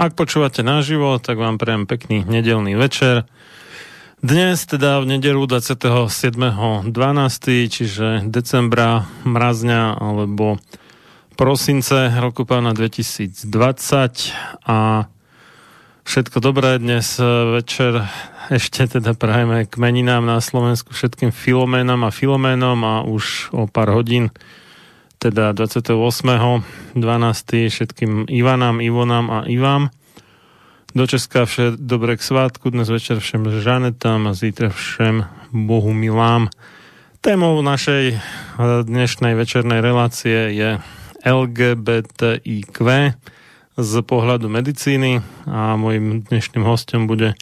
[0.00, 3.28] Ak počúvate naživo, tak vám prejem pekný nedelný večer.
[4.24, 6.88] Dnes, teda v nedelu 27.12.,
[7.68, 10.56] čiže decembra, mrazňa alebo
[11.36, 13.44] prosince roku pána 2020
[14.64, 15.10] a
[16.08, 17.18] všetko dobré dnes
[17.52, 18.08] večer
[18.48, 23.92] ešte teda prajeme k meninám na Slovensku všetkým filoménom a filoménom a už o pár
[23.92, 24.32] hodín
[25.22, 26.66] teda 28.12.
[27.70, 29.94] všetkým Ivanám, Ivonám a Ivám.
[30.98, 35.22] Do Česka vše dobre k svátku, dnes večer všem Žanetám a zítra všem
[35.54, 36.50] Bohu milám.
[37.22, 38.20] Témou našej eh,
[38.82, 40.82] dnešnej večernej relácie je
[41.22, 42.78] LGBTIQ
[43.78, 47.38] z pohľadu medicíny a môjim dnešným hostom bude,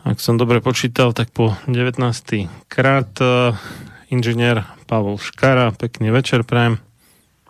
[0.00, 2.00] ak som dobre počítal, tak po 19.
[2.72, 3.52] krát eh,
[4.08, 5.76] inžinier Pavol Škara.
[5.76, 6.85] Pekný večer, prajem.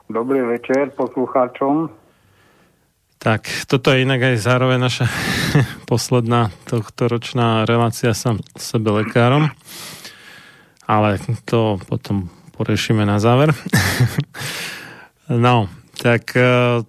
[0.07, 1.91] Dobrý večer poslucháčom.
[3.19, 5.11] Tak, toto je inak aj zároveň naša
[5.91, 9.51] posledná tohto ročná relácia sám sebe lekárom.
[10.87, 13.51] Ale to potom porešíme na záver.
[15.27, 15.67] no,
[15.99, 16.87] tak e,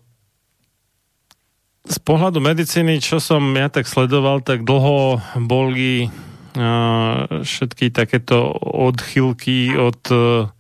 [1.90, 6.10] z pohľadu medicíny, čo som ja tak sledoval, tak dlho boli e,
[7.42, 10.54] všetky takéto odchylky od e,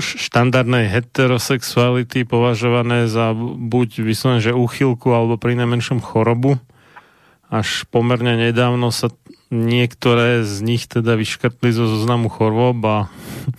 [0.00, 6.56] štandardnej heterosexuality považované za buď vyslovene, že úchylku alebo pri najmenšom chorobu.
[7.52, 9.12] Až pomerne nedávno sa
[9.52, 12.96] niektoré z nich teda vyškrtli zo zoznamu chorôb a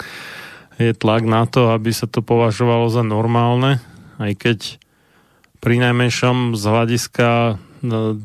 [0.82, 3.78] je tlak na to, aby sa to považovalo za normálne,
[4.18, 4.60] aj keď
[5.62, 7.28] pri najmenšom z hľadiska
[7.86, 8.18] no,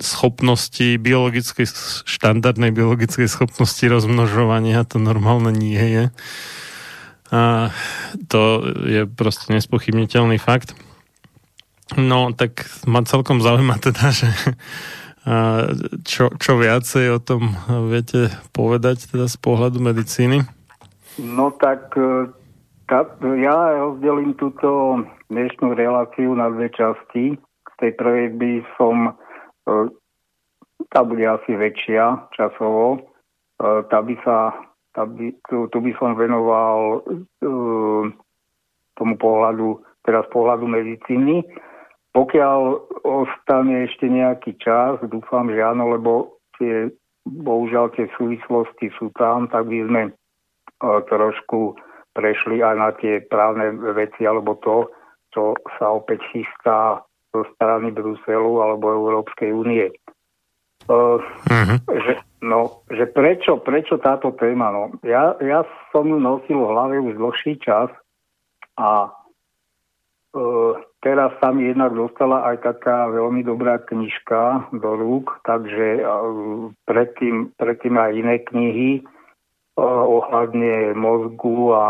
[0.00, 1.66] schopnosti biologickej,
[2.06, 6.04] štandardnej biologickej schopnosti rozmnožovania to normálne nie je.
[7.28, 7.70] A
[8.32, 10.72] to je proste nespochybniteľný fakt.
[11.96, 14.28] No, tak ma celkom zaujíma teda, že
[16.08, 17.52] čo, čo viacej o tom
[17.92, 20.44] viete povedať teda z pohľadu medicíny?
[21.20, 22.32] No tak e,
[22.88, 23.04] tá,
[23.36, 27.36] ja rozdelím túto dnešnú reláciu na dve časti.
[27.44, 29.12] Z tej prvej by som
[30.88, 33.12] tá bude asi väčšia časovo,
[33.58, 34.54] tá by sa,
[34.94, 38.04] tá by, tu, tu by som venoval uh,
[38.94, 41.42] tomu pohľadu, teraz pohľadu medicíny.
[42.14, 42.58] Pokiaľ
[43.04, 46.88] ostane ešte nejaký čas, dúfam, že áno, lebo tie,
[47.26, 51.74] bohužiaľ tie súvislosti sú tam, tak by sme uh, trošku
[52.14, 54.86] prešli aj na tie právne veci, alebo to,
[55.34, 57.02] čo sa opäť chystá
[57.32, 59.92] zo strany Bruselu alebo Európskej únie.
[60.88, 61.78] Uh, uh-huh.
[61.84, 64.72] že, no, že prečo, prečo táto téma?
[64.72, 67.92] No, ja, ja som ju nosil v hlave už dlhší čas
[68.80, 69.12] a
[70.32, 70.72] uh,
[71.04, 77.52] teraz sa mi jednak dostala aj taká veľmi dobrá knižka do rúk, takže uh, predtým,
[77.60, 78.90] predtým aj iné knihy
[79.76, 81.88] uh, ohľadne mozgu a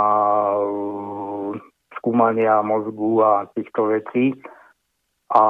[0.58, 1.54] uh,
[2.02, 4.34] skúmania mozgu a týchto vecí.
[5.28, 5.42] A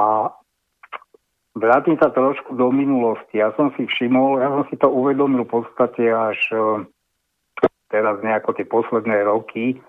[1.55, 3.39] vrátim sa trošku do minulosti.
[3.39, 6.59] Ja som si všimol, ja som si to uvedomil v podstate až e,
[7.87, 9.79] teraz nejako tie posledné roky.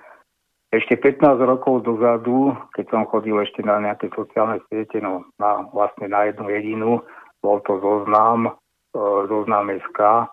[0.71, 6.07] Ešte 15 rokov dozadu, keď som chodil ešte na nejaké sociálne siete, no na, vlastne
[6.07, 6.91] na jednu jedinu,
[7.43, 8.55] bol to zoznam,
[8.95, 10.31] e, zoznam SK,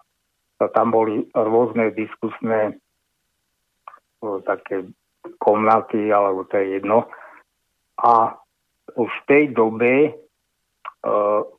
[0.74, 4.86] tam boli rôzne diskusné e, také
[5.42, 7.10] komnaty, alebo to je jedno.
[7.98, 8.38] A
[8.96, 10.12] v tej dobe e,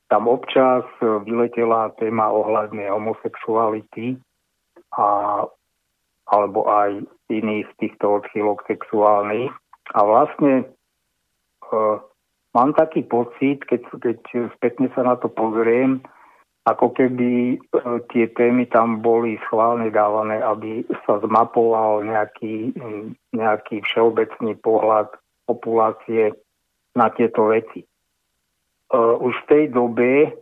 [0.09, 4.17] tam občas vyletela téma ohľadne homosexuality
[4.97, 5.45] a,
[6.33, 9.53] alebo aj iných týchto odchýlok sexuálnych.
[9.93, 10.67] A vlastne e,
[12.57, 14.19] mám taký pocit, keď, keď
[14.57, 16.01] spätne sa na to pozriem,
[16.69, 17.59] ako keby e,
[18.13, 22.77] tie témy tam boli schválne dávané, aby sa zmapoval nejaký,
[23.33, 25.09] nejaký všeobecný pohľad
[25.49, 26.37] populácie
[26.99, 27.87] na tieto veci.
[28.91, 30.35] Uh, už v tej dobe,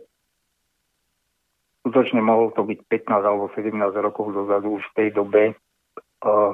[1.85, 6.51] skutočne mohlo to byť 15 alebo 17 rokov dozadu, už v tej dobe uh,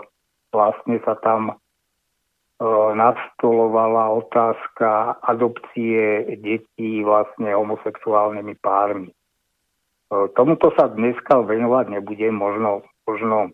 [0.52, 9.16] vlastne sa tam uh, nastolovala otázka adopcie detí vlastne homosexuálnymi pármi.
[10.38, 13.50] Tomuto sa dneska venovať nebudem, možno, možno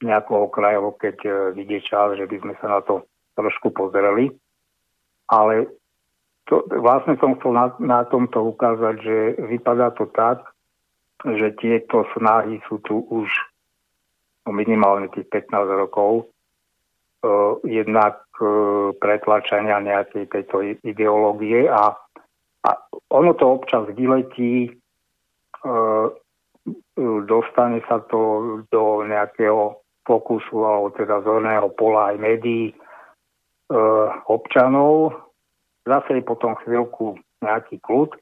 [0.00, 3.04] nejakého okrajovo, keď vidie čas, že by sme sa na to
[3.36, 4.32] trošku pozreli.
[5.28, 5.68] Ale
[6.50, 10.42] to, vlastne som chcel na, na tomto ukázať, že vypadá to tak,
[11.22, 13.30] že tieto snahy sú tu už
[14.44, 15.54] no minimálne tých 15
[15.86, 16.26] rokov.
[17.20, 21.92] Uh, jednak uh, pretlačania nejakej tejto ideológie a,
[22.64, 22.70] a
[23.12, 24.72] ono to občas vyletí,
[25.68, 26.08] uh,
[27.28, 32.72] dostane sa to do nejakého fokusu alebo teda zorného pola aj médií
[34.26, 35.29] občanov,
[35.86, 38.12] zase potom chvíľku nejaký kľud.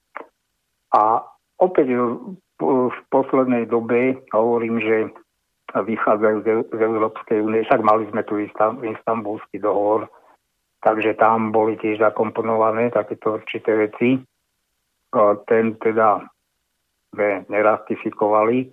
[0.95, 1.23] A
[1.59, 1.91] opäť
[2.59, 5.11] v poslednej dobe hovorím, že
[5.69, 6.37] vychádzajú
[6.73, 10.09] z Európskej únie, však mali sme tu istambulský dohovor,
[10.81, 14.17] takže tam boli tiež zakomponované takéto určité veci.
[15.45, 16.25] Ten teda
[17.13, 18.73] sme neratifikovali.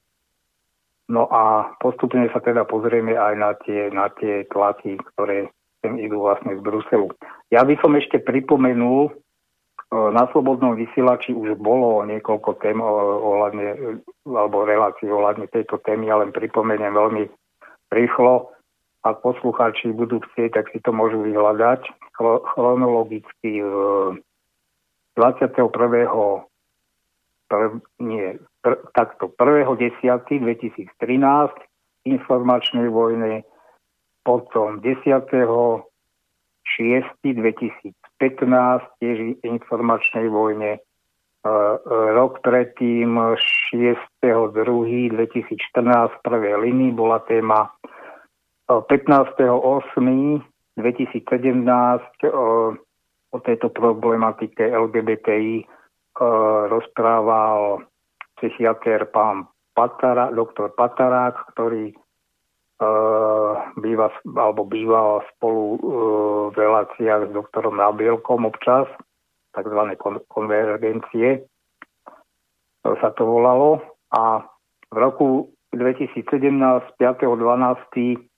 [1.12, 5.54] No a postupne sa teda pozrieme aj na tie, na tie tlaky, ktoré
[5.86, 7.14] sem idú vlastne z Bruselu.
[7.54, 9.22] Ja by som ešte pripomenul, e,
[9.94, 16.98] na Slobodnom vysielači už bolo niekoľko tém ohľadne, alebo relácií ohľadne tejto témy, ale pripomeniem
[16.98, 17.30] veľmi
[17.94, 18.50] rýchlo.
[19.06, 21.86] Ak poslucháči budú chcieť, tak si to môžu vyhľadať
[22.18, 23.62] chronologicky
[25.14, 25.70] 21.
[27.46, 30.90] Prv, nie, pr, takto 1.10.2013
[32.10, 33.46] informačnej vojne
[34.26, 35.06] potom 10.
[36.66, 37.06] 6.
[37.22, 37.94] 2015
[39.00, 40.72] tiež informačnej vojne.
[40.76, 40.80] E,
[41.46, 41.52] e,
[42.18, 44.02] rok predtým 6.
[44.26, 44.50] 2.
[45.14, 47.70] 2014 v linii bola téma
[48.66, 48.90] 15.
[49.46, 50.42] 8.
[50.76, 52.34] 2017
[53.32, 55.66] o tejto problematike LGBTI e,
[56.68, 57.84] rozprával
[58.36, 61.92] psychiatr pán Patara, doktor Patarák, ktorý
[63.80, 65.80] býva, alebo býva spolu uh,
[66.52, 68.88] v reláciách s doktorom Nabielkom občas,
[69.56, 69.80] tzv.
[69.96, 71.48] Kon- konvergencie
[72.86, 73.82] to sa to volalo.
[74.14, 74.46] A
[74.94, 76.22] v roku 2017,
[77.02, 78.30] 5.12.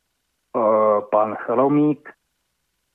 [0.57, 2.07] Uh, pán Chromík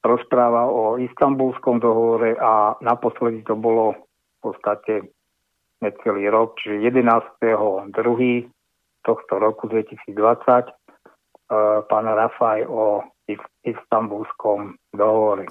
[0.02, 5.14] rozpráva o istambulskom dohovore a naposledy to bolo v podstate
[5.78, 7.92] necelý rok, čiže 11.2.
[9.06, 10.10] tohto roku 2020
[11.88, 13.04] pán Rafaj o
[13.62, 15.46] istambulskom dohovore.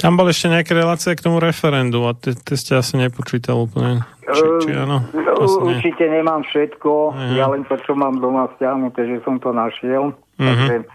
[0.00, 4.00] Tam boli ešte nejaké relácie k tomu referendu a ty ste asi nepočítal úplne.
[4.24, 5.04] Či, či áno?
[5.12, 7.36] Uh, určite nemám všetko, uh-huh.
[7.36, 10.16] ja len to, čo mám doma stiahnuté, že som to našiel.
[10.16, 10.40] Uh-huh.
[10.40, 10.88] Takže,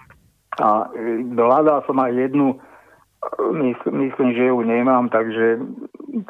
[0.57, 0.89] a
[1.37, 2.57] hľadal som aj jednu,
[3.53, 5.59] mysl, myslím, že ju nemám, takže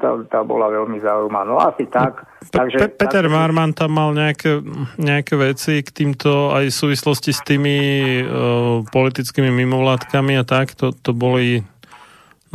[0.01, 1.45] tá, tá bola veľmi zaujímavá.
[1.45, 2.25] No asi tak.
[2.49, 3.33] Pe- takže, Pe- Peter tak...
[3.33, 4.59] Marman tam mal nejaké,
[4.97, 7.77] nejaké veci k týmto aj v súvislosti s tými
[8.25, 11.63] uh, politickými mimovládkami a tak, to, to boli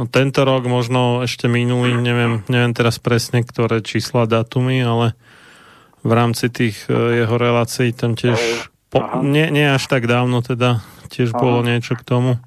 [0.01, 5.13] No tento rok, možno ešte minulý, neviem, neviem teraz presne, ktoré čísla, datumy, ale
[6.01, 10.81] v rámci tých uh, jeho relácií tam tiež, po, nie, nie až tak dávno teda,
[11.13, 11.41] tiež Aha.
[11.45, 12.41] bolo niečo k tomu.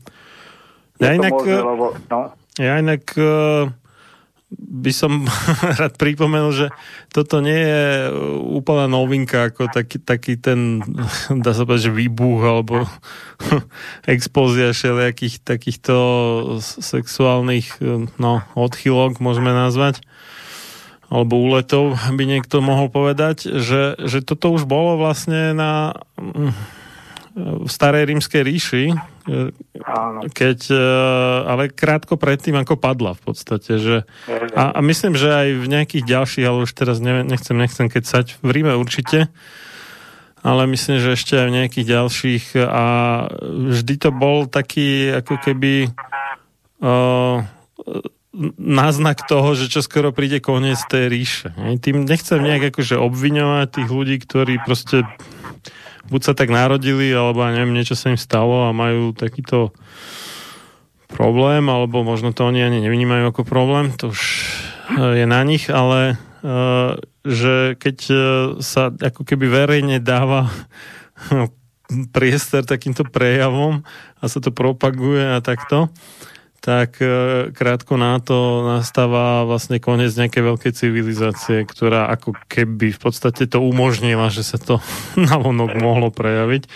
[1.02, 2.20] Ja inak, možné, lebo, no.
[2.62, 3.72] ja inak uh,
[4.54, 5.26] by som
[5.82, 6.68] rád pripomenul, že
[7.10, 8.14] toto nie je
[8.54, 10.82] úplná novinka, ako taký, taký ten,
[11.44, 12.86] dá sa povedať, že výbuch alebo
[14.10, 15.96] expózia všelijakých takýchto
[16.62, 17.82] sexuálnych
[18.22, 20.02] no, odchylok, môžeme nazvať
[21.14, 25.94] alebo úletov, by niekto mohol povedať, že, že toto už bolo vlastne na
[27.34, 28.86] v starej rímskej ríši,
[30.30, 30.86] keď, e,
[31.50, 33.82] ale krátko predtým, ako padla v podstate.
[33.82, 33.98] Že,
[34.54, 38.50] a, a myslím, že aj v nejakých ďalších, ale už teraz nechcem, nechcem sať v
[38.54, 39.34] Ríme určite,
[40.46, 42.86] ale myslím, že ešte aj v nejakých ďalších a
[43.42, 45.90] vždy to bol taký ako keby
[46.84, 47.42] uh,
[48.60, 51.50] náznak toho, že čo skoro príde koniec tej ríše.
[51.82, 55.06] Tým nechcem nejak akože obviňovať tých ľudí, ktorí proste
[56.08, 59.72] buď sa tak narodili, alebo neviem, niečo sa im stalo a majú takýto
[61.14, 64.22] problém, alebo možno to oni ani nevnímajú ako problém, to už
[64.98, 66.48] e, je na nich, ale e,
[67.24, 68.16] že keď e,
[68.60, 70.50] sa ako keby verejne dáva
[72.16, 73.86] priestor takýmto prejavom
[74.18, 75.94] a sa to propaguje a takto,
[76.64, 83.00] tak e, krátko na to nastáva vlastne koniec nejakej veľkej civilizácie, ktorá ako keby v
[83.04, 84.80] podstate to umožnila, že sa to
[85.20, 86.72] navonok mohlo prejaviť.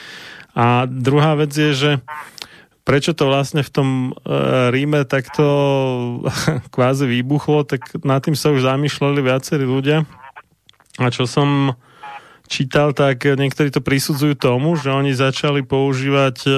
[0.59, 1.91] A druhá vec je, že
[2.83, 4.11] prečo to vlastne v tom e,
[4.75, 5.47] Ríme takto
[6.75, 10.03] kvázi vybuchlo, tak nad tým sa už zamýšľali viacerí ľudia.
[10.99, 11.79] A čo som
[12.51, 16.51] čítal, tak niektorí to prisudzujú tomu, že oni začali používať e,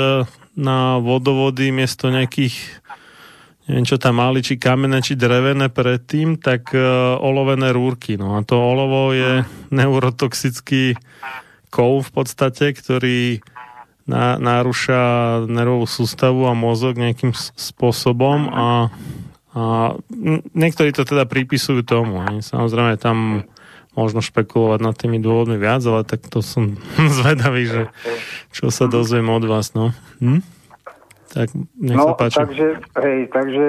[0.58, 2.82] na vodovody miesto nejakých
[3.70, 8.18] neviem čo tam mali, či kamenné, či drevené predtým, tak uh, olovené rúrky.
[8.18, 10.98] No a to olovo je neurotoxický
[11.70, 13.46] kov v podstate, ktorý
[14.10, 18.90] na, narúša nervovú sústavu a mozog nejakým spôsobom a,
[19.54, 19.64] a
[20.58, 22.26] niektorí to teda pripisujú tomu.
[22.26, 22.42] Ne?
[22.42, 23.46] Samozrejme tam
[23.94, 26.74] možno špekulovať nad tými dôvodmi viac, ale tak to som
[27.22, 27.82] zvedavý, že
[28.50, 29.78] čo sa dozviem od vás.
[29.78, 29.94] No.
[30.18, 30.42] Hm?
[31.30, 32.38] Tak nech no, sa páči.
[32.42, 32.68] Takže,
[33.06, 33.66] hej, takže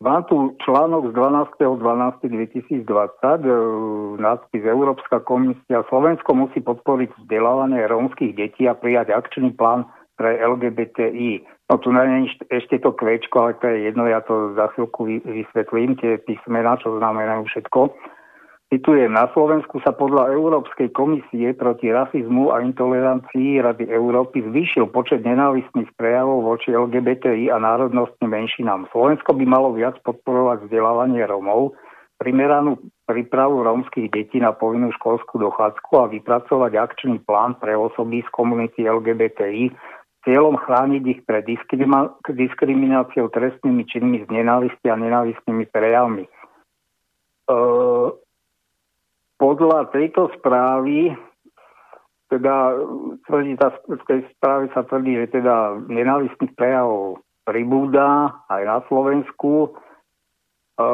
[0.00, 3.52] mám tu článok z 12.12.2020 e,
[4.20, 11.42] nadpis Európska komisia Slovensko musí podporiť vzdelávanie rómskych detí a prijať akčný plán pre LGBTI.
[11.72, 15.96] No tu nie ešte to kvečko, ale to je jedno, ja to za chvíľku vysvetlím,
[15.98, 17.80] tie písmená, čo znamenajú všetko.
[18.74, 25.22] Citujem, na Slovensku sa podľa Európskej komisie proti rasizmu a intolerancii Rady Európy zvýšil počet
[25.22, 28.90] nenávistných prejavov voči LGBTI a národnostným menšinám.
[28.90, 31.78] Slovensko by malo viac podporovať vzdelávanie Rómov,
[32.18, 38.28] primeranú prípravu rómskych detí na povinnú školskú dochádzku a vypracovať akčný plán pre osoby z
[38.34, 39.70] komunity LGBTI
[40.26, 41.46] cieľom chrániť ich pred
[42.26, 46.26] diskrimináciou trestnými činmi z nenávisti a nenávistnými prejavmi.
[47.44, 48.23] Uh,
[49.44, 51.12] podľa tejto správy,
[52.32, 52.80] teda
[53.28, 59.68] tvrdí, tá, v tej správe sa tvrdí, že teda nenávistných prejavov pribúda aj na Slovensku.
[59.68, 60.88] E,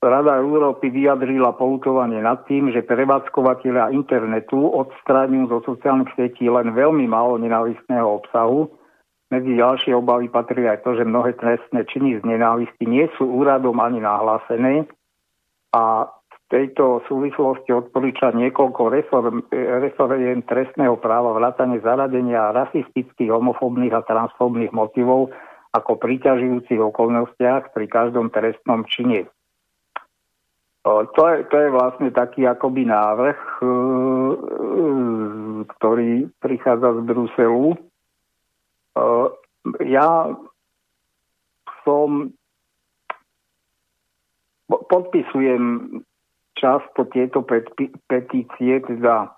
[0.00, 7.08] Rada Európy vyjadrila poutovanie nad tým, že prevádzkovateľia internetu odstráňujú zo sociálnych sietí len veľmi
[7.08, 8.68] málo nenávistného obsahu.
[9.32, 13.80] Medzi ďalšie obavy patrí aj to, že mnohé trestné činy z nenávisti nie sú úradom
[13.80, 14.88] ani nahlásené
[15.70, 19.46] a v tejto súvislosti odporúča niekoľko reform,
[20.44, 25.30] trestného práva vrátane zaradenia rasistických, homofóbnych a transfóbnych motivov
[25.70, 29.30] ako priťažujúcich okolnostiach pri každom trestnom čine.
[30.82, 33.66] To je, to je vlastne taký akoby návrh, e,
[35.76, 36.10] ktorý
[36.40, 37.76] prichádza z Bruselu.
[39.84, 40.32] Ja
[41.84, 42.32] som
[44.70, 45.98] podpisujem
[46.54, 47.42] často tieto
[48.06, 49.34] petície, teda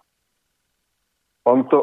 [1.48, 1.78] on to,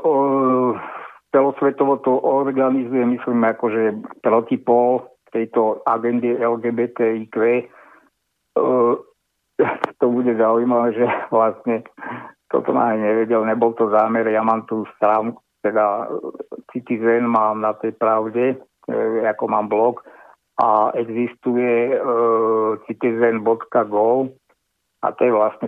[1.32, 3.84] celosvetovo to organizuje, myslím, akože
[4.24, 7.36] protipol tejto agendy LGBTIQ.
[8.56, 8.96] Uh,
[10.00, 11.84] to bude zaujímavé, že vlastne
[12.50, 16.10] toto ma aj nevedel, nebol to zámer, ja mám tu stránku, teda
[16.74, 18.58] Citizen mám na tej pravde,
[18.90, 20.02] e, ako mám blog
[20.60, 21.98] a existuje e,
[22.92, 24.28] citizen.go
[25.00, 25.68] a to je vlastne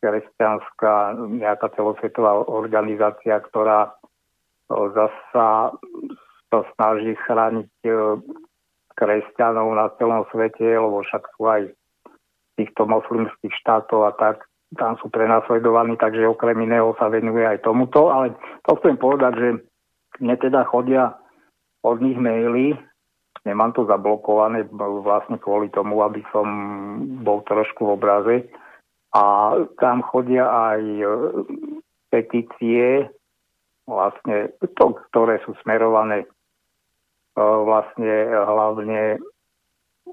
[0.00, 3.92] kresťanská nejaká celosvetová organizácia, ktorá e,
[4.96, 5.76] zasa
[6.50, 7.92] sa snaží chrániť e,
[8.96, 11.62] kresťanov na celom svete, lebo však sú aj
[12.56, 18.08] týchto moslimských štátov a tak, tam sú prenasledovaní, takže okrem iného sa venuje aj tomuto,
[18.08, 19.48] ale to chcem povedať, že
[20.20, 21.16] mne teda chodia
[21.80, 22.76] od nich maily,
[23.44, 26.46] nemám to zablokované vlastne kvôli tomu, aby som
[27.24, 28.36] bol trošku v obraze
[29.10, 31.06] a tam chodia aj e,
[32.12, 33.10] petície,
[33.88, 36.28] vlastne to, ktoré sú smerované e,
[37.40, 39.18] vlastne hlavne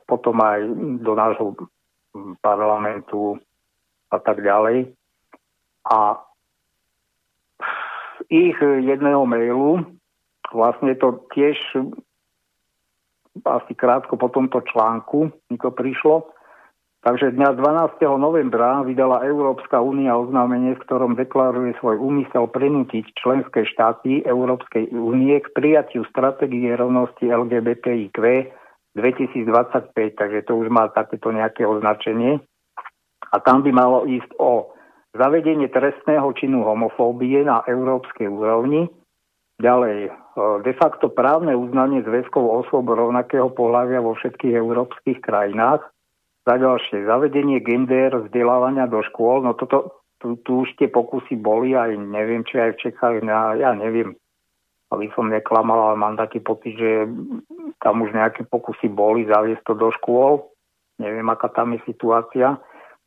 [0.07, 0.59] potom aj
[1.03, 1.45] do nášho
[2.41, 3.37] parlamentu
[4.09, 4.93] a tak ďalej.
[5.87, 6.17] A
[8.27, 9.85] ich jedného mailu,
[10.51, 11.57] vlastne to tiež
[13.45, 16.37] asi krátko po tomto článku mi to prišlo,
[17.07, 18.03] Takže dňa 12.
[18.19, 25.39] novembra vydala Európska únia oznámenie, v ktorom deklaruje svoj úmysel prinútiť členské štáty Európskej únie
[25.39, 28.17] k prijatiu stratégie rovnosti LGBTIQ
[28.97, 32.43] 2025, takže to už má takéto nejaké označenie.
[33.31, 34.75] A tam by malo ísť o
[35.15, 38.89] zavedenie trestného činu homofóbie na európskej úrovni,
[39.63, 45.81] ďalej de facto právne uznanie zväzkov osôb rovnakého pohľavia vo všetkých európskych krajinách,
[46.47, 51.75] za ďalšie zavedenie gender vzdelávania do škôl, no toto, tu, tu už tie pokusy boli,
[51.75, 54.15] aj neviem, či aj v Čechách, ja, ja neviem,
[54.95, 57.11] aby som neklamal, ale mám taký pocit, že
[57.83, 60.47] tam už nejaké pokusy boli zaviesť to do škôl.
[60.97, 62.55] Neviem, aká tam je situácia.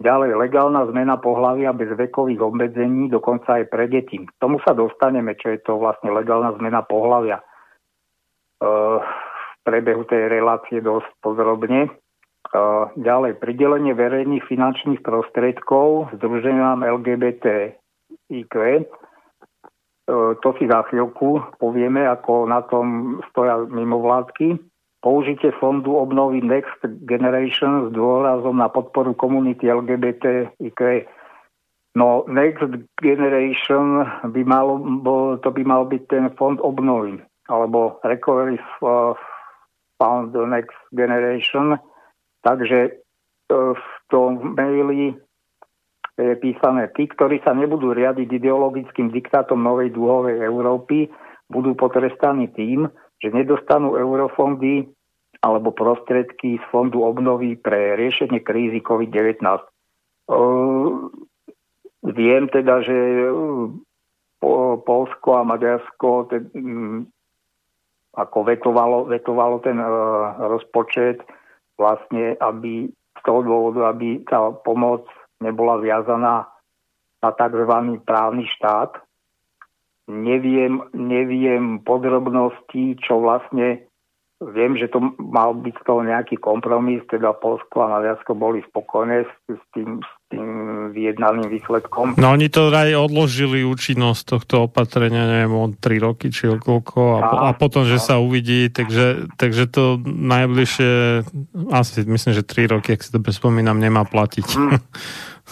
[0.01, 4.17] Ďalej, legálna zmena pohľavia bez vekových obmedzení, dokonca aj pre deti.
[4.17, 7.37] K tomu sa dostaneme, čo je to vlastne legálna zmena pohľavia.
[7.37, 7.45] E,
[8.65, 11.85] v prebehu tej relácie dosť podrobne.
[11.85, 11.91] E,
[12.97, 17.77] ďalej, pridelenie verejných finančných prostriedkov združeniam LGBT
[18.33, 18.55] IQ.
[18.57, 18.85] E,
[20.41, 24.70] to si za chvíľku povieme, ako na tom stoja mimovládky
[25.01, 31.09] použitie fondu obnovy Next Generation s dôrazom na podporu komunity LGBT IQ.
[31.97, 32.63] No, Next
[33.03, 34.79] Generation by malo,
[35.43, 37.19] to by mal byť ten fond obnovy,
[37.51, 38.61] alebo Recovery
[39.99, 41.81] Fund Next Generation.
[42.47, 42.91] Takže e,
[43.53, 45.19] v tom maili
[46.21, 51.09] je písané, tí, ktorí sa nebudú riadiť ideologickým diktátom novej dúhovej Európy,
[51.49, 52.87] budú potrestaní tým,
[53.21, 54.89] že nedostanú eurofondy
[55.41, 59.41] alebo prostriedky z fondu obnovy pre riešenie krízy COVID-19.
[62.01, 62.97] Viem teda, že
[64.85, 66.29] Polsko a Maďarsko
[68.11, 69.77] ako vetovalo, vetovalo ten
[70.41, 71.23] rozpočet
[71.77, 75.05] vlastne, aby z toho dôvodu, aby tá pomoc
[75.41, 76.49] nebola viazaná
[77.21, 77.73] na tzv.
[78.05, 78.97] právny štát,
[80.11, 83.87] neviem, neviem podrobnosti, čo vlastne
[84.41, 89.25] viem, že to mal byť z toho nejaký kompromis, teda Polsko a Maďarsko boli spokojné
[89.25, 90.60] s, s, tým, s tým
[90.95, 92.15] vyjednaným výsledkom.
[92.17, 97.21] No oni to aj odložili účinnosť tohto opatrenia, neviem, od 3 roky či koľko a,
[97.21, 100.93] a, a potom, že sa uvidí, takže, takže to najbližšie,
[101.71, 104.47] asi myslím, že 3 roky, ak si to spomínam, nemá platiť.
[104.57, 104.79] Hmm.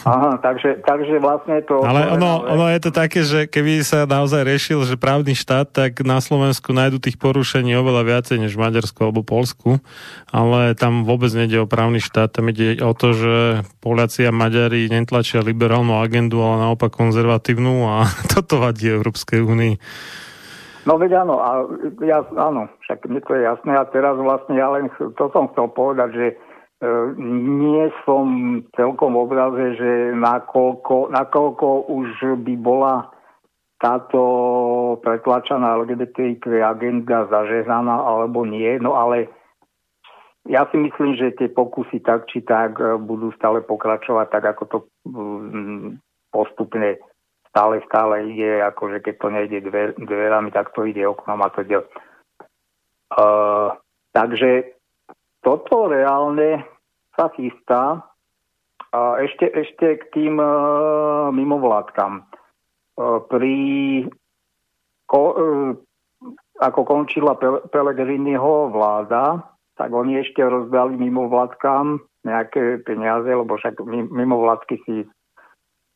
[0.07, 1.83] Aha, takže, takže vlastne to...
[1.83, 6.07] Ale ono, ono je to také, že keby sa naozaj riešil, že právny štát, tak
[6.07, 9.83] na Slovensku nájdu tých porušení oveľa viacej než v Maďarsku alebo Polsku,
[10.31, 13.35] ale tam vôbec nejde o právny štát, tam ide o to, že
[13.83, 18.05] Poliaci a Maďari netlačia liberálnu agendu, ale naopak konzervatívnu a
[18.37, 19.75] toto vadí Európskej únii.
[20.85, 21.64] No veď áno, a
[22.05, 25.68] ja, áno, však mne to je jasné a teraz vlastne ja len to som chcel
[25.73, 26.27] povedať, že
[26.79, 26.87] E,
[27.51, 28.27] nie som
[28.79, 33.11] celkom v obraze, že nakoľko, nakoľko už by bola
[33.83, 34.23] táto
[35.03, 39.27] pretlačaná LGBTIQ agenda zažehnaná alebo nie, no ale
[40.48, 44.62] ja si myslím, že tie pokusy tak či tak e, budú stále pokračovať tak, ako
[44.64, 46.00] to mm,
[46.32, 46.96] postupne
[47.52, 51.64] stále, stále ide, akože keď to nejde dver, dverami, tak to ide oknom a to
[51.64, 51.80] ide.
[53.08, 53.72] Uh,
[54.12, 54.76] takže
[55.40, 56.61] toto reálne
[57.16, 58.04] sa chystá.
[58.92, 62.24] A ešte, ešte k tým uh, mimovládkam.
[62.96, 63.56] Uh, pri
[65.08, 65.72] ko, uh,
[66.61, 67.37] ako končila
[67.72, 69.40] Pelegriniho vláda,
[69.78, 75.08] tak oni ešte rozdali mimo vládkam nejaké peniaze, lebo však mimo vládky si e,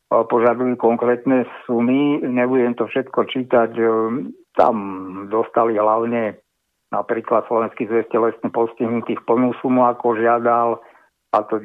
[0.09, 2.23] požadujú konkrétne sumy.
[2.23, 3.71] Nebudem to všetko čítať.
[3.75, 3.83] E,
[4.55, 4.75] tam
[5.27, 6.39] dostali hlavne
[6.95, 10.79] napríklad Slovenský zväz telesne postihnutých plnú sumu, ako žiadal,
[11.33, 11.59] a to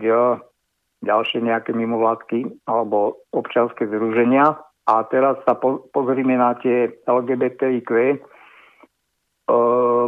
[1.04, 4.58] ďalšie nejaké mimovládky alebo občanské združenia.
[4.88, 8.18] A teraz sa po, pozrime na tie LGBTIQ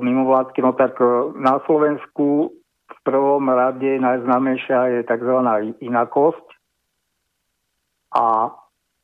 [0.01, 0.61] mimovládky.
[0.63, 2.53] No tak e, na Slovensku
[2.91, 5.37] v prvom rade najznámejšia je tzv.
[5.81, 6.47] inakosť.
[8.11, 8.51] A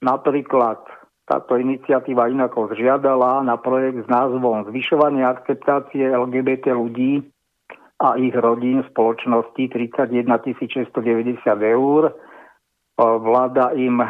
[0.03, 0.83] napríklad
[1.27, 7.23] táto iniciatíva inakosť žiadala na projekt s názvom Zvyšovanie akceptácie LGBT ľudí
[8.03, 12.13] a ich rodín v spoločnosti 31 690 eur.
[12.99, 14.01] Vláda im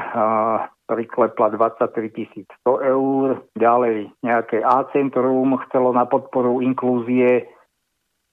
[0.86, 3.42] priklepla 23 100 eur.
[3.58, 7.46] Ďalej nejaké A-centrum chcelo na podporu inklúzie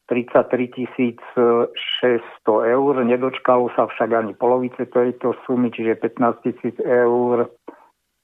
[0.08, 2.94] 33 600 eur.
[3.02, 7.50] Nedočkalo sa však ani polovice tejto sumy, čiže 15 tisíc eur.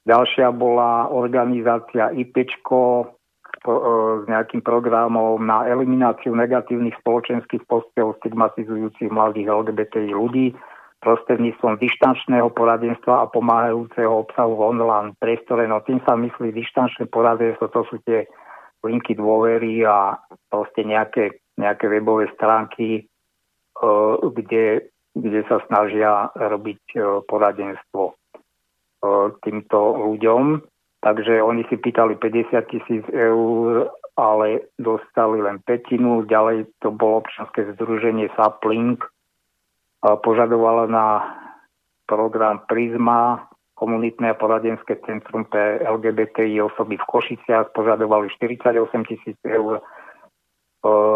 [0.06, 3.12] Ďalšia bola organizácia IPčko,
[3.60, 3.72] E,
[4.20, 10.56] s nejakým programom na elimináciu negatívnych spoločenských postov stigmatizujúcich mladých LGBTI ľudí
[11.00, 15.64] prostredníctvom dištančného poradenstva a pomáhajúceho obsahu v online priestore.
[15.64, 18.28] No tým sa myslí dištančné poradenstvo, to sú tie
[18.84, 23.02] linky dôvery a proste nejaké, nejaké webové stránky, e,
[24.20, 28.16] kde, kde sa snažia robiť e, poradenstvo
[29.40, 30.60] týmto ľuďom.
[31.00, 33.88] Takže oni si pýtali 50 tisíc eur,
[34.20, 36.28] ale dostali len petinu.
[36.28, 39.00] Ďalej to bolo občanské združenie Sapling.
[40.00, 41.36] Požadovalo na
[42.08, 43.44] program Prisma,
[43.76, 47.76] komunitné a poradenské centrum pre LGBTI osoby v Košiciach.
[47.76, 48.76] Požadovali 48
[49.08, 49.80] tisíc eur.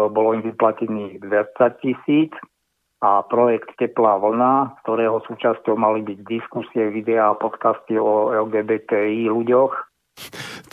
[0.09, 2.33] Bolo im vyplatených 20 tisíc
[3.01, 9.73] a projekt Teplá vlna, ktorého súčasťou mali byť diskusie, videá a podcasty o LGBTI ľuďoch.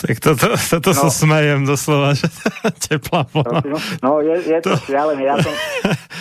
[0.03, 0.99] Tak toto, toto no.
[0.99, 2.31] sa smejem doslova, že
[2.87, 3.61] teplá vlna.
[4.03, 4.87] No, je, je to, to...
[4.87, 5.23] šialené.
[5.27, 5.55] Ja som...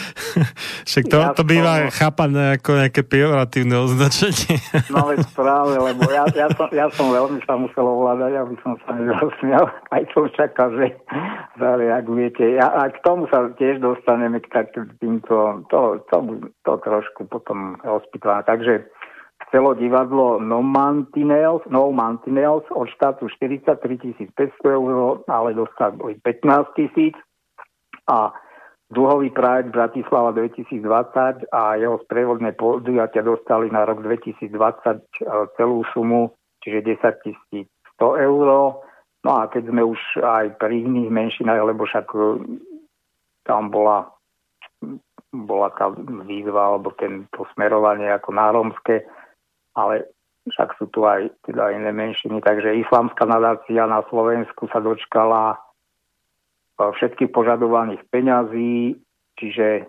[0.90, 1.94] Však to, ja to býva som...
[1.94, 4.58] chápané ako nejaké pejoratívne označenie.
[4.90, 8.74] No veď práve, lebo ja, ja, som, ja som veľmi sa musel ovládať, aby som
[8.86, 9.66] sa nerozsmial.
[9.94, 10.86] Aj som čakal, že
[11.62, 12.58] zareagujete.
[12.58, 14.50] Ja, a k tomu sa tiež dostaneme k
[14.98, 16.18] týmto, to, to,
[16.66, 18.46] to trošku potom rozpýtvam.
[18.46, 18.90] Takže
[19.52, 24.32] chcelo divadlo No Mantinels, no Mantinels od štátu 43 500
[24.64, 27.20] eur, ale dostali 15 tisíc
[28.08, 28.32] a
[28.96, 35.00] dlhový projekt Bratislava 2020 a jeho sprievodné podujatia dostali na rok 2020 e,
[35.60, 36.32] celú sumu,
[36.64, 38.48] čiže 10 100 eur.
[39.22, 42.20] No a keď sme už aj pri iných menšinách, lebo však e,
[43.44, 44.12] tam bola,
[45.32, 45.92] bola tá
[46.24, 48.48] výzva alebo ten, to smerovanie ako na
[49.76, 50.12] ale
[50.50, 55.58] však sú tu aj teda iné menšiny, takže islamská nadácia na Slovensku sa dočkala e,
[56.82, 58.98] všetkých požadovaných peňazí,
[59.38, 59.86] čiže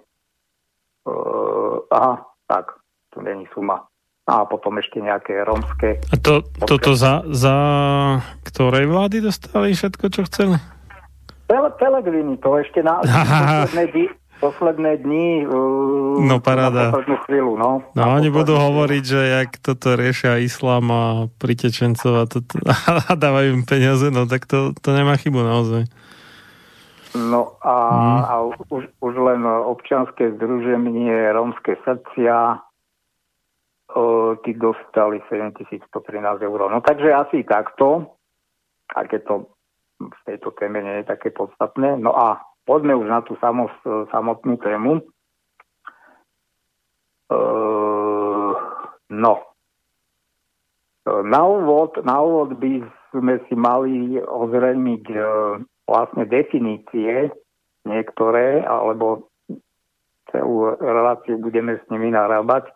[1.09, 2.77] uh, aha, tak,
[3.11, 3.85] tu není suma.
[4.31, 5.99] A potom ešte nejaké rómske.
[5.99, 7.57] A to, toto za, za
[8.47, 10.57] ktorej vlády dostali všetko, čo chceli?
[11.53, 13.03] Pelegrini, to ešte na
[14.43, 16.91] posledné dni uh, no, paráda.
[17.31, 17.55] chvíľu.
[17.55, 18.67] No, no oni budú chvíľu.
[18.67, 21.05] hovoriť, že jak toto riešia islám a
[21.39, 22.59] pritečencov a, toto,
[23.07, 25.87] a dávajú im peniaze, no tak to, to nemá chybu naozaj.
[27.15, 28.23] No a, mm.
[28.25, 28.35] a
[28.73, 32.59] už, už len občianské združenie Rómske srdcia
[34.45, 35.85] tí dostali 7113
[36.41, 36.61] eur.
[36.73, 38.17] No takže asi takto,
[38.97, 39.53] aké to
[40.01, 42.01] v tejto téme nie je také podstatné.
[42.01, 43.35] No a poďme už na tú
[44.11, 45.03] samotnú tému.
[47.33, 48.53] Uh,
[49.11, 49.35] no.
[51.07, 57.33] Na úvod, na úvod by sme si mali ozrejmiť uh, vlastne definície
[57.83, 59.33] niektoré, alebo
[60.31, 62.71] celú reláciu budeme s nimi narábať.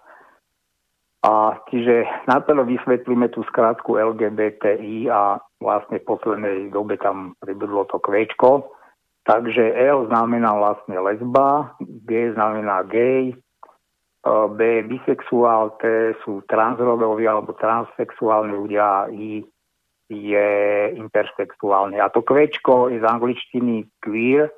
[1.27, 7.99] A čiže najprv vysvetlíme tú skrátku LGBTI a vlastne v poslednej dobe tam pribudlo to
[7.99, 8.76] kvečko.
[9.27, 13.37] Takže L znamená vlastne lesba, G znamená gay, e,
[14.55, 19.43] B bisexuál, T sú transrodovia alebo transsexuálni ľudia, I
[20.07, 20.51] je
[20.95, 21.99] intersexuálny.
[21.99, 24.55] A to kvečko je z angličtiny queer,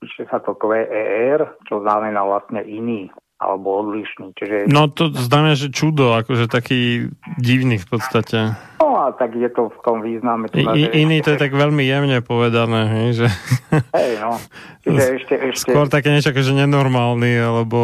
[0.00, 4.34] píše sa to QER, čo znamená vlastne iný alebo odlišný.
[4.34, 4.66] Čiže...
[4.66, 7.06] No to znamená, že čudo, akože taký
[7.38, 8.58] divný v podstate.
[8.82, 10.50] No a tak je to v tom význame.
[10.50, 13.26] Teda, I, iný to je tak veľmi jemne povedané, hej, že...
[13.94, 14.34] Hej, no.
[14.82, 15.70] Čiže ešte, ešte...
[15.70, 17.80] Skôr také niečo, že nenormálny, alebo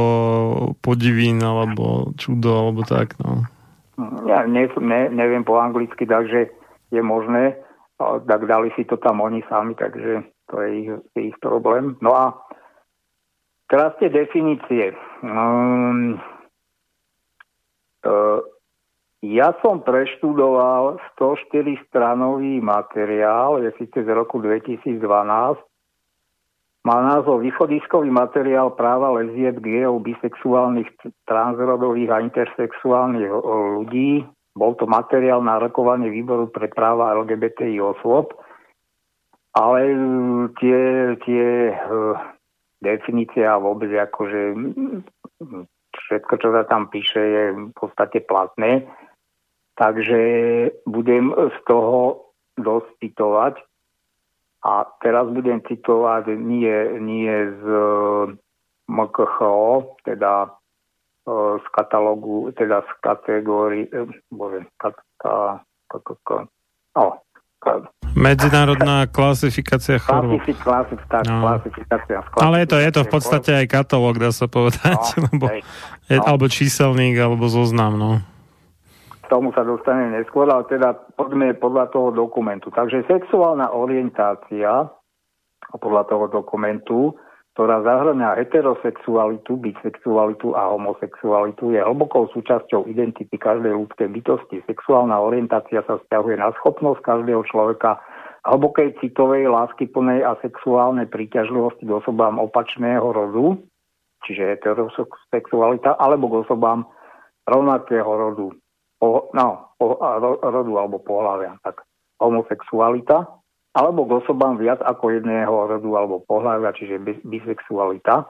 [0.83, 3.47] podivín, alebo čudo, alebo tak, no.
[4.27, 6.51] Ja ne, ne, neviem po anglicky, takže
[6.91, 7.55] je možné,
[8.03, 11.95] tak dali si to tam oni sami, takže to je ich, ich problém.
[12.03, 12.35] No a
[13.99, 14.95] tie definície.
[15.25, 16.21] Um,
[18.07, 18.41] uh,
[19.25, 25.01] ja som preštudoval 104 stranový materiál, je síce z roku 2012.
[26.85, 30.93] Má názov Východiskový materiál práva leziet, geov, bisexuálnych,
[31.25, 33.33] transrodových a intersexuálnych
[33.81, 34.29] ľudí.
[34.53, 38.37] Bol to materiál na rokovanie výboru pre práva LGBTI osôb.
[39.57, 39.97] Ale
[40.61, 40.81] tie,
[41.25, 41.73] tie
[42.85, 44.53] uh, definície a vôbec akože
[46.05, 48.85] všetko, čo sa tam píše, je v podstate platné.
[49.75, 50.21] Takže
[50.87, 53.55] budem z toho dosť citovať.
[54.65, 57.65] A teraz budem citovať nie, nie z
[58.89, 60.51] MKHO, teda e,
[61.61, 66.37] z katalógu, teda z kategórii, e, bože, kat, ka, ka, ka, ka,
[67.67, 70.39] oh, Medzinárodná klasifikácia chorôb.
[70.63, 71.43] Klasif, tak, no.
[71.43, 75.47] klasifikácia, Ale je to, je to v podstate aj katalóg, dá sa povedať, no, lebo,
[75.51, 75.63] hej,
[76.15, 76.23] no.
[76.23, 77.99] alebo číselník, alebo zoznam.
[77.99, 78.11] No
[79.35, 82.71] tomu sa dostane neskôr, ale teda poďme podľa toho dokumentu.
[82.71, 84.87] Takže sexuálna orientácia
[85.75, 87.19] podľa toho dokumentu,
[87.55, 94.59] ktorá zahrania heterosexualitu, bisexualitu a homosexualitu, je hlbokou súčasťou identity každej ľudskej bytosti.
[94.67, 98.03] Sexuálna orientácia sa vzťahuje na schopnosť každého človeka
[98.43, 103.63] hlbokej citovej, láskyplnej a sexuálnej príťažlivosti k osobám opačného rodu,
[104.27, 106.91] čiže heterosexualita, alebo k osobám
[107.47, 108.51] rovnakého rodu
[108.99, 110.01] po, no, po,
[110.43, 111.85] rodu alebo pohľavia, tak
[112.19, 113.44] homosexualita,
[113.75, 118.23] alebo k osobám viac ako jedného rodu alebo pohľavia, čiže bisexualita,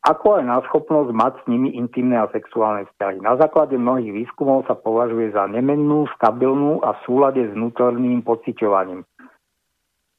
[0.00, 3.20] ako aj na schopnosť mať s nimi intimné a sexuálne vzťahy.
[3.20, 9.04] Na základe mnohých výskumov sa považuje za nemennú, stabilnú a v súlade s vnútorným pociťovaním.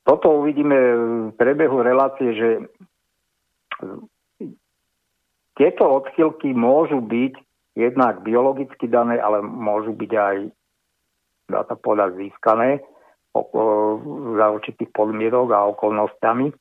[0.05, 2.49] Toto uvidíme v prebehu relácie, že
[5.57, 7.33] tieto odchylky môžu byť
[7.73, 10.37] jednak biologicky dané, ale môžu byť aj,
[11.49, 12.85] dá sa povedať, získané
[14.35, 16.51] za určitých podmierok a okolnostiami.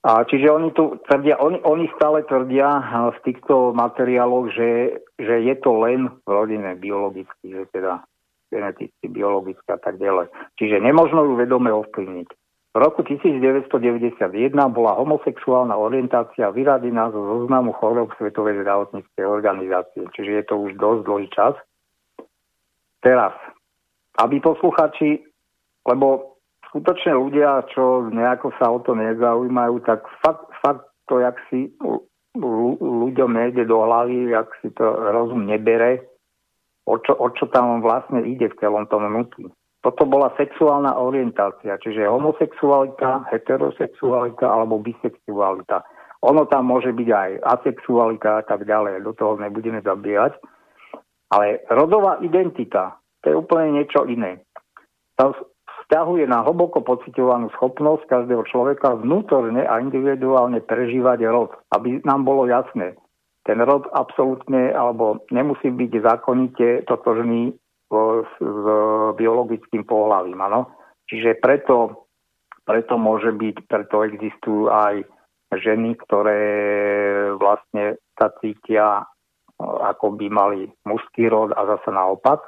[0.00, 2.68] A čiže oni tu tvrdia, oni, oni stále tvrdia
[3.12, 8.00] v týchto materiáloch, že, že je to len v rodine biologicky, že teda
[8.48, 10.32] geneticky, biologicky a tak ďalej.
[10.56, 12.28] Čiže nemožno ju vedome ovplyvniť.
[12.70, 14.30] V roku 1991
[14.70, 21.00] bola homosexuálna orientácia vyradená zo zoznamu chorób Svetovej zdravotníckej organizácie, čiže je to už dosť
[21.02, 21.54] dlhý čas.
[23.02, 23.34] Teraz,
[24.22, 25.29] aby posluchači,
[25.86, 26.36] lebo
[26.70, 31.74] skutočne ľudia, čo nejako sa o to nezaujímajú, tak fakt, fakt to, jak si
[32.78, 36.06] ľuďom nejde do hlavy, jak si to rozum nebere,
[36.86, 39.50] o čo, o čo tam vlastne ide v celom tom hnutí.
[39.80, 45.82] Toto bola sexuálna orientácia, čiže homosexualita, heterosexualita alebo bisexualita.
[46.20, 50.36] Ono tam môže byť aj asexualita a tak ďalej, do toho nebudeme zabíjať.
[51.32, 54.44] Ale rodová identita, to je úplne niečo iné.
[55.16, 55.32] To
[55.90, 62.46] vzťahuje na hlboko pocitovanú schopnosť každého človeka vnútorne a individuálne prežívať rod, aby nám bolo
[62.46, 62.94] jasné.
[63.42, 67.58] Ten rod absolútne alebo nemusí byť zákonite totožný
[67.90, 68.64] s, s
[69.18, 70.38] biologickým pohľavím.
[70.38, 70.70] Ano?
[71.10, 72.06] Čiže preto,
[72.62, 75.02] preto môže byť, preto existujú aj
[75.58, 76.40] ženy, ktoré
[77.34, 79.02] vlastne sa cítia
[79.60, 82.46] ako by mali mužský rod a zase naopak.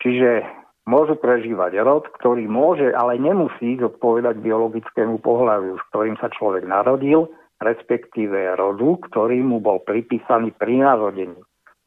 [0.00, 0.46] Čiže
[0.86, 7.28] môžu prežívať rod, ktorý môže, ale nemusí zodpovedať biologickému pohľaviu, s ktorým sa človek narodil,
[7.60, 11.36] respektíve rodu, ktorý mu bol pripísaný pri narodení.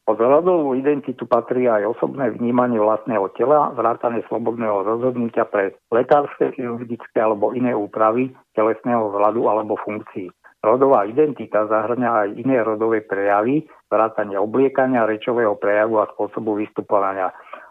[0.04, 7.22] Pod rodovú identitu patrí aj osobné vnímanie vlastného tela, vrátanie slobodného rozhodnutia pre lekárske, chirurgické
[7.22, 10.26] alebo iné úpravy telesného vzhľadu alebo funkcií.
[10.66, 17.30] Rodová identita zahrňa aj iné rodové prejavy, vrátanie obliekania, rečového prejavu a spôsobu vystupovania.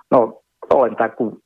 [0.09, 0.41] No,
[0.73, 1.37] len takú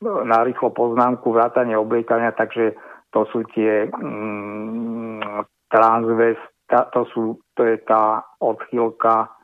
[0.00, 2.72] no, narýchlo poznámku, vrátanie obliekania, takže
[3.12, 9.34] to sú tie mm, transvest, to, sú, to je tá odchýlka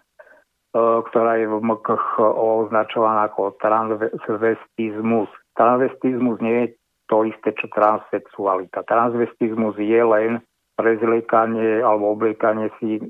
[0.70, 5.26] E, ktorá je v MKH označovaná ako transvestizmus.
[5.58, 6.68] Transvestizmus nie je
[7.10, 8.86] to isté, čo transsexualita.
[8.86, 10.38] Transvestizmus je len
[10.78, 13.04] prezliekanie alebo obliekanie si e,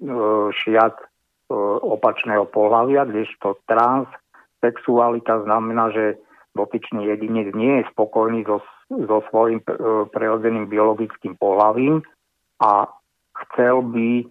[0.57, 1.07] šiat e,
[1.85, 4.09] opačného pohľavia, kdežto trans
[4.61, 6.21] sexualita znamená, že
[6.57, 9.65] dotyčný jedinec nie je spokojný so, so svojím
[10.13, 12.03] prirodzeným biologickým pohľavím
[12.61, 12.91] a
[13.47, 14.27] chcel by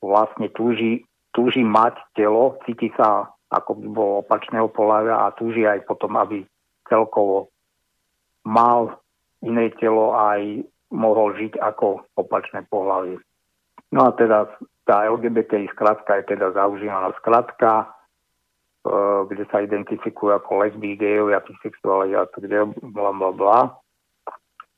[0.00, 5.86] vlastne túži, túži mať telo, cíti sa ako by bol opačného pohľavia a túži aj
[5.86, 6.42] potom, aby
[6.90, 7.50] celkovo
[8.46, 8.98] mal
[9.42, 13.18] iné telo aj mohol žiť ako opačné pohľavie.
[13.94, 14.50] No a teda
[14.86, 17.86] tá LGBTI skratka je teda zaužívaná skratka, e,
[19.26, 23.58] kde sa identifikujú ako lesby, gejovia, bisexuáli a tak ďalej, bla bla bla.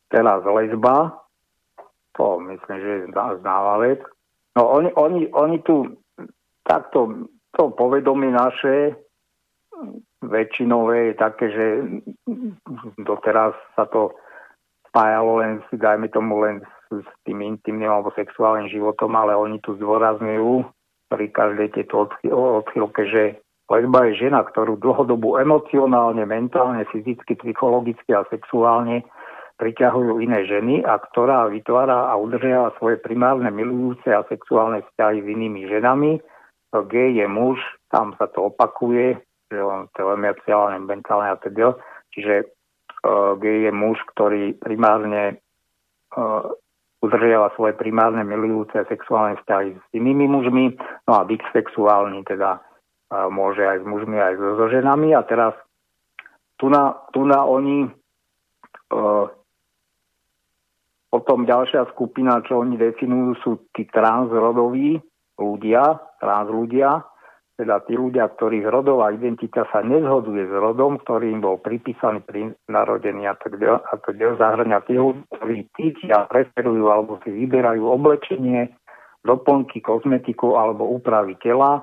[0.08, 1.20] Teraz lesba,
[2.16, 4.00] to myslím, že je známa vec.
[4.56, 6.00] No oni, oni, oni tu
[6.64, 8.96] takto to povedomie naše
[10.22, 11.66] väčšinové je také, že
[12.98, 14.14] doteraz sa to
[14.90, 19.78] spájalo len, dajme tomu, len s, s tým intimným alebo sexuálnym životom, ale oni tu
[19.78, 20.66] zdôrazňujú
[21.08, 23.22] pri každej tejto odchýlke, že
[23.68, 29.04] lesba je žena, ktorú dlhodobu emocionálne, mentálne, fyzicky, psychologicky a sexuálne
[29.58, 35.26] priťahujú iné ženy a ktorá vytvára a udržiava svoje primárne milujúce a sexuálne vzťahy s
[35.26, 36.22] inými ženami,
[36.86, 37.58] gay je muž,
[37.90, 39.18] tam sa to opakuje,
[39.50, 41.74] že on telemerciálne, mentálne a teda.
[42.14, 45.42] Čiže uh, gay je muž, ktorý primárne
[46.14, 46.46] uh,
[47.02, 50.78] udržiava svoje primárne milujúce sexuálne vzťahy s inými mužmi,
[51.10, 52.62] no a bisexuálny teda
[53.10, 55.16] môže aj s mužmi, aj so, ženami.
[55.16, 55.56] A teraz
[56.60, 59.26] tu na, tu na oni uh,
[61.08, 65.00] potom ďalšia skupina, čo oni definujú, sú tí transrodoví
[65.40, 67.00] ľudia, trans ľudia,
[67.58, 72.54] teda tí ľudia, ktorých rodová identita sa nezhoduje s rodom, ktorý im bol pripísaný pri
[72.70, 78.70] narodení a tak ďalej, zahrania tí ľudia, ktorí cítia, preferujú alebo si vyberajú oblečenie,
[79.26, 81.82] doplnky, kozmetiku alebo úpravy tela,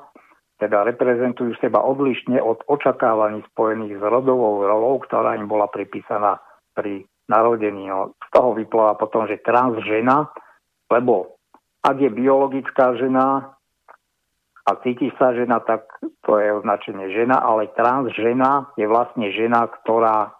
[0.56, 6.40] teda reprezentujú seba odlišne od očakávaní spojených s rodovou rolou, ktorá im bola pripísaná
[6.72, 7.92] pri narodení.
[7.92, 10.32] No, z toho vypláva potom, že trans žena,
[10.88, 11.36] lebo
[11.84, 13.56] ak je biologická žena,
[14.66, 15.86] a cíti sa žena, tak
[16.26, 20.34] to je označenie žena, ale trans žena je vlastne žena, ktorá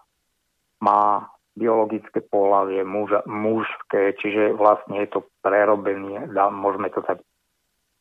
[0.82, 7.22] má biologické pohľavie muž, mužské, čiže vlastne je to prerobený, môžeme to tak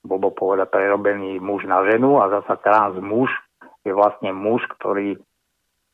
[0.06, 3.28] bobo povedať, prerobený muž na ženu a zasa trans muž
[3.86, 5.18] je vlastne muž, ktorý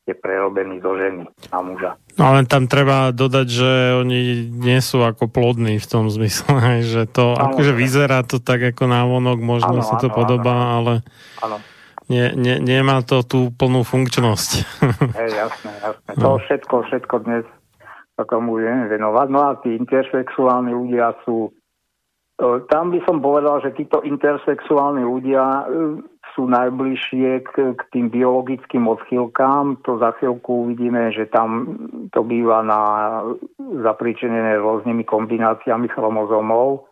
[0.07, 1.91] je prerobený zo ženy na muža.
[2.17, 3.69] No ale tam treba dodať, že
[4.01, 8.75] oni nie sú ako plodní v tom zmysle, že to ano, akože vyzerá to tak
[8.75, 10.75] ako návonok, možno ano, sa to ano, podobá, ano.
[10.75, 10.93] ale
[11.39, 11.57] ano.
[12.11, 14.49] Nie, nie, nemá to tú plnú funkčnosť.
[15.21, 16.11] Hej, jasné, jasné.
[16.19, 17.47] To všetko, všetko dnes
[18.27, 19.27] tomu budeme venovať.
[19.33, 21.49] No a tí intersexuálni ľudia sú
[22.41, 25.69] tam by som povedal, že títo intersexuálni ľudia
[26.33, 29.83] sú najbližšie k, k tým biologickým odchýlkám.
[29.85, 31.77] To za chvíľku uvidíme, že tam
[32.09, 32.81] to býva na
[33.59, 36.89] zapričenené rôznymi kombináciami chromozomov.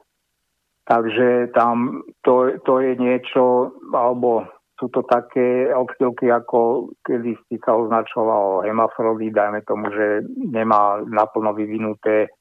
[0.90, 7.78] Takže tam to, to je niečo, alebo sú to také odchýlky, ako kedy si sa
[7.78, 12.32] označovalo hemafrodit, dajme tomu, že nemá naplno vyvinuté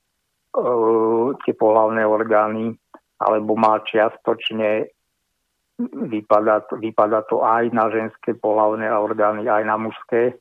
[0.54, 2.78] uh, tie pohlavné orgány,
[3.18, 4.90] alebo má čiastočne
[5.82, 10.34] vypadá, vypadá to aj na ženské pohlavné orgány, aj na mužské.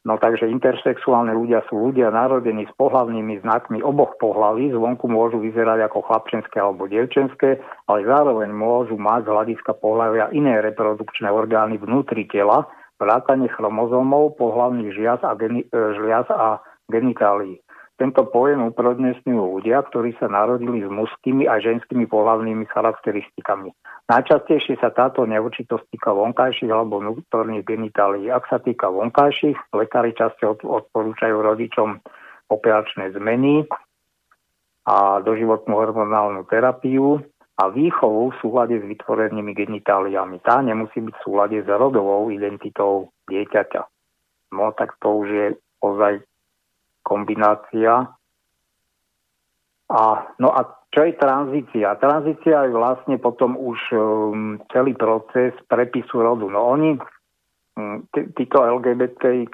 [0.00, 5.84] No takže intersexuálne ľudia sú ľudia narodení s pohlavnými znakmi oboch pohlaví, zvonku môžu vyzerať
[5.92, 12.24] ako chlapčenské alebo dievčenské, ale zároveň môžu mať z hľadiska pohľavia iné reprodukčné orgány vnútri
[12.24, 12.64] tela,
[12.96, 17.60] vrátanie chromozomov, pohlavných žiaz a, geni- e, žliaz a genitálií.
[18.00, 23.76] Tento pojem uprodnesňujú ľudia, ktorí sa narodili s mužskými a ženskými pohľavnými charakteristikami.
[24.08, 28.32] Najčastejšie sa táto neurčitosť týka vonkajších alebo vnútorných genitálií.
[28.32, 32.00] Ak sa týka vonkajších, lekári často odporúčajú rodičom
[32.48, 33.68] operačné zmeny
[34.88, 37.20] a doživotnú hormonálnu terapiu
[37.60, 40.40] a výchovu v súhľade s vytvorenými genitáliami.
[40.40, 43.84] Tá nemusí byť v súhľade s rodovou identitou dieťaťa.
[44.56, 45.46] No tak to už je
[45.84, 46.24] ozaj
[47.02, 48.08] kombinácia.
[49.90, 50.00] A,
[50.38, 51.98] no a čo je tranzícia?
[51.98, 56.46] Tranzícia je vlastne potom už um, celý proces prepisu rodu.
[56.46, 56.98] No oni,
[57.78, 59.46] um, títo LGBT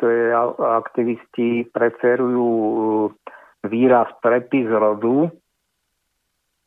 [0.61, 3.13] aktivisti preferujú uh,
[3.65, 5.29] výraz prepis rodu.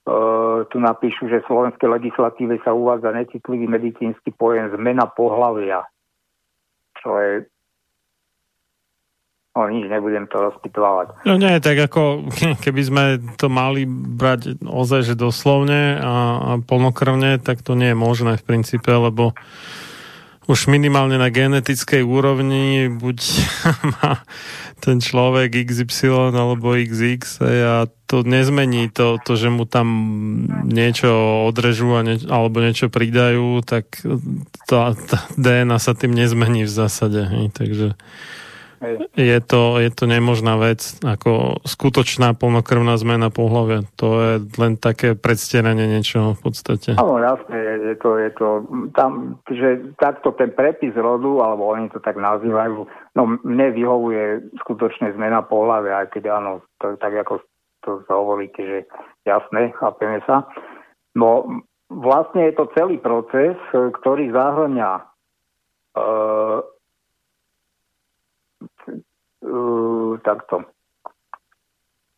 [0.09, 5.85] Uh, tu napíšu, že v slovenskej legislatíve sa uvádza necitlivý medicínsky pojem zmena pohlavia,
[6.97, 7.33] čo je
[9.57, 11.25] No nič, nebudem to rozpitovať.
[11.25, 12.29] No nie, tak ako
[12.63, 13.03] keby sme
[13.35, 18.45] to mali brať ozaj, že doslovne a, a plnokrvne, tak to nie je možné v
[18.45, 19.33] princípe, lebo
[20.49, 23.17] už minimálne na genetickej úrovni buď
[23.93, 24.25] má
[24.81, 27.21] ten človek XY alebo XX
[27.61, 29.87] a to nezmení to, to že mu tam
[30.65, 34.01] niečo odrežú a nie, alebo niečo pridajú, tak
[34.65, 37.21] tá, tá DNA sa tým nezmení v zásade.
[37.29, 37.45] Hej.
[37.53, 37.87] Takže
[39.15, 43.83] je to, je to nemožná vec, ako skutočná plnokrvná zmena pohľavia.
[43.99, 46.95] To je len také predstieranie niečoho v podstate.
[46.95, 47.57] Áno, jasne,
[47.91, 48.47] je to, je to
[48.95, 55.11] tam, že takto ten prepis rodu, alebo oni to tak nazývajú, no mne vyhovuje skutočne
[55.13, 57.43] zmena pohľavia, aj keď áno, to, tak ako
[57.83, 58.79] to hovoríte, že
[59.27, 60.47] jasné, chápeme sa.
[61.15, 64.91] No vlastne je to celý proces, ktorý zahrňa
[65.97, 66.59] uh,
[69.49, 70.69] uh, takto.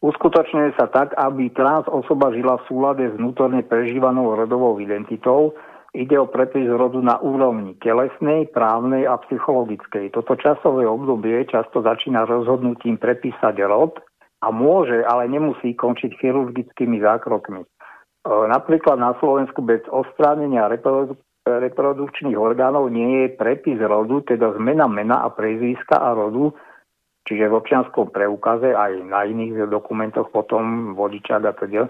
[0.01, 5.53] Uskutočňuje sa tak, aby trans osoba žila v súlade s vnútorne prežívanou rodovou identitou.
[5.93, 10.09] Ide o prepis rodu na úrovni telesnej, právnej a psychologickej.
[10.09, 14.01] Toto časové obdobie často začína rozhodnutím prepísať rod
[14.41, 17.61] a môže, ale nemusí končiť chirurgickými zákrokmi.
[18.25, 25.21] Napríklad na Slovensku bez odstránenia reprodu- reprodukčných orgánov nie je prepis rodu, teda zmena mena
[25.25, 26.53] a prezviska a rodu
[27.21, 31.85] Čiže v občianskom preukaze aj na iných dokumentoch potom vodičák a teda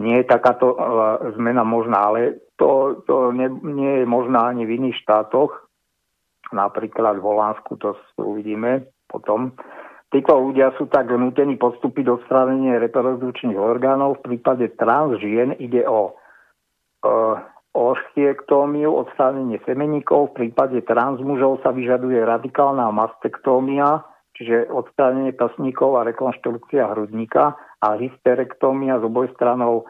[0.00, 4.80] nie je takáto uh, zmena možná, ale to, to ne, nie je možná ani v
[4.80, 5.68] iných štátoch.
[6.56, 9.52] Napríklad v Holandsku to uvidíme potom.
[10.10, 14.18] Títo ľudia sú tak nutení postúpiť do stránenia reprodukčných orgánov.
[14.18, 17.36] V prípade trans žien ide o uh,
[17.70, 20.34] orchiektómiu, odstránenie semeníkov.
[20.34, 24.02] V prípade transmužov sa vyžaduje radikálna mastektómia,
[24.40, 29.84] čiže odstránenie pasníkov a rekonštrukcia hrudníka a hysterektómia z oboj stranov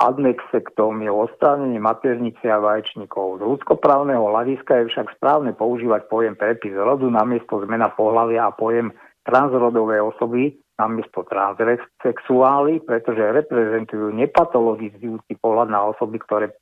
[0.00, 3.38] adnexektómiou, odstránenie maternice a vaječníkov.
[3.38, 8.90] Z ľudskoprávneho hľadiska je však správne používať pojem prepis rodu namiesto zmena pohľavia a pojem
[9.22, 16.56] transrodové osoby namiesto transsexuály, pretože reprezentujú nepatologizujúci pohľad na osoby, ktoré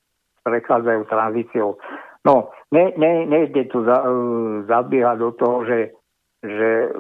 [0.45, 1.79] prechádzajú tranzíciou.
[2.27, 5.97] No, ne, ne, nejde tu za, uh, zabiehať do toho, že
[6.41, 6.93] že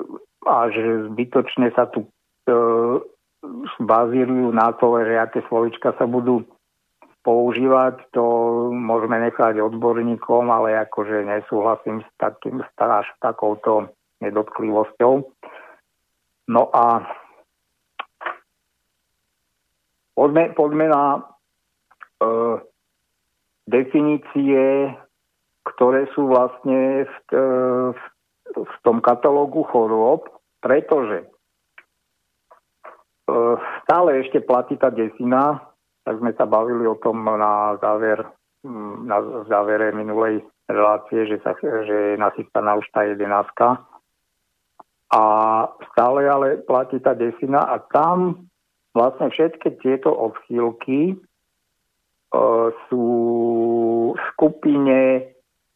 [0.44, 0.72] až
[1.12, 2.08] zbytočne sa tu e,
[3.80, 6.44] bazírujú na to, že aké slovička sa budú
[7.20, 8.24] používať, to
[8.72, 13.92] môžeme nechať odborníkom, ale akože nesúhlasím s, takým, až takouto
[14.24, 15.28] nedotklivosťou.
[16.48, 17.04] No a
[20.16, 21.20] poďme, poďme na e,
[23.68, 24.90] definície,
[25.64, 27.46] ktoré sú vlastne v, e,
[27.92, 28.02] v
[28.54, 30.26] v tom katalógu chorôb,
[30.60, 31.26] pretože e,
[33.84, 35.70] stále ešte platí tá desina,
[36.04, 38.24] tak sme sa bavili o tom na záver
[39.04, 39.16] na
[39.48, 43.80] závere minulej relácie, že, sa, že je nasypaná už tá jedenáctka.
[45.10, 45.22] A
[45.90, 48.46] stále ale platí tá desina a tam
[48.94, 51.16] vlastne všetky tieto odchýlky e,
[52.86, 53.06] sú
[54.14, 54.98] v skupine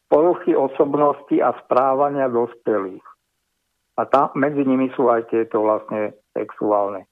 [0.09, 3.03] poruchy osobnosti a správania dospelých.
[3.95, 7.07] A tam, medzi nimi sú aj tieto vlastne sexuálne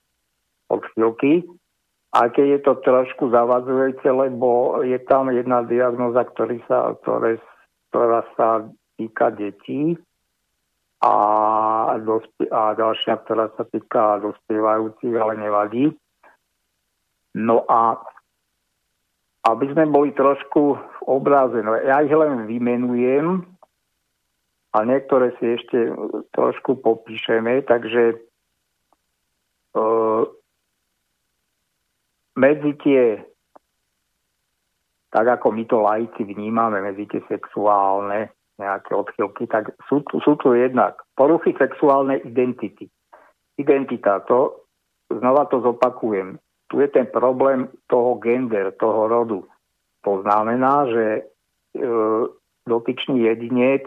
[0.68, 1.48] odchýlky.
[2.14, 7.42] A keď je to trošku zavadzujúce, lebo je tam jedna diagnoza, ktorý sa, ktoré,
[7.90, 8.70] ktorá sa
[9.00, 9.98] týka detí
[11.02, 11.16] a,
[11.98, 15.86] dospe, a ďalšia, ktorá sa týka dospievajúcich, ale nevadí.
[17.34, 17.98] No a
[19.44, 21.60] aby sme boli trošku v obraze.
[21.60, 23.44] No ja ich len vymenujem
[24.74, 25.92] a niektoré si ešte
[26.32, 28.16] trošku popíšeme, takže
[29.76, 29.86] e,
[32.40, 33.04] medzi tie,
[35.12, 40.56] tak ako my to laici vnímame, medzi tie sexuálne nejaké odchylky, tak sú, sú tu
[40.56, 42.88] jednak poruchy sexuálnej identity.
[43.60, 44.66] Identita, to
[45.12, 46.40] znova to zopakujem
[46.74, 49.46] tu je ten problém toho gender, toho rodu.
[50.02, 51.22] To znamená, že e,
[52.66, 53.86] dotyčný jedinec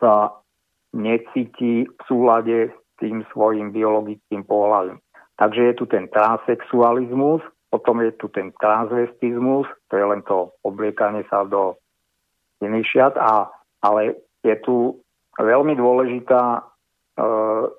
[0.00, 0.32] sa
[0.96, 4.96] necíti v súlade s tým svojim biologickým pohľadom.
[5.36, 11.20] Takže je tu ten transsexualizmus, potom je tu ten transvestizmus, to je len to obliekanie
[11.28, 11.76] sa do
[12.64, 13.52] iných šiat, a,
[13.84, 15.04] ale je tu
[15.36, 16.64] veľmi dôležitá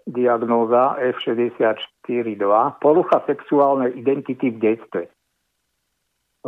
[0.07, 5.03] diagnóza F64.2, porucha sexuálnej identity v detstve.
[5.03, 5.09] E,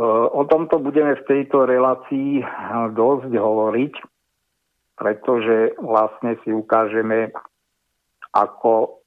[0.08, 2.40] o tomto budeme v tejto relácii
[2.96, 3.94] dosť hovoriť,
[4.96, 7.28] pretože vlastne si ukážeme,
[8.32, 9.04] ako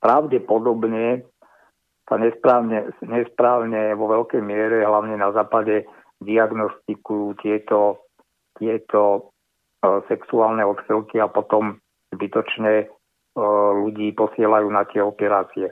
[0.00, 1.28] pravdepodobne
[2.08, 5.84] sa nesprávne, nesprávne vo veľkej miere, hlavne na západe,
[6.20, 8.08] diagnostikujú tieto,
[8.56, 9.32] tieto
[10.08, 11.80] sexuálne odchylky a potom
[12.14, 12.90] zbytočne
[13.86, 15.70] ľudí posielajú na tie operácie.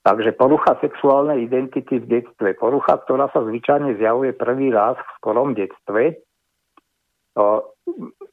[0.00, 2.56] Takže porucha sexuálnej identity v detstve.
[2.56, 6.16] Porucha, ktorá sa zvyčajne zjavuje prvý raz v skorom detstve.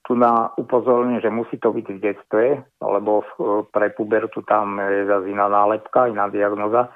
[0.08, 2.43] Tu na upozorňujem, že musí to byť v detstve,
[2.80, 3.28] lebo
[3.76, 6.88] pre pubertu tam je zase iná nálepka, iná diagnoza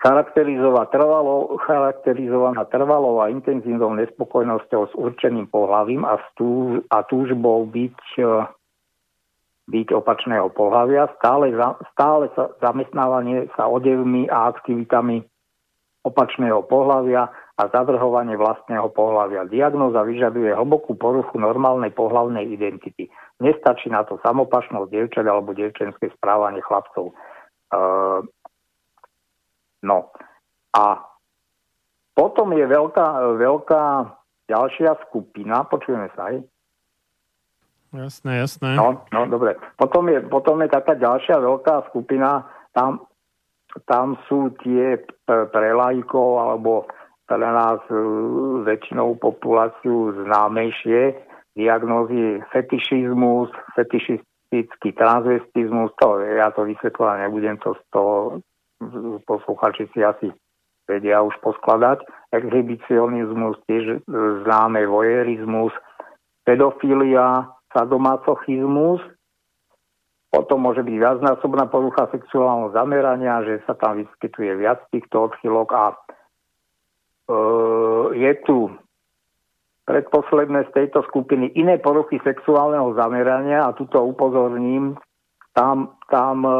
[0.00, 7.96] charakterizovaná trvalo, charakterizovaná trvalou a intenzívnou nespokojnosťou s určeným pohľavím a, stú, a túžbou byť,
[9.70, 11.54] byť opačného pohľavia, stále,
[11.94, 15.22] stále sa, zamestnávanie sa odevmi a aktivitami
[16.02, 19.46] opačného pohľavia a zadrhovanie vlastného pohľavia.
[19.46, 23.06] Diagnóza vyžaduje hlbokú poruchu normálnej pohľavnej identity.
[23.38, 27.12] Nestačí na to samopašnosť dievčat alebo dievčenské správanie chlapcov.
[27.70, 28.24] Uh,
[29.82, 30.12] No
[30.76, 31.00] a
[32.12, 33.06] potom je veľká,
[33.40, 33.84] veľká
[34.52, 36.44] ďalšia skupina, počujeme sa aj?
[37.90, 38.78] Jasné, jasné.
[38.78, 39.58] No, no dobre.
[39.74, 43.02] Potom je, potom je taká ďalšia veľká skupina, tam,
[43.90, 46.86] tam sú tie pre lajkov alebo
[47.26, 47.98] pre nás e,
[48.66, 51.14] väčšinou populáciu známejšie
[51.54, 58.42] diagnózy fetišizmus, fetišistický transvestizmus, to ja to vysvetľovať nebudem, to z toho
[59.26, 60.30] posluchači si asi
[60.90, 62.02] vedia už poskladať.
[62.34, 64.02] Exhibicionizmus, tiež
[64.42, 65.74] známe vojerizmus,
[66.42, 69.00] pedofilia, sadomasochizmus,
[70.30, 75.84] potom môže byť viacnásobná porucha sexuálneho zamerania, že sa tam vyskytuje viac týchto odchylok a
[75.90, 75.96] e,
[78.14, 78.70] je tu
[79.90, 84.94] predposledné z tejto skupiny iné poruchy sexuálneho zamerania a tuto upozorním,
[85.50, 86.54] tam, tam e,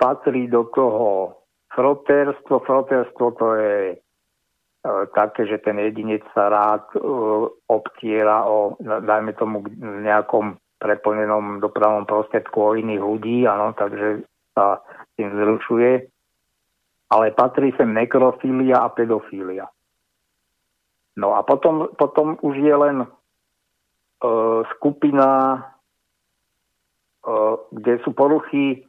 [0.00, 1.36] patrí do toho
[1.76, 2.64] froterstvo.
[2.64, 3.96] Froterstvo to je e,
[5.14, 6.98] také, že ten jedinec sa rád e,
[7.66, 14.22] obtiera o, dajme tomu, nejakom preplnenom dopravnom prostriedku o iných ľudí, áno, takže
[14.54, 14.80] sa
[15.18, 16.06] tým zrušuje.
[17.06, 19.66] Ale patrí sem nekrofília a pedofília.
[21.16, 23.08] No a potom, potom už je len e,
[24.76, 25.28] skupina,
[27.26, 27.38] e,
[27.74, 28.85] kde sú poruchy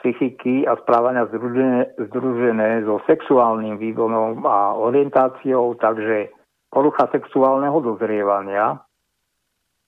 [0.00, 6.30] psychiky a správania združené, združené so sexuálnym vývonom a orientáciou, takže
[6.68, 8.80] porucha sexuálneho dozrievania,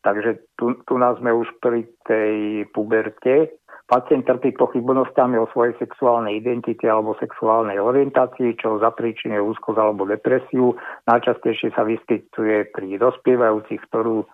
[0.00, 3.60] takže tu, tu nás sme už pri tej puberte.
[3.88, 10.76] Pacient trpí pochybnostiami o svojej sexuálnej identite alebo sexuálnej orientácii, čo zapríčinuje úzkosť alebo depresiu.
[11.08, 14.28] Najčastejšie sa vyskytuje pri dospievajúcich, ktorú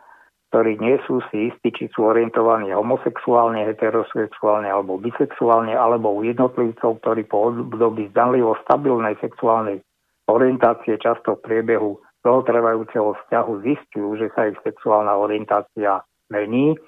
[0.55, 7.03] ktorí nie sú si istí, či sú orientovaní homosexuálne, heterosexuálne alebo bisexuálne, alebo u jednotlivcov,
[7.03, 9.83] ktorí po období zdanlivo stabilnej sexuálnej
[10.31, 16.79] orientácie často v priebehu dlhotrvajúceho vzťahu zistujú, že sa ich sexuálna orientácia mení.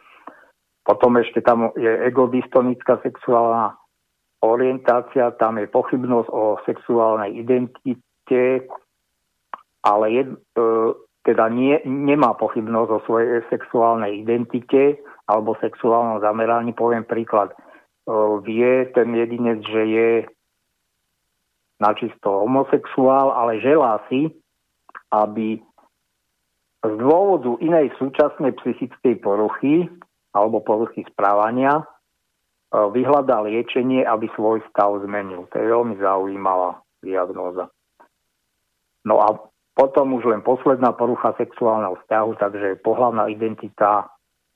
[0.87, 3.75] Potom ešte tam je egodystonická sexuálna
[4.47, 8.71] orientácia, tam je pochybnosť o sexuálnej identite,
[9.83, 10.35] ale je, e,
[11.27, 16.71] teda nie, nemá pochybnosť o svojej sexuálnej identite alebo sexuálnom zameraní.
[16.71, 17.51] Poviem príklad.
[18.47, 20.11] Vie ten jedinec, že je
[21.83, 24.31] načisto homosexuál, ale želá si,
[25.11, 25.59] aby
[26.87, 29.91] z dôvodu inej súčasnej psychickej poruchy
[30.31, 31.83] alebo poruchy správania
[32.71, 35.51] vyhľadá liečenie, aby svoj stav zmenil.
[35.51, 37.67] To je veľmi zaujímavá diagnóza.
[39.03, 39.35] No a
[39.77, 44.09] potom už len posledná porucha sexuálneho vzťahu, takže pohľavná identita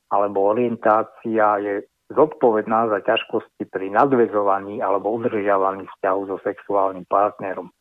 [0.09, 1.75] alebo orientácia je
[2.09, 7.69] zodpovedná za ťažkosti pri nadvezovaní alebo udržiavaní vzťahu so sexuálnym partnerom.
[7.69, 7.75] E,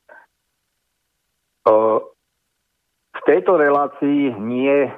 [3.16, 4.92] v tejto relácii nie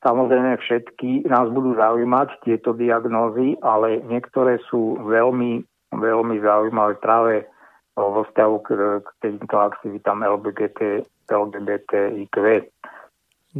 [0.00, 5.60] samozrejme všetky nás budú zaujímať tieto diagnózy, ale niektoré sú veľmi,
[5.92, 7.46] veľmi zaujímavé práve
[7.94, 8.68] vo vzťahu k,
[9.04, 12.36] k týmto aktivitám LGBT LGBTIQ.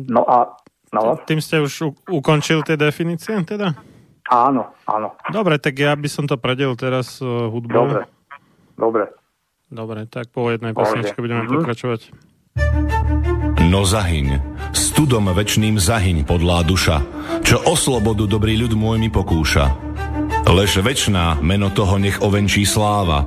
[0.06, 0.54] No a...
[0.94, 1.18] No.
[1.26, 3.74] Tým ste už u- ukončil tie definície teda?
[4.26, 5.14] Áno, áno.
[5.30, 7.86] Dobre, tak ja by som to predel teraz uh, hudbou.
[7.86, 8.02] Dobre,
[8.74, 9.04] dobre.
[9.66, 11.58] Dobre, tak po jednej pesničke budeme mm-hmm.
[11.58, 12.00] pokračovať.
[13.66, 14.38] No zahyň,
[14.70, 17.02] studom večným zahyň podlá duša,
[17.42, 19.74] čo o slobodu dobrý ľud môj mi pokúša.
[20.46, 23.26] Lež večná meno toho nech ovenčí sláva,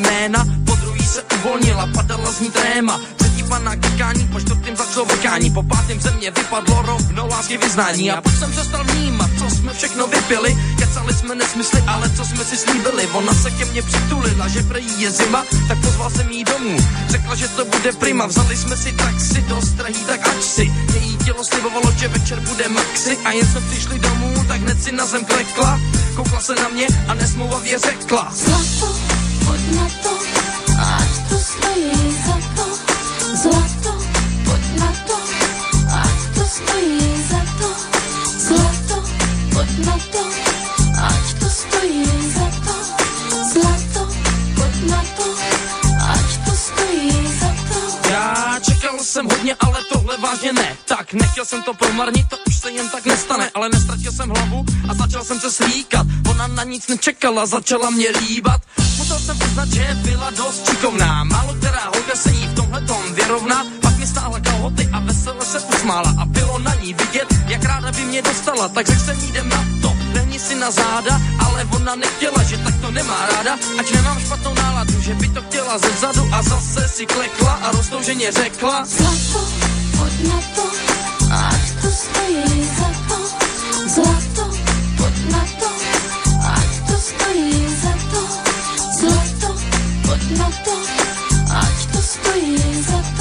[0.00, 3.00] Jména, po druhý se uvolnila, padala z ní tréma.
[3.16, 8.10] Třetí pana klikání, po čtvrtým začalo vykání, po pátým ze mě vypadlo rovno lásky vyznání.
[8.10, 12.44] A pak jsem přestal vnímat, co jsme všechno vypili, kecali jsme nesmysly, ale co jsme
[12.44, 13.06] si slíbili.
[13.12, 16.76] Ona se ke mně přitulila, že prej je zima, tak pozval jsem jí domů.
[17.08, 20.72] Řekla, že to bude prima, vzali jsme si taxi do strahý, tak ať si.
[20.94, 24.92] Její tělo slibovalo, že večer bude maxi a jen jsme přišli domů, tak hned si
[24.92, 25.80] na zem klekla.
[26.16, 28.32] Koukla se na mě a nesmluvavě řekla.
[28.34, 29.07] Zlato,
[29.48, 30.12] pojď na to,
[30.76, 32.66] ať to stojí za to.
[33.32, 33.92] Zlato,
[34.44, 35.16] pojď na to,
[35.88, 37.68] ať to stojí za to.
[38.36, 38.96] Zlato,
[39.52, 40.22] pojď na to,
[41.00, 42.17] ať to stojí
[49.08, 50.76] jsem hodně, ale tohle vážně ne.
[50.84, 54.64] Tak nechtěl jsem to promarnit, to už se jen tak nestane, ale nestratil jsem hlavu
[54.88, 56.06] a začal jsem se slíkat.
[56.30, 58.60] Ona na nic nečekala, začala mě líbat.
[58.98, 61.24] Musel jsem uznat, že byla dost šikovná.
[61.24, 63.66] Málo která holka se jí v tomhle tom vyrovná.
[63.82, 66.14] Pak mi stála kalhoty a vesele se usmála.
[66.18, 67.28] A bylo na ní vidět,
[67.78, 68.68] ráda by mě dostala.
[68.68, 71.20] Tak jí, jdem na to, lehni si na záda.
[71.46, 73.58] Ale ona nechtěla, že tak to nemá ráda.
[73.78, 76.28] Ať nemám špatnou náladu, že by to chtěla ze zadu.
[76.32, 78.84] A zase si klekla a roztouženě řekla.
[78.84, 79.40] Zlato,
[79.98, 80.64] pojď na to,
[81.30, 83.18] ať to stojí za to.
[83.88, 84.44] Zlato,
[84.96, 85.68] pojď na to,
[86.42, 88.20] ať to stojí za to.
[88.98, 89.50] Zlato,
[90.06, 90.74] pojď na to,
[91.54, 93.17] ať to stojí za to.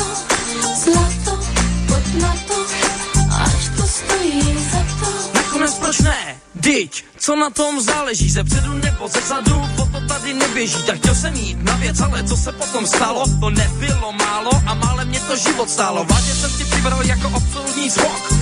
[5.87, 6.35] Proč ne?
[6.55, 10.97] Dyť, co na tom záleží, ze předu nebo ze zadu, o to tady neběží, tak
[10.97, 15.07] chtěl jsem jít na věc, ale co se potom stalo, to nebylo málo a málem
[15.07, 18.33] mě to život stálo, vážně jsem si přibral jako absolutní zvok,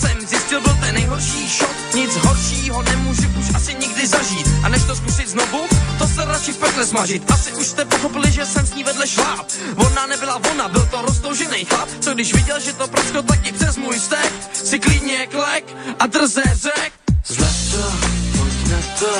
[0.00, 4.82] jsem zjistil, byl ten nejhorší šok, nic horšího nemůžu už asi nikdy zažít, a než
[4.82, 5.66] to zkusit znovu,
[5.98, 9.06] to se radši v pekle smažit, asi už jste pochopili, že jsem s ní vedle
[9.06, 13.52] šláp, ona nebyla ona, byl to roztoužený chlap, co když viděl, že to prasklo taky
[13.52, 15.64] přes můj stek, si klidně klek
[15.98, 16.92] a drze řek,
[17.26, 17.92] Zlato,
[18.38, 19.12] pojď na to,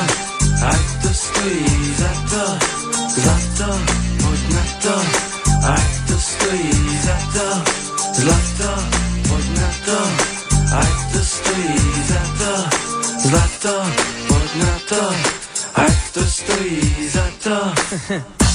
[0.67, 2.59] ať to stojí za to.
[3.21, 3.79] Zlato,
[4.23, 4.95] pojď na to,
[5.67, 7.47] ať to stojí za to.
[8.15, 8.83] Zlato,
[9.29, 10.36] pojď na to,
[11.17, 12.53] to stojí za to.
[13.29, 13.87] Zlato,
[14.29, 15.03] pojď na to,
[15.75, 17.57] ať to stojí za to.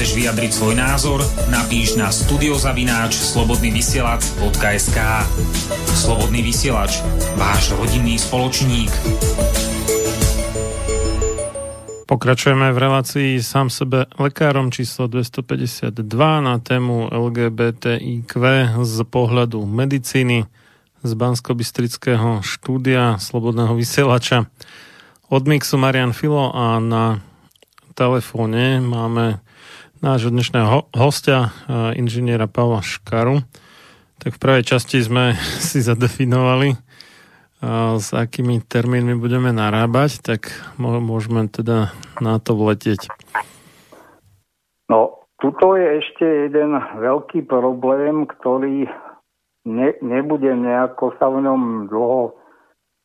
[0.00, 1.20] chceš vyjadriť svoj názor,
[1.52, 4.96] napíš na studiozavináč slobodnyvysielac.sk
[5.92, 7.04] Slobodný vysielač,
[7.36, 8.88] váš rodinný spoločník.
[12.08, 16.00] Pokračujeme v relácii sám sebe lekárom číslo 252
[16.48, 18.32] na tému LGBTIQ
[18.80, 20.48] z pohľadu medicíny
[21.04, 21.52] z bansko
[22.40, 24.48] štúdia Slobodného vysielača.
[25.28, 27.20] Od Mixu Marian Filo a na
[27.92, 29.44] telefóne máme
[30.00, 33.44] nášho dnešného hostia, eh, inžiniera Pavla Škaru.
[34.20, 35.36] Tak v prvej časti sme
[35.68, 43.12] si zadefinovali, eh, s akými termínmi budeme narábať, tak môžeme teda na to vletieť.
[44.88, 48.88] No, tuto je ešte jeden veľký problém, ktorý
[49.68, 52.40] ne, nebude nejako sa v ňom dlho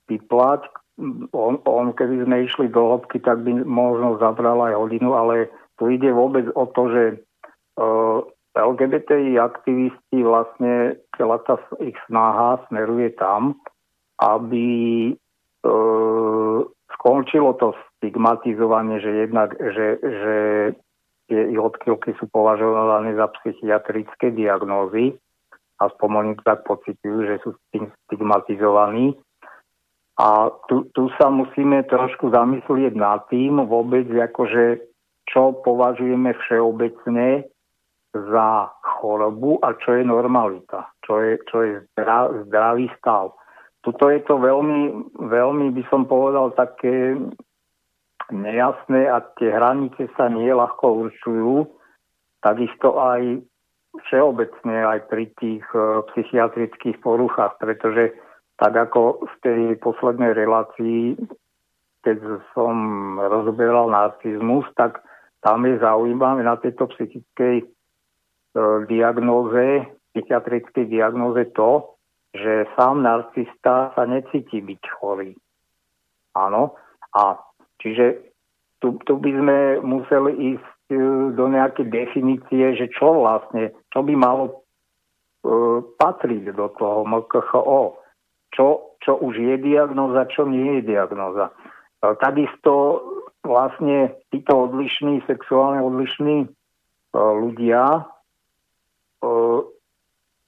[0.07, 0.63] vyplať.
[1.35, 5.91] On, on, keby sme išli do hĺbky, tak by možno zabral aj hodinu, ale tu
[5.91, 7.03] ide vôbec o to, že
[7.79, 8.23] uh,
[8.55, 13.59] LGBTI aktivisti vlastne celá tá ich snaha smeruje tam,
[14.23, 14.67] aby
[15.67, 16.63] uh,
[16.95, 20.35] skončilo to stigmatizovanie, že jednak, že, že
[21.27, 25.17] tie odchylky sú považované za psychiatrické diagnózy,
[25.81, 27.57] aspoň oni tak pocitujú, že sú
[28.07, 29.17] stigmatizovaní.
[30.15, 34.94] A tu, tu sa musíme trošku zamyslieť nad tým vôbec, akože
[35.29, 37.45] čo považujeme všeobecne
[38.15, 41.73] za chorobu a čo je normalita, čo je, čo je
[42.47, 43.35] zdravý stav.
[43.83, 47.19] Tuto je to veľmi, veľmi by som povedal také
[48.33, 51.69] nejasné a tie hranice sa nie ľahko určujú.
[52.41, 53.45] Takisto aj
[54.09, 58.15] všeobecne aj pri tých uh, psychiatrických poruchách, pretože
[58.55, 61.19] tak ako v tej poslednej relácii,
[62.07, 62.75] keď som
[63.19, 65.03] rozoberal narcizmus, tak
[65.45, 67.65] tam je zaujímavé na tejto psychickej e,
[68.89, 71.93] diagnóze, psychiatrickej diagnóze to,
[72.33, 75.37] že sám narcista sa necíti byť chorý.
[76.33, 76.73] Áno.
[77.13, 77.37] A
[77.77, 78.25] čiže
[78.81, 80.97] tu, tu by sme museli ísť e,
[81.37, 84.53] do nejakej definície, že čo vlastne, čo by malo e,
[85.93, 88.01] patriť do toho MKHO.
[88.49, 91.53] Čo, čo už je diagnoza, čo nie je diagnoza.
[91.99, 93.03] Takisto
[93.45, 96.47] vlastne títo odlišní, sexuálne odlišní e,
[97.15, 98.03] ľudia e,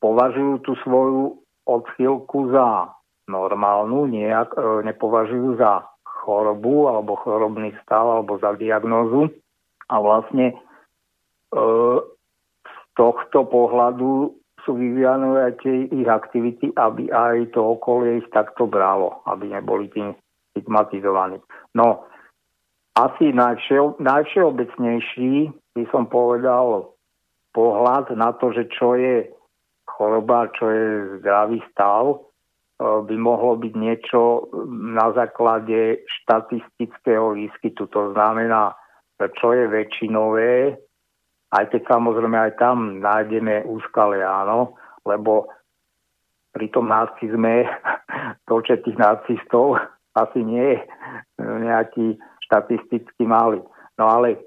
[0.01, 2.91] považujú tú svoju odchýlku za
[3.27, 4.55] normálnu, nejak,
[4.87, 9.27] nepovažujú za chorobu alebo chorobný stav alebo za diagnózu
[9.91, 10.55] a vlastne
[11.51, 14.31] z tohto pohľadu
[14.67, 19.87] sú vyvíjane aj tie ich aktivity, aby aj to okolie ich takto bralo, aby neboli
[19.87, 20.11] tým
[20.51, 21.39] stigmatizovaní.
[21.71, 22.03] No,
[22.97, 26.97] asi najvšeo, najvšeobecnejší by som povedal
[27.53, 29.29] pohľad na to, že čo je
[29.85, 30.85] choroba, čo je
[31.21, 32.17] zdravý stav, e,
[32.81, 34.49] by mohlo byť niečo
[34.93, 37.85] na základe štatistického výskytu.
[37.89, 38.73] To znamená,
[39.17, 40.77] čo je väčšinové,
[41.53, 44.77] aj keď samozrejme aj tam nájdeme úskale, áno,
[45.07, 45.49] lebo
[46.53, 47.65] pri tom nacizme
[48.45, 49.81] počet tých nacistov
[50.17, 50.77] asi nie je
[51.41, 52.17] nejaký
[52.47, 53.59] štatisticky mali.
[53.99, 54.41] No ale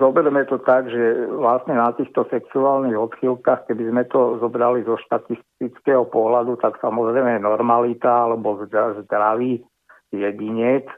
[0.00, 6.08] zoberieme to tak, že vlastne na týchto sexuálnych odchýlkach, keby sme to zobrali zo štatistického
[6.08, 8.64] pohľadu, tak samozrejme normalita alebo
[9.04, 9.60] zdravý
[10.08, 10.88] jedinec,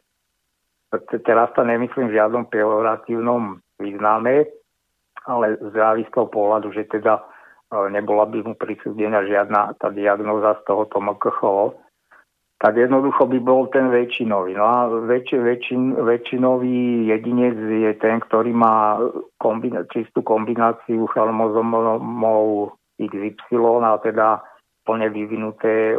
[1.27, 4.47] teraz to nemyslím v žiadnom pejoratívnom význame,
[5.27, 7.23] ale zdravý z toho pohľadu, že teda e,
[7.93, 11.77] nebola by mu prisúdená žiadna tá diagnoza z tohoto MKHO,
[12.59, 14.59] tak jednoducho by bol ten väčšinový.
[14.59, 18.99] No a väč, väčšin, väčšinový jedinec je ten, ktorý má
[19.39, 24.43] kombina- čistú kombináciu chromozomov XY a teda
[24.83, 25.97] plne vyvinuté e,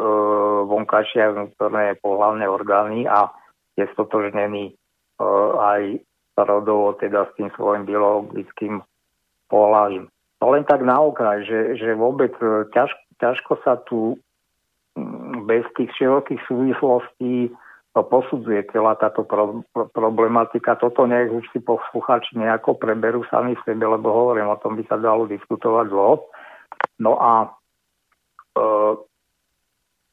[0.68, 3.32] vonkajšie a vnútorné pohľavné orgány a
[3.80, 4.74] je stotožnený e,
[5.56, 6.04] aj
[6.36, 8.84] rodovo teda s tým svojim biologickým
[9.48, 10.12] pohľavím.
[10.44, 12.92] To len tak na okraj, že, že vôbec e, ťaž,
[13.24, 14.20] ťažko sa tu
[15.50, 17.50] bez tých širokých súvislostí
[17.98, 20.78] to posudzuje celá táto pro, pro, problematika.
[20.78, 24.86] Toto nech už si posluchači nejako preberú sami v sebe, lebo hovorím, o tom by
[24.86, 26.16] sa dalo diskutovať dlho.
[27.02, 27.48] No a e,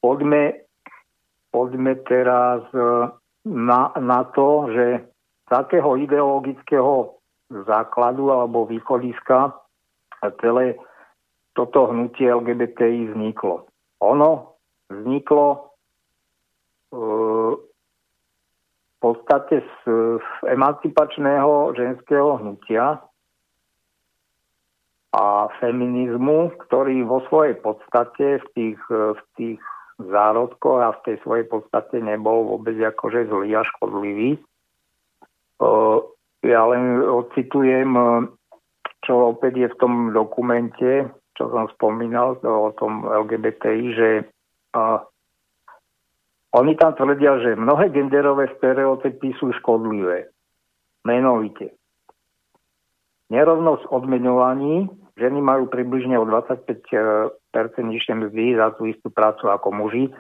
[0.01, 0.64] poďme,
[1.53, 3.12] poďme teraz e,
[3.45, 5.05] na, na to, že
[5.45, 7.12] takého ideologického
[7.68, 9.53] základu alebo východiska
[10.43, 10.74] celé
[11.55, 13.68] toto hnutie LGBTI vzniklo.
[14.03, 14.55] Ono
[14.91, 15.59] vzniklo e,
[18.97, 19.76] v podstate z,
[20.49, 23.03] emancipačného ženského hnutia
[25.16, 29.61] a feminizmu, ktorý vo svojej podstate v tých, v tých
[29.97, 34.37] zárodkoch a v tej svojej podstate nebol vôbec akože zlý a škodlivý.
[34.37, 34.41] E,
[36.47, 37.91] ja len ocitujem,
[39.03, 44.09] čo opäť je v tom dokumente, čo som spomínal o tom LGBTI, že
[44.76, 44.82] a
[46.56, 50.28] oni tam tvrdia, že mnohé genderové stereotypy sú škodlivé.
[51.04, 51.72] Menovite.
[53.32, 54.88] Nerovnosť odmeňovaní.
[55.16, 57.32] Ženy majú približne o 25%
[57.80, 60.12] nižšie mzdy za tú istú prácu ako muži.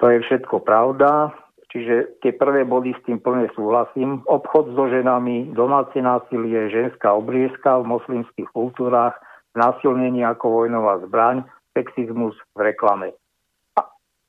[0.00, 1.36] To je všetko pravda.
[1.70, 4.26] Čiže tie prvé body s tým plne súhlasím.
[4.26, 9.14] Obchod so ženami, domáce násilie, ženská obriezka v moslimských kultúrách,
[9.54, 13.14] násilnenie ako vojnová zbraň, sexizmus v reklame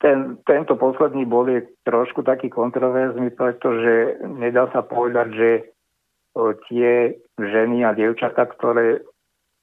[0.02, 5.50] ten, tento posledný bod je trošku taký kontroverzný, pretože nedá sa povedať, že
[6.68, 9.06] tie ženy a dievčatá, ktoré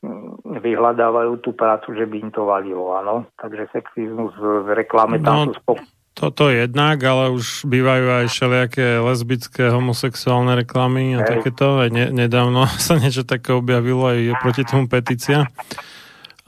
[0.04, 3.26] mm, vyhľadávajú tú prácu, že by im to vadilo, áno.
[3.40, 5.86] Takže sexizmus v reklame tam no, sú spok-
[6.18, 11.30] toto jednak, ale už bývajú aj všelijaké lesbické, homosexuálne reklamy a Hej.
[11.30, 11.78] takéto.
[11.78, 15.46] Aj ne, nedávno sa niečo také objavilo, aj je proti tomu petícia.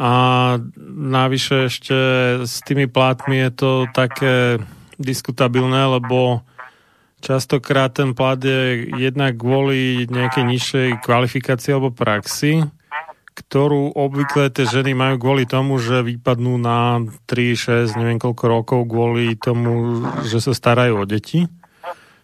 [0.01, 0.13] A
[0.97, 1.99] navyše ešte
[2.41, 4.57] s tými plátmi je to také
[4.97, 6.41] diskutabilné, lebo
[7.21, 12.65] častokrát ten plat je jednak kvôli nejakej nižšej kvalifikácii alebo praxi,
[13.37, 18.81] ktorú obvykle tie ženy majú kvôli tomu, že vypadnú na 3, 6, neviem koľko rokov
[18.89, 21.45] kvôli tomu, že sa starajú o deti.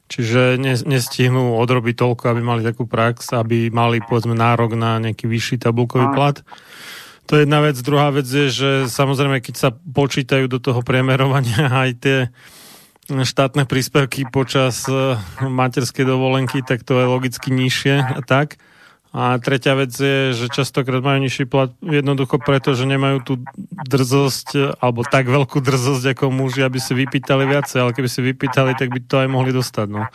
[0.06, 0.56] Čiže
[0.86, 6.14] nestihnú odrobiť toľko, aby mali takú prax, aby mali povedzme nárok na nejaký vyšší tabulkový
[6.14, 6.40] plat.
[7.26, 7.76] To je jedna vec.
[7.82, 12.18] Druhá vec je, že samozrejme, keď sa počítajú do toho priemerovania aj tie
[13.06, 18.58] štátne príspevky počas e, materskej dovolenky, tak to je logicky nižšie a tak.
[19.16, 23.34] A tretia vec je, že častokrát majú nižší plat jednoducho preto, že nemajú tú
[23.86, 28.20] drzosť, e, alebo tak veľkú drzosť ako muži, aby si vypýtali viacej, ale keby si
[28.26, 29.86] vypýtali, tak by to aj mohli dostať.
[29.86, 30.10] No.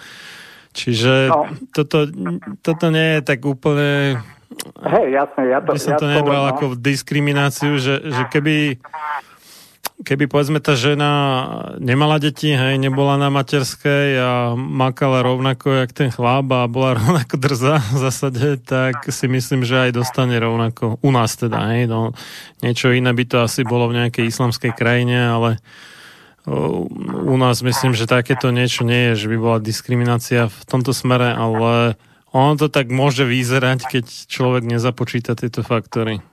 [0.76, 1.48] Čiže no.
[1.72, 2.08] Toto,
[2.60, 4.20] toto nie je tak úplne...
[4.82, 5.72] Hej, jasne, ja to...
[5.74, 6.50] By som ja to nebral no.
[6.52, 8.80] ako diskrimináciu, že, že keby
[10.02, 11.10] keby povedzme tá žena
[11.78, 17.38] nemala deti, hej, nebola na materskej a makala rovnako jak ten chlap a bola rovnako
[17.38, 22.18] drzá v zásade, tak si myslím, že aj dostane rovnako u nás teda, hej, no,
[22.66, 25.62] niečo iné by to asi bolo v nejakej islamskej krajine, ale
[27.22, 31.38] u nás myslím, že takéto niečo nie je, že by bola diskriminácia v tomto smere,
[31.38, 36.24] ale ono to tak môže vyzerať, keď človek nezapočíta tieto faktory.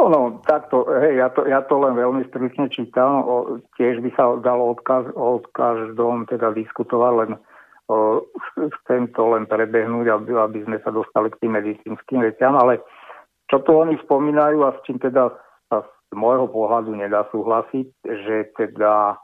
[0.00, 3.20] No, takto, hej, ja to, ja to len veľmi stručne čítam.
[3.20, 3.34] O,
[3.76, 7.30] tiež by sa dalo od, kaž, od každom teda diskutovať, len
[7.90, 8.24] o,
[8.56, 12.80] chcem to len prebehnúť, aby, aby sme sa dostali k tým medicínskym veciam, ale
[13.52, 15.36] čo tu oni spomínajú a s čím teda
[15.68, 19.18] sa z môjho pohľadu nedá súhlasiť, že teda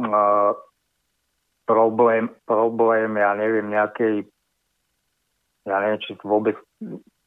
[0.00, 0.50] uh,
[1.66, 4.26] problém, problém, ja neviem, nejakej,
[5.64, 6.56] ja neviem, či vôbec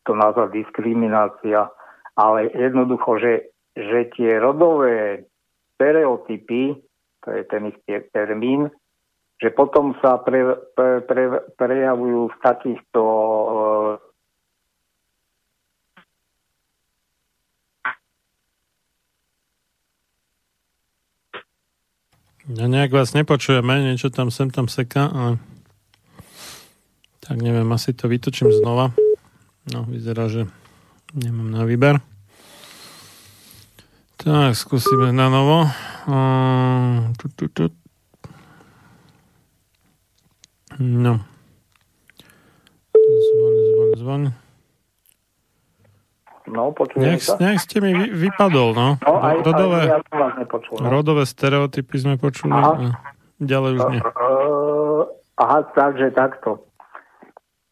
[0.05, 1.67] to nazvať diskriminácia,
[2.15, 3.33] ale jednoducho, že,
[3.75, 5.27] že tie rodové
[5.75, 6.77] stereotypy,
[7.25, 7.77] to je ten ich
[8.13, 8.71] termín,
[9.37, 11.23] že potom sa pre, pre, pre,
[11.57, 13.01] prejavujú v takýchto
[22.47, 25.35] Ja nejak vás nepočujeme, niečo tam sem tam seká, ale
[27.27, 28.95] tak neviem, asi to vytočím znova.
[29.67, 30.47] No, vyzerá, že
[31.15, 32.03] Nemám na výber.
[34.19, 35.71] Tak, skúsime na novo.
[40.77, 41.13] No.
[42.91, 44.21] Zvon, zvon, zvon.
[46.47, 47.35] No, nejak, sa.
[47.39, 48.95] Nejak ste mi vy, vypadol, no.
[49.03, 50.75] no aj, rodové, aj, ja vás nepočul.
[50.79, 50.87] No.
[50.87, 52.55] Rodové stereotypy sme počuli.
[52.55, 52.71] Aha.
[52.71, 52.79] A
[53.39, 54.01] ďalej už nie.
[55.39, 56.66] Aha, takže takto.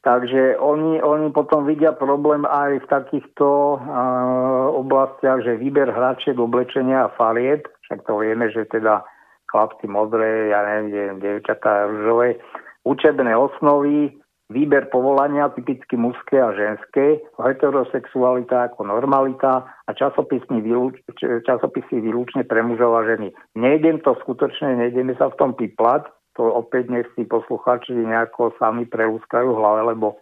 [0.06, 7.10] Takže oni, oni potom vidia problém aj v takýchto uh, oblastiach, že výber hračiek, oblečenia
[7.10, 9.02] a faliet, však to vieme, že teda
[9.50, 12.38] chlapci modré, ja neviem, devčatá rúžové,
[12.86, 14.14] učebné osnovy,
[14.54, 21.02] výber povolania, typicky mužské a ženské, heterosexualita ako normalita a časopisy, výluč,
[21.50, 23.34] časopisy výlučne pre mužov a ženy.
[23.58, 28.86] Nejdem to skutočne, nejdeme sa v tom piplať, to opäť nech si posluchači nejako sami
[28.86, 30.20] preúskajú v hlave, lebo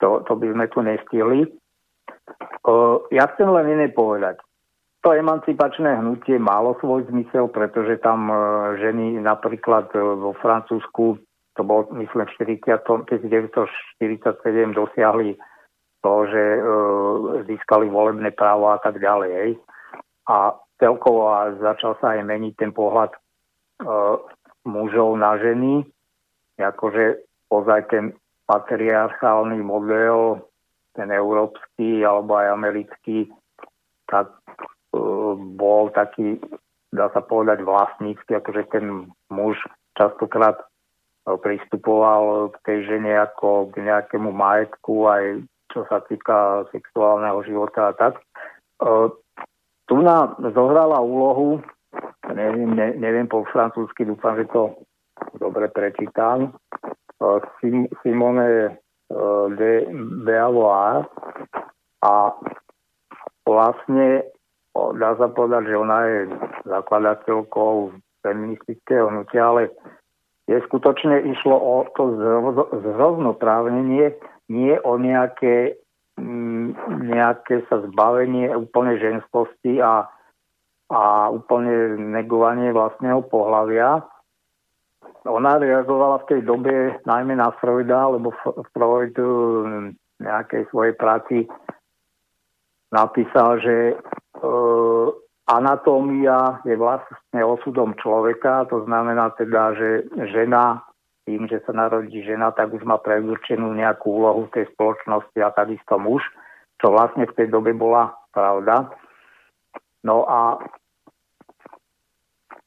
[0.00, 1.40] to, to by sme tu nestihli.
[2.64, 4.40] Uh, ja chcem len iné povedať.
[5.00, 8.28] To emancipačné hnutie malo svoj zmysel, pretože tam
[8.76, 11.16] ženy napríklad vo Francúzsku,
[11.56, 12.68] to bolo myslím 40,
[13.08, 15.40] 1947 dosiahli
[16.04, 16.64] to, že uh,
[17.44, 19.56] získali volebné právo a tak ďalej.
[20.28, 21.28] A celkovo
[21.60, 23.12] začal sa aj meniť ten pohľad
[23.84, 24.16] uh,
[24.64, 25.84] mužov na ženy,
[26.60, 28.04] akože ozaj ten
[28.44, 30.42] patriarchálny model,
[30.98, 33.30] ten európsky alebo aj americký,
[34.10, 34.28] tak
[34.92, 36.42] uh, bol taký,
[36.90, 39.56] dá sa povedať, vlastnícky, akože ten muž
[39.94, 47.46] častokrát uh, pristupoval k tej žene ako k nejakému majetku, aj čo sa týka sexuálneho
[47.46, 48.18] života a tak.
[48.82, 49.14] Uh,
[49.86, 51.62] tu nám zohrala úlohu
[52.34, 54.74] neviem, ne, neviem po francúzsky, dúfam, že to
[55.38, 56.54] dobre prečítam.
[57.60, 58.80] Sim, Simone
[59.58, 59.72] de
[60.24, 61.04] Beauvoir
[62.00, 62.32] a
[63.44, 64.24] vlastne
[64.72, 66.18] dá sa povedať, že ona je
[66.64, 67.74] zakladateľkou
[68.22, 69.62] feministického hnutia, ale
[70.48, 72.16] je skutočne išlo o to
[72.72, 74.14] zroznoprávnenie,
[74.48, 75.76] nie o nejaké,
[77.04, 80.06] nejaké sa zbavenie úplne ženskosti a
[80.90, 84.02] a úplne negovanie vlastného pohľavia.
[85.22, 88.34] Ona reagovala v tej dobe najmä na Freuda, lebo
[88.74, 91.46] Freud v nejakej svojej práci
[92.90, 93.94] napísal, že e,
[95.46, 99.88] anatómia je vlastne osudom človeka, to znamená teda, že
[100.34, 100.82] žena,
[101.22, 105.54] tým, že sa narodí žena, tak už má predurčenú nejakú úlohu v tej spoločnosti a
[105.54, 106.24] takisto muž,
[106.82, 108.90] čo vlastne v tej dobe bola pravda.
[110.02, 110.58] No a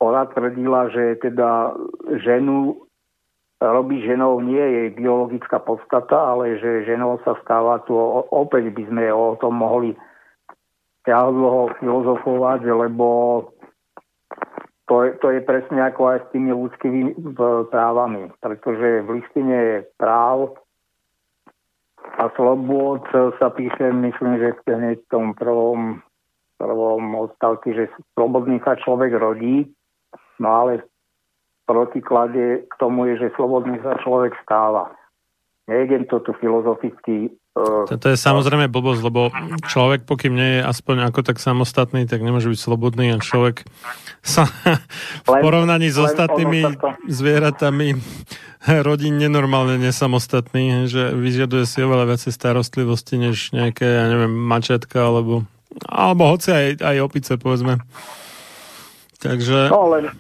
[0.02, 1.78] ona tvrdila, že teda
[2.24, 2.84] ženu
[3.64, 7.96] robí ženou nie jej biologická podstata, ale že ženou sa stáva tu,
[8.32, 9.96] opäť by sme o tom mohli
[11.08, 13.08] dlho filozofovať, lebo
[14.88, 17.02] to, je, to je presne ako aj s tými ľudskými
[17.72, 20.60] právami, pretože v listine práv
[22.20, 23.04] a slobod
[23.40, 26.04] sa píše, myslím, že v tom prvom,
[26.60, 27.84] prvom odstavci, že
[28.16, 29.72] slobodný sa človek rodí,
[30.40, 30.86] no ale v
[31.66, 34.92] protiklade k tomu je, že slobodný sa človek stáva.
[35.64, 39.32] Nejdem to tu filozoficky uh, To, to je samozrejme blbosť, lebo
[39.64, 43.64] človek, pokým nie je aspoň ako tak samostatný, tak nemôže byť slobodný a človek
[44.20, 44.44] sa
[45.24, 47.96] v Len- porovnaní s ostatnými to- zvieratami
[48.84, 55.48] rodín nenormálne nesamostatný, že vyžaduje si oveľa viacej starostlivosti, než nejaké, ja neviem, mačatka, alebo,
[55.88, 57.84] alebo hoci aj, aj opice, povedzme.
[59.24, 59.72] Takže...
[59.72, 60.12] No len,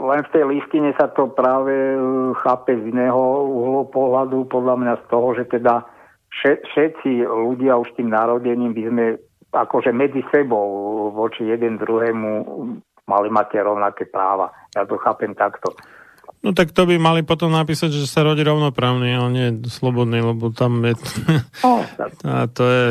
[0.00, 4.94] len v tej listine sa to práve uh, chápe z iného uhlu pohľadu, podľa mňa
[4.96, 5.84] z toho, že teda
[6.32, 9.04] vše, všetci ľudia už tým narodením by sme
[9.50, 10.66] akože medzi sebou
[11.10, 12.30] voči jeden druhému
[13.10, 14.54] mali mať tie rovnaké práva.
[14.70, 15.74] Ja to chápem takto.
[16.40, 20.54] No tak to by mali potom napísať, že sa rodí rovnoprávny, ale nie slobodný, lebo
[20.54, 20.94] tam je...
[21.60, 22.86] No, tak, A to je...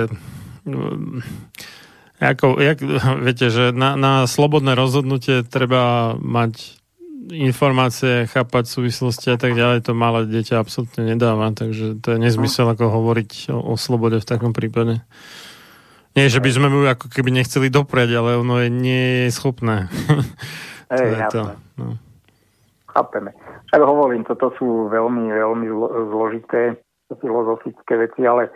[2.20, 2.84] Ako, jak,
[3.26, 6.80] viete, že na, na slobodné rozhodnutie treba mať
[7.30, 12.66] informácie, chápať súvislosti a tak ďalej, to malé dieťa absolútne nedáva, takže to je nezmysel
[12.66, 15.06] ako hovoriť o, o slobode v takom prípade.
[16.18, 19.88] Nie, že by sme mu ako keby nechceli doprieť, ale ono je, nie je schopné.
[20.90, 21.42] to hej, je to.
[21.78, 21.88] No.
[22.90, 23.32] chápeme.
[23.70, 28.50] Tak hovorím, toto sú veľmi, veľmi zlo- zložité filozofické veci, ale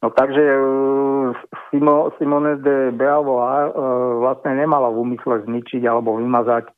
[0.00, 1.36] no takže uh,
[1.68, 3.74] Simo, Simone de Beauvoir uh,
[4.20, 6.68] vlastne nemala v úmysle zničiť alebo vymazať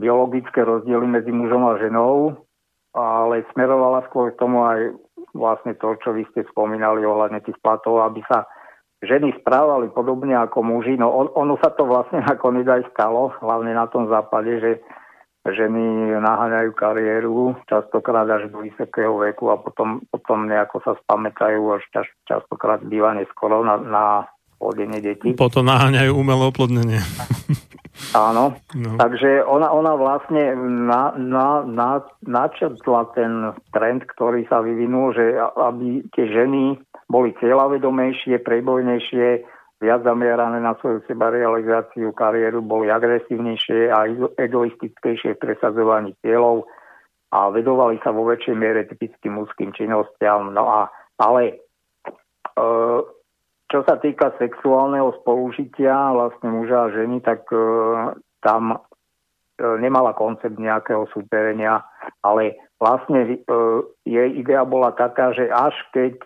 [0.00, 2.40] biologické rozdiely medzi mužom a ženou,
[2.96, 4.96] ale smerovala skôr k tomu aj
[5.36, 8.48] vlastne to, čo vy ste spomínali ohľadne tých platov, aby sa
[9.04, 10.96] ženy správali podobne ako muži.
[10.96, 14.70] No on, ono sa to vlastne nakoniec aj stalo, hlavne na tom západe, že
[15.52, 21.82] ženy naháňajú kariéru, častokrát až do vysokého veku a potom, potom nejako sa spamätajú až
[21.90, 24.04] čas, častokrát býva neskoro na, na
[24.60, 25.32] plodenie detí.
[25.34, 27.00] Potom naháňajú umelé oplodnenie.
[28.16, 28.96] Áno, No.
[28.96, 30.56] takže ona, ona vlastne
[30.88, 36.80] na, na, na, načrtla ten trend, ktorý sa vyvinul, že aby tie ženy
[37.12, 39.44] boli cieľavedomejšie, prebojnejšie,
[39.80, 46.68] viac zamerané na svoju sebarealizáciu, kariéru, boli agresívnejšie a ego- egoistickejšie v presadzovaní cieľov
[47.32, 50.52] a vedovali sa vo väčšej miere typickým mužským činnostiam.
[50.52, 50.80] No a,
[51.16, 51.54] ale e,
[53.70, 57.58] čo sa týka sexuálneho spolužitia vlastne muža a ženy, tak e,
[58.44, 58.78] tam e,
[59.80, 61.80] nemala koncept nejakého súperenia,
[62.20, 63.36] ale vlastne e,
[64.04, 66.20] jej idea bola taká, že až keď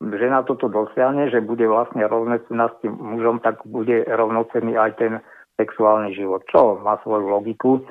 [0.00, 5.12] žena toto dosiahne, že bude vlastne rovnocenná s tým mužom, tak bude rovnocenný aj ten
[5.60, 7.84] sexuálny život, čo má svoju logiku.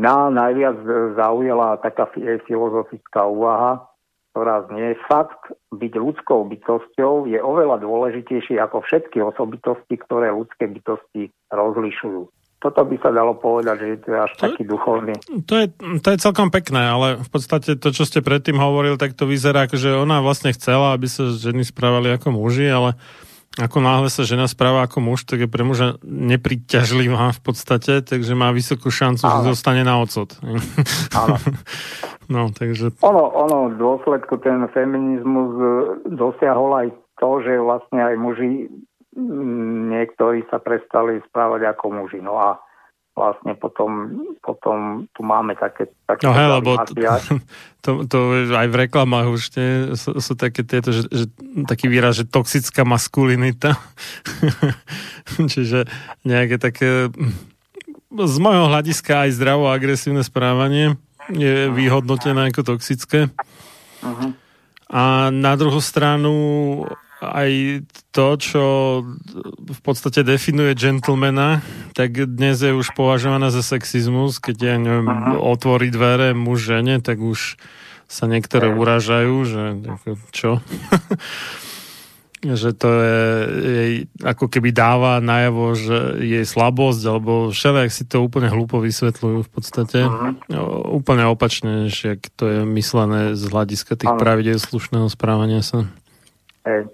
[0.00, 0.80] Na najviac
[1.20, 3.84] zaujala taká fi- filozofická úvaha,
[4.32, 11.28] ktorá znie, fakt byť ľudskou bytosťou je oveľa dôležitejší ako všetky osobitosti, ktoré ľudské bytosti
[11.52, 12.41] rozlišujú.
[12.62, 15.14] Toto by sa dalo povedať, že je to až To- taký duchovný.
[15.44, 15.66] To je,
[15.98, 19.66] to je celkom pekné, ale v podstate to, čo ste predtým hovoril, tak to vyzerá,
[19.66, 22.94] že ona vlastne chcela, aby sa ženy správali ako muži, ale
[23.52, 28.32] ako náhle sa žena správa ako muž, tak je pre muža nepriťažlivá v podstate, takže
[28.32, 29.48] má vysokú šancu, že Áno.
[29.50, 30.38] zostane na ocot.
[31.12, 31.36] Áno.
[32.30, 35.68] No, takže Ono, ono v dôsledku ten feminizmus e,
[36.16, 36.88] dosiahol aj
[37.20, 38.72] to, že vlastne aj muži
[39.92, 42.24] niektorí sa prestali správať ako muži.
[42.24, 42.56] No a
[43.12, 44.08] vlastne potom,
[44.40, 46.80] potom tu máme také, také No hej, lebo
[47.84, 48.18] to, to, to
[48.56, 51.26] aj v reklamách už nie, sú, sú také tieto, že, že,
[51.68, 53.76] taký výraz, že toxická maskulinita.
[55.52, 55.84] Čiže
[56.24, 57.12] nejaké také
[58.12, 60.96] z môjho hľadiska aj zdravo agresívne správanie
[61.32, 63.28] je vyhodnotené ako toxické.
[64.00, 64.40] Mhm.
[64.92, 66.32] A na druhú stranu
[67.22, 67.50] aj
[68.10, 68.64] to, čo
[69.62, 71.62] v podstate definuje gentlemana,
[71.94, 75.06] tak dnes je už považované za sexizmus, keď ja neviem,
[75.38, 77.54] otvorí dvere muž žene, tak už
[78.10, 79.62] sa niektoré uražajú, že
[80.34, 80.58] čo?
[82.42, 83.22] že to je,
[83.62, 89.46] jej ako keby dáva najavo, že jej slabosť, alebo všelijak si to úplne hlúpo vysvetľujú
[89.46, 90.10] v podstate.
[90.50, 94.18] No, úplne opačne, jak to je myslené z hľadiska tých Áno.
[94.18, 95.86] pravidel slušného správania sa.
[96.66, 96.90] Hej.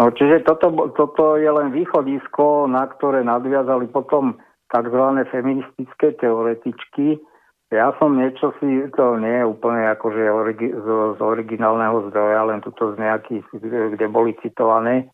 [0.00, 4.40] No čiže toto, toto je len východisko, na ktoré nadviazali potom
[4.72, 5.02] tzv.
[5.28, 7.20] feministické teoretičky.
[7.72, 10.86] Ja som niečo si, to nie je úplne akože origi, z,
[11.16, 13.44] z originálneho zdroja, len tuto z nejakých,
[13.96, 15.08] kde boli citované,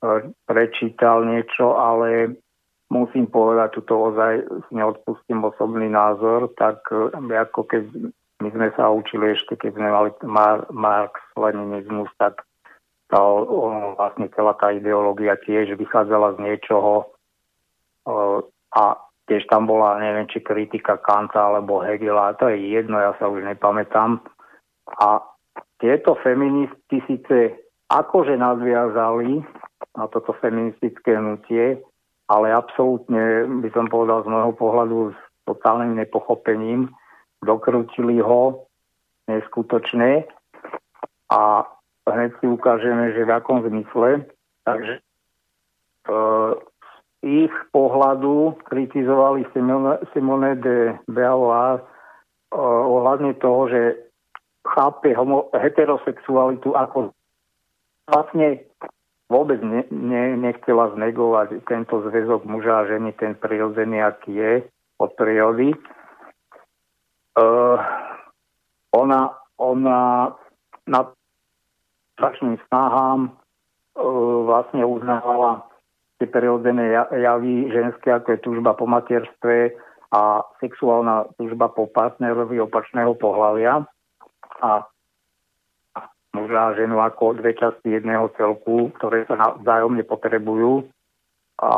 [0.00, 2.40] e, prečítal niečo, ale
[2.88, 7.84] musím povedať, tu to ozaj neodpustím osobný názor, tak e, ako keď
[8.40, 12.40] my sme sa učili ešte, keď sme mali Mar- Marx, Leninizmus, tak
[13.10, 13.20] tá,
[13.98, 17.10] vlastne celá tá ideológia tiež vychádzala z niečoho
[18.70, 18.82] a
[19.26, 23.46] tiež tam bola, neviem, či kritika Kanta alebo Hegela, to je jedno, ja sa už
[23.46, 24.18] nepamätám.
[24.98, 25.22] A
[25.78, 27.54] tieto feministi síce
[27.90, 29.42] akože nadviazali
[29.94, 31.78] na toto feministické hnutie,
[32.30, 36.90] ale absolútne by som povedal z môjho pohľadu s totálnym nepochopením,
[37.42, 38.70] dokrútili ho
[39.26, 40.26] neskutočne
[41.30, 41.66] a
[42.10, 44.26] hneď si ukážeme, že v akom zmysle.
[44.66, 45.00] Takže e,
[47.24, 51.84] ich pohľadu kritizovali Simone, Simone de Beauvoir e,
[52.60, 53.82] ohľadne toho, že
[54.66, 57.14] chápe homo, heterosexualitu ako
[58.10, 58.66] vlastne
[59.30, 64.52] vôbec ne, ne, nechcela znegovať tento zväzok muža a ženy, ten prirodzený, aký je
[64.98, 65.70] od prírody.
[67.38, 67.78] Uh,
[68.90, 70.34] ona, ona
[70.90, 71.00] na
[72.20, 75.64] strašným snahám uh, vlastne uznávala
[76.20, 79.72] tie prirodzené javy ženské, ako je túžba po materstve
[80.12, 83.88] a sexuálna túžba po partnerovi opačného pohľavia.
[84.60, 84.84] A
[86.36, 90.84] muža a ženu ako dve časti jedného celku, ktoré sa vzájomne potrebujú.
[91.64, 91.72] A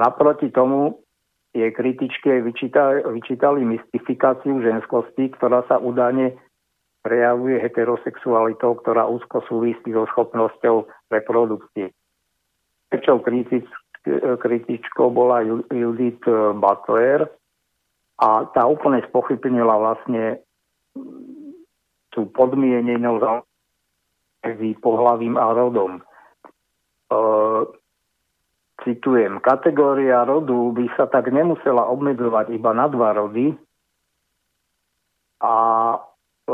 [0.00, 1.04] naproti tomu
[1.52, 6.32] jej kritičke vyčítali, vyčítali mystifikáciu ženskosti, ktorá sa údajne
[7.02, 11.90] prejavuje heterosexualitou, ktorá úzko súvisí so schopnosťou reprodukcie.
[12.94, 13.66] Väčšou kritič,
[14.38, 16.22] kritičkou bola Judith
[16.56, 17.26] Butler
[18.22, 20.46] a tá úplne spochybnila vlastne
[22.12, 23.18] tú podmienenou
[24.44, 25.98] medzi pohlavím a rodom.
[25.98, 26.02] E,
[28.84, 33.56] citujem, kategória rodu by sa tak nemusela obmedzovať iba na dva rody
[35.40, 35.54] a
[35.96, 36.52] e,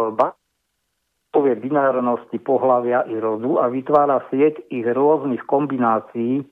[1.59, 6.47] povie binárnosti pohlavia i rodu a vytvára sieť ich rôznych kombinácií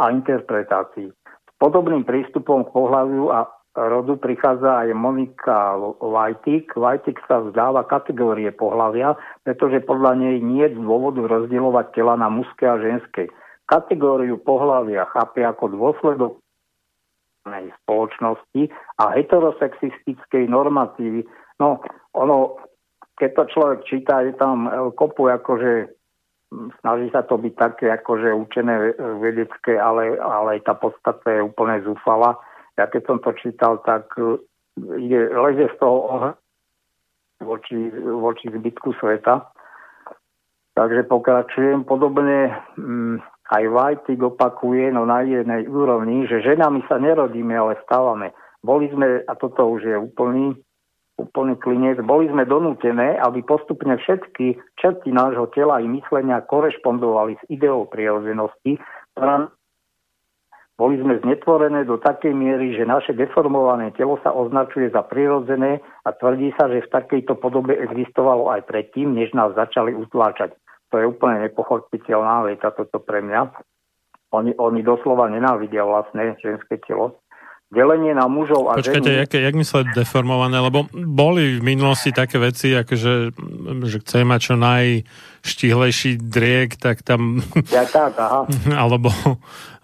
[0.00, 1.12] a interpretácií.
[1.12, 3.44] S podobným prístupom k pohľaviu a
[3.76, 6.72] rodu prichádza aj Monika Vajtik.
[6.72, 9.12] Vajtik sa vzdáva kategórie pohľavia,
[9.44, 13.28] pretože podľa nej nie je dôvodu rozdielovať tela na mužské a ženské
[13.68, 16.32] kategóriu pohľavia chápe ako dôsledok
[17.84, 21.24] spoločnosti a heterosexistickej normatívy.
[21.60, 21.80] No,
[22.16, 22.56] ono,
[23.20, 24.64] keď to človek číta, je tam
[24.96, 26.00] kopu akože
[26.80, 32.34] snaží sa to byť také akože učené vedecké, ale, ale tá podstata je úplne zúfala.
[32.74, 34.40] Ja keď som to čítal, tak e,
[34.98, 36.34] ide, leze z toho
[37.44, 39.46] voči, voči zbytku sveta.
[40.74, 41.84] Takže pokračujem.
[41.84, 43.20] Podobne mm,
[43.52, 48.32] aj Vajtik opakuje no na jednej úrovni, že ženami sa nerodíme, ale stávame.
[48.64, 50.56] Boli sme, a toto už je úplný,
[51.26, 57.42] úplný klinec, boli sme donútené, aby postupne všetky črty nášho tela i myslenia korešpondovali s
[57.52, 58.80] ideou prirodzenosti,
[59.14, 59.52] ktorá
[60.80, 66.16] boli sme znetvorené do takej miery, že naše deformované telo sa označuje za prirodzené a
[66.16, 70.56] tvrdí sa, že v takejto podobe existovalo aj predtým, než nás začali utláčať.
[70.88, 73.52] To je úplne nepochopiteľná veta toto pre mňa.
[74.32, 77.20] Oni, oni doslova nenávidia vlastné ženské telo.
[77.70, 79.22] Delenie na mužov a Počkajte, ženy...
[79.22, 80.58] jak, jak mysleť deformované?
[80.58, 83.30] Lebo boli v minulosti také veci, akože,
[83.86, 87.38] že chce mať čo najštihlejší driek, tak tam...
[87.70, 88.50] Ja tak, aha.
[88.82, 89.14] alebo,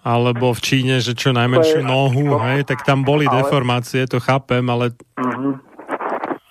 [0.03, 2.43] alebo v Číne, že čo najmenšiu nohu, to...
[2.43, 3.47] hej, tak tam boli ale...
[3.47, 4.91] deformácie, to chápem, ale...
[5.15, 5.55] Uh-huh.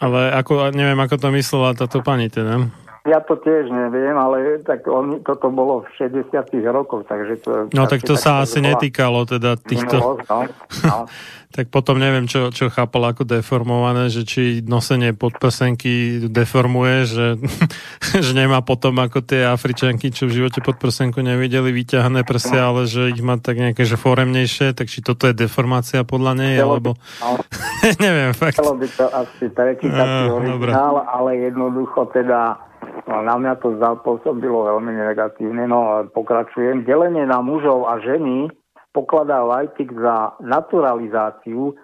[0.01, 2.65] Ale ako, neviem, ako to myslela táto pani teda.
[3.07, 6.27] Ja to tiež neviem, ale tak on, toto bolo v 60
[6.75, 7.51] rokoch, takže to...
[7.71, 10.19] No tak to sa asi netýkalo teda týchto...
[10.27, 10.43] No,
[10.83, 10.99] no.
[11.57, 17.27] tak potom neviem, čo, čo chápal ako deformované, že či nosenie podprsenky deformuje, že,
[18.27, 23.09] že nemá potom ako tie Afričanky, čo v živote podprsenku nevideli vyťahané prsia, ale že
[23.09, 26.99] ich má tak nejaké že foremnejšie, tak či toto je deformácia podľa nej, alebo...
[27.25, 27.41] No.
[28.05, 28.61] neviem, fakt.
[28.61, 32.61] Chcelo by to asi prečítať uh, originál, ale jednoducho teda
[33.05, 35.69] Na mňa to zapôsobilo veľmi negatívne.
[35.69, 36.89] No pokračujem.
[36.89, 38.49] Delenie na mužov a ženy
[38.97, 41.77] pokladá Lajtik za naturalizáciu,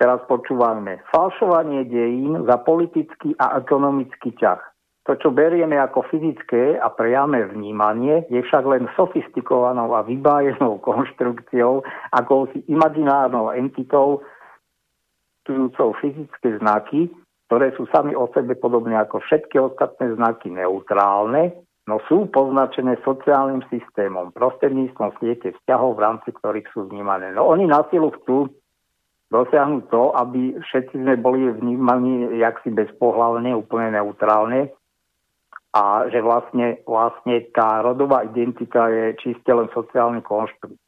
[0.00, 4.72] teraz počúvame, falšovanie dejín za politický a ekonomický ťah.
[5.02, 11.82] To, čo berieme ako fyzické a priame vnímanie, je však len sofistikovanou a vybájenou konštrukciou,
[12.14, 14.22] akousi imaginárnou entitou,
[15.98, 17.10] fyzické znaky,
[17.52, 21.52] ktoré sú sami o sebe podobne ako všetky ostatné znaky neutrálne
[21.84, 27.34] no sú poznačené sociálnym systémom, prostredníctvom siete vzťahov, v rámci ktorých sú vnímané.
[27.34, 28.48] No oni na silu chcú
[29.34, 34.70] dosiahnuť to, aby všetci sme boli vnímaní jaksi bezpohlavne, úplne neutrálne
[35.72, 40.81] a že vlastne, vlastne tá rodová identita je čiste len sociálny konštrukt.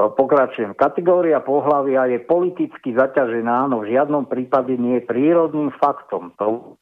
[0.00, 0.72] E, pokračujem.
[0.72, 6.32] Kategória pohľavia je politicky zaťažená, no v žiadnom prípade nie je prírodným faktom.
[6.40, 6.76] To,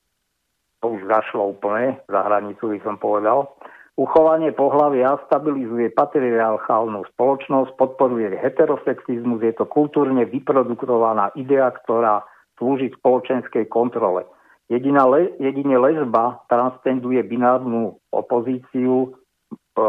[0.79, 3.59] to už zašlo úplne, za hranicu by som povedal.
[3.99, 12.23] Uchovanie pohľavia stabilizuje patriarchálnu spoločnosť, podporuje heterosexizmus, je to kultúrne vyprodukovaná idea, ktorá
[12.63, 14.23] slúži spoločenskej kontrole.
[14.71, 19.09] Jediná le, jedine lesba transcenduje binárnu opozíciu e,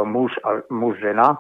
[0.10, 1.38] muž, a, muž-žena,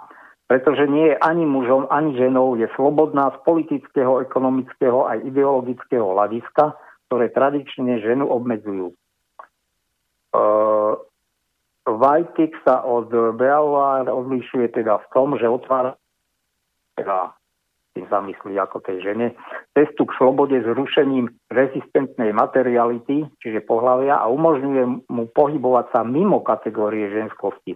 [0.49, 6.73] pretože nie je ani mužom, ani ženou, je slobodná z politického, ekonomického aj ideologického hľadiska,
[7.05, 8.89] ktoré tradične ženu obmedzujú.
[8.89, 8.95] E,
[11.85, 15.93] Vajtik sa od Beauvoir odlišuje teda v tom, že otvára
[16.97, 17.37] teda
[17.95, 19.33] tým sa myslí ako tej žene,
[19.73, 26.45] cestu k slobode s rušením rezistentnej materiality, čiže pohľavia a umožňuje mu pohybovať sa mimo
[26.45, 27.75] kategórie ženskosti.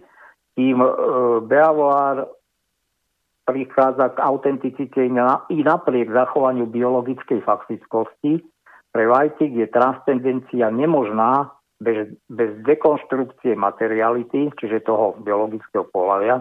[0.54, 0.90] Tým e,
[1.44, 2.30] Beauvoir
[3.44, 5.04] prichádza k autenticite
[5.48, 8.40] i napriek zachovaniu biologickej faktickosti.
[8.94, 11.50] Pre Vajtik je transcendencia nemožná
[11.82, 16.40] bez, bez dekonštrukcie materiality, čiže toho biologického pohľavia,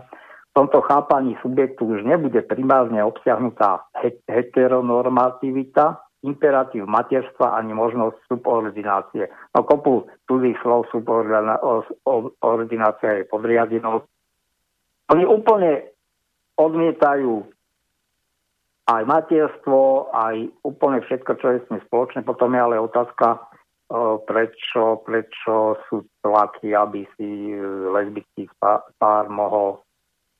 [0.54, 3.90] v tomto chápaní subjektu už nebude primárne obsiahnutá
[4.30, 9.28] heteronormativita, imperatív materstva ani možnosť subordinácie.
[9.58, 14.06] No kopu cudzích slov subordinácia je podriadenosť.
[15.12, 15.93] Oni úplne
[16.58, 17.46] odmietajú
[18.84, 22.20] aj materstvo, aj úplne všetko, čo je s tým spoločné.
[22.28, 23.40] Potom je ale otázka,
[24.28, 27.56] prečo, prečo sú tlaky, aby si
[27.96, 28.52] lesbický
[29.00, 29.80] pár mohol,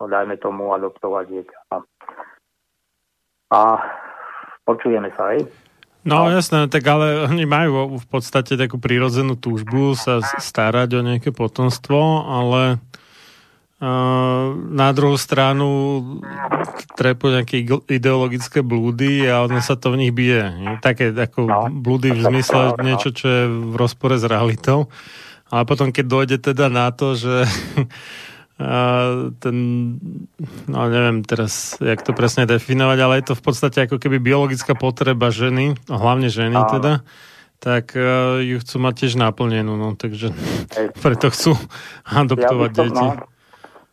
[0.02, 1.60] no dajme tomu, adoptovať dieťa.
[3.54, 3.62] A
[4.68, 5.48] počujeme sa, aj?
[6.04, 11.02] No, no jasné, tak ale oni majú v podstate takú prírodzenú túžbu sa starať o
[11.06, 12.84] nejaké potomstvo, ale
[14.74, 15.68] na druhú stranu
[16.96, 20.80] trepu nejaké ideologické blúdy a ono sa to v nich bije.
[20.80, 22.84] Také ako no, blúdy v zmysle no.
[22.86, 24.88] niečo, čo je v rozpore s realitou.
[25.52, 27.44] Ale potom, keď dojde teda na to, že
[29.44, 29.58] ten,
[30.70, 34.78] no neviem teraz, jak to presne definovať, ale je to v podstate ako keby biologická
[34.78, 36.70] potreba ženy, hlavne ženy no.
[36.70, 36.94] teda,
[37.60, 40.32] tak uh, ju chcú mať tiež naplnenú, no, takže
[41.04, 41.58] preto chcú
[42.06, 43.08] adoptovať ja deti.
[43.08, 43.33] No,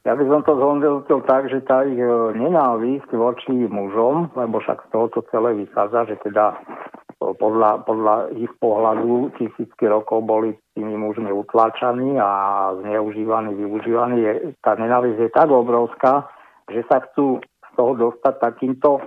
[0.01, 4.89] ja by som to zhodnotil tak, že tá ich e, nenávisť voči mužom, lebo však
[4.89, 10.57] z toho to celé vychádza, že teda e, podľa, podľa ich pohľadu tisícky rokov boli
[10.73, 12.31] tými mužmi utlačaní a
[12.81, 14.57] zneužívaní, využívaní.
[14.65, 16.33] Tá nenávisť je tak obrovská,
[16.73, 19.05] že sa chcú z toho dostať takýmto,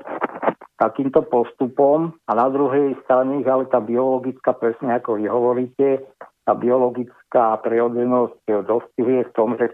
[0.77, 6.05] takýmto postupom a na druhej strane ale tá biologická, presne ako vy hovoríte,
[6.45, 9.73] tá biologická prirodzenosť dostihuje v tom, že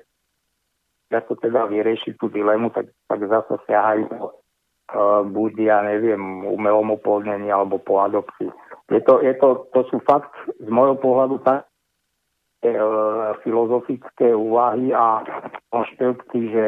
[1.09, 7.49] ako teda vyriešiť tú dilemu, tak, tak zase siahajú uh, buď, ja neviem, umelom oplodnení
[7.49, 8.49] alebo po adopcii.
[8.89, 15.25] Je to, je to, to sú fakt z môjho pohľadu tak uh, filozofické úvahy a
[15.69, 16.67] konštrukty, že,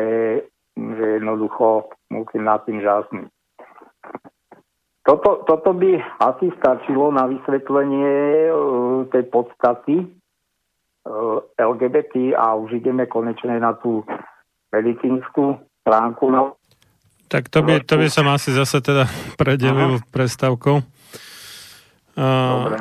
[0.77, 3.29] že jednoducho musím nad tým žasnúť.
[5.01, 10.20] Toto, toto by asi stačilo na vysvetlenie uh, tej podstaty
[11.57, 14.05] LGBT a už ideme konečne na tú
[14.69, 16.29] medicínsku stránku.
[16.29, 16.61] No.
[17.31, 19.07] Tak to by, to by som asi zase teda
[19.41, 20.03] predelil Aha.
[22.11, 22.77] Dobre.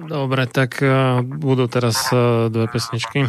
[0.00, 0.80] dobre, tak
[1.22, 2.08] budú teraz
[2.48, 3.28] dve pesničky.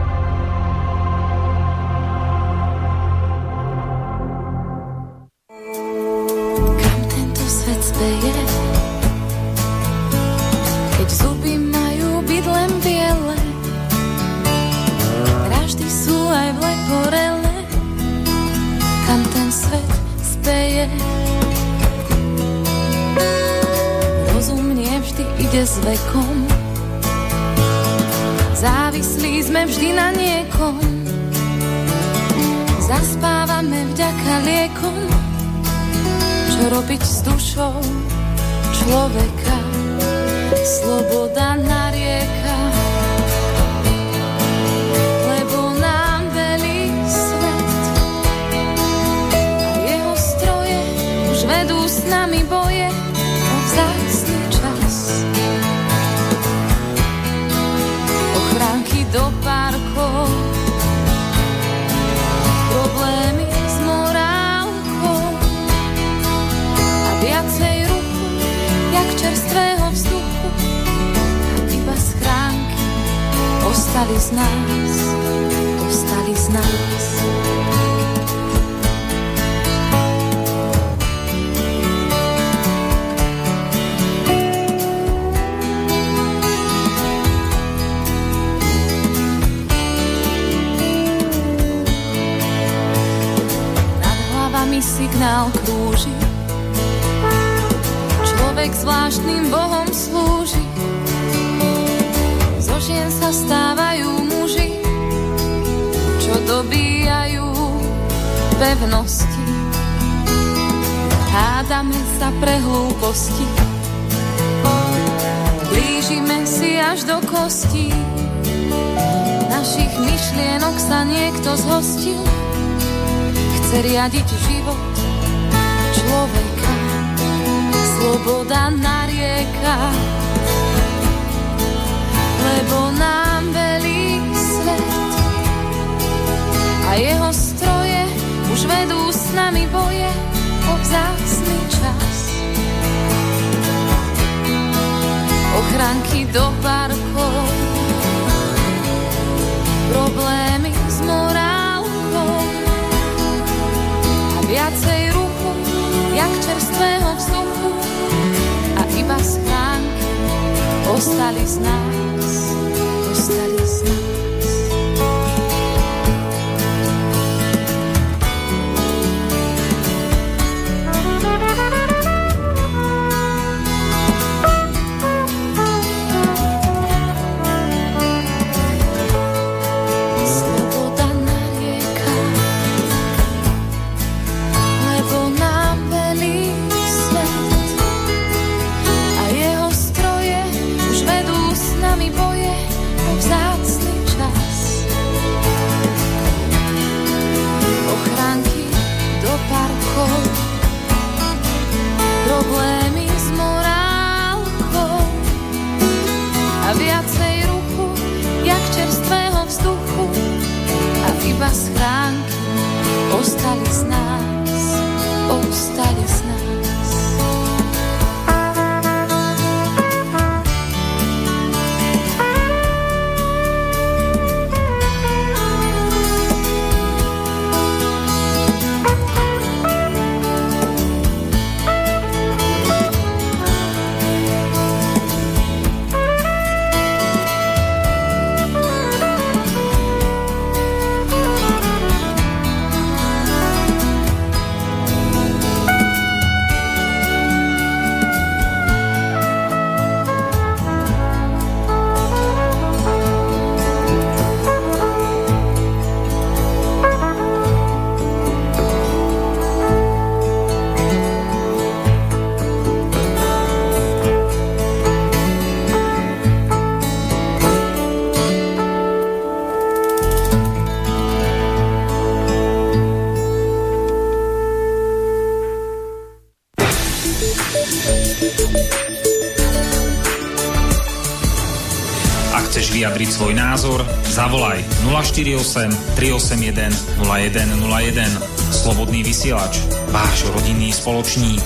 [283.21, 286.73] Svoj názor, zavolaj 048 381
[287.05, 288.17] 0101.
[288.49, 289.61] Slobodný vysielač,
[289.93, 291.45] váš rodinný spoločník.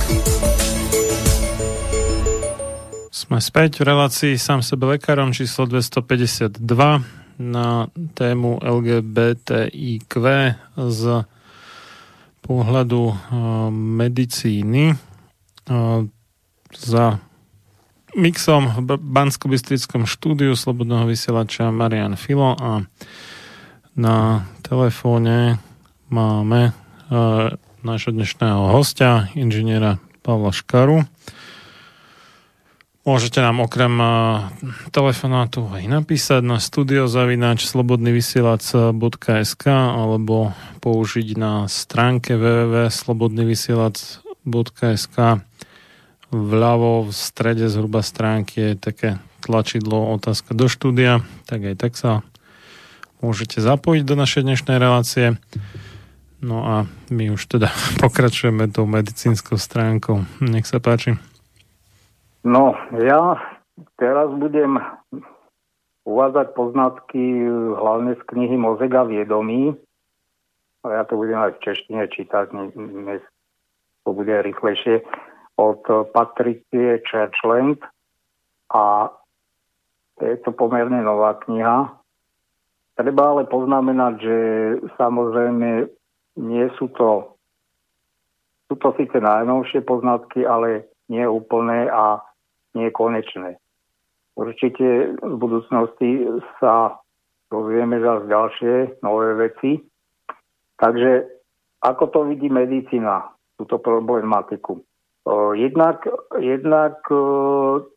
[3.11, 6.63] Sme späť v relácii sám sebe lekárom číslo 252
[7.43, 10.13] na tému LGBTIQ
[10.79, 11.01] z
[12.39, 13.15] pohľadu eh,
[13.75, 14.95] medicíny.
[14.95, 15.99] Eh,
[16.71, 17.19] Za
[18.15, 22.87] mixom v Bansko-Bystrickom štúdiu Slobodného vysielača Marian Filo a
[23.95, 25.59] na telefóne
[26.07, 27.51] máme uh,
[27.83, 31.03] nášho dnešného hostia, inžiniera Pavla Škaru.
[33.05, 34.47] Môžete nám okrem uh,
[34.95, 45.17] telefonátu aj napísať na studiozavináč slobodnyvysielac.sk alebo použiť na stránke www.slobodnyvysielac.sk
[46.35, 49.09] vľavo v strede zhruba stránky je také
[49.39, 52.11] tlačidlo otázka do štúdia, tak aj tak sa
[53.23, 55.39] môžete zapojiť do našej dnešnej relácie.
[56.43, 56.75] No a
[57.07, 57.71] my už teda
[58.03, 60.27] pokračujeme tou medicínskou stránkou.
[60.43, 61.15] Nech sa páči.
[62.45, 63.41] No, ja
[63.97, 64.77] teraz budem
[66.05, 69.73] uvádzať poznatky hlavne z knihy Mozek a viedomí.
[70.85, 73.25] A ja to budem aj v češtine čítať, dnes
[74.05, 75.01] to bude rýchlejšie,
[75.55, 77.79] od Patricie Churchland
[78.71, 79.11] a
[80.19, 81.91] je to pomerne nová kniha.
[82.95, 84.37] Treba ale poznamenať, že
[84.95, 85.91] samozrejme
[86.39, 87.35] nie sú to
[88.65, 92.21] sú to síce najnovšie poznatky, ale nie úplné a
[92.73, 93.61] nie konečné.
[94.35, 96.27] Určite v budúcnosti
[96.59, 96.97] sa
[97.47, 98.73] dozvieme zase ďalšie
[99.05, 99.79] nové veci.
[100.75, 101.29] Takže
[101.85, 104.81] ako to vidí medicína, túto problematiku?
[105.53, 106.05] Jednak,
[106.37, 107.01] jednak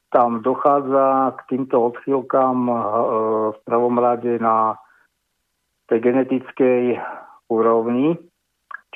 [0.08, 2.56] tam dochádza k týmto odchýlkam
[3.52, 4.80] v prvom rade na
[5.92, 6.96] tej genetickej
[7.52, 8.16] úrovni,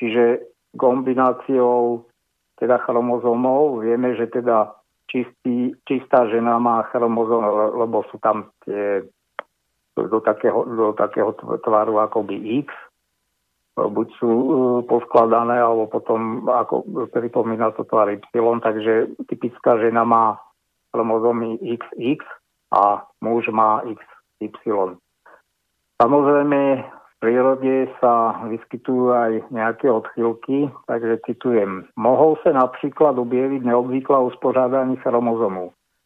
[0.01, 2.09] čiže kombináciou
[2.57, 3.85] teda chromozomov.
[3.85, 4.73] Vieme, že teda
[5.13, 7.45] čistý, čistá žena má chromozom,
[7.77, 9.05] lebo sú tam tie
[9.93, 12.73] do takého, do takého tvaru akoby X,
[13.77, 14.33] buď sú
[14.85, 18.21] poskladané, alebo potom, ako pripomína to tvar Y,
[18.61, 20.37] takže typická žena má
[20.93, 22.21] chromozomy XX
[22.73, 23.81] a muž má
[24.41, 25.01] XY.
[25.97, 31.89] Samozrejme, v prírode sa vyskytujú aj nejaké odchylky, takže citujem.
[31.97, 34.19] Mohol sa napríklad objaviť neobvyklá.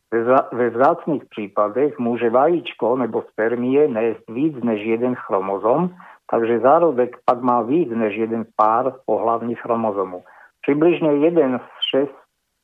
[0.06, 5.90] Ve vza- Ve vzácných prípadech môže vajíčko nebo spermie nést víc než jeden chromozom,
[6.30, 10.22] takže zárodek pak má víc než jeden pár pohlavných chromozomov.
[10.66, 12.06] Približne jeden z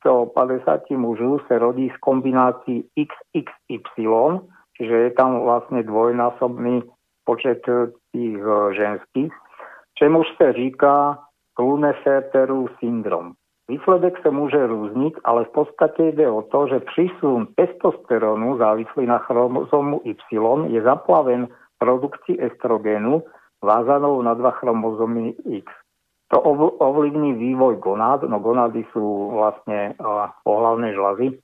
[0.03, 4.43] 650 mužov sa rodí z kombinácií XXY,
[4.75, 6.83] čiže je tam vlastne dvojnásobný
[7.23, 7.63] počet
[8.11, 9.31] tých e, ženských,
[9.95, 11.23] čemuž sa říká
[11.55, 13.37] Kluneferterů syndrom.
[13.69, 19.23] Výsledek sa môže rúzniť, ale v podstate ide o to, že prísun testosterónu závislý na
[19.23, 20.19] chromozomu Y
[20.67, 21.47] je zaplaven
[21.79, 23.23] produkcii estrogénu
[23.63, 25.65] vázanou na dva chromozomy X.
[26.35, 29.95] To ov- ovlivní vývoj gonád, no gonády sú vlastne
[30.43, 31.39] pohlavné žlazy,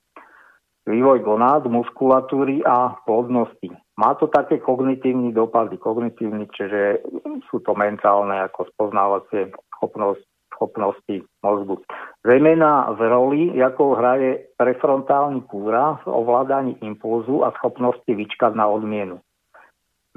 [0.90, 3.70] vývoj gonád, muskulatúry a plodnosti.
[4.00, 7.04] Má to také kognitívne dopady, kognitívny, čiže
[7.52, 10.24] sú to mentálne ako spoznávacie schopnosť,
[10.56, 11.80] schopnosti mozgu.
[12.26, 19.20] Zejména v roli, ako hraje prefrontálny kúra v ovládaní impulzu a schopnosti vyčkať na odmienu.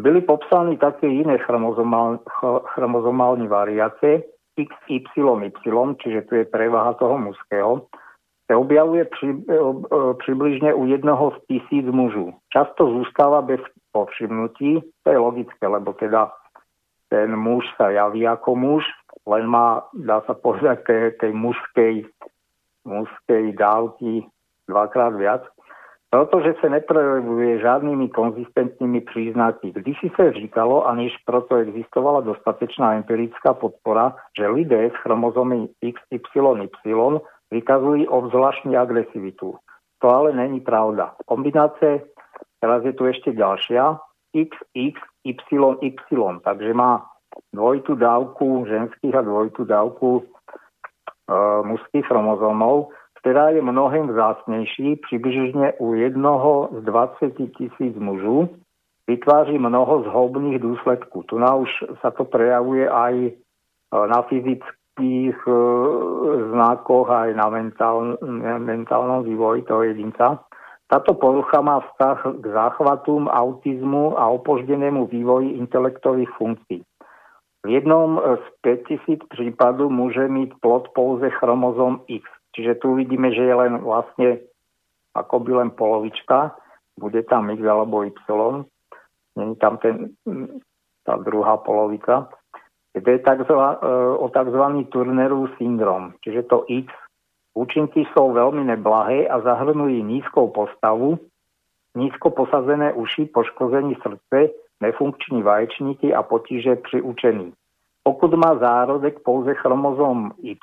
[0.04, 4.28] Byli popsaní také iné chromozomál, ch- chromozomálne variácie,
[4.60, 5.56] XYY,
[6.04, 7.88] čiže tu je prevaha toho mužského,
[8.44, 12.36] sa objavuje pri, e, e, približne u jednoho z tisíc mužů.
[12.52, 13.64] Často zústava bez
[13.96, 16.36] povšimnutí, to je logické, lebo teda
[17.08, 18.84] ten muž sa javí ako muž,
[19.24, 21.94] len má, dá sa povedať, tej, tej mužskej,
[22.84, 24.28] mužskej dávky
[24.68, 25.48] dvakrát viac,
[26.14, 29.74] protože sa neprejavuje žádnými konzistentnými príznaky.
[29.74, 36.70] Když si sa říkalo, aniž proto existovala dostatečná empirická podpora, že lidé s chromozomy XYY
[37.50, 39.58] vykazujú obzvláštnu agresivitu.
[40.06, 41.18] To ale není pravda.
[41.26, 42.06] Kombinácie,
[42.62, 43.98] teraz je tu ešte ďalšia,
[44.38, 47.10] XXYY, takže má
[47.50, 50.24] dvojitú dávku ženských a dvojitú dávku e,
[51.66, 52.94] mužských chromozomov,
[53.24, 58.52] ktorá je mnohem vzácnejší, približne u jednoho z 20 tisíc mužů
[59.08, 61.32] vytváří mnoho zhobných dôsledkov.
[61.32, 61.72] Tu na už
[62.04, 63.32] sa to prejavuje aj e,
[63.96, 65.56] na fyzických e,
[66.52, 68.20] znakoch, aj na mentál,
[68.60, 70.44] mentálnom vývoji toho jedinca.
[70.92, 76.84] Táto porucha má vztah k záchvatom, autizmu a opoždenému vývoji intelektových funkcií.
[77.64, 82.28] V jednom z 5000 prípadov môže mít plod pouze chromozom X.
[82.54, 84.42] Čiže tu vidíme, že je len vlastne
[85.18, 86.54] akoby len polovička,
[86.98, 88.14] bude tam X alebo Y,
[89.36, 90.14] není tam ten,
[91.06, 92.30] tá druhá polovica.
[92.94, 93.88] To je takzva, e,
[94.22, 94.64] o tzv.
[94.94, 96.94] Turnerov syndrom, čiže to X.
[97.58, 101.18] Účinky sú veľmi neblahé a zahrnujú nízkou postavu,
[101.94, 107.54] nízko posazené uši, poškození srdce, nefunkční vaječníky a potíže pri učení.
[108.04, 110.60] Pokud má zárodek pouze chromozom Y,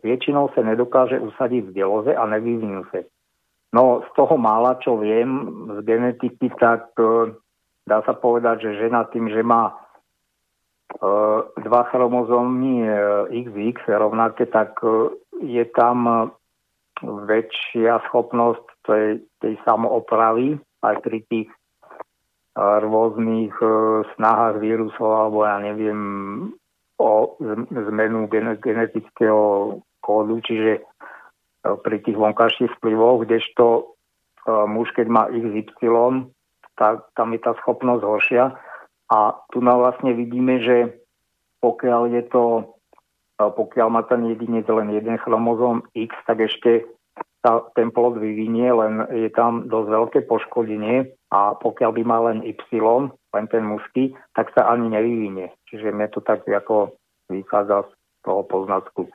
[0.00, 3.04] väčšinou sa nedokáže usadiť v deloze a nevyvinú sa.
[3.76, 5.46] No z toho mála, čo viem
[5.76, 7.36] z genetiky, tak e,
[7.86, 9.74] dá sa povedať, že žena tým, že má e,
[11.68, 12.90] dva chromozómy e,
[13.46, 15.14] XX rovnaké, tak e,
[15.46, 16.32] je tam
[17.04, 19.06] väčšia schopnosť tej,
[19.40, 21.58] tej samoopravy aj pri tých e,
[22.60, 23.68] rôznych e,
[24.16, 26.00] snahách vírusov alebo ja neviem
[27.00, 27.40] o
[27.72, 30.80] zmenu gen- genetického kódu, čiže e,
[31.80, 33.82] pri tých vonkajších vplyvoch, kdežto e,
[34.68, 36.28] muž, keď má XY,
[36.76, 38.44] tak tam je tá schopnosť horšia.
[39.10, 39.18] A
[39.50, 41.00] tu na vlastne vidíme, že
[41.64, 42.44] pokiaľ je to,
[43.40, 46.84] e, pokiaľ má ten jedinec len jeden chromozóm X, tak ešte
[47.40, 52.44] sa ten plod vyvinie, len je tam dosť veľké poškodenie a pokiaľ by mal len
[52.44, 52.60] Y,
[53.34, 55.54] len ten mužský, tak sa ani nevyvinie.
[55.70, 56.94] Čiže mne to tak ako
[57.30, 57.92] vychádza z
[58.26, 59.06] toho poznatku.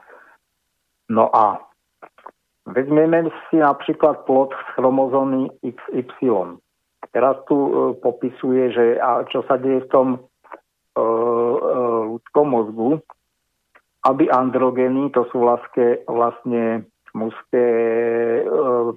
[1.11, 1.61] No a
[2.65, 6.57] vezmeme si napríklad plod s chromozómy XY.
[7.13, 7.71] Teraz tu e,
[8.01, 11.03] popisuje, že a čo sa deje v tom e, e,
[12.17, 12.89] ľudskom mozgu,
[14.09, 17.65] aby androgeny, to sú vlastne, vlastne mužské
[18.41, 18.43] e,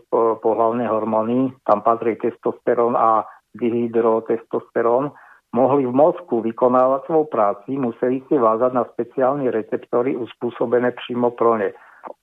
[0.08, 5.12] po- pohlavné hormóny, tam patrí testosterón a dihydrotestosterón,
[5.56, 11.56] mohli v mozku vykonávať svoju práci, museli si vázať na speciálne receptory uspôsobené přímo pro
[11.56, 11.72] ne.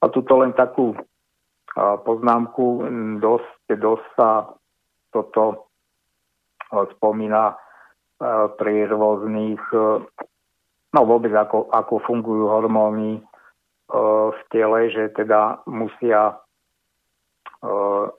[0.01, 0.93] A tuto len takú
[1.75, 2.87] poznámku,
[3.19, 4.29] dosť, dosť sa
[5.11, 5.67] toto
[6.71, 7.57] spomína
[8.55, 9.59] pri rôznych,
[10.95, 13.19] no vôbec ako, ako fungujú hormóny
[14.31, 16.39] v tele, že teda musia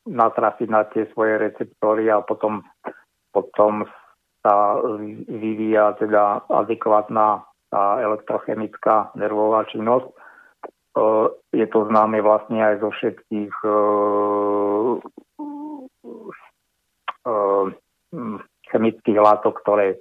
[0.07, 2.67] natrafiť na tie svoje receptory a potom,
[3.31, 3.87] potom
[4.47, 10.07] sa vy- vyvíja teda adekvátna tá elektrochemická nervová činnosť.
[10.07, 10.15] E,
[11.51, 13.79] Je to známe vlastne aj zo všetkých e,
[17.27, 17.35] e,
[18.15, 18.39] hm,
[18.71, 19.99] chemických látok, ktoré,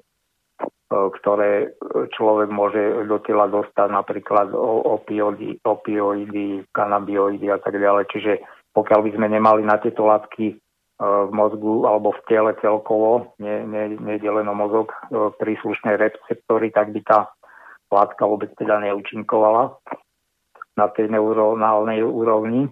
[0.90, 1.74] ktoré
[2.14, 4.54] človek môže do tela dostať, napríklad
[4.90, 8.06] opioidy, opioidy, kanabioidy a tak ďalej.
[8.10, 8.34] Čiže
[8.76, 10.56] pokiaľ by sme nemali na tieto látky e,
[11.00, 17.32] v mozgu alebo v tele celkovo, nedeleno mozog, e, príslušné receptory, tak by tá
[17.88, 19.80] látka vôbec teda neúčinkovala
[20.76, 22.68] na tej neuronálnej úrovni.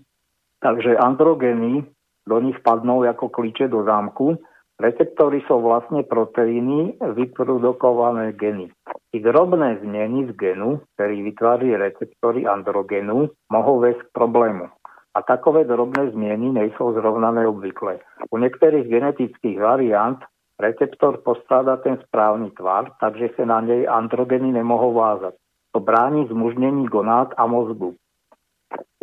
[0.59, 1.88] Takže androgeny
[2.27, 4.35] do nich padnú ako klíče do zámku.
[4.80, 8.67] Receptory sú vlastne proteíny vyprodukované geny.
[9.13, 14.67] I drobné zmeny z genu, ktorý vytváří receptory androgenu, mohou viesť k problému.
[15.14, 18.02] A takové drobné zmieny nejsou zrovnané obvykle.
[18.34, 20.18] U niektorých genetických variant
[20.60, 25.34] receptor postráda ten správny tvar, takže sa na nej androgeny nemohou vázať.
[25.73, 27.98] To bráni zmužnení gonád a mozgu.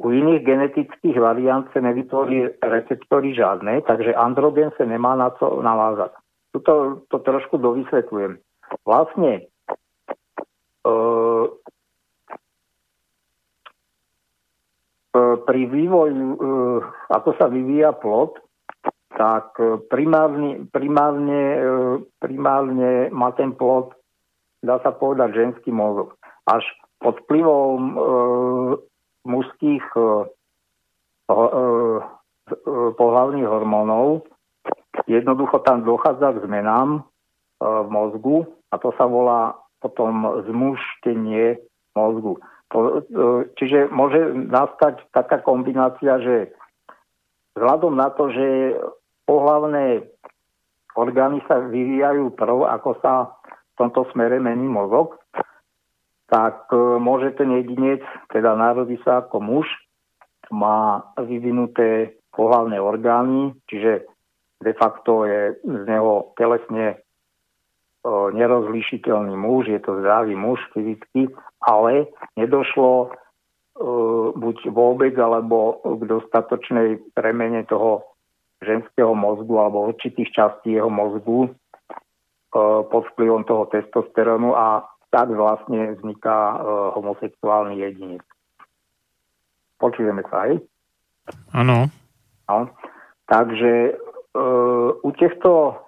[0.01, 6.17] U iných genetických variant sa nevytvorí receptory žiadne, takže androgen sa nemá na co navázať.
[6.57, 8.41] Tuto to trošku dovysvetľujem.
[8.87, 9.45] Vlastne
[10.83, 10.91] e,
[15.15, 16.39] e, pri vývoju, e,
[17.11, 18.39] ako sa vyvíja plod,
[19.11, 21.43] tak e, primárne, primárne,
[22.23, 23.91] primárne má ten plod,
[24.63, 26.15] dá sa povedať, ženský mozog.
[26.47, 26.63] Až
[27.03, 27.95] pod vplyvom e,
[29.27, 30.03] mužských e,
[31.29, 31.45] e, e,
[32.95, 34.25] pohlavných hormónov
[35.05, 37.01] jednoducho tam dochádza k zmenám e,
[37.65, 38.37] v mozgu
[38.71, 41.61] a to sa volá potom zmuštenie
[41.97, 42.37] mozgu.
[42.71, 42.79] E,
[43.59, 46.37] čiže môže nastať taká kombinácia, že
[47.59, 48.79] vzhľadom na to, že
[49.27, 50.07] pohlavné
[50.95, 53.35] orgány sa vyvíjajú prv, ako sa
[53.75, 55.19] v tomto smere mení mozog,
[56.31, 59.67] tak e, môže ten jedinec, teda narodí sa ako muž,
[60.55, 64.07] má vyvinuté pohlavné orgány, čiže
[64.63, 67.03] de facto je z neho telesne
[68.09, 71.29] nerozlišiteľný muž, je to zdravý muž fyzicky,
[71.61, 73.13] ale nedošlo
[74.37, 78.05] buď vôbec alebo k dostatočnej premene toho
[78.61, 81.53] ženského mozgu alebo určitých častí jeho mozgu
[82.91, 86.61] pod vplyvom toho testosterónu a tak vlastne vzniká
[86.99, 88.25] homosexuálny jedinec.
[89.81, 90.61] Počujeme sa aj?
[91.57, 91.89] Áno.
[92.51, 92.69] No.
[93.31, 93.93] Takže e,
[95.01, 95.79] u týchto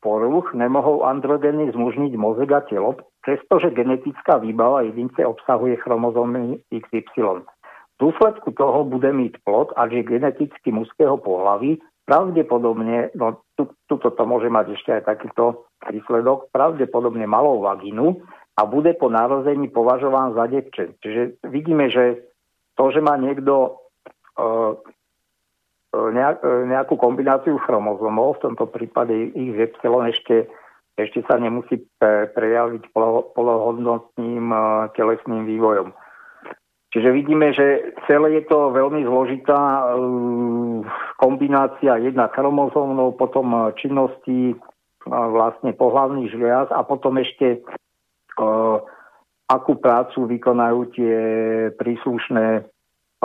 [0.00, 7.44] poruch nemohou androgeny zmužniť mozek a telo, pretože genetická výbava jedince obsahuje chromozómy XY.
[7.44, 14.10] V dôsledku toho bude mít plod, až je geneticky mužského pohlaví, pravdepodobne, no tu, tuto
[14.10, 18.24] to môže mať ešte aj takýto výsledok, pravdepodobne malou vaginu
[18.58, 20.98] a bude po narození považován za devče.
[20.98, 22.26] Čiže vidíme, že
[22.74, 23.78] to, že má niekto
[24.34, 24.74] uh,
[26.70, 30.46] nejakú kombináciu chromozomov, v tomto prípade XY ešte,
[30.94, 31.82] ešte sa nemusí
[32.34, 32.94] prejaviť
[33.34, 34.54] polohodnotným
[34.94, 35.90] telesným vývojom.
[36.90, 39.94] Čiže vidíme, že celé je to veľmi zložitá
[41.22, 44.58] kombinácia jedna chromozómov, potom činnosti
[45.06, 47.62] vlastne pohlavných žliaz a potom ešte
[49.50, 51.16] akú prácu vykonajú tie
[51.78, 52.66] príslušné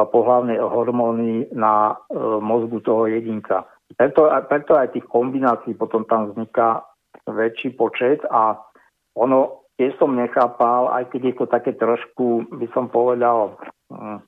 [0.03, 3.63] pohlavné hormóny na e, mozgu toho jedinca.
[3.95, 6.83] Preto, preto aj tých kombinácií potom tam vzniká
[7.23, 8.59] väčší počet a
[9.15, 13.55] ono, tiež som nechápal, aj keď je to také trošku, by som povedal,
[13.87, 14.19] hm,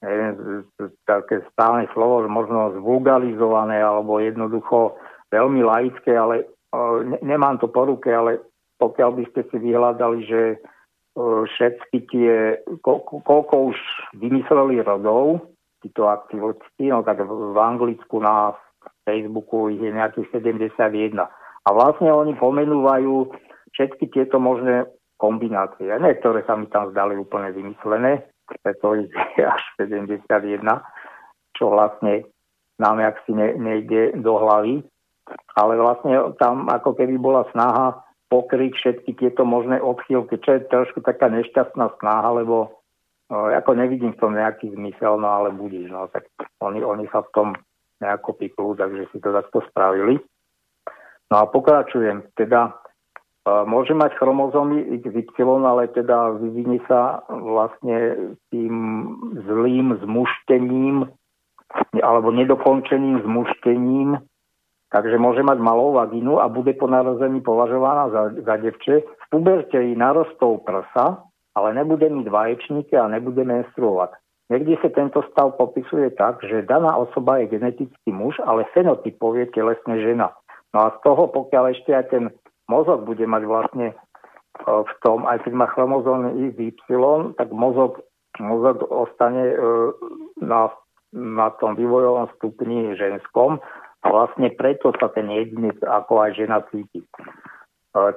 [0.00, 0.64] neviem,
[1.04, 4.96] také správne slovo, možno zvulgalizované alebo jednoducho
[5.28, 6.48] veľmi laické, ale
[7.04, 8.40] ne, nemám to po ruke, ale
[8.80, 10.40] pokiaľ by ste si vyhľadali, že
[11.18, 12.32] všetky tie,
[12.80, 13.78] ko, koľko už
[14.16, 15.52] vymysleli rodov,
[15.84, 18.56] títo aktivisti, no tak v Anglicku na
[19.04, 21.18] Facebooku ich je nejakých 71.
[21.62, 23.28] A vlastne oni pomenúvajú
[23.74, 24.86] všetky tieto možné
[25.18, 25.90] kombinácie.
[25.90, 30.62] Niektoré sa mi tam zdali úplne vymyslené, preto ich je až 71,
[31.54, 32.26] čo vlastne
[32.80, 34.82] nám jak si ne, nejde do hlavy.
[35.54, 38.02] Ale vlastne tam ako keby bola snaha
[38.32, 42.80] pokryť všetky tieto možné odchýlky, čo je trošku taká nešťastná snaha, lebo
[43.28, 46.24] no, ako nevidím v tom nejaký zmysel, no ale budíš, no tak
[46.64, 47.48] oni, oni sa v tom
[48.00, 50.16] nejako piklú, takže si to takto spravili.
[51.28, 58.74] No a pokračujem, teda uh, môže mať chromozómy XY, ale teda vyvinie sa vlastne tým
[59.44, 61.12] zlým zmuštením
[62.00, 64.20] alebo nedokončeným zmuštením
[64.92, 68.94] takže môže mať malú vagínu a bude po narození považovaná za, za devče.
[69.00, 71.24] V puberte jej narostou prsa,
[71.56, 74.20] ale nebude mít vaječníky a nebude menstruovať.
[74.52, 79.96] Niekde sa tento stav popisuje tak, že daná osoba je genetický muž, ale fenotypovie telesne
[79.96, 80.36] žena.
[80.76, 82.24] No a z toho, pokiaľ ešte aj ten
[82.68, 83.94] mozog bude mať vlastne e,
[84.68, 86.76] v tom, aj keď má chromozóny Y,
[87.40, 88.04] tak mozog,
[88.40, 89.56] mozog ostane e,
[90.44, 90.68] na,
[91.16, 93.56] na tom vývojovom stupni ženskom
[94.02, 97.02] a vlastne preto sa ten jedinec ako aj žena cíti.
[97.02, 97.06] E,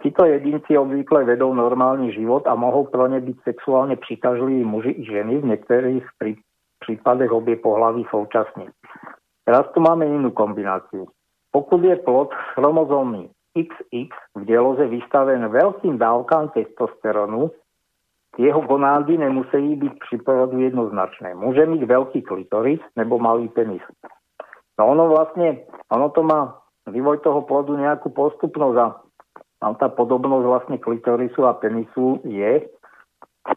[0.01, 5.03] títo jedinci obvykle vedou normálny život a mohou pro ne byť sexuálne přitažliví muži i
[5.05, 6.33] ženy, v niektorých prí,
[6.81, 8.73] prípadech obie pohlaví současne.
[9.45, 11.05] Teraz tu máme inú kombináciu.
[11.53, 17.53] Pokud je plod chromozómy XX v dieloze vystaven veľkým dávkám testosterónu,
[18.35, 21.31] jeho gonády nemusí byť pri porodu jednoznačné.
[21.39, 23.83] Môže mať veľký klitoris nebo malý penis.
[24.75, 28.87] No ono vlastne, ono to má vývoj toho plodu nejakú postupnosť a
[29.63, 32.67] tam tá podobnosť vlastne klitorisu a penisu je.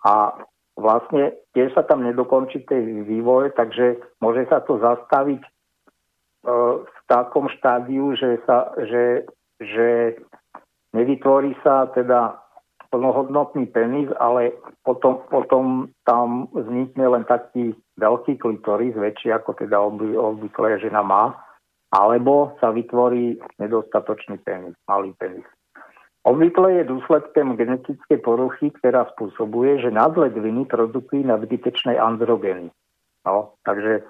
[0.07, 0.33] A
[0.79, 5.51] vlastne tiež sa tam nedokončí ten vývoj, takže môže sa to zastaviť e,
[6.87, 9.27] v takom štádiu, že, sa, že,
[9.59, 10.17] že
[10.95, 12.39] nevytvorí sa teda
[12.89, 19.77] plnohodnotný penis, ale potom, potom tam vznikne len taký veľký klitoris, väčší ako teda
[20.17, 21.37] obvykle žena má,
[21.93, 25.47] alebo sa vytvorí nedostatočný penis, malý penis.
[26.29, 32.69] Obvykle je dôsledkem genetické poruchy, ktorá spôsobuje, že nadledviny produkujú nadbytečné androgeny.
[33.25, 34.05] No, takže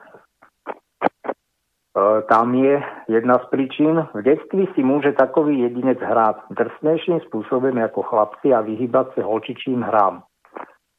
[2.28, 3.94] tam je jedna z príčin.
[4.14, 9.82] V detství si môže takový jedinec hrať drsnejším spôsobom ako chlapci a vyhybať sa holčičím
[9.82, 10.22] hrám.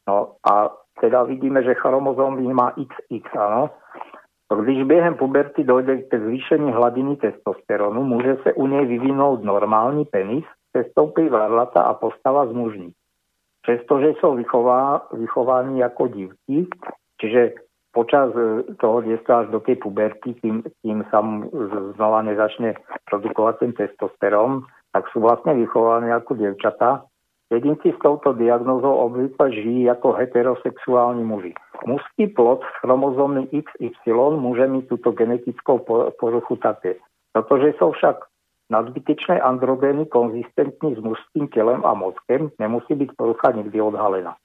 [0.07, 3.69] No a teda vidíme, že chromozóm má XX, áno.
[4.49, 10.45] Když během puberty dojde k zvýšení hladiny testosterónu, může se u nej vyvinout normální penis,
[10.77, 12.91] se stoupí varlata a postava zmužní.
[13.61, 16.67] Přestože jsou vychová, vychováni jako divky,
[17.21, 17.51] čiže
[17.91, 21.23] počas e, toho detstva až do tej puberty, kým, kým sa
[21.97, 22.77] znova nezačne
[23.09, 27.05] produkovať ten testosterón, tak sú vlastne vychovaní ako devčatá.
[27.49, 31.53] Jedinci s touto diagnózou obvykle žijí ako heterosexuálni muži.
[31.81, 35.81] Mužský plod s chromozómny XY môže mít túto genetickou
[36.13, 37.01] poruchu také.
[37.33, 38.21] Protože sú však
[38.69, 44.37] nadbytečné androgény konzistentní s mužským telem a mozkem, nemusí byť porucha nikdy odhalená.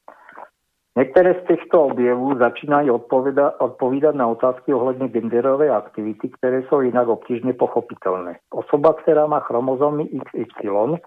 [0.94, 7.10] Niektoré z týchto objevov začínajú odpoveda- odpovídať na otázky ohľadne genderovej aktivity, ktoré sú inak
[7.10, 8.38] obtížne pochopiteľné.
[8.54, 11.02] Osoba, ktorá má chromozómy XY,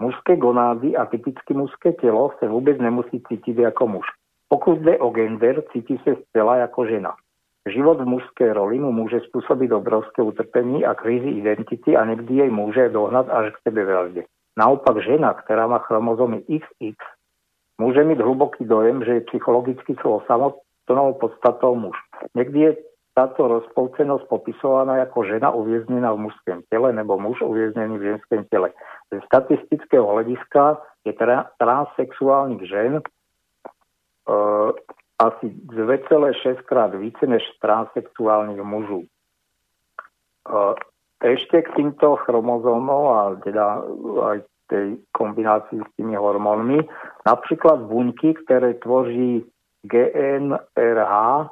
[0.00, 4.06] mužské gonády a typicky mužské telo sa vôbec nemusí cítiť ako muž.
[4.48, 7.12] Pokud jde o gender, cíti sa zcela ako žena.
[7.68, 12.50] Život v mužskej roli mu môže spôsobiť obrovské utrpení a krízy identity a niekdy jej
[12.52, 14.22] môže dohnať až k sebevražde.
[14.56, 16.96] Naopak žena, ktorá má chromozómy XX,
[17.84, 21.92] Môže mať hluboký dojem, že je psychologicky svojou samotnou podstatou muž.
[22.32, 22.72] Niekdy je
[23.12, 28.72] táto rozpolcenosť popisovaná ako žena uvieznená v mužském tele nebo muž uvieznený v ženském tele.
[29.12, 33.02] Z statistického hľadiska je tra- transsexuálnych žen e,
[35.20, 39.04] asi 2,6 krát více než transsexuálnych mužov.
[39.04, 39.08] E,
[41.20, 43.84] ešte k týmto chromozómom a teda
[44.24, 46.80] aj tej kombinácii s tými hormónmi.
[47.28, 49.44] Napríklad buňky, ktoré tvoří
[49.84, 51.46] GNRH, e,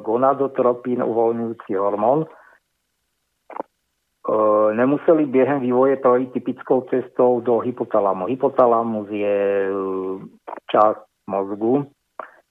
[0.00, 2.28] gonadotropín uvoľňujúci hormón, e,
[4.72, 8.26] nemuseli biehem vývoje projít typickou cestou do hypotalamu.
[8.26, 9.72] Hypotalamus je e,
[10.72, 11.84] časť mozgu.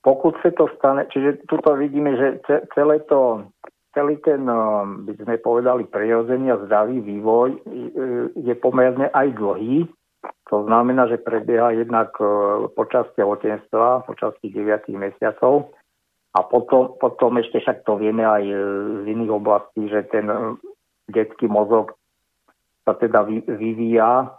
[0.03, 2.43] Pokud sa to stane, čiže tuto vidíme, že
[2.75, 3.47] celé to
[3.93, 7.61] celý ten, um, by sme povedali, prirodzený a zdravý vývoj uh,
[8.35, 9.87] je pomerne aj dlhý.
[10.51, 15.73] To znamená, že prebieha jednak uh, počas tehotenstva, počas tých 9 mesiacov
[16.33, 18.57] a potom, potom ešte však to vieme aj uh,
[19.05, 20.27] z iných oblastí, že ten
[21.07, 21.93] detský mozog
[22.83, 24.33] sa teda vyvíja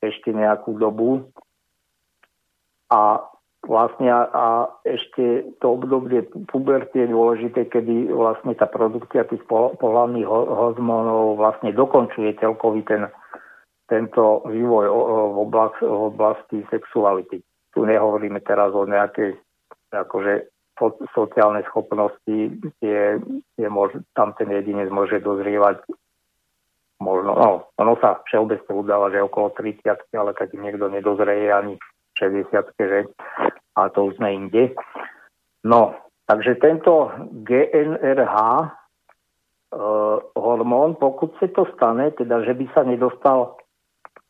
[0.00, 1.28] ešte nejakú dobu
[2.88, 3.24] a
[3.64, 4.46] vlastne a, a
[4.88, 12.40] ešte to obdobie puberty je dôležité, kedy vlastne tá produkcia tých pohľadných hormónov vlastne dokončuje
[12.40, 13.08] celkový ten,
[13.92, 14.86] tento vývoj
[15.34, 17.44] v oblasti, v oblasti sexuality.
[17.76, 19.36] Tu nehovoríme teraz o nejakej
[19.92, 20.48] akože
[21.12, 22.38] sociálnej schopnosti,
[22.80, 23.04] je,
[23.60, 25.84] je mož, tam ten jedinec môže dozrievať
[27.00, 29.84] možno, no, ono sa všeobecne udáva, že okolo 30,
[30.16, 31.80] ale keď niekto nedozrie ani
[32.20, 33.08] 60 že?
[33.80, 34.76] A to už sme inde.
[35.64, 35.96] No,
[36.28, 37.08] takže tento
[37.48, 38.36] GNRH
[40.36, 43.56] hormón, pokud se to stane, teda že by sa nedostal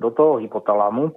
[0.00, 1.16] do toho hypotalamu,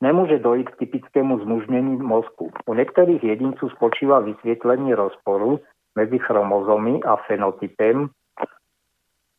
[0.00, 2.52] nemôže dojít k typickému zmužnení mozku.
[2.66, 5.60] U niektorých jedinců spočíva vysvietlenie rozporu
[5.96, 8.08] medzi chromozómy a fenotypem,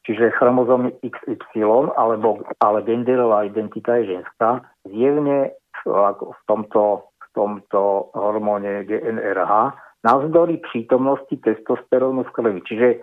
[0.05, 5.53] čiže chromozómy XY, alebo, ale genderová identita je ženská, zjevne
[5.85, 12.59] v tomto, v tomto hormóne GNRH navzdory prítomnosti testosterónu v krvi.
[12.65, 12.97] Čiže e,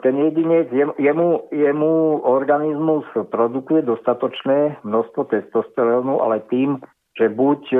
[0.00, 6.80] ten jedinec, jemu, jemu organizmus produkuje dostatočné množstvo testosterónu, ale tým,
[7.16, 7.78] že buď e,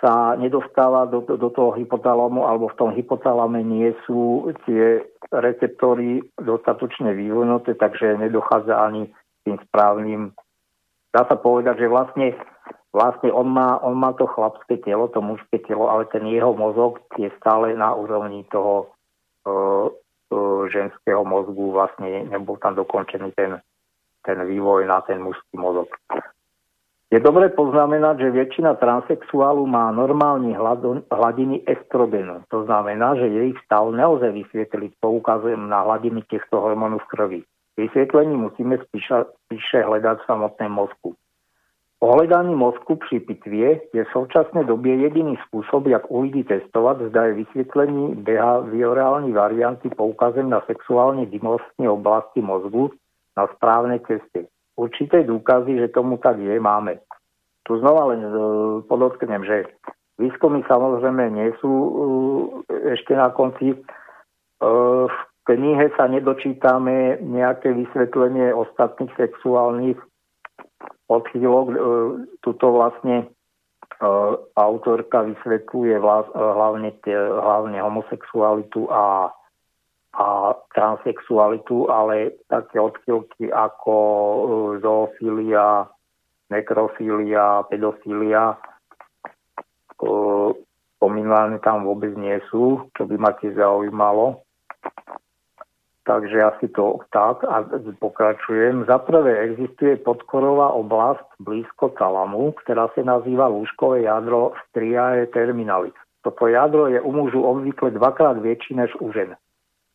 [0.00, 7.12] sa nedostáva do, do toho hypotalamu, alebo v tom hypotalame nie sú tie receptory dostatočne
[7.12, 9.12] vyvinuté, takže nedochádza ani
[9.44, 10.32] tým správnym.
[11.10, 12.38] Dá sa povedať, že vlastne
[12.94, 16.98] vlastne on má, on má to chlapské telo, to mužské telo, ale ten jeho mozog
[17.18, 18.90] je stále na úrovni toho
[19.46, 23.62] uh, uh, ženského mozgu, vlastne nebol tam dokončený ten,
[24.26, 25.90] ten vývoj na ten mužský mozog.
[27.10, 30.54] Je dobre poznamenať, že väčšina transexuálu má normálne
[31.10, 32.46] hladiny estrogenu.
[32.54, 37.40] To znamená, že jej stav nelze vysvetliť poukazujem na hladiny týchto hormónov v krvi.
[37.80, 41.14] Vysvetlení musíme spíše, spíše hledať v samotném mozku.
[42.00, 47.24] Ohledání mozku při pitvě je v současné době jediný způsob, jak u lidí testovat, zda
[47.24, 52.90] je vysvětlení behaviorální varianty poukazem na sexuálne dimostní oblasti mozgu
[53.36, 54.48] na správnej ceste.
[54.76, 57.04] Určité dôkazy, že tomu tak je, máme.
[57.68, 58.32] Tu znova len e,
[58.88, 59.68] podotknem, že
[60.16, 61.92] výskumy samozrejme nie sú e,
[62.96, 63.76] ešte na konci.
[63.76, 63.78] E,
[65.04, 65.16] v
[65.48, 69.98] knihe sa nedočítame nejaké vysvetlenie ostatných sexuálnych
[71.08, 71.66] odchýlok.
[71.70, 71.76] E,
[72.44, 73.26] tuto vlastne e,
[74.54, 76.02] autorka vysvetľuje e,
[76.36, 76.90] hlavne,
[77.40, 79.32] hlavne homosexualitu a,
[80.14, 80.26] a
[80.76, 83.96] transexualitu, ale také odchýlky ako
[84.82, 85.88] zoofilia,
[86.50, 88.58] nekrofília, pedofília
[91.00, 94.44] spomínané tam vôbec nie sú, čo by ma tiež zaujímalo.
[96.04, 97.60] Takže asi to tak a
[98.00, 98.84] pokračujem.
[98.88, 105.94] Za prvé existuje podkorová oblasť blízko talamu, ktorá sa nazýva lúžkové jadro striae terminalis.
[106.24, 109.36] Toto jadro je u mužu obvykle dvakrát väčší než u žen.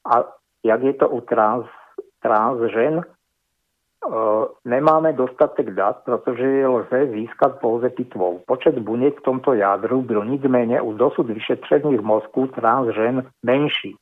[0.06, 0.30] A
[0.64, 1.66] jak je to u trans,
[2.22, 3.04] trans žen, e,
[4.66, 8.42] nemáme dostatek dat, pretože je lze získať pouze pitvou.
[8.46, 13.98] Počet buniek v tomto jadru byl nicméně u dosud vyšetřených mozku trans žen menší.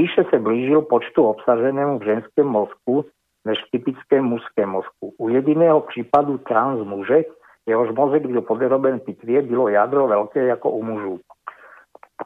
[0.00, 3.04] Spíše se blížil počtu obsaženému v ženském mozku
[3.44, 5.12] než v typickém mužském mozku.
[5.18, 7.22] U jediného případu trans muže,
[7.68, 11.20] jehož mozek byl podroben pitvě, bylo jadro veľké jako u mužů.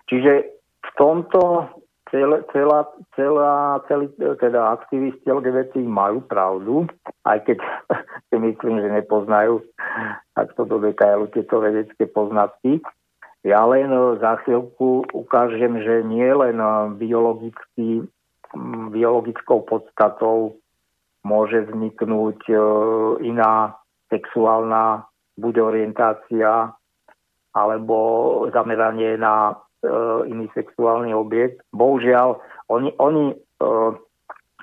[0.06, 0.42] Čiže
[0.86, 1.68] v tomto
[2.10, 6.86] celá, celá, celá celý, teda aktivisti LGBT majú pravdu,
[7.26, 7.58] aj keď
[8.30, 9.66] si myslím, že nepoznajú
[10.34, 12.78] takto do detailu tieto vedecké poznatky.
[13.44, 18.08] Ja len e, za chvíľku ukážem, že nie len e, biologicky,
[18.90, 20.56] biologickou podstatou
[21.28, 22.56] môže vzniknúť e,
[23.28, 23.76] iná
[24.08, 25.04] sexuálna
[25.36, 26.72] buď orientácia
[27.54, 27.96] alebo
[28.50, 29.54] zameranie na
[30.26, 31.60] iný sexuálny objekt.
[31.76, 32.40] Bohužiaľ,
[32.72, 33.36] oni, oni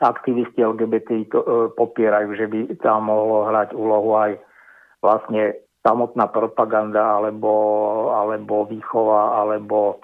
[0.02, 1.30] aktivisti LGBT
[1.78, 4.32] popierajú, že by tam mohlo hrať úlohu aj
[5.00, 7.54] vlastne samotná propaganda alebo,
[8.14, 9.98] alebo výchova alebo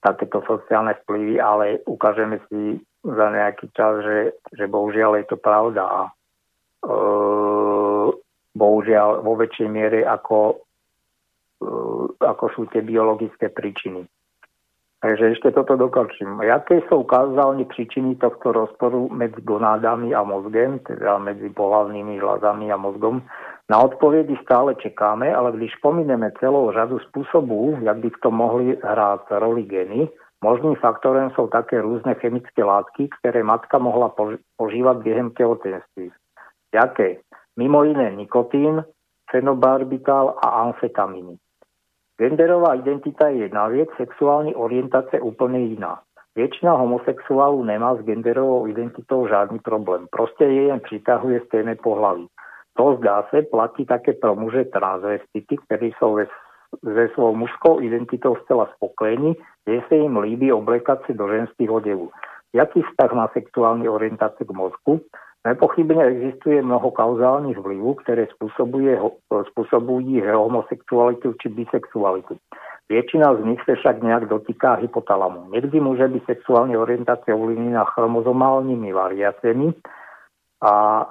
[0.00, 4.18] takéto sociálne vplyvy, ale ukážeme si za nejaký čas, že,
[4.52, 6.10] že bohužiaľ je to pravda a e,
[8.52, 10.60] bohužiaľ vo väčšej miere ako,
[11.60, 11.66] e,
[12.20, 14.04] ako sú tie biologické príčiny.
[15.00, 16.44] Takže ešte toto dokončím.
[16.44, 22.76] Jaké sú ukázalne príčiny tohto rozporu medzi gonádami a mozgem, teda medzi pohlavnými žľazami a
[22.76, 23.24] mozgom?
[23.70, 28.74] Na odpovedi stále čekáme, ale když pomineme celou řadu spôsobov, jak by v tom mohli
[28.82, 30.10] hrať roli geny,
[30.42, 34.10] možným faktorem sú také rôzne chemické látky, ktoré matka mohla
[34.58, 36.10] požívať během tehotenství.
[36.74, 37.22] Jaké?
[37.54, 38.82] Mimo iné nikotín,
[39.30, 41.38] fenobarbital a amfetamíny.
[42.18, 46.02] Genderová identita je jedna vec, sexuální orientace úplne iná.
[46.34, 50.06] Väčšina homosexuálu nemá s genderovou identitou žádný problém.
[50.10, 52.26] Proste je jen přitahuje stejné pohlaví.
[52.80, 55.60] To zdá se platí také pro muže transvestity,
[56.00, 56.24] sú ve,
[56.80, 59.36] ze svou mužskou identitou zcela spokojení,
[59.68, 62.08] že sa im líbí oblekať si do ženských odevů.
[62.56, 65.04] Jaký vztah má sexuálny orientácie k mozku?
[65.44, 72.40] Nepochybne existuje mnoho kauzálnych vplyvov, ktoré spôsobujú homosexualitu či bisexualitu.
[72.88, 75.52] Väčšina z nich sa však nejak dotýká hypotalamu.
[75.52, 79.68] Niekdy môže byť sexuálne orientácia ovlivnená chromozomálnymi variáciami
[80.64, 81.04] a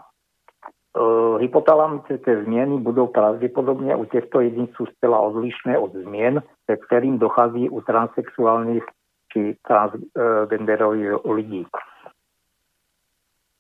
[1.39, 7.81] hypotalamické zmieny budú pravdepodobne u týchto jedincov stela odlišné od zmien, pre ktorým dochází u
[7.85, 8.81] transsexuálnych
[9.29, 11.61] či transgenderových ľudí.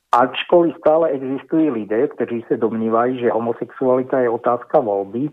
[0.09, 5.29] Ačkoliv stále existujú lidé, kteří se domnívají, že homosexualita je otázka voľby,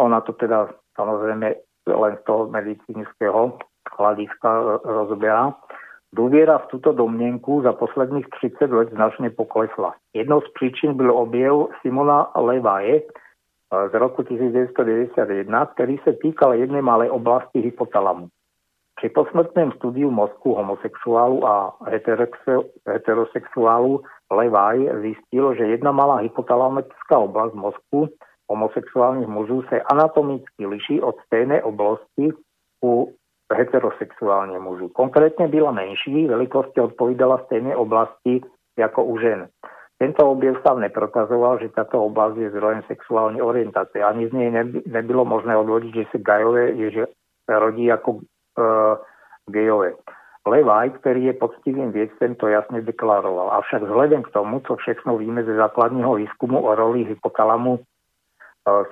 [0.00, 1.52] ona to teda samozrejme
[1.86, 3.58] len z toho medicínskeho
[3.98, 5.52] hľadiska e, rozoberá,
[6.14, 9.94] Důvěra v tuto domněnku za posledních 30 let značně poklesla.
[10.14, 16.82] Jednou z příčin byl objev Simona Levaje e, z roku 1991, který se týkal jedné
[16.82, 18.28] malé oblasti hypotalamu.
[18.96, 21.76] Při posmrtném studiu mozku homosexuálu a
[22.86, 24.02] heterosexuálu
[24.32, 28.08] Levaj zistil, že jedna malá hypotalamická oblast mozku
[28.50, 32.28] homosexuálnych mužů se anatomicky liší od stejné oblasti
[32.84, 33.12] u
[33.54, 34.88] heterosexuálnych mužů.
[34.88, 38.40] Konkrétne byla menší, veľkosti odpovídala stejnej oblasti
[38.78, 39.40] ako u žen.
[40.02, 44.02] Tento objev sa neprokazoval, že táto oblasť je zdrojem sexuálnej orientácie.
[44.02, 44.50] Ani z nej
[44.82, 47.06] nebylo možné odvodiť, že sa gajové že
[47.46, 48.20] rodí ako e,
[49.46, 49.94] gejové.
[50.42, 53.62] Levaj, ktorý je poctivým viedcem, to jasne deklaroval.
[53.62, 57.78] Avšak vzhľadom k tomu, co všechno víme ze základního výskumu o roli hypotalamu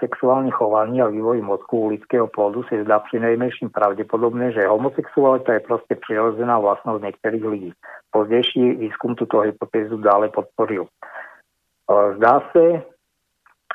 [0.03, 5.55] sexuálne chovanie a vývoj mozku u lidského plodu sa zdá pri najmenším pravdepodobné, že homosexualita
[5.55, 7.71] je proste prirodzená vlastnosť niektorých ľudí.
[8.11, 10.91] Pozdejší výskum túto hypotézu dále podporil.
[11.91, 12.65] Zdá sa,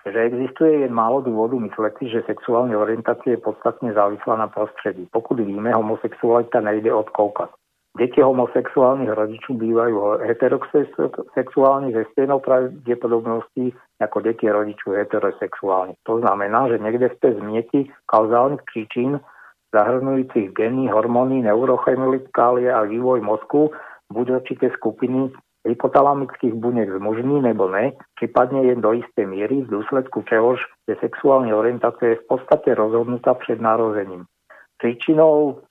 [0.05, 5.07] že existuje jen málo dôvodu mysleť si, že sexuálne orientácia je podstatne závislá na prostredí.
[5.09, 7.49] Pokud víme, homosexualita nejde od Kaukaz.
[7.95, 13.71] Deti homosexuálnych rodičov bývajú heterosexuálni ze stejnou pravdepodobností
[14.03, 15.95] ako deti rodičov heterosexuálnych.
[16.03, 17.79] To znamená, že niekde v tej zmieti
[18.11, 19.23] kauzálnych príčin
[19.71, 23.71] zahrnujúcich geny, hormóny, neurochemikálie a vývoj mozku
[24.11, 25.31] buď určité skupiny
[25.65, 30.93] hypotalamických buniek z mužní nebo ne, prípadne je do istej miery, v dôsledku čehož je
[31.01, 34.29] sexuálna orientácia v podstate rozhodnutá pred narodením.
[34.77, 35.65] Príčinou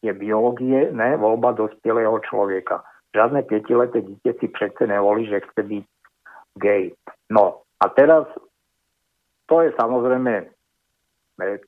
[0.00, 2.80] je biológie, ne voľba dospelého človeka.
[3.12, 5.84] Žiadne pietileté dieťa si přece nevolí, že chce byť
[6.56, 6.92] gay.
[7.30, 8.26] No a teraz
[9.46, 10.46] to je samozrejme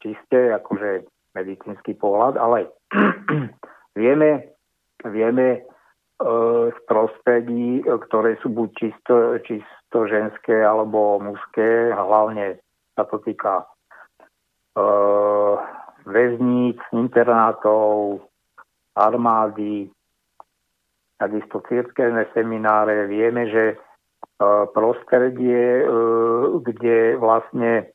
[0.03, 2.69] čisté akože medicínsky pohľad, ale
[4.01, 4.53] vieme,
[5.05, 5.61] vieme e,
[6.71, 9.15] z prostredí, ktoré sú buď čisto,
[9.49, 12.61] čisto ženské alebo mužské, hlavne
[12.93, 13.65] sa to týka
[14.77, 14.85] e,
[16.07, 18.23] väzníc, internátov,
[18.95, 19.91] armády,
[21.17, 23.07] takisto církevné semináre.
[23.07, 23.77] Vieme, že e,
[24.75, 25.85] prostredie, e,
[26.61, 27.95] kde vlastne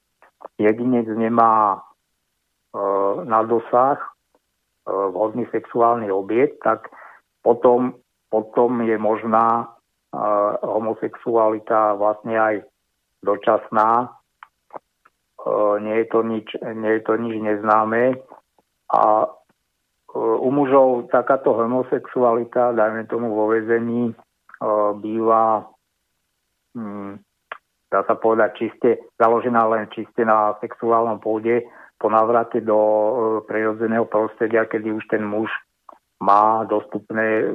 [0.55, 1.79] jedinec nemá e,
[3.27, 3.99] na dosah
[4.88, 6.88] vhodný sexuálny objekt, tak
[7.43, 7.99] potom,
[8.31, 9.75] potom je možná
[10.63, 12.55] homosexualita vlastne aj
[13.19, 14.16] dočasná
[15.82, 18.19] nie je to nič, nie je to nič neznáme.
[18.91, 19.02] A
[20.18, 24.15] u mužov takáto homosexualita, dajme tomu vo vezení,
[24.98, 25.68] býva,
[26.74, 27.22] hm,
[27.91, 28.90] dá sa povedať, čiste,
[29.22, 31.68] založená len čiste na sexuálnom pôde
[31.98, 33.11] po návrate do e,
[33.49, 35.49] prirodzeného prostredia, kedy už ten muž
[36.22, 37.49] má dostupné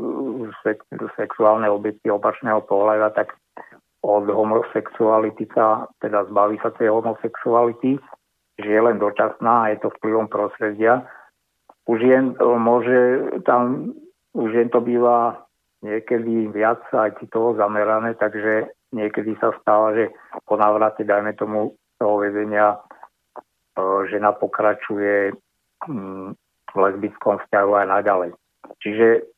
[0.67, 0.75] e,
[1.15, 3.39] sexuálne objekty opačného pohľada, tak
[4.03, 8.03] od homosexuality sa, teda zbaví sa tej homosexuality,
[8.59, 11.07] že je len dočasná a je to vplyvom prostredia.
[11.87, 12.99] Už jen e, môže
[13.47, 13.95] tam,
[14.35, 15.47] už jen to býva
[15.87, 20.11] niekedy viac aj toho zamerané, takže niekedy sa stáva, že
[20.47, 22.79] po návrate, dajme tomu toho väzenia, e,
[24.11, 25.31] žena pokračuje
[25.87, 26.29] mm,
[26.75, 28.31] v lesbickom vzťahu aj naďalej.
[28.83, 29.31] Čiže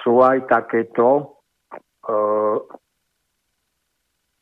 [0.00, 1.36] sú aj takéto
[2.08, 2.14] e,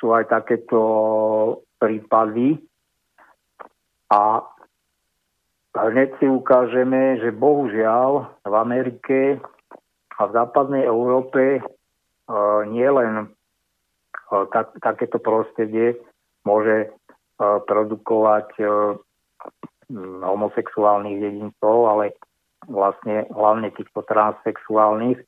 [0.01, 0.81] sú aj takéto
[1.77, 2.57] prípady.
[4.11, 4.43] A
[5.77, 9.39] hneď si ukážeme, že bohužiaľ v Amerike
[10.19, 13.31] a v západnej Európe uh, nie len
[14.33, 15.95] uh, tak, takéto prostredie
[16.43, 18.49] môže uh, produkovať
[20.23, 22.15] homosexuálnych jedincov, ale
[22.71, 25.19] vlastne hlavne týchto transsexuálnych,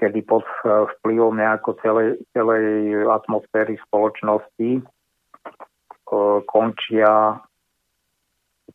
[0.00, 7.42] kedy pod eh, vplyvom nejako celej, celej atmosféry spoločnosti eh, končia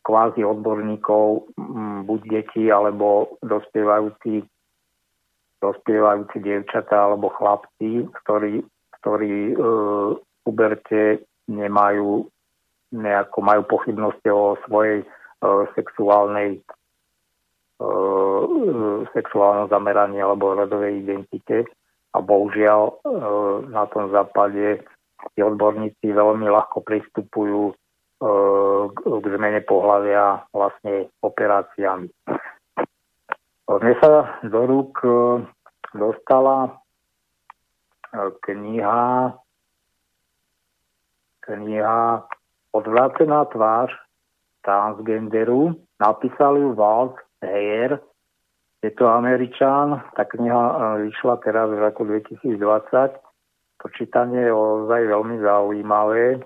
[0.03, 1.53] kvázi odborníkov,
[2.05, 4.41] buď deti, alebo dospievajúci,
[5.59, 8.63] dospievajúci dievčatá alebo chlapci, ktorí,
[9.01, 9.55] ktorí e,
[10.47, 12.25] uberte nemajú
[12.89, 15.05] nejako majú pochybnosti o svojej
[15.77, 16.59] sexuálnej e,
[19.15, 21.63] sexuálnom zameraní alebo rodovej identite
[22.11, 22.93] a bohužiaľ e,
[23.71, 24.83] na tom západe
[25.35, 27.73] tí odborníci veľmi ľahko pristupujú e,
[28.91, 32.11] k, zmene pohľavia vlastne operáciami.
[33.69, 35.05] Mne sa do rúk
[35.93, 36.81] dostala
[38.41, 39.29] kniha
[41.45, 41.99] kniha
[42.71, 43.89] Odvrácená tvář
[44.61, 45.75] transgenderu.
[46.01, 47.99] Napísal ju Walt Heyer,
[48.79, 50.75] je to Američan, tá kniha e,
[51.11, 52.55] vyšla teraz v roku 2020.
[53.79, 56.39] To čítanie je ozaj veľmi zaujímavé,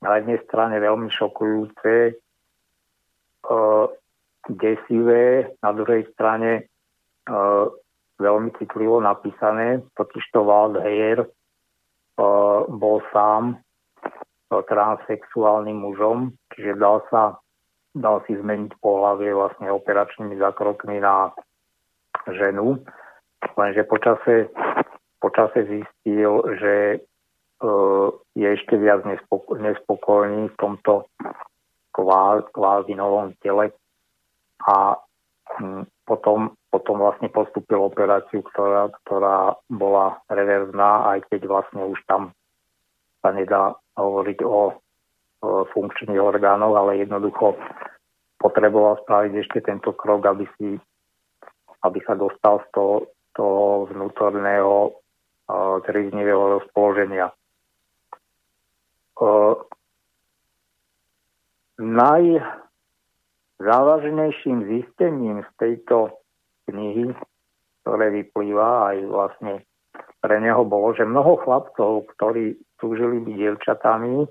[0.00, 2.12] na jednej strane veľmi šokujúce, e,
[4.48, 6.62] desivé, na druhej strane e,
[8.16, 11.28] veľmi citlivo napísané, totiž to Walt Heyer
[12.72, 13.60] bol sám
[14.48, 17.36] transsexuálnym mužom, čiže dal sa
[17.96, 21.32] dal si zmeniť pohľavie vlastne operačnými zákrokmi na
[22.28, 22.84] ženu,
[23.56, 24.52] lenže počase,
[25.18, 26.98] počase zistil, že e,
[28.36, 31.08] je ešte viac nespoko- nespokojný v tomto
[32.52, 33.72] kvázi, novom tele.
[34.68, 35.00] A
[35.56, 42.36] hm, potom, potom vlastne postupil operáciu, ktorá, ktorá bola reverzná, aj keď vlastne už tam
[43.24, 44.76] sa nedá hovoriť o
[45.44, 47.56] funkčných orgánov, ale jednoducho
[48.40, 50.80] potreboval spraviť ešte tento krok, aby, si,
[51.82, 53.06] aby sa dostal z toho,
[53.36, 57.32] toho vnútorného uh, triznivého rozpoloženia.
[59.16, 59.56] Uh,
[61.80, 66.10] najzávažnejším zistením z tejto
[66.68, 67.14] knihy,
[67.84, 69.64] ktoré vyplýva aj vlastne
[70.20, 74.26] pre neho bolo, že mnoho chlapcov, ktorí túžili byť dievčatami,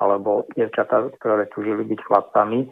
[0.00, 2.70] alebo dievčatá, ktoré túžili byť chlapcami,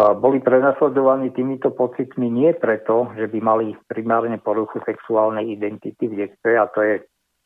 [0.00, 6.56] boli prenasledovaní týmito pocitmi nie preto, že by mali primárne poruchu sexuálnej identity v detstve
[6.56, 6.94] a to je,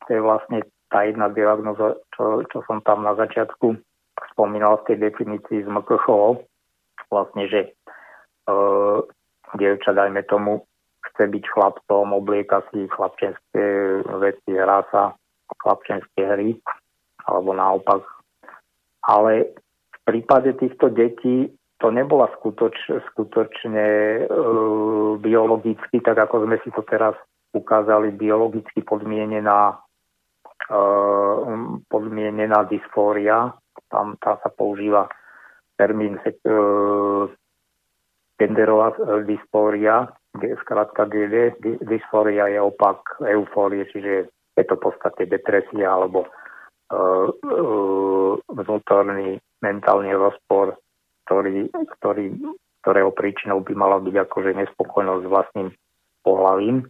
[0.07, 3.75] to je vlastne tá jedna diagnoza, čo, čo som tam na začiatku
[4.31, 6.47] spomínal v tej definícii z MKHO,
[7.11, 7.71] vlastne, že e,
[9.59, 10.63] dievča, dajme tomu,
[11.11, 13.65] chce byť chlapcom, oblieka si chlapčenské
[14.23, 15.19] veci, hrá sa
[15.59, 16.55] chlapčenské hry,
[17.27, 18.14] alebo naopak
[19.05, 19.53] ale
[19.93, 22.77] v prípade týchto detí to nebola skutoč,
[23.13, 24.23] skutočne e,
[25.21, 27.13] biologicky, tak ako sme si to teraz
[27.53, 29.77] ukázali, biologicky podmienená,
[30.71, 30.83] e,
[31.91, 33.53] podmienená dysfória.
[33.93, 35.13] Tam, tam sa používa
[35.77, 36.33] termín e,
[38.41, 38.97] genderová
[39.29, 46.27] dysfória, zkrátka GD, dysfória je opak eufórie, čiže je to v podstate depresia alebo
[48.55, 50.79] vnútorný mentálny rozpor,
[51.27, 52.37] ktorý, ktorý,
[52.85, 55.69] ktorého príčinou by mala byť akože nespokojnosť s vlastným
[56.23, 56.85] pohľavím.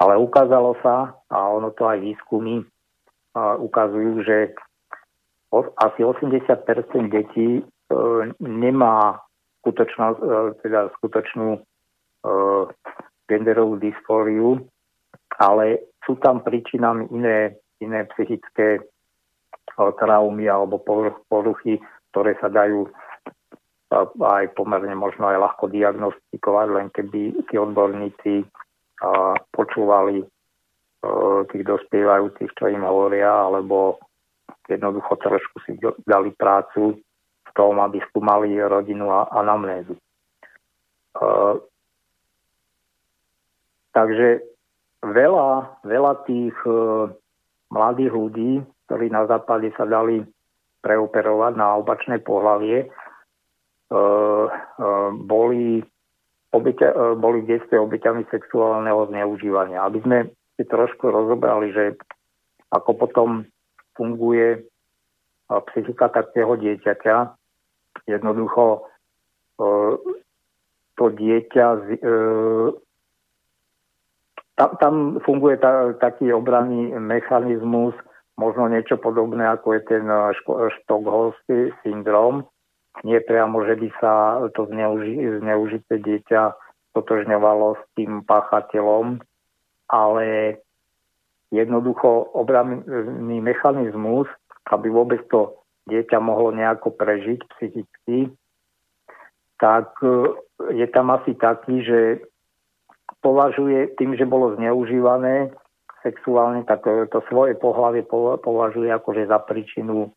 [0.00, 4.52] Ale ukázalo sa, a ono to aj výskumy uh, ukazujú, že
[5.78, 6.50] asi 80%
[7.14, 7.62] detí
[8.42, 9.22] nemá
[9.62, 10.04] skutočnú,
[10.66, 11.62] teda skutočnú
[13.30, 14.66] genderovú dysfóriu,
[15.38, 18.80] ale sú tam príčinami iné, iné psychické
[19.76, 20.78] traumy alebo
[21.26, 22.86] poruchy, ktoré sa dajú
[24.22, 28.42] aj pomerne možno aj ľahko diagnostikovať, len keby tí odborníci
[29.54, 30.22] počúvali
[31.52, 34.00] tých dospievajúcich, čo im hovoria, alebo
[34.66, 35.76] jednoducho trošku si
[36.08, 36.96] dali prácu
[37.44, 39.94] v tom, aby skúmali rodinu a anamnézu.
[43.94, 44.42] Takže
[45.06, 45.50] veľa,
[45.86, 46.56] veľa tých
[47.70, 48.52] mladých ľudí
[48.94, 50.22] ktorí na západe sa dali
[50.78, 52.88] preoperovať na opačné pohlavie, e,
[53.90, 53.98] e,
[55.18, 55.82] boli,
[56.54, 59.82] obeťa, e, boli v detstve obeťami sexuálneho zneužívania.
[59.82, 60.18] Aby sme
[60.54, 61.98] si trošku rozobrali, že
[62.70, 63.42] ako potom
[63.98, 64.62] funguje
[65.50, 67.34] psychika takého dieťaťa,
[68.06, 68.86] jednoducho
[70.94, 71.66] to dieťa
[74.54, 74.94] tam, tam
[75.26, 77.94] funguje ta, taký obranný mechanizmus,
[78.34, 80.34] možno niečo podobné, ako je ten eh,
[80.82, 82.46] štokholský syndrom.
[83.02, 84.14] Nie priamo, že by sa
[84.54, 86.54] to zneuži- zneužité dieťa
[86.94, 89.18] totožňovalo s tým páchateľom,
[89.90, 90.58] ale
[91.50, 94.30] jednoducho obranný mechanizmus,
[94.70, 95.58] aby vôbec to
[95.90, 98.30] dieťa mohlo nejako prežiť psychicky,
[99.58, 100.38] tak eh,
[100.74, 102.00] je tam asi taký, že
[103.24, 105.50] považuje tým, že bolo zneužívané,
[106.04, 108.04] sexuálne, tak to svoje pohlavie
[108.44, 110.12] považuje akože za príčinu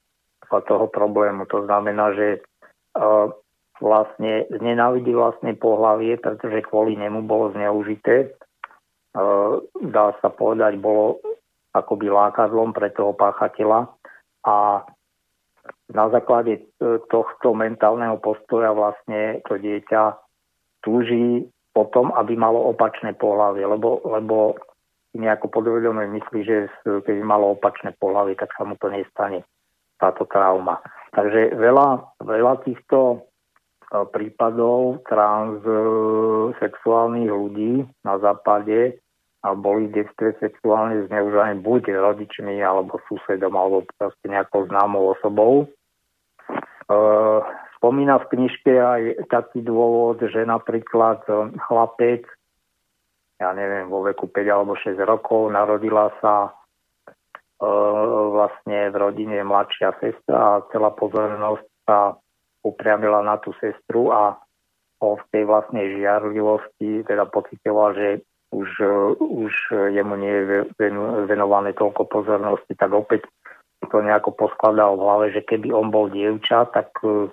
[0.47, 1.47] toho problému.
[1.47, 2.43] To znamená, že
[2.99, 3.31] uh,
[3.79, 8.15] vlastne znenávidí vlastné pohlavie, pretože kvôli nemu bolo zneužité.
[8.25, 8.29] E,
[9.93, 11.21] dá sa povedať, bolo
[11.73, 13.93] akoby lákadlom pre toho páchateľa
[14.45, 14.81] a
[15.93, 16.61] na základe e,
[17.07, 20.17] tohto mentálneho postoja vlastne to dieťa
[20.81, 24.57] túži potom, aby malo opačné pohlavie, lebo, lebo
[25.15, 29.45] nejako podvedome myslí, že keby malo opačné pohlavie, tak sa mu to nestane,
[30.01, 30.81] táto trauma.
[31.15, 33.27] Takže veľa, veľa týchto
[33.87, 38.99] E, prípadov transsexuálnych ľudí na západe
[39.47, 45.63] a boli v detstve sexuálne zneužívaní buď rodičmi, alebo susedom, alebo proste nejakou známou osobou.
[45.63, 45.67] E,
[47.79, 51.23] spomína v knižke aj taký dôvod, že napríklad
[51.71, 52.27] chlapec,
[53.37, 56.51] ja neviem, vo veku 5 alebo 6 rokov narodila sa e,
[58.33, 62.17] vlastne v rodine mladšia sestra a celá pozornosť sa
[62.65, 64.35] upriamila na tú sestru a
[64.97, 68.07] o v tej vlastnej žiarlivosti teda pocitoval, že
[68.49, 68.69] už,
[69.21, 69.53] už
[69.93, 70.45] jemu nie je
[71.29, 73.29] venované toľko pozornosti, tak opäť
[73.85, 77.29] to nejako poskladal v hlave, že keby on bol dievča, tak uh,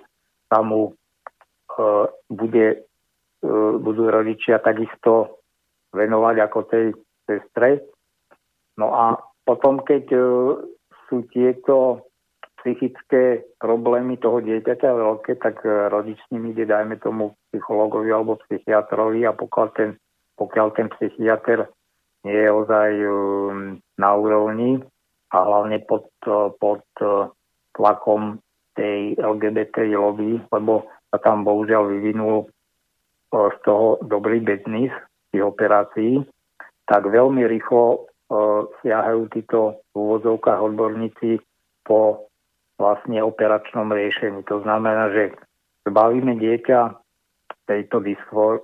[0.51, 2.85] sa mu uh, bude,
[3.41, 5.34] uh, budú rodičia takisto
[5.95, 6.85] venovať ako tej
[7.23, 7.87] sestre.
[8.75, 9.15] No a
[9.47, 10.59] potom, keď uh,
[11.07, 12.05] sú tieto
[12.65, 18.41] psychické problémy toho dieťaťa veľké, tak e, rodič s ním ide, dajme tomu, psychologovi alebo
[18.41, 19.89] psychiatrovi a pokiaľ ten,
[20.33, 21.69] pokiaľ ten psychiatr
[22.25, 24.81] nie je ozaj um, na úrovni
[25.29, 27.29] a hlavne pod, e, pod e,
[27.77, 28.41] tlakom
[28.73, 32.49] tej LGBT lobby, lebo sa tam bohužiaľ vyvinul
[33.29, 34.89] z toho dobrý biznis
[35.35, 36.23] tých operácií,
[36.87, 38.07] tak veľmi rýchlo
[38.81, 41.43] siahajú títo v úvodzovkách odborníci
[41.83, 42.31] po
[42.79, 44.47] vlastne operačnom riešení.
[44.47, 45.35] To znamená, že
[45.85, 46.95] zbavíme dieťa
[47.67, 47.99] tejto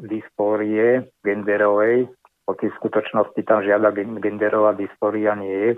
[0.01, 2.07] dysfórie genderovej,
[2.49, 5.71] o tej skutočnosti tam žiada genderová dysfória nie je,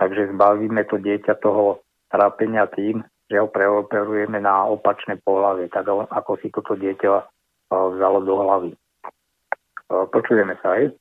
[0.00, 6.40] takže zbavíme to dieťa toho trápenia tým, že ho preoperujeme na opačné pohľavie, tak ako
[6.40, 7.28] si toto dieťa
[7.68, 8.72] vzalo do hlavy.
[9.88, 10.92] Počujeme sa, hej?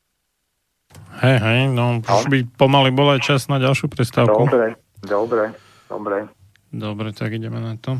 [1.19, 2.14] Hej, hej, no, no.
[2.23, 4.47] už by pomaly bol aj čas na ďalšiu prestávku.
[4.47, 5.43] Dobre, dobre,
[5.91, 6.18] dobre.
[6.72, 7.99] Dobre, tak ideme na to.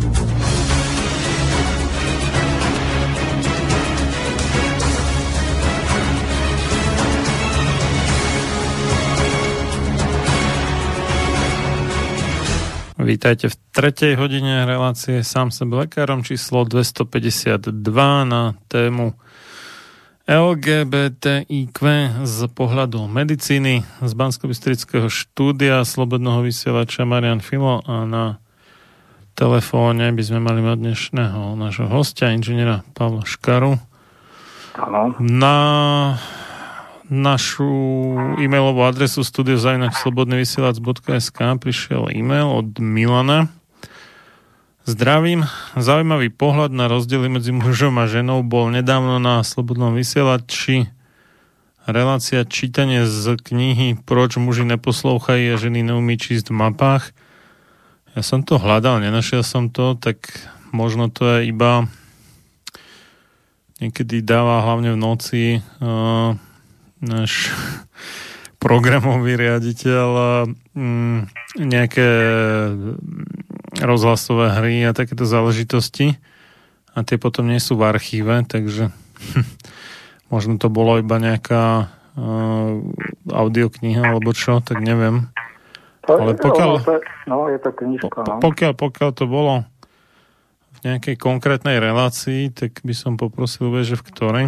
[13.01, 17.73] Vítajte v tretej hodine relácie sám sebe lekárom číslo 252
[18.29, 19.17] na tému
[20.29, 21.79] LGBTIQ
[22.21, 24.45] z pohľadu medicíny z bansko
[25.09, 28.37] štúdia Slobodného vysielača Marian Filo a na
[29.33, 33.81] telefóne by sme mali mať dnešného nášho hostia, inžiniera Pavla Škaru.
[34.77, 35.17] Áno.
[35.17, 35.57] Na
[37.11, 37.67] našu
[38.39, 43.51] e-mailovú adresu studiozavinačslobodnyvysielac.sk prišiel e-mail od Milana.
[44.87, 45.43] Zdravím.
[45.75, 50.87] Zaujímavý pohľad na rozdiely medzi mužom a ženou bol nedávno na Slobodnom vysielači
[51.83, 57.11] relácia čítanie z knihy Proč muži neposlouchajú a ženy neumí čísť v mapách.
[58.15, 60.31] Ja som to hľadal, nenašiel som to, tak
[60.71, 61.91] možno to je iba
[63.81, 66.37] niekedy dáva hlavne v noci uh,
[67.01, 67.49] náš
[68.61, 70.09] programový riaditeľ
[70.77, 71.19] mm,
[71.57, 72.09] nejaké
[73.81, 76.21] rozhlasové hry a takéto záležitosti
[76.93, 78.93] a tie potom nie sú v archíve, takže
[80.33, 82.77] možno to bolo iba nejaká uh,
[83.33, 85.33] audiokniha alebo čo, tak neviem.
[86.05, 86.71] To, Ale pokiaľ,
[87.29, 88.41] no, je to knižka, no.
[88.41, 89.65] pokiaľ, pokiaľ to bolo
[90.77, 94.45] v nejakej konkrétnej relácii, tak by som poprosil, že v ktorej.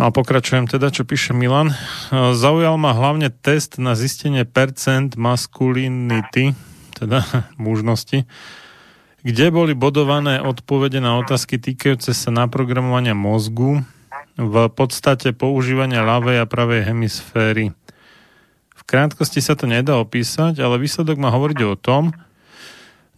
[0.00, 1.76] No a pokračujem teda, čo píše Milan.
[2.12, 6.56] Zaujal ma hlavne test na zistenie percent masculinity,
[6.96, 7.20] teda
[7.60, 8.24] mužnosti,
[9.22, 13.84] kde boli bodované odpovede na otázky týkajúce sa naprogramovania mozgu,
[14.36, 17.76] v podstate používania ľavej a pravej hemisféry.
[18.72, 22.16] V krátkosti sa to nedá opísať, ale výsledok má hovoriť o tom,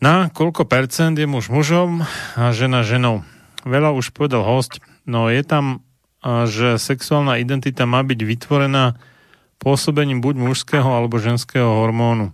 [0.03, 2.05] na koľko percent je muž mužom
[2.37, 3.25] a žena ženou.
[3.65, 5.81] Veľa už povedal host, no je tam
[6.25, 8.97] že sexuálna identita má byť vytvorená
[9.61, 12.33] pôsobením buď mužského alebo ženského hormónu.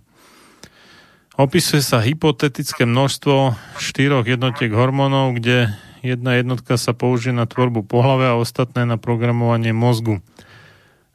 [1.35, 8.31] Opisuje sa hypotetické množstvo štyroch jednotiek hormónov, kde jedna jednotka sa použije na tvorbu pohľave
[8.31, 10.23] a ostatné na programovanie mozgu.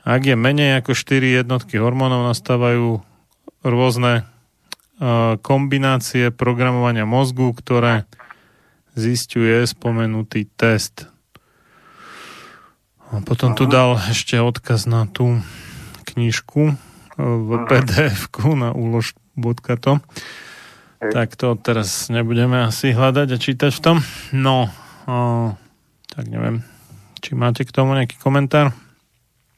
[0.07, 3.03] Ak je menej ako 4 jednotky hormónov, nastávajú
[3.67, 4.29] rôzne
[5.45, 8.09] kombinácie programovania mozgu, ktoré
[8.97, 11.11] zistuje spomenutý test.
[13.15, 15.39] A potom tu dal ešte odkaz na tú
[16.11, 16.75] knižku e,
[17.19, 20.03] v pdf na úlož.to.
[20.97, 23.97] Tak to teraz nebudeme asi hľadať a čítať v tom.
[24.33, 24.73] No,
[25.07, 25.53] o,
[26.09, 26.65] tak neviem,
[27.21, 28.73] či máte k tomu nejaký komentár?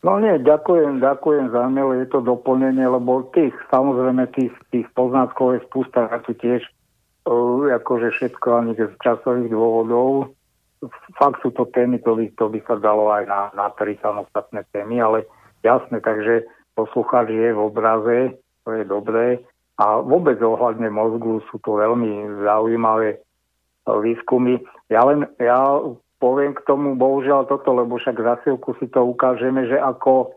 [0.02, 5.58] No nie, ďakujem, ďakujem za mail, je to doplnenie, lebo tých, samozrejme, tých, tých poznátkov
[5.58, 6.62] je spústa, a tu tiež
[7.26, 10.37] uh, akože všetko ani z časových dôvodov
[11.18, 14.64] fakt sú to témy, to by, to by sa dalo aj na, na tri samostatné
[14.70, 15.18] témy, ale
[15.62, 16.46] jasné, takže
[16.78, 18.18] poslucháč je v obraze,
[18.62, 19.42] to je dobré.
[19.78, 23.18] A vôbec ohľadne mozgu sú to veľmi zaujímavé e,
[23.86, 24.58] výskumy.
[24.90, 25.78] Ja len, ja
[26.18, 30.34] poviem k tomu bohužiaľ toto, lebo však za silku si to ukážeme, že ako,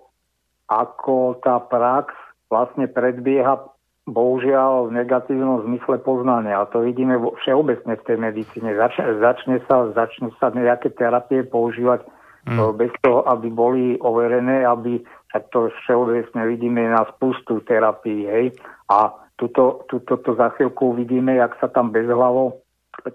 [0.69, 2.13] ako tá prax
[2.53, 3.70] vlastne predbieha
[4.09, 6.65] bohužiaľ v negatívnom zmysle poznania.
[6.65, 8.73] A to vidíme všeobecne v tej medicíne.
[8.73, 12.01] Začne, začne sa, začnú sa nejaké terapie používať
[12.49, 12.57] mm.
[12.81, 18.45] bez toho, aby boli overené, aby, tak to všeobecne vidíme na spustu terapii, hej.
[18.89, 22.61] A tuto, tuto to za chvíľku vidíme, jak sa tam bezhlavo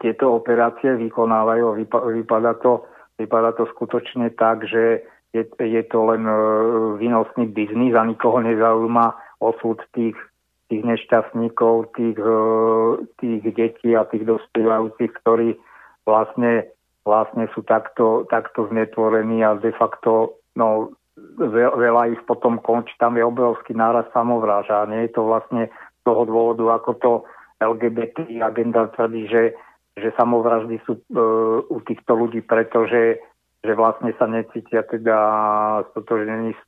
[0.03, 1.79] tieto operácie vykonávajú.
[1.83, 2.87] Vypa, vypadá, to,
[3.19, 6.35] vypadá to skutočne tak, že je, je to len e,
[6.99, 10.17] výnosný biznis a nikoho nezaujíma osud tých,
[10.67, 12.41] tých nešťastníkov, tých, e,
[13.23, 15.55] tých detí a tých dospievajúcich, ktorí
[16.07, 16.67] vlastne,
[17.07, 20.91] vlastne sú takto, takto znetvorení a de facto no,
[21.39, 24.91] veľa ich potom končí, tam je obrovský náraz samovráža.
[24.91, 27.13] Nie je to vlastne z toho dôvodu, ako to
[27.63, 29.57] LGBT agenda tvrdí, že,
[29.97, 31.03] že samovraždy sú e,
[31.67, 33.23] u týchto ľudí, pretože
[33.67, 35.19] že vlastne sa necítia teda
[35.91, 36.59] stotožnení e,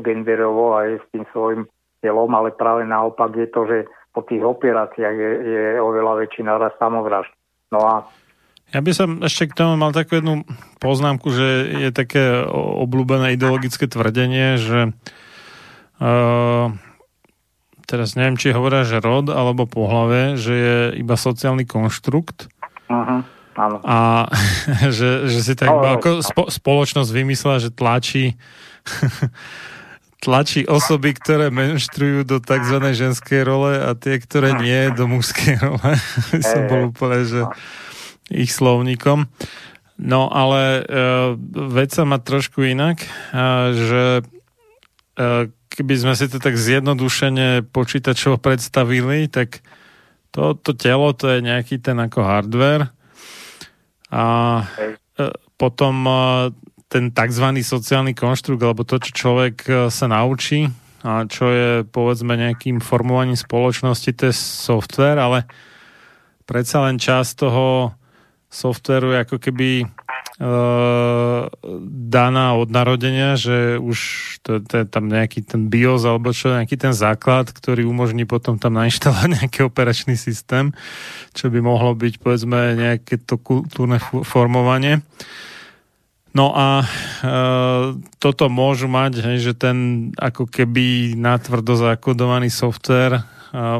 [0.00, 1.62] genderovo a je s tým svojim
[2.02, 3.78] telom, ale práve naopak je to, že
[4.12, 7.32] po tých operáciách je, je oveľa väčší náraz samovražd.
[7.72, 7.94] No a
[8.72, 10.48] ja by som ešte k tomu mal takú jednu
[10.80, 14.96] poznámku, že je také obľúbené ideologické tvrdenie, že
[16.00, 16.72] uh,
[17.84, 22.48] teraz neviem, či hovoria, že rod alebo pohlave, že je iba sociálny konštrukt.
[22.88, 23.20] Uh-huh.
[23.60, 23.76] Áno.
[23.84, 24.32] A
[24.96, 28.40] že, že si tak no, ako spo, spoločnosť vymyslela, že tlačí
[30.22, 32.78] tlačí osoby, ktoré menštrujú do tzv.
[32.94, 35.90] ženskej role a tie, ktoré nie, do mužskej role.
[36.50, 37.42] som bol úplne, že
[38.30, 39.26] ich slovníkom.
[39.98, 41.34] No ale uh,
[41.74, 43.02] vec sa má trošku inak,
[43.34, 44.02] uh, že
[45.18, 49.60] uh, keby sme si to tak zjednodušene počítačovo predstavili, tak
[50.32, 52.88] to, to telo to je nejaký ten ako hardware
[54.12, 54.24] a
[54.76, 56.12] e, potom e,
[56.92, 57.46] ten tzv.
[57.64, 60.68] sociálny konštrukt, alebo to, čo človek e, sa naučí
[61.02, 65.48] a čo je povedzme nejakým formovaním spoločnosti, to je software, ale
[66.46, 67.96] predsa len časť toho
[68.52, 69.86] softveru je ako keby e,
[72.12, 73.98] daná od narodenia, že už
[74.44, 78.60] to, to je tam nejaký ten BIOS alebo čo, nejaký ten základ, ktorý umožní potom
[78.60, 80.76] tam nainštalovať nejaký operačný systém,
[81.32, 83.96] čo by mohlo byť povedzme nejaké to kultúrne
[84.28, 85.00] formovanie.
[86.32, 86.86] No a e,
[88.16, 93.22] toto môžu mať, hej, že ten ako keby natvrdo zakodovaný software e,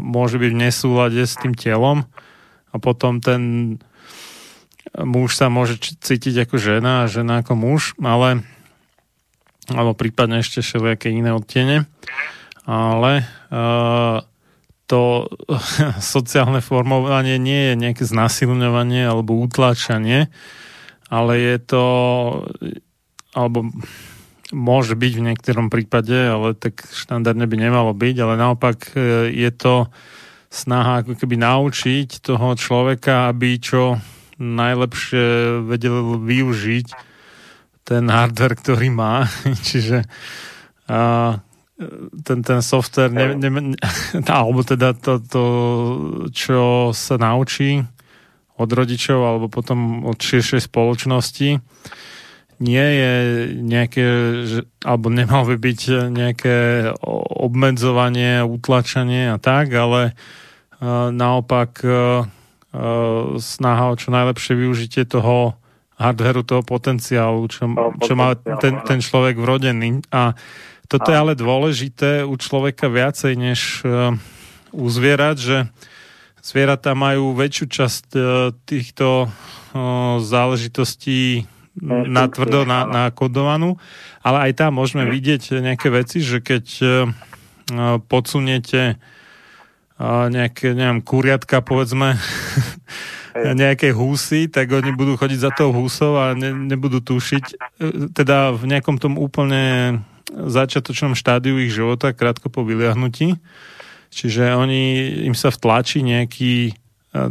[0.04, 2.04] môže byť v nesúlade s tým telom
[2.72, 3.76] a potom ten
[5.00, 8.44] muž sa môže cítiť ako žena a žena ako muž, ale
[9.70, 11.86] alebo prípadne ešte všelijaké iné odtiene.
[12.66, 14.22] Ale uh,
[14.90, 15.30] to
[16.14, 20.28] sociálne formovanie nie je nejaké znasilňovanie alebo utláčanie,
[21.12, 21.84] ale je to
[23.36, 23.68] alebo
[24.52, 29.50] môže byť v niektorom prípade, ale tak štandardne by nemalo byť, ale naopak e, je
[29.52, 29.88] to
[30.52, 33.96] snaha ako keby naučiť toho človeka, aby čo
[34.36, 36.86] najlepšie vedel využiť
[37.88, 39.24] ten hardware, ktorý má.
[39.68, 40.04] Čiže
[40.92, 41.40] a,
[42.20, 43.72] ten, ten software, ne, ne,
[44.28, 45.44] alebo teda to, to,
[46.28, 47.80] čo sa naučí
[48.62, 51.58] od rodičov alebo potom od širšej spoločnosti,
[52.62, 53.12] nie je
[53.58, 54.06] nejaké,
[54.86, 55.80] alebo nemal by byť
[56.14, 56.56] nejaké
[57.42, 60.14] obmedzovanie, utlačanie a tak, ale
[61.10, 62.26] naopak uh,
[63.38, 65.58] snaha o čo najlepšie využitie toho
[65.98, 67.70] hardveru, toho potenciálu, čo,
[68.02, 70.02] čo má ten, ten človek vrodený.
[70.10, 70.34] A
[70.90, 74.14] toto je ale dôležité u človeka viacej než uh,
[74.74, 75.70] u zvierat, že
[76.42, 78.24] zvieratá majú väčšiu časť uh,
[78.66, 81.46] týchto uh, záležitostí
[81.80, 83.80] na tvrdo na, nakodovanú,
[84.20, 86.90] ale aj tam môžeme vidieť nejaké veci, že keď uh,
[88.04, 89.00] podsuniete
[90.02, 92.18] nejaké, neviem, kuriatka, povedzme,
[93.62, 97.56] nejaké húsy, tak oni budú chodiť za tou húsou a ne, nebudú tušiť, e,
[98.12, 100.02] teda v nejakom tom úplne
[100.32, 103.36] začiatočnom štádiu ich života, krátko po vyliahnutí.
[104.12, 106.72] Čiže oni, im sa vtlačí nejaký e,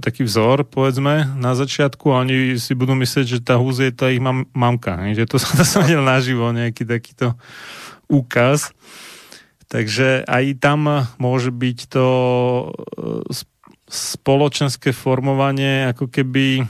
[0.01, 4.09] taký vzor, povedzme, na začiatku a oni si budú myslieť, že tá húz je tá
[4.09, 4.97] ich mam, mamka.
[5.13, 7.37] Že to, to sa videl naživo, nejaký takýto
[8.09, 8.73] úkaz.
[9.69, 12.65] Takže aj tam môže byť to e,
[13.85, 16.63] spoločenské formovanie ako keby e,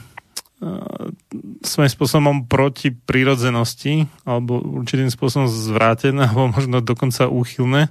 [1.64, 7.88] svojím spôsobom proti prírodzenosti alebo určitým spôsobom zvrátené alebo možno dokonca úchylné.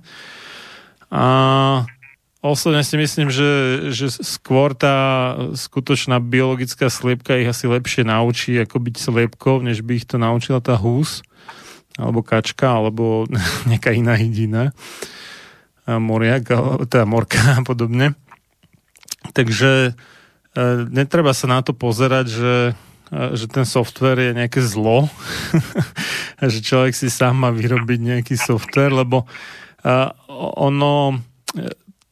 [1.11, 1.25] A
[2.41, 3.51] osobne si myslím, že,
[3.93, 10.01] že skôr tá skutočná biologická sliepka ich asi lepšie naučí, ako byť sliepkou, než by
[10.01, 11.21] ich to naučila tá hús
[11.99, 13.29] alebo kačka, alebo
[13.69, 14.73] nejaká iná hydina,
[15.85, 16.49] moriak,
[16.87, 18.17] teda morka a podobne.
[19.37, 22.55] Takže e, netreba sa na to pozerať, že,
[23.13, 25.13] e, že ten software je nejaké zlo
[26.41, 29.29] že človek si sám má vyrobiť nejaký software, lebo
[29.85, 29.97] e,
[30.57, 31.21] ono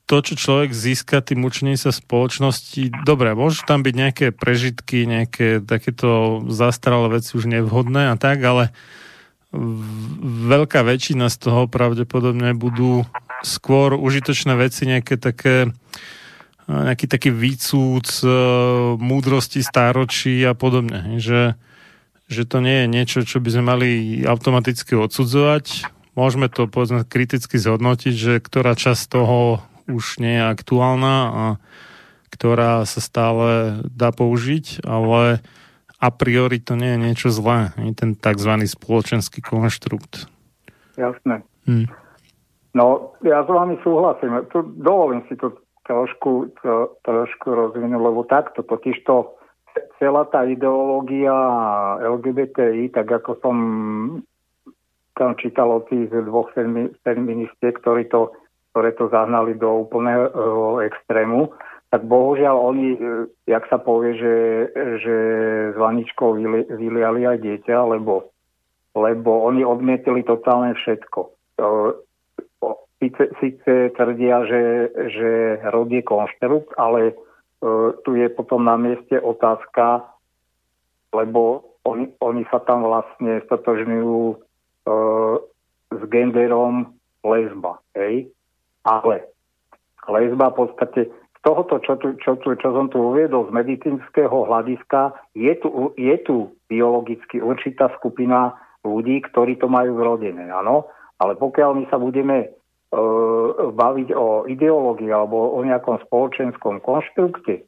[0.09, 5.61] to, čo človek získa tým učením sa spoločnosti, dobre, môžu tam byť nejaké prežitky, nejaké
[5.61, 8.73] takéto zastaralé veci už nevhodné a tak, ale
[10.49, 13.05] veľká väčšina z toho pravdepodobne budú
[13.45, 15.69] skôr užitočné veci, nejaké také
[16.69, 18.05] nejaký taký výcúc
[19.01, 21.17] múdrosti stáročí a podobne.
[21.17, 21.57] Že,
[22.29, 23.89] že to nie je niečo, čo by sme mali
[24.21, 25.89] automaticky odsudzovať.
[26.13, 31.45] Môžeme to povedzme kriticky zhodnotiť, že ktorá časť toho už nie je aktuálna a
[32.29, 35.41] ktorá sa stále dá použiť, ale
[35.99, 37.75] a priori to nie je niečo zlé.
[37.75, 38.51] Je ten tzv.
[38.63, 40.31] spoločenský konštrukt.
[40.95, 41.43] Jasné.
[41.67, 41.91] Hm.
[42.77, 44.45] No, ja s vami súhlasím.
[44.53, 49.35] Tu dovolím si to trošku, to, trošku rozvinúť, lebo takto, totiž to
[49.97, 51.33] celá tá ideológia
[51.99, 53.57] LGBTI, tak ako som
[55.17, 56.47] tam čítal o tých dvoch
[57.03, 58.31] feministiek, ktorí to,
[58.71, 61.49] ktoré to zahnali do úplného extrému,
[61.89, 62.99] tak bohužiaľ oni, e,
[63.49, 64.35] jak sa povie, že,
[65.01, 65.15] že
[65.73, 66.37] s vaničkou
[66.69, 68.29] vyliali aj dieťa, lebo,
[68.93, 71.19] lebo oni odmietili totálne všetko.
[72.99, 74.63] Sice, sice tvrdia, že,
[75.17, 75.29] že
[75.71, 77.15] rod je konštrukt, ale
[78.03, 80.03] tu je potom na mieste otázka,
[81.11, 84.19] lebo oni, oni sa tam vlastne stotožňujú
[85.95, 87.79] s genderom lesba.
[87.95, 88.31] Hej?
[88.83, 89.27] Ale
[90.09, 94.49] lesba v podstate z tohoto, čo, tu, čo, tu, čo som tu uviedol z medicínskeho
[94.49, 100.91] hľadiska, je tu, je tu biologicky určitá skupina ľudí, ktorí to majú vrodené, áno.
[101.19, 102.47] Ale pokiaľ my sa budeme e,
[103.71, 107.63] baviť o ideológii alebo o nejakom spoločenskom konštrukte, e,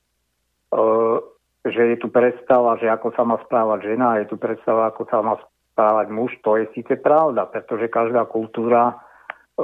[1.62, 5.20] že je tu predstava, že ako sa má správať žena, je tu predstava, ako sa
[5.24, 5.36] má
[5.76, 9.00] správať muž, to je síce pravda, pretože každá kultúra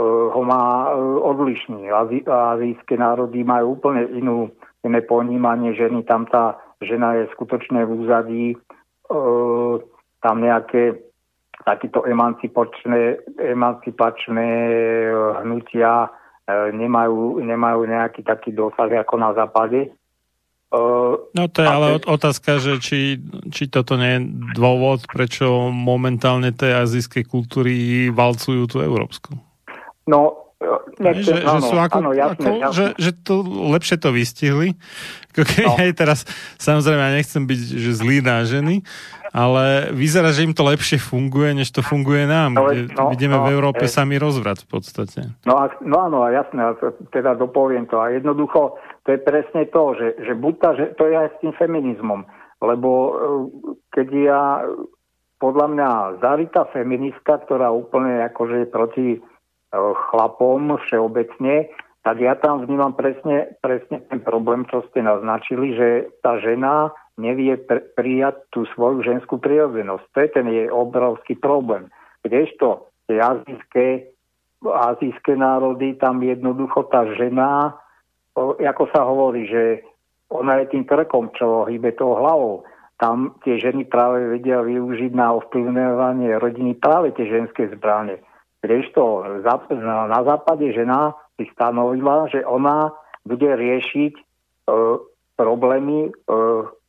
[0.06, 1.90] ho má eh, odlišný.
[2.28, 4.54] Azijské národy majú úplne inú,
[4.86, 6.06] iné ponímanie ženy.
[6.06, 8.46] Tam tá žena je skutočne v úzadí.
[8.54, 8.58] E,
[10.22, 11.02] tam nejaké
[11.66, 14.50] takýto emancipačné, emancipačné
[15.42, 16.10] hnutia e,
[16.72, 19.90] nemajú, nemajú nejaký taký dosah ako na západe.
[19.90, 20.80] E,
[21.34, 23.18] no to je ale otázka, že či,
[23.50, 24.22] či toto nie je
[24.54, 27.74] dôvod, prečo momentálne tej azijskej kultúry
[28.14, 29.47] valcujú tú európsku.
[30.08, 30.48] No,
[30.98, 32.74] nechcem, že, áno, že sú ako, áno, jasne, ako jasne.
[32.74, 34.70] Že, že to lepšie to vystihli.
[35.36, 35.78] Ako keď no.
[35.78, 36.20] aj teraz,
[36.58, 38.82] samozrejme, ja nechcem byť že zlý na ženy,
[39.30, 42.58] ale vyzerá, že im to lepšie funguje, než to funguje nám.
[42.58, 43.94] No, kde no, vidíme no, v Európe je.
[43.94, 45.30] samý rozvrat v podstate.
[45.46, 46.74] No, a, no áno, jasné,
[47.14, 48.02] teda dopoviem to.
[48.02, 51.38] A jednoducho, to je presne to, že, že buď tá, že to je aj s
[51.46, 52.26] tým feminizmom.
[52.58, 53.12] Lebo e,
[53.94, 54.42] keď ja,
[55.38, 59.08] podľa mňa, zarytá feministka, ktorá úplne akože je proti
[59.74, 61.68] chlapom všeobecne,
[62.08, 65.90] tak ja tam vnímam presne, presne ten problém, čo ste naznačili, že
[66.24, 70.06] tá žena nevie pr- prijať tú svoju ženskú prirodzenosť.
[70.16, 71.92] To je ten jej obrovský problém.
[72.24, 73.88] Kdežto tie azijské,
[74.64, 77.76] azijské národy, tam jednoducho tá žena,
[78.40, 79.84] ako sa hovorí, že
[80.32, 82.64] ona je tým krkom, čo hýbe tou hlavou.
[82.98, 88.24] Tam tie ženy práve vedia využiť na ovplyvňovanie rodiny práve tie ženské zbranie.
[88.64, 89.26] Kdežto
[89.86, 92.90] na západe žena si stanovila, že ona
[93.22, 94.24] bude riešiť e,
[95.38, 96.12] problémy e,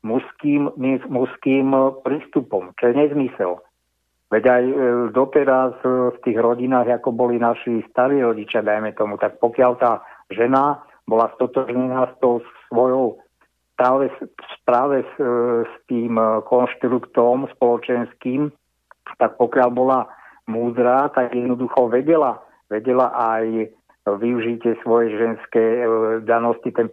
[0.00, 0.72] mužským,
[1.12, 1.66] mužským
[2.00, 3.60] prístupom, čo je nezmysel.
[4.28, 4.74] Veď aj e,
[5.12, 10.04] doteraz e, v tých rodinách, ako boli naši starí rodičia, dajme tomu, tak pokiaľ tá
[10.28, 13.16] žena bola stotožnená s tou svojou
[13.78, 14.12] práve,
[14.68, 15.32] práve s, e,
[15.64, 18.52] s tým e, konštruktom spoločenským,
[19.16, 20.04] tak pokiaľ bola
[20.48, 22.40] múdra, tak jednoducho vedela,
[22.72, 23.68] vedela aj
[24.08, 25.86] využiť tie svoje ženské e,
[26.24, 26.88] danosti, ten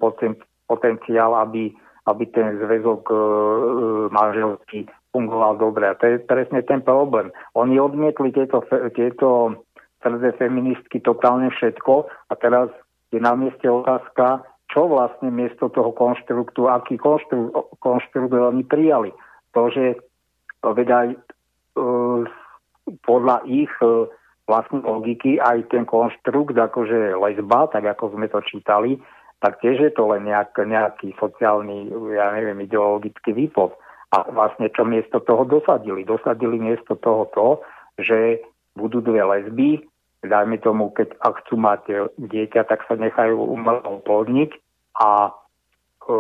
[0.68, 1.72] potenciál, aby,
[2.12, 3.16] aby ten zväzok e,
[4.12, 5.88] manželský fungoval dobre.
[5.88, 7.32] A to je presne ten problém.
[7.56, 9.64] Oni odmietli tieto, tieto
[10.04, 11.94] tvrdé feministky totálne všetko
[12.28, 12.68] a teraz
[13.16, 19.16] je na mieste otázka, čo vlastne miesto toho konštruktu, aký konštrukt, konštrukt oni prijali.
[19.56, 19.96] To, že
[20.60, 21.18] veď aj e,
[23.06, 24.10] podľa ich e,
[24.46, 29.02] vlastnej logiky aj ten konštrukt, akože lesba, tak ako sme to čítali,
[29.42, 33.78] tak tiež je to len nejak, nejaký sociálny, ja neviem, ideologický výpov.
[34.14, 36.06] A vlastne čo miesto toho dosadili?
[36.06, 37.48] Dosadili miesto toho to,
[38.00, 38.40] že
[38.78, 39.84] budú dve lesby,
[40.24, 41.82] dajme tomu, keď ak chcú mať
[42.18, 44.52] dieťa, tak sa nechajú umelo plodniť
[45.02, 46.14] a e,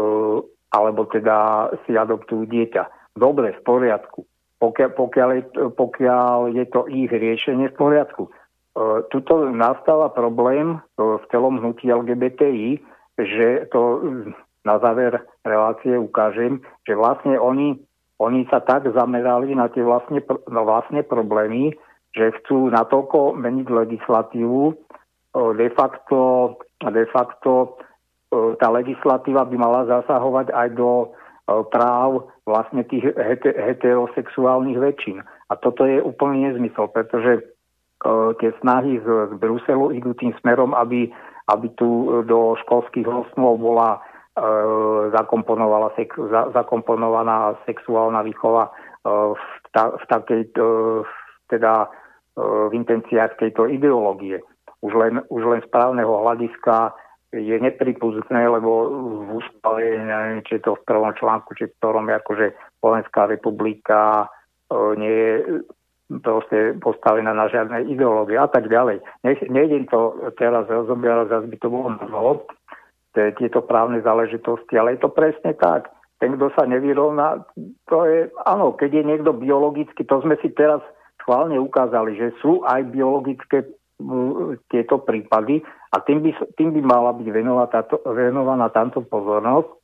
[0.76, 3.16] alebo teda si adoptujú dieťa.
[3.16, 4.28] Dobre, v poriadku
[4.60, 5.44] pokiaľ, pokiaľ, je,
[5.76, 8.24] pokiaľ je to ich riešenie v poriadku.
[8.28, 8.32] E,
[9.12, 12.80] tuto nastáva problém e, v celom hnutí LGBTI,
[13.20, 13.82] že to
[14.64, 17.80] na záver relácie ukážem, že vlastne oni,
[18.20, 21.76] oni sa tak zamerali na tie vlastne, na vlastne problémy,
[22.16, 24.74] že chcú natoľko meniť legislatívu, e,
[25.60, 27.76] de facto, de facto
[28.36, 31.16] tá legislatíva by mala zasahovať aj do
[31.46, 33.06] práv vlastne tých
[33.54, 35.22] heterosexuálnych väčšín.
[35.22, 37.46] A toto je úplný nezmysel, pretože
[38.42, 41.10] tie snahy z, z Bruselu idú tým smerom, aby,
[41.50, 44.02] aby tu do školských osnov bola
[45.16, 48.68] zakomponovaná, sex, za, zakomponovaná sexuálna výchova
[49.06, 50.42] v, ta, v takej,
[51.48, 51.88] teda
[52.36, 54.44] v intenciách tejto ideológie.
[54.84, 56.92] Už len, už len správneho hľadiska
[57.34, 58.90] je nepripustné, lebo
[59.26, 64.26] v ústave, neviem, či je to v prvom článku, či v ktorom akože Slovenská republika
[64.70, 65.34] e, nie je
[66.22, 69.02] proste postavená na žiadnej ideológie a tak ďalej.
[69.26, 72.46] Ne, nejdem to teraz rozoberať, zase by to bolo mnoho,
[73.16, 75.90] tieto právne záležitosti, ale je to presne tak.
[76.20, 77.44] Ten, kto sa nevyrovná,
[77.88, 80.84] to je, áno, keď je niekto biologicky, to sme si teraz
[81.24, 83.68] schválne ukázali, že sú aj biologické
[84.68, 85.64] tieto prípady
[85.96, 89.80] a tým by, tým by mala byť venovaná táto, venovaná táto pozornosť,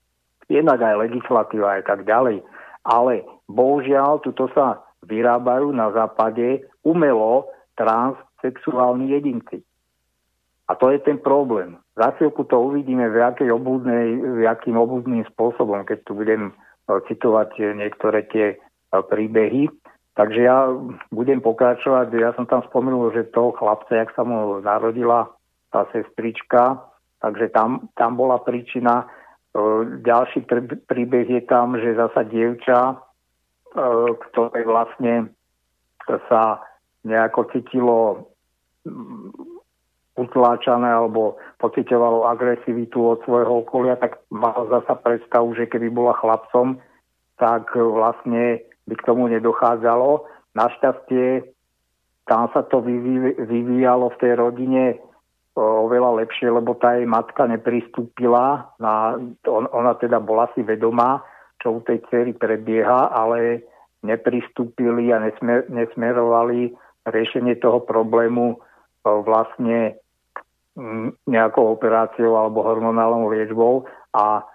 [0.52, 2.44] jednak aj legislatíva aj tak ďalej.
[2.84, 7.48] Ale bohužiaľ, tuto sa vyrábajú na západe umelo
[7.80, 9.64] transsexuálni jedinci.
[10.68, 11.80] A to je ten problém.
[11.96, 17.76] Za chvíľku to uvidíme, v, obudnej, v jakým obudným spôsobom, keď tu budem eh, citovať
[17.80, 18.60] niektoré tie eh,
[18.92, 19.72] príbehy.
[20.12, 20.68] Takže ja
[21.08, 25.32] budem pokračovať, ja som tam spomenul, že toho chlapca, jak sa mu narodila
[25.72, 26.84] tá sestrička,
[27.24, 29.04] takže tam, tam bola príčina.
[29.04, 29.06] E,
[30.04, 32.96] ďalší pr- príbeh je tam, že zasa dievča, e,
[34.30, 35.32] ktoré vlastne
[36.28, 36.60] sa
[37.08, 37.98] nejako cítilo
[38.84, 39.32] mm,
[40.20, 46.78] utláčané alebo pocitovalo agresivitu od svojho okolia, tak mal zasa predstavu, že keby bola chlapcom,
[47.40, 50.28] tak vlastne by k tomu nedochádzalo.
[50.54, 51.48] Našťastie
[52.28, 54.84] tam sa to vyvíjalo v tej rodine
[55.56, 58.72] oveľa lepšie, lebo tá jej matka nepristúpila.
[58.80, 61.20] Na, on, ona teda bola si vedomá,
[61.60, 63.68] čo u tej cery prebieha, ale
[64.02, 66.74] nepristúpili a nesmer, nesmerovali
[67.06, 68.58] riešenie toho problému
[69.06, 69.98] vlastne
[71.28, 74.46] nejakou operáciou alebo hormonálnou liečbou a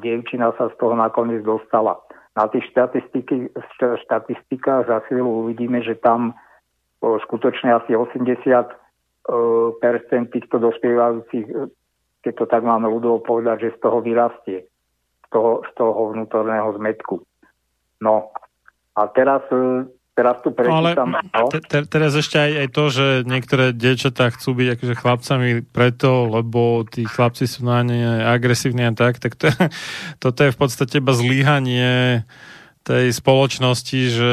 [0.00, 2.00] dievčina sa z toho nakoniec dostala.
[2.34, 2.66] Na tých
[4.02, 6.34] štatistikách za chvíľu uvidíme, že tam
[6.98, 8.26] skutočne asi 80
[9.80, 11.46] percent týchto dospievajúcich,
[12.20, 14.68] keď to tak máme ľudovo povedať, že z toho vyrastie,
[15.24, 17.24] z toho, z toho vnútorného zmetku.
[18.04, 18.32] No
[18.94, 19.42] a teraz
[20.14, 21.10] Teraz tu prečítam.
[21.10, 24.94] No, ale te, te, teraz ešte aj, aj to, že niektoré dievčatá chcú byť akože
[24.94, 29.50] chlapcami preto, lebo tí chlapci sú na ne agresívni a tak, tak to,
[30.22, 32.22] toto je v podstate iba zlíhanie
[32.84, 34.32] tej spoločnosti, že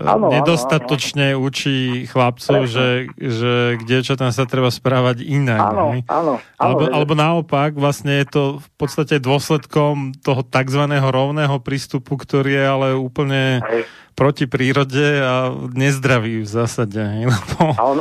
[0.00, 1.44] ano, nedostatočne ano, ano.
[1.44, 5.60] učí chlapcov, že, že k dievčatám sa treba správať inak.
[5.60, 10.82] Áno, áno, alebo, alebo naopak, vlastne je to v podstate dôsledkom toho tzv.
[10.88, 13.84] rovného prístupu, ktorý je ale úplne Hej.
[14.16, 16.96] proti prírode a nezdravý v zásade.
[17.28, 17.76] Lebo...
[17.76, 18.00] A on,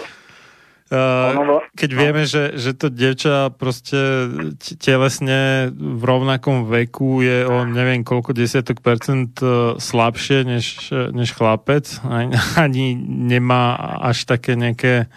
[1.72, 4.28] keď vieme, že, že to devča proste
[4.76, 11.88] telesne v rovnakom veku je o neviem koľko desiatok percent e, slabšie než, než chlapec,
[12.66, 15.08] ani nemá až také nejaké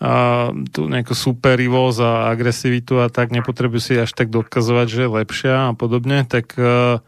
[0.00, 3.32] uh, tú nejakú superivosť a agresivitu a tak.
[3.32, 7.04] Nepotrebuje si až tak dokazovať, že je lepšia a podobne, tak uh,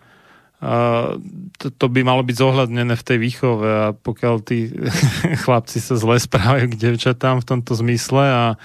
[0.59, 4.75] to, to by malo byť zohľadnené v tej výchove a pokiaľ tí
[5.47, 8.57] chlapci sa zle správajú k devčatám v tomto zmysle a e,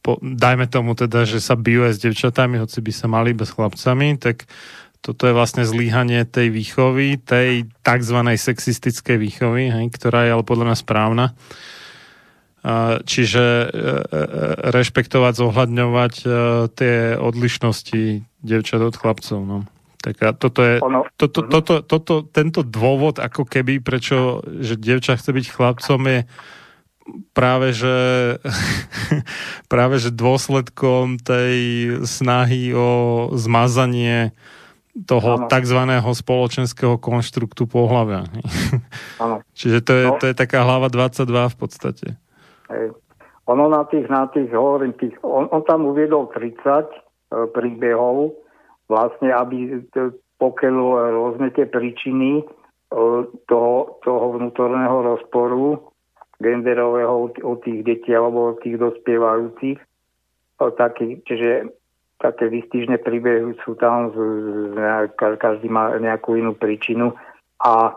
[0.00, 3.52] po, dajme tomu teda, že sa bijú aj s devčatami, hoci by sa mali bez
[3.52, 4.48] chlapcami, tak
[5.04, 8.18] toto je vlastne zlíhanie tej výchovy, tej tzv.
[8.40, 11.26] sexistickej výchovy, hej, ktorá je ale podľa mňa správna.
[13.06, 13.90] Čiže e, e,
[14.74, 16.14] rešpektovať, zohľadňovať
[16.74, 19.38] tie odlišnosti devčat od chlapcov.
[19.44, 19.58] No.
[20.00, 21.50] Tak a toto je, ono, toto, mhm.
[21.50, 26.20] toto, toto, tento dôvod, ako keby, prečo, že dievča chce byť chlapcom, je
[27.32, 27.96] práve, že
[29.72, 31.54] práve, že dôsledkom tej
[32.02, 34.34] snahy o zmazanie
[35.04, 35.48] toho ano.
[35.52, 35.80] tzv.
[36.16, 38.24] spoločenského konštruktu pohľavia.
[39.58, 40.16] Čiže to je, no.
[40.16, 42.06] to je taká hlava 22 v podstate.
[42.72, 42.96] Hej.
[43.46, 46.84] Ono na tých, na tých, hovorím, tých, on, on tam uviedol 30 e,
[47.54, 48.34] príbehov,
[48.86, 49.82] vlastne, aby
[50.36, 50.76] pokiaľ
[51.16, 52.44] rôzne tie príčiny e,
[53.48, 53.74] toho,
[54.04, 55.80] toho vnútorného rozporu
[56.36, 59.80] genderového u tých detí alebo u tých dospievajúcich.
[60.56, 61.72] Taký, čiže
[62.20, 64.16] také výstižné príbehy sú tam, z,
[64.72, 64.76] z,
[65.16, 67.12] každý má nejakú inú príčinu
[67.60, 67.92] a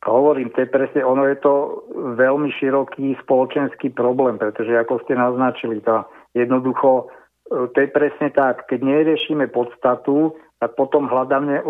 [0.00, 1.84] Hovorím, to je presne, ono je to
[2.16, 7.12] veľmi široký spoločenský problém, pretože ako ste naznačili, tá jednoducho,
[7.50, 11.64] to je presne tak, keď neriešime podstatu, tak potom hľadáme, e,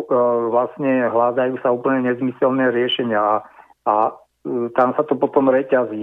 [0.53, 3.35] vlastne hľadajú sa úplne nezmyselné riešenia a,
[3.89, 3.95] a
[4.45, 5.97] e, tam sa to potom reťazí.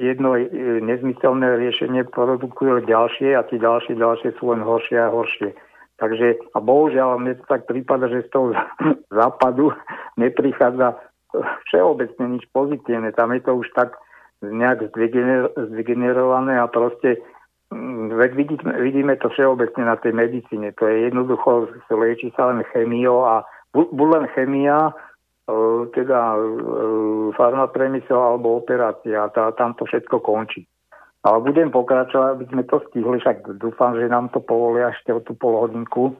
[0.00, 0.40] Jedno,
[0.80, 5.52] nezmyselné riešenie produkuje ďalšie a tie ďalšie, ďalšie sú len horšie a horšie.
[6.00, 8.56] Takže, a bohužiaľ, mne to tak prípada, že z toho
[9.20, 9.76] západu
[10.16, 10.96] neprichádza
[11.68, 13.12] všeobecne nič pozitívne.
[13.12, 14.00] Tam je to už tak
[14.40, 17.20] nejak zdegener- zdegenerované a proste
[18.10, 20.74] veď vidíme, vidíme to všeobecne na tej medicíne.
[20.78, 24.92] To je jednoducho, lieči sa len chemiou a bu- buď len chemia, e,
[25.94, 26.40] teda e,
[27.38, 29.30] farmapremysel alebo operácia.
[29.30, 30.66] Tá, tam to všetko končí.
[31.20, 35.20] Ale budem pokračovať, aby sme to stihli, však dúfam, že nám to povolia ešte o
[35.20, 36.16] tú polhodinku.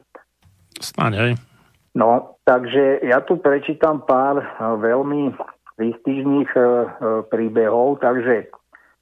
[0.77, 1.31] Snáď aj.
[1.97, 5.35] No, takže ja tu prečítam pár eh, veľmi
[5.81, 6.61] výstižných e,
[7.27, 8.05] príbehov.
[8.05, 8.60] Takže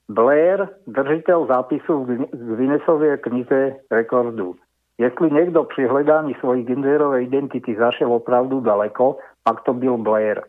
[0.09, 4.57] Blair, držiteľ zápisu v Guinnessovej knize rekordu.
[4.97, 10.43] Jestli niekto pri hľadaní svojich genderovej identity zašiel opravdu daleko, pak to byl Blair.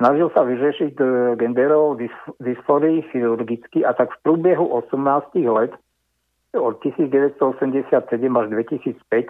[0.00, 0.96] Snažil sa vyřešiť
[1.36, 1.98] genderovou
[2.40, 5.76] dysforii chirurgicky a tak v průběhu 18 let
[6.56, 9.26] od 1987 až 2005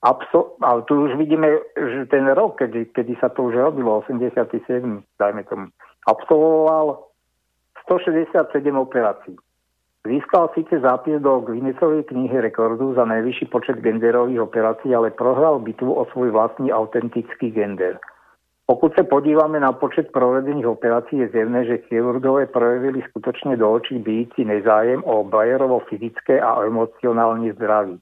[0.00, 5.04] Abso- ale tu už vidíme, že ten rok, kedy, kedy sa to už robilo, 87,
[5.20, 5.68] dajme tomu,
[6.08, 7.04] absolvoval
[7.90, 9.34] 167 operácií.
[10.06, 15.92] Získal síce zápis do Guinnessovej knihy rekordu za najvyšší počet genderových operácií, ale prohral bitvu
[15.92, 17.98] o svoj vlastný autentický gender.
[18.70, 23.98] Pokud sa podívame na počet provedených operácií, je zjevné, že chirurgové projevili skutočne do očí
[23.98, 27.98] bíci nezájem o Bayerovo fyzické a emocionálne zdraví.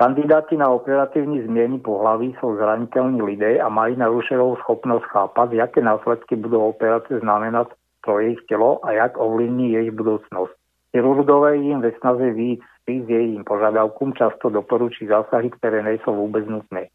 [0.00, 6.40] Kandidáti na operatívne zmeny pohlaví sú zraniteľní lidé a majú narušenú schopnosť chápať, aké následky
[6.40, 7.68] budú operácie znamenať
[8.00, 10.54] pro ich telo a jak ovlivní jej budúcnosť.
[10.92, 16.88] Chirurgové im ve snaze výjsť s jejím požiadavkom často doporučí zásahy, ktoré nejsou vôbec nutné.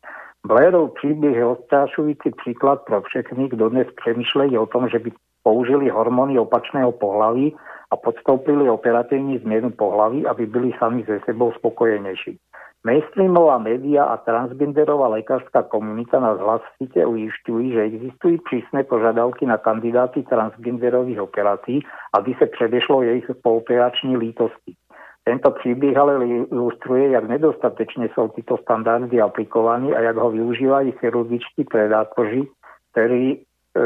[0.44, 5.14] Blairov príbeh je odstrašujúci príklad pro všechny, kto dnes přemýšľajú o tom, že by
[5.46, 7.56] použili hormóny opačného pohlaví
[7.92, 12.36] a podstoupili operatívnu zmenu pohlaví, aby byli sami ze sebou spokojenejší.
[12.84, 20.28] Mainstreamová média a transgenderová lekárska komunita nás hlasite ujišťujú, že existujú prísne požiadavky na kandidáty
[20.28, 21.80] transgenderových operácií,
[22.12, 24.76] aby sa predešlo jej pooperační lítosti.
[25.24, 26.20] Tento príbeh ale
[26.52, 32.52] ilustruje, jak nedostatečne sú títo standardy aplikovaní a jak ho využívajú chirurgičtí predátoři,
[32.92, 33.38] ktorí e,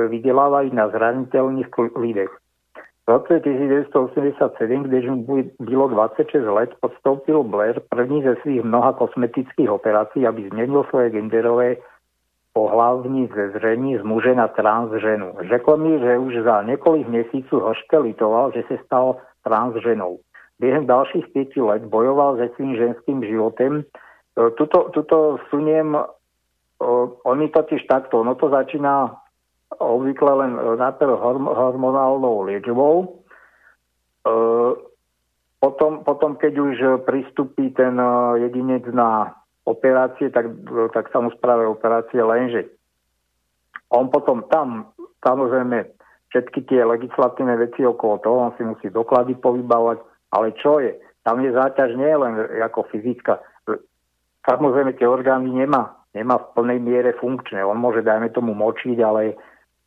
[0.09, 2.33] vydelávajú na zraniteľných lidech.
[3.09, 5.25] V roce 1987, když mu
[5.59, 11.75] bylo 26 let, podstoupil Blair první ze svých mnoha kosmetických operací, aby změnil svoje genderové
[12.53, 15.33] pohlavní zezření z muže na trans ženu.
[15.49, 20.17] Řekl mi, že už za několik měsíců hořke litoval, že se stal trans ženou.
[20.59, 23.83] Během dalších pěti let bojoval se svým ženským životem.
[23.83, 26.01] E, tuto, tuto suniem, e,
[27.25, 29.15] oni totiž takto, ono to začína
[29.79, 31.13] obvykle len e, najprv
[31.53, 32.95] hormonálnou liečbou.
[33.05, 33.07] E,
[35.57, 36.75] potom, potom, keď už
[37.05, 38.07] pristupí ten e,
[38.47, 39.33] jedinec na
[39.67, 40.47] operácie, tak,
[40.95, 42.71] tak sa mu spravia operácie, lenže
[43.91, 44.91] on potom tam,
[45.23, 45.91] samozrejme,
[46.31, 50.03] všetky tie legislatívne veci okolo toho, on si musí doklady povybávať,
[50.35, 50.95] ale čo je?
[51.23, 53.39] Tam je záťaž nie len ako fyzická.
[54.47, 57.59] Samozrejme, tie orgány nemá, nemá v plnej miere funkčné.
[57.63, 59.35] On môže, dajme tomu, močiť, ale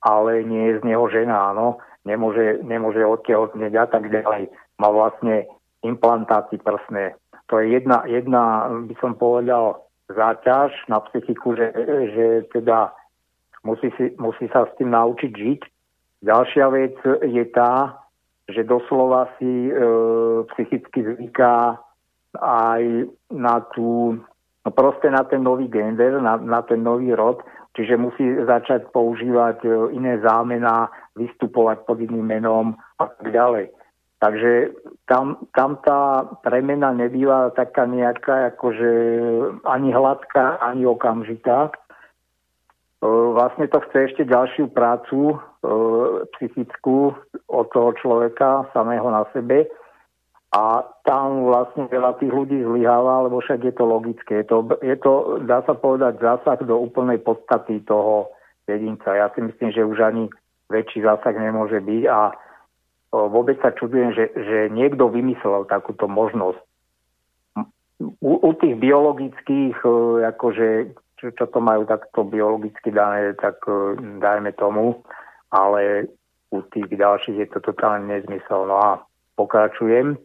[0.00, 4.48] ale nie je z neho žena, áno, nemôže, nemôže odtehotneť a tak ďalej.
[4.80, 5.44] Má vlastne
[5.84, 7.16] implantáty prsné.
[7.52, 11.72] To je jedna, jedna, by som povedal, záťaž na psychiku, že,
[12.14, 12.94] že teda
[13.62, 15.60] musí, si, musí sa s tým naučiť žiť.
[16.20, 17.96] Ďalšia vec je tá,
[18.50, 19.72] že doslova si e,
[20.52, 21.78] psychicky zvyká
[22.38, 22.82] aj
[23.32, 24.18] na tú,
[24.66, 27.42] no proste na ten nový gender, na, na ten nový rod,
[27.78, 32.66] Čiže musí začať používať e, iné zámená, vystupovať pod iným menom
[32.98, 33.70] a tak ďalej.
[34.20, 34.76] Takže
[35.08, 38.92] tam, tam tá premena nebýva taká nejaká, akože
[39.64, 41.70] ani hladká, ani okamžitá.
[41.70, 41.72] E,
[43.08, 45.36] vlastne to chce ešte ďalšiu prácu e,
[46.36, 47.14] psychickú
[47.46, 49.70] od toho človeka samého na sebe
[50.50, 54.42] a tam vlastne veľa tých ľudí zlyháva, lebo však je to logické.
[54.42, 58.34] Je to, je to, dá sa povedať, zásah do úplnej podstaty toho
[58.66, 59.14] jedinca.
[59.14, 60.26] Ja si myslím, že už ani
[60.66, 62.34] väčší zásah nemôže byť a
[63.14, 66.58] vôbec sa čudujem, že, že niekto vymyslel takúto možnosť.
[68.00, 73.92] U, u tých biologických, o, akože, čo, čo to majú takto biologicky dané, tak o,
[73.98, 75.04] dajme tomu,
[75.52, 76.08] ale
[76.48, 78.66] u tých ďalších je to totálne nezmysel.
[78.66, 78.90] No a
[79.36, 80.16] pokračujem.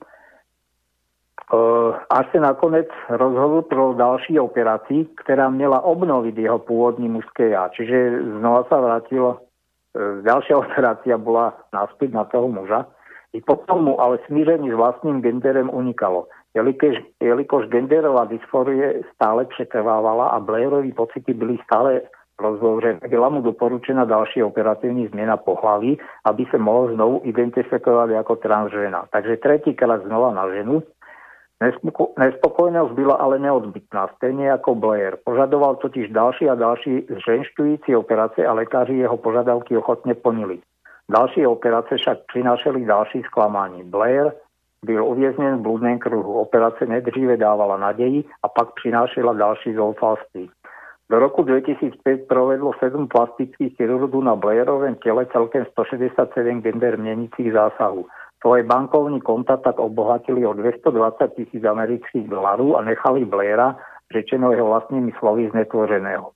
[1.45, 7.69] Uh, až sa nakoniec rozhodol pro další operaci, která měla obnovit jeho původní mužské já.
[7.69, 12.90] Čiže znova sa vrátilo, uh, ďalšia operácia bola naspäť na toho muža.
[13.33, 16.25] I potom mu ale smíření s vlastným genderem unikalo.
[16.56, 22.01] Jelikož, jelikož genderová dysforie stále přetrvávala a Blairovi pocity byly stále
[22.41, 29.06] rozložené, byla mu doporučená další operativní změna pohlaví, aby se mohl znovu identifikovat jako transžena.
[29.11, 30.83] Takže tretíkrát znova na ženu,
[32.19, 35.16] Nespokojnosť byla ale neodbytná, stejne ako Blair.
[35.24, 40.59] Požadoval totiž další a další zženšťující operace a lekári jeho požadavky ochotne plnili.
[41.11, 43.84] Další operace však prinášali další sklamání.
[43.84, 44.32] Blair
[44.85, 46.34] byl uvězněn v blúdném kruhu.
[46.34, 50.50] Operace nejdříve dávala naději a pak přinášela další zoufalství.
[51.09, 58.06] Do roku 2005 provedlo 7 plastických chirurgů na Blairovém těle celkem 167 gender měnících zásahů.
[58.45, 63.77] Svoje bankovní konta tak obohatili o 220 tisíc amerických dolarů a nechali Blaira,
[64.14, 66.32] řečeno jeho vlastními slovy, znetvořeného.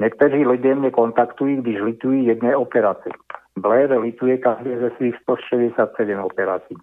[0.00, 3.10] Někteří lidé mě kontaktují, když litují jedné operace.
[3.58, 6.74] Blair lituje každé ze svých 167 operací.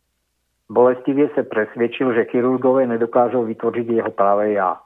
[0.72, 4.78] Bolestivě se presvědčil, že chirurgové nedokážou vytvořit jeho pravé já.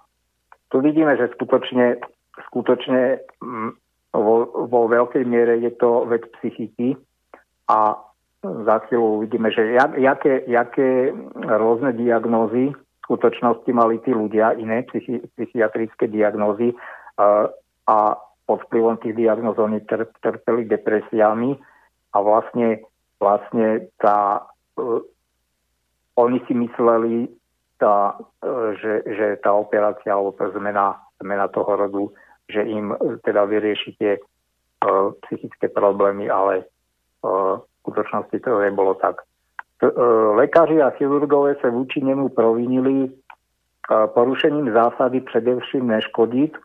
[0.69, 1.95] Tu vidíme, že skutočne,
[2.45, 3.72] skutočne mm,
[4.14, 6.93] vo, vo veľkej miere je to vec psychiky
[7.69, 7.98] a
[8.43, 14.83] za chvíľu uvidíme, že jak, jaké, jaké rôzne diagnózy v skutočnosti mali tí ľudia, iné
[14.91, 16.75] psychi, psychiatrické diagnózy
[17.15, 17.47] a,
[17.88, 17.97] a
[18.43, 21.55] pod vplyvom tých diagnóz oni ter, trpeli depresiami
[22.11, 22.83] a vlastne,
[23.19, 24.43] vlastne tá,
[24.75, 24.99] uh,
[26.19, 27.31] oni si mysleli,
[27.80, 32.03] tá, uh, že, že tá operácia alebo tá zmena, zmena toho rodu,
[32.51, 36.67] že im uh, teda vyrieši tie uh, psychické problémy, ale
[37.23, 39.28] uh, skutočnosti to nebolo tak.
[40.40, 43.12] Lekári a chirurgové sa vúči nemu provinili
[43.92, 46.56] porušením zásady predevším neškodiť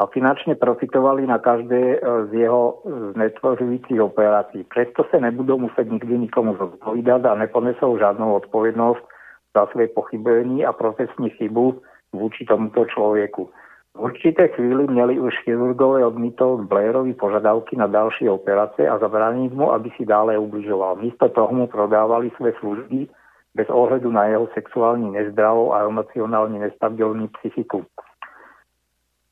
[0.00, 2.78] a finančne profitovali na každé z jeho
[3.12, 4.64] znetvořujících operácií.
[4.70, 9.02] Preto sa nebudú musieť nikdy nikomu zodpovídať a neponesou žádnou odpovednosť
[9.50, 11.82] za svoje pochybení a profesní chybu
[12.14, 13.50] vúči tomuto človeku.
[13.96, 19.72] V určité chvíli měli už chirurgové odmítnout Blairovi požadavky na další operace a zabránit mu,
[19.72, 20.96] aby si dále ubližoval.
[20.96, 23.08] Místo toho mu prodávali své služby
[23.54, 27.86] bez ohledu na jeho sexuální nezdravou a emocionálně nestabilní psychiku.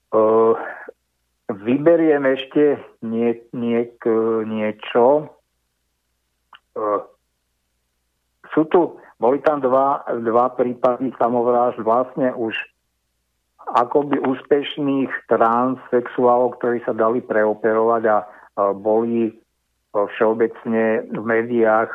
[0.08, 0.56] Uh,
[1.52, 3.92] vyberiem ešte nie, nie,
[4.48, 5.28] niečo.
[6.72, 7.04] Uh,
[8.56, 12.56] sú tu, boli tam dva, dva prípady samovrážd vlastne už
[13.76, 18.16] akoby úspešných transsexuálov, ktorí sa dali preoperovať a
[18.72, 19.36] boli
[19.92, 21.92] všeobecne v médiách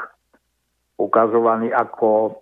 [1.02, 2.38] ukazovaní ako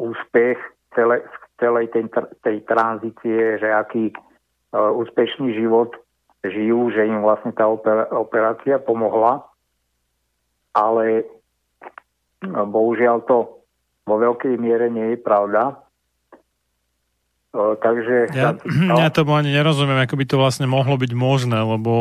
[0.00, 0.56] úspech
[0.96, 1.20] celé,
[1.60, 2.08] celej tej,
[2.40, 4.12] tej tranzície, že aký
[4.72, 5.92] úspešný život
[6.44, 7.68] žijú, že im vlastne tá
[8.12, 9.44] operácia pomohla.
[10.74, 11.28] Ale
[12.44, 13.62] bohužiaľ to
[14.04, 15.83] vo veľkej miere nie je pravda
[17.54, 18.34] takže...
[18.34, 18.98] Ja, no.
[19.02, 21.92] ja tomu ani nerozumiem, ako by to vlastne mohlo byť možné, lebo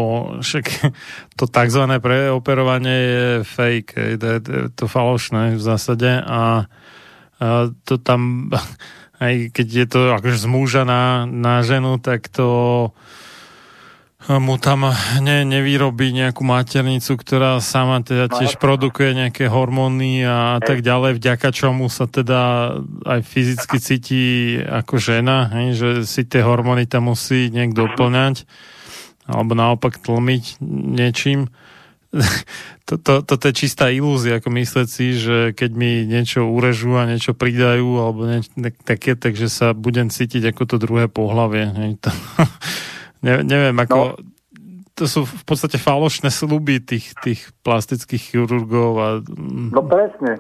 [0.42, 0.66] však
[1.40, 1.84] to tzv.
[2.02, 6.66] preoperovanie je fake, to je to, to falošné v zásade a,
[7.38, 7.48] a
[7.86, 8.50] to tam,
[9.24, 12.90] aj keď je to akože z muža na, na ženu, tak to
[14.30, 14.88] mu tam
[15.20, 21.20] ne, nevyrobí nejakú maternicu, ktorá sama teda no, tiež produkuje nejaké hormóny a tak ďalej,
[21.20, 22.72] vďaka čomu sa teda
[23.04, 24.24] aj fyzicky cíti
[24.64, 28.48] ako žena, hej, že si tie hormóny tam musí niekto doplňať
[29.28, 30.60] alebo naopak tlmiť
[30.96, 31.52] niečím.
[32.86, 37.08] Toto to, to je čistá ilúzia, ako myslieť si, že keď mi niečo urežú a
[37.08, 38.52] niečo pridajú alebo niečo
[38.86, 41.68] také, takže sa budem cítiť ako to druhé pohlavie.
[41.74, 42.12] Hej, to,
[43.24, 44.20] Ne, neviem, ako...
[44.20, 44.32] No.
[44.94, 48.92] To sú v podstate falošné sluby tých, tých plastických chirurgov.
[49.02, 49.08] A...
[49.74, 50.38] No presne.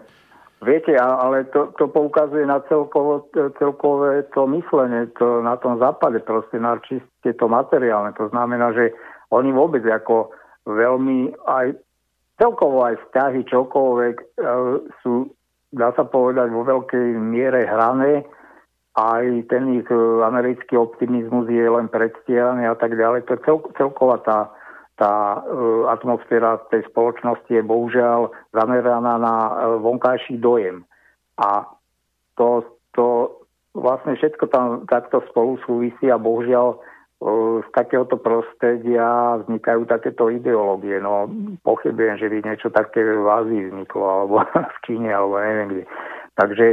[0.62, 6.62] Viete, ale to, to poukazuje na celkovo, celkové to myslenie to na tom západe, proste
[6.62, 8.14] na čiste to materiálne.
[8.16, 8.94] To znamená, že
[9.34, 10.30] oni vôbec ako
[10.70, 11.74] veľmi aj
[12.40, 14.26] celkovo aj vzťahy čokoľvek e,
[15.03, 15.34] sú,
[15.76, 18.24] dá sa povedať, vo veľkej miere hrané
[18.94, 23.26] aj ten ich e, americký optimizmus je len predstieraný a tak ďalej.
[23.26, 24.40] To je cel, celková tá,
[25.02, 30.86] tá uh, atmosféra tej spoločnosti je bohužiaľ zameraná na uh, vonkajší dojem.
[31.42, 31.66] A
[32.38, 32.62] to,
[32.94, 33.34] to
[33.74, 36.78] vlastne všetko tam takto spolu súvisí a bohužiaľ
[37.64, 41.00] z takéhoto prostredia vznikajú takéto ideológie.
[41.00, 41.32] No,
[41.64, 44.44] pochybujem, že by niečo také v Ázii vzniklo, alebo
[44.76, 45.84] v Číne, alebo neviem kde.
[46.36, 46.66] Takže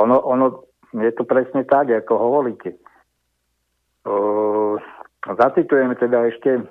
[0.00, 2.76] ono, ono je to presne tak, ako hovoríte.
[5.24, 6.66] Zacitujeme teda ešte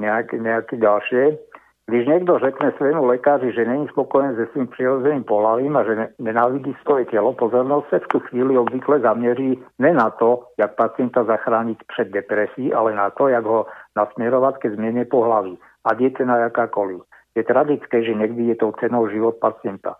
[0.00, 1.36] nejaké, nejaké ďalšie.
[1.82, 6.76] Když niekto řekne svému lekáři, že není spokojen se svým přirozeným pohlavím a že nenávidí
[6.82, 11.78] svoje tělo, pozornost se v tu chvíli obvykle zaměří ne na to, jak pacienta zachránit
[11.92, 13.66] před depresí, ale na to, jak ho
[13.96, 15.58] nasměrovat ke změně pohlaví.
[15.84, 17.02] A je cena jakákoliv.
[17.34, 19.94] Je tragické, že někdy je tou cenou život pacienta.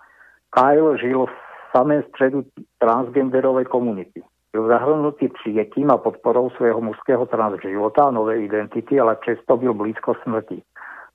[0.55, 2.43] Kyle žil v samém středu
[2.79, 4.23] transgenderovej komunity.
[4.53, 10.15] Byl zahrnutý přijetím a podporou svého mužského transživota a nové identity, ale přesto byl blízko
[10.23, 10.63] smrti.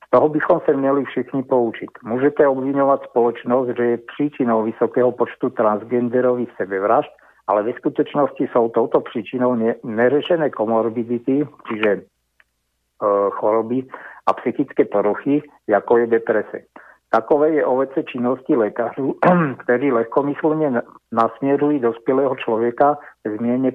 [0.08, 1.90] Z toho bychom se měli všichni poučit.
[2.04, 7.10] Můžete obvinovat společnost, že je příčinou vysokého počtu transgenderových sebevražd,
[7.48, 12.02] ale ve skutečnosti jsou touto příčinou ne- neřešené komorbidity, čiže e,
[13.30, 13.84] choroby
[14.28, 16.60] a psychické poruchy, jako je deprese.
[17.10, 19.16] Takové je ovece činnosti lékařů,
[19.64, 23.72] kteří lehkomyslně nasměrují dospělého člověka k změně.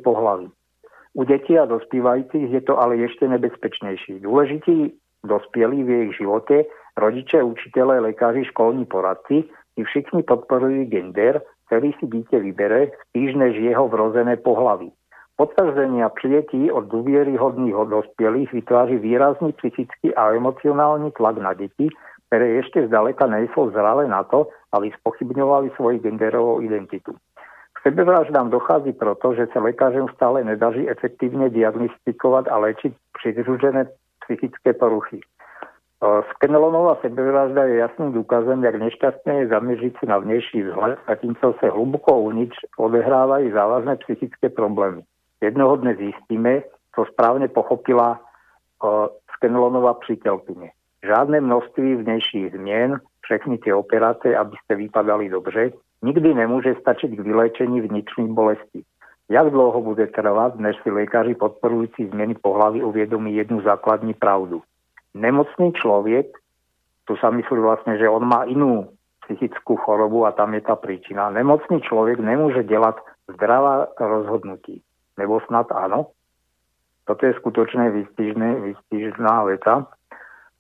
[1.15, 4.21] U detí a dospívajících je to ale ještě nebezpečnější.
[4.21, 4.95] Důležití
[5.25, 6.65] dospělí v jejich životě,
[6.97, 9.45] rodiče, učitelé, lékaři, školní poradci,
[9.77, 14.93] i všichni podporují gender, který si dítě vybere, spíš než jeho vrozené pohlaví.
[15.37, 21.89] Potvrzení a přijetí od důvěryhodných dospělých vytváří výrazný psychický a emocionální tlak na děti,
[22.33, 27.13] ktoré ešte zdaleka nejsou zralé na to, aby spochybňovali svoju genderovú identitu.
[27.77, 33.93] K sebevraždám dochází proto, že sa lekářom stále nedaří efektívne diagnostikovať a lečiť pridružené
[34.25, 35.21] psychické poruchy.
[36.01, 41.69] Skenelonová sebevražda je jasným důkazem, jak nešťastné je zaměřit si na vnější vzhled, zatímco se
[41.69, 45.05] hluboko uvnitř odehrávají závažné psychické problémy.
[45.45, 46.63] Jednoho dne zjistíme,
[46.97, 48.21] co správne pochopila
[49.37, 50.73] Skenelonová přítelkyně.
[51.03, 55.73] Žádné množství vnejších zmien, všechny tie operácie, aby ste vypadali dobře,
[56.03, 58.87] nikdy nemôže stačiť k vylečení vnitřných bolestí.
[59.29, 64.63] Jak dlouho bude trvať, než si lékaři podporujúci zmeny pohlavy uvedomí jednu základní pravdu.
[65.15, 66.27] Nemocný človek,
[67.05, 68.89] tu sa myslí vlastne, že on má inú
[69.25, 71.31] psychickú chorobu a tam je tá príčina.
[71.31, 72.99] Nemocný človek nemôže delať
[73.35, 74.83] zdravá rozhodnutí.
[75.19, 76.15] Nebo snad áno?
[77.05, 79.91] Toto je skutočne výstižné, výstižná veta.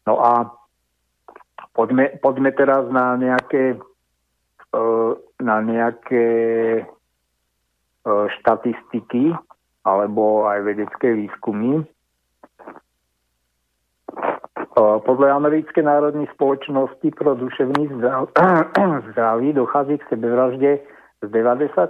[0.06, 0.50] No a
[1.74, 3.78] poďme, poďme teraz na nejaké,
[4.74, 6.26] uh, na nejaké
[6.82, 9.31] uh, štatistiky
[9.82, 11.86] alebo aj vedecké výskumy.
[14.72, 17.90] Uh, podľa Americkej národnej spoločnosti pro duševní
[19.12, 20.82] zdraví dochází k sebevražde
[21.22, 21.86] z 90%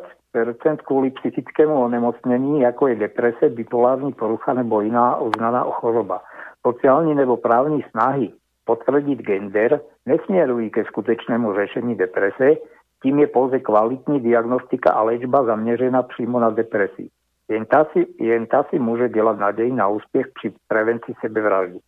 [0.85, 6.21] kvôli psychickému onemocnení, ako je deprese, bipolární porucha nebo iná uznaná choroba
[6.63, 8.33] sociálne nebo právní snahy
[8.65, 12.63] potvrdiť gender nesmierujú ke skutečnému řešení deprese,
[13.03, 17.11] tím je pouze kvalitní diagnostika a léčba zaměřená přímo na depresi.
[17.51, 21.79] Jen ta si, jen ta si může dělat naději na úspěch při prevenci sebevraždy.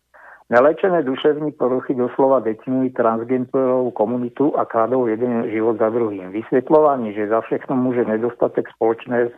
[0.49, 6.29] Nelečené duševní poruchy doslova decimují transgenderovú komunitu a kladou jeden život za druhým.
[6.29, 9.33] Vysvetľovanie, že za všechno môže nedostatek spoločné,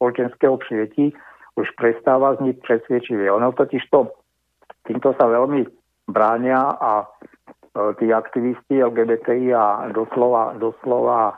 [0.00, 1.12] spoločenského přijetí,
[1.60, 3.28] už prestáva zniť presvedčivie.
[3.28, 4.08] Ono totiž to
[4.90, 5.62] týmto sa veľmi
[6.10, 7.06] bránia a e,
[8.02, 11.34] tí aktivisti LGBTI a doslova, doslova e,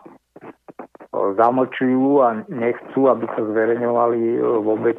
[1.37, 4.97] zamlčujú a nechcú, aby sa zverejňovali e, vôbec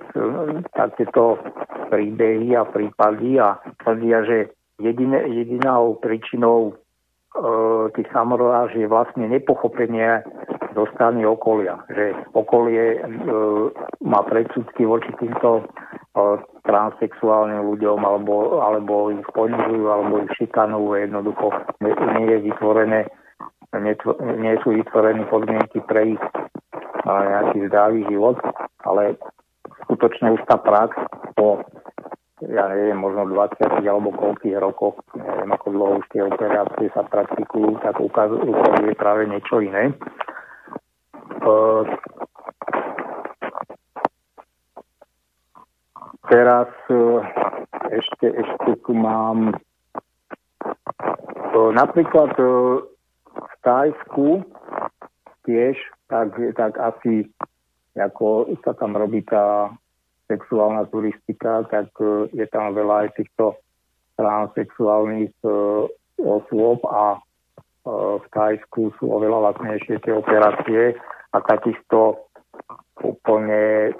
[0.77, 1.41] takéto
[1.89, 4.37] príbehy a prípady a tvrdia, že
[4.77, 6.77] jediné, jedinou príčinou
[7.97, 10.21] tých samoráž je vlastne nepochopenie
[10.77, 11.81] zo strany okolia.
[11.89, 12.99] Že okolie e,
[14.05, 15.63] má predsudky voči týmto e,
[16.65, 20.93] transsexuálnym ľuďom alebo, alebo ich ponižujú, alebo ich šikanujú.
[20.93, 21.93] Jednoducho nie,
[22.29, 23.09] je vytvorené
[23.81, 23.97] nie,
[24.37, 26.23] nie sú vytvorené podmienky pre ich
[27.03, 28.37] nejaký zdravý život,
[28.85, 29.17] ale
[29.85, 30.93] skutočne už tá prax
[31.33, 31.65] po
[32.49, 37.79] ja neviem, možno 20 alebo koľkých rokoch, neviem ako dlho už tie operácie sa praktikujú,
[37.79, 39.95] tak ukazuje práve niečo iné.
[41.43, 41.83] Uh,
[46.31, 47.19] teraz uh,
[47.91, 49.51] ešte, ešte tu mám
[50.63, 52.83] uh, napríklad uh,
[53.27, 54.43] v Tajsku
[55.43, 55.75] tiež
[56.07, 57.27] tak, tak asi
[57.93, 59.69] ako sa tam robí tá
[60.27, 63.59] sexuálna turistika, tak e, je tam veľa aj týchto
[64.15, 65.49] transsexuálnych e,
[66.21, 67.19] osôb a e,
[68.19, 70.95] v Tajsku sú oveľa lacnejšie tie operácie
[71.33, 72.29] a takisto
[73.01, 73.91] úplne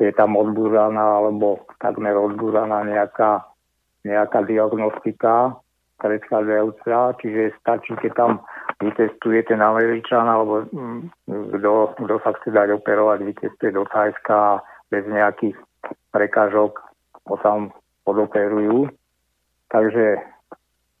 [0.00, 3.44] je tam odbúraná alebo takmer odbúraná nejaká,
[4.02, 5.60] nejaká diagnostika
[6.00, 8.32] predchádzajúca, čiže stačí, keď tam
[8.80, 11.28] vytestuje ten Američan alebo mm,
[11.60, 15.56] kto, sa chce dať operovať, vytestuje do Thajska bez nejakých
[16.10, 16.80] prekážok
[17.28, 17.70] ho tam
[18.08, 18.88] podoperujú.
[19.70, 20.18] Takže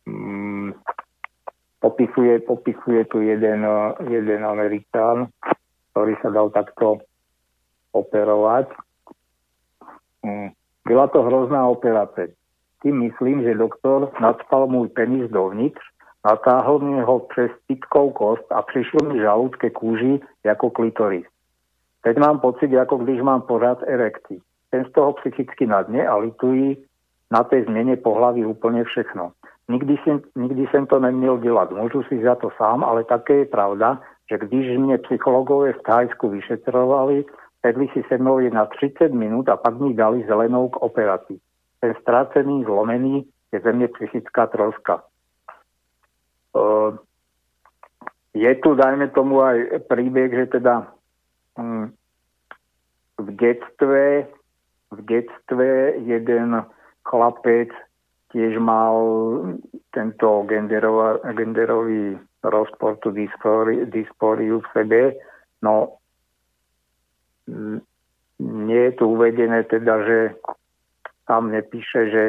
[0.06, 0.76] mm,
[1.80, 3.66] popisuje, popisuje tu jeden,
[4.06, 5.32] jeden Američan,
[5.90, 7.02] ktorý sa dal takto
[7.90, 8.70] operovať.
[10.22, 10.54] Mm,
[10.86, 12.39] Byla to hrozná operace.
[12.82, 15.80] Tým myslím, že doktor nadspal môj penis dovnitř,
[16.24, 21.28] natáhl mi ho přes pitkou kost a přišlo mi žalúdke kúži ako klitoris.
[22.02, 24.40] Teď mám pocit, ako když mám pořád erekci.
[24.70, 26.76] Ten z toho psychicky na dne a lituji
[27.30, 29.32] na tej zmene pohlavy úplne všechno.
[29.68, 31.70] Nikdy jsem, nikdy jsem to neměl dělat.
[31.70, 34.00] Můžu si za to sám, ale také je pravda,
[34.30, 37.24] že když mě psychologové v Thajsku vyšetrovali,
[37.60, 41.38] sedli si se mnou na 30 minút a pak mi dali zelenou k operácii.
[41.80, 45.02] Ten strácený, zlomený je ze mne psychická troska.
[48.30, 50.86] Je tu, dajme tomu, aj príbeh, že teda
[51.58, 51.90] um,
[53.18, 54.28] v detstve,
[54.90, 56.62] v detstve jeden
[57.02, 57.74] chlapec
[58.30, 58.94] tiež mal
[59.90, 65.02] tento genderový rozpor, tú dyspóriu v sebe.
[65.60, 65.98] No,
[68.38, 70.18] nie je tu uvedené teda, že
[71.30, 72.22] tam nepíše, že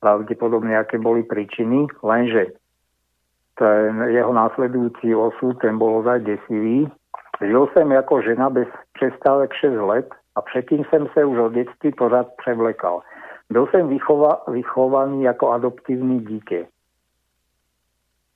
[0.00, 2.56] pravdepodobne aké boli príčiny, lenže
[3.60, 6.88] ten jeho následujúci osud, ten bol ozaj desivý.
[7.44, 11.92] Žil som ako žena bez přestávek 6 let a předtím jsem se už od detství
[11.92, 13.04] pořád převlekal.
[13.52, 16.66] Byl jsem vychova, vychovaný jako adoptivní dítě.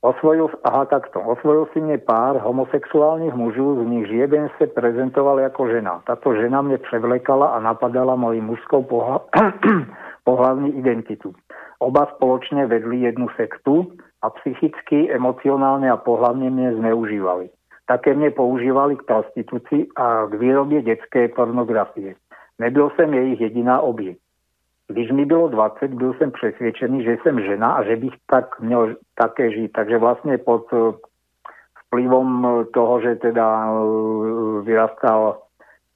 [0.04, 1.16] Osvojil, aha, takto.
[1.16, 6.04] Osvojil si mne pár homosexuálnych mužů, z nich jeden se prezentoval jako žena.
[6.04, 8.84] Tato žena mne převlekala a napadala moji mužskou
[10.28, 11.32] pohlavní identitu.
[11.80, 17.48] Oba spoločne vedli jednu sektu a psychicky, emocionálne a pohlavne mne zneužívali.
[17.88, 22.16] Také mne používali k prostitúcii a k výrobe detskej pornografie.
[22.60, 24.23] Nebyl som jejich jediná oběť.
[24.88, 28.96] Když mi bylo 20, byl jsem přesvědčený, že jsem žena a že bych tak měl
[29.14, 29.72] také žiť.
[29.72, 30.92] Takže vlastne pod eh,
[31.88, 33.74] vplyvom toho, že teda eh,
[34.62, 35.40] vyrastal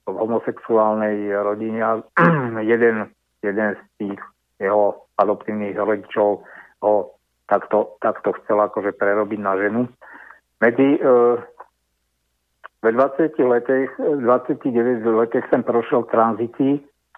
[0.08, 2.00] v homosexuálnej rodine a
[2.64, 3.12] jeden,
[3.44, 4.20] jeden z tých
[4.56, 6.48] jeho adoptívnych rodičov
[6.80, 6.94] ho
[7.44, 9.88] takto, takto chcel akože prerobiť na ženu.
[10.58, 10.98] Medzi
[12.82, 16.02] ve 20 letech, 29 letech som prošiel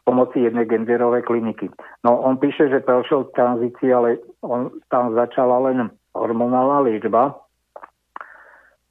[0.00, 1.68] tranzícii pomoci jednej genderovej kliniky.
[2.04, 7.36] No on píše, že prešiel tranzícii, ale on tam začala len hormonálna liečba.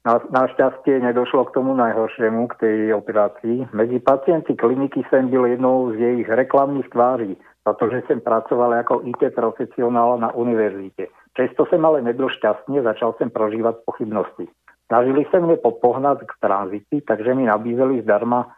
[0.00, 3.68] Na, našťastie nedošlo k tomu najhoršiemu, k tej operácii.
[3.76, 9.36] Medzi pacienti kliniky som byl jednou z jej reklamných tváří, pretože som pracoval ako IT
[9.36, 11.12] profesionál na univerzite.
[11.36, 14.48] Často som ale nebyl šťastný, začal som prožívať pochybnosti.
[14.88, 18.48] Snažili sa mne popohnať k tranzícii, takže mi nabízeli zdarma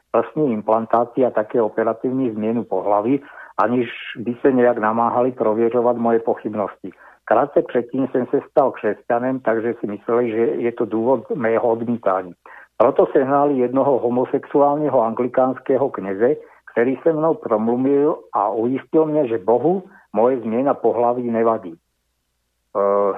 [0.53, 3.25] implantáty a také operatívnu zmenu pohlavy,
[3.57, 3.89] aniž
[4.21, 6.93] by sa nejak namáhali proviežovať moje pochybnosti.
[7.25, 12.35] Krátce predtým som sa stal křesťanem, takže si mysleli, že je to dôvod mého odmítania.
[12.77, 16.43] Proto sehnali jednoho homosexuálneho anglikánskeho kneze,
[16.75, 21.79] ktorý sa mnou promluvil a uistil mne, že Bohu moje zmena pohlaví nevadí.
[22.73, 23.15] Uh,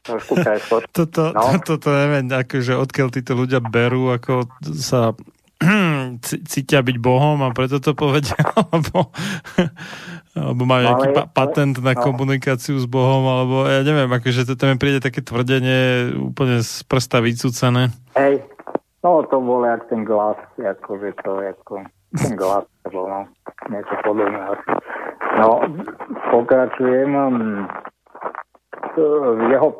[0.00, 0.38] trošku
[0.96, 1.60] toto, no.
[1.60, 5.12] toto neviem, akože odkiaľ títo ľudia berú, ako sa
[6.22, 9.10] cítia byť Bohom a preto to povedia, alebo,
[10.34, 12.02] alebo majú no, nejaký pa- patent na no.
[12.02, 17.22] komunikáciu s Bohom, alebo ja neviem, akože to mi príde také tvrdenie úplne z prsta
[17.22, 17.94] vycúcané.
[18.18, 18.42] Hej,
[19.00, 23.26] no to bol jak ten glas, akože to, ako ten glas, no,
[23.70, 24.38] niečo podobné.
[25.34, 25.58] No,
[26.30, 27.10] pokračujem.
[28.94, 29.74] Um, jeho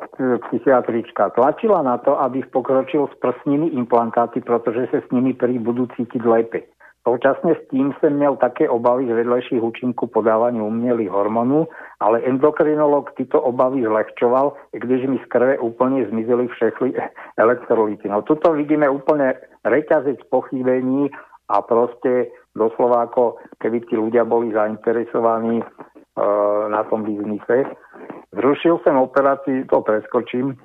[0.47, 5.87] psychiatrička tlačila na to, aby pokročil s prsnými implantáty, pretože sa s nimi prý budú
[5.95, 6.67] cítiť lepe.
[7.05, 11.67] Současne s tým som měl také obavy z vedlejších účinku podávania umělých hormonů,
[11.99, 16.93] ale endokrinolog tyto obavy zlehčoval, když mi z krve úplne zmizeli všechny
[17.37, 18.09] elektrolyty.
[18.09, 21.13] No tuto vidíme úplne reťazec pochybení
[21.45, 25.65] a proste doslova ako keby tí ľudia boli zainteresovaní e,
[26.73, 27.69] na tom biznise.
[28.35, 30.55] Zrušil som operácii, to preskočím, e,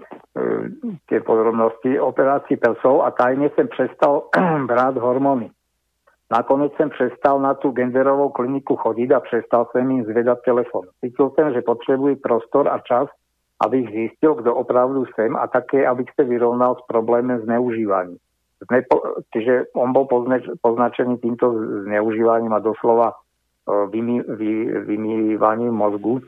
[1.07, 4.27] tie podrobnosti, operácii prsov a tajne som prestal
[4.71, 5.55] brať hormóny.
[6.31, 10.87] Nakoniec som prestal na tú genderovú kliniku chodiť a prestal som im zvedať telefon.
[11.03, 13.11] Cítil som, že potrebuje prostor a čas,
[13.63, 18.15] aby zistil, kto opravdu sem a také, aby sa vyrovnal s problémem zneužívaní.
[18.61, 21.51] Znepo, čiže on bol poznač, poznačený týmto
[21.89, 23.17] zneužívaním a doslova e,
[24.87, 26.23] vymývaním mozgu.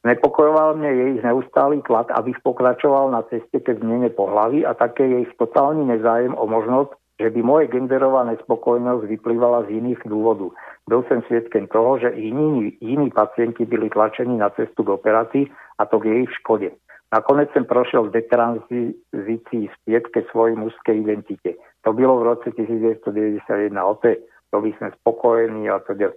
[0.00, 5.24] Znepokojoval mne jej neustálý tlak, abych pokračoval na ceste ke zmene pohlavy a také jej
[5.36, 10.56] totálny nezájem o možnosť, že by moje genderová nespokojnosť vyplývala z iných dôvodov.
[10.88, 15.44] Byl som svietkem toho, že iní, iní pacienti byli tlačení na cestu k operácii
[15.76, 16.72] a to k jej škode.
[17.12, 21.60] Nakoniec som prošiel v detranzícii späť ke svojej mužskej identite.
[21.84, 23.76] To bylo v roce 1991.
[23.76, 24.16] O to,
[24.48, 26.14] to by sme spokojení a teda.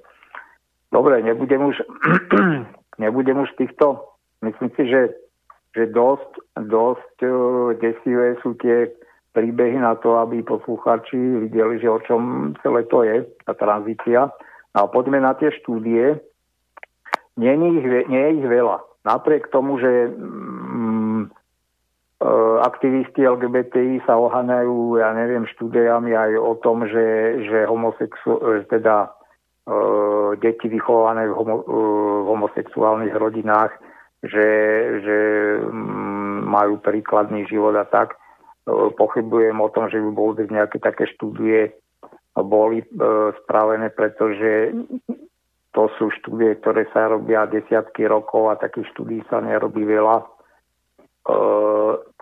[0.93, 1.81] Dobre, nebudem už,
[3.03, 4.05] nebudem už týchto,
[4.45, 5.01] myslím si, že,
[5.73, 8.93] že dosť, dosť uh, desivé sú tie
[9.33, 14.29] príbehy na to, aby posluchači videli, že o čom celé to je, tá tranzícia.
[14.77, 16.21] A poďme na tie štúdie.
[17.41, 21.29] Nie je ich, nie je ich veľa napriek tomu, že mm, e,
[22.63, 28.39] aktivisti LGBTI sa oháňajú, ja neviem, štúdiami aj o tom, že, že homosexu,
[28.71, 29.11] teda
[30.43, 31.75] deti vychované v, homo, e,
[32.23, 33.71] v homosexuálnych rodinách,
[34.23, 34.47] že,
[35.03, 35.17] že
[35.63, 38.15] mm, majú príkladný život a tak.
[38.15, 38.17] E,
[38.95, 41.71] pochybujem o tom, že by boli nejaké také štúdie
[42.33, 42.87] boli e,
[43.45, 44.73] spravené, pretože
[45.73, 50.17] to sú štúdie, ktoré sa robia desiatky rokov a takých štúdí sa nerobí veľa.
[50.17, 50.25] E,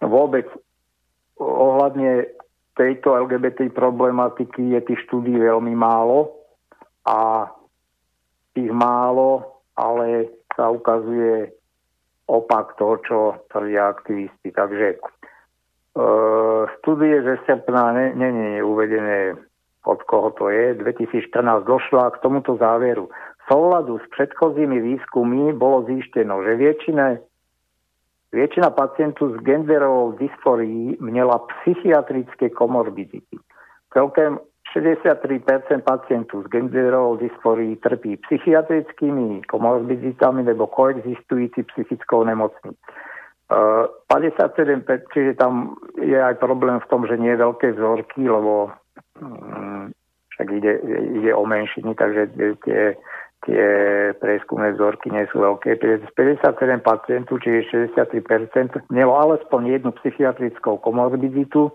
[0.03, 0.45] vôbec
[1.39, 2.27] ohľadne
[2.75, 6.40] tejto LGBT problematiky je tých štúdí veľmi málo
[7.05, 7.49] a
[8.53, 11.51] tých málo, ale sa ukazuje
[12.27, 13.17] opak toho, čo
[13.51, 14.51] tvrdia aktivisti.
[14.51, 14.97] Takže e,
[16.79, 19.35] štúdie ze srpna není uvedené
[19.85, 20.77] od koho to je.
[20.77, 23.09] 2014 došla k tomuto záveru
[23.51, 27.05] súladu s predchozími výskumy bolo zišteno, že väčšina,
[28.31, 33.37] väčšina pacientov s genderovou dysforií měla psychiatrické komorbidity.
[33.93, 34.39] Celkem
[34.75, 42.71] 63% pacientov s genderovou dysforií trpí psychiatrickými komorbiditami nebo koexistující psychickou nemocní.
[43.51, 48.71] 57%, čiže tam je aj problém v tom, že nie je veľké vzorky, lebo
[49.19, 49.91] mm,
[50.31, 50.73] však ide,
[51.19, 52.31] ide o menšiny, takže
[52.63, 52.95] tie
[53.41, 53.65] tie
[54.21, 55.81] prieskumné vzorky nie sú veľké.
[55.81, 56.45] 57
[56.85, 61.73] pacientov, čiže 63%, mělo alespoň jednu psychiatrickú komorbiditu.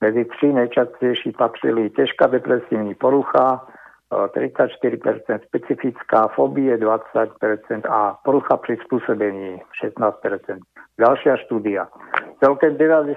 [0.00, 3.66] Medzi tři najčastejší patrili ťažká depresívna porucha,
[4.08, 10.64] 34% specifická, fobie 20% a porucha prispôsobení 16%.
[10.96, 11.92] Ďalšia štúdia.
[12.40, 13.12] Celkem 90%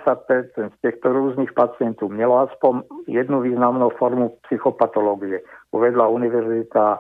[0.51, 5.39] z týchto rôznych pacientov mělo aspoň jednu významnú formu psychopatológie.
[5.71, 6.99] Uvedla Univerzita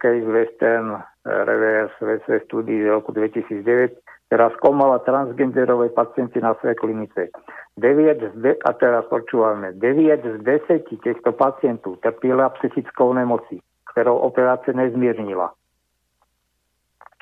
[0.00, 4.00] Case Western Reverse VC studii z roku 2009,
[4.30, 7.34] ktorá skúmala transgenderové pacienty na svojej klinice.
[7.74, 13.58] 9 z de- a teraz počúvame, 9 z 10 týchto pacientov trpila psychickou nemocí,
[13.90, 15.50] ktorou operácia nezmiernila.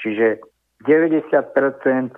[0.05, 0.45] Čiže
[0.85, 2.13] 90%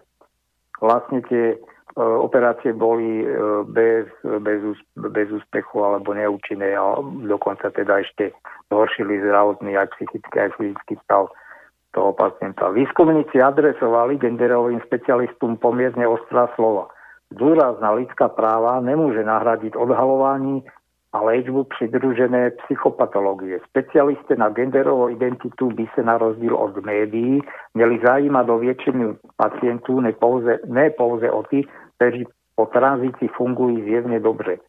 [0.82, 1.54] vlastne tie
[1.90, 3.28] E, operácie boli e,
[3.66, 4.62] bez, bez,
[4.94, 8.30] bez úspechu alebo neúčinné a dokonca teda ešte
[8.70, 11.34] zhoršili zdravotný aj psychický, aj fyzický stav
[11.90, 12.70] toho pacienta.
[12.70, 16.90] Výskumníci adresovali genderovým specialistom pomierne ostrá slova.
[17.30, 20.66] Dôraz lidská práva nemôže nahradiť odhalovanie
[21.10, 23.58] a léčbu přidružené psychopatológie.
[23.66, 27.42] Specialisté na genderovú identitu by sa na rozdiel od médií
[27.74, 29.04] měli zajímať do väčšiny
[29.36, 31.66] pacientů, ne pouze, ne pouze o tých,
[31.98, 34.62] ktorí po tranzícii fungujú zjevne dobre.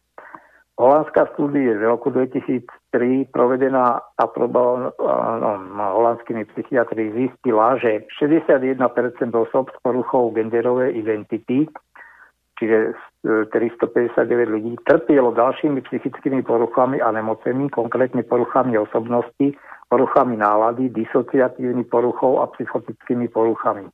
[0.72, 4.90] Holandská studie z roku 2003 provedená aprobovaná
[5.60, 8.80] no, holandskými psychiatri zistila, že 61%
[9.36, 11.68] osob s poruchou genderovej identity,
[12.56, 19.54] čiže 359 ľudí, trpielo ďalšími psychickými poruchami a nemocemi, konkrétne poruchami osobnosti,
[19.92, 23.92] poruchami nálady, disociatívnymi poruchou a psychotickými poruchami.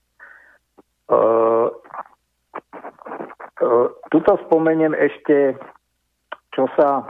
[4.08, 5.58] Tuto spomeniem ešte,
[6.58, 7.06] čo sa,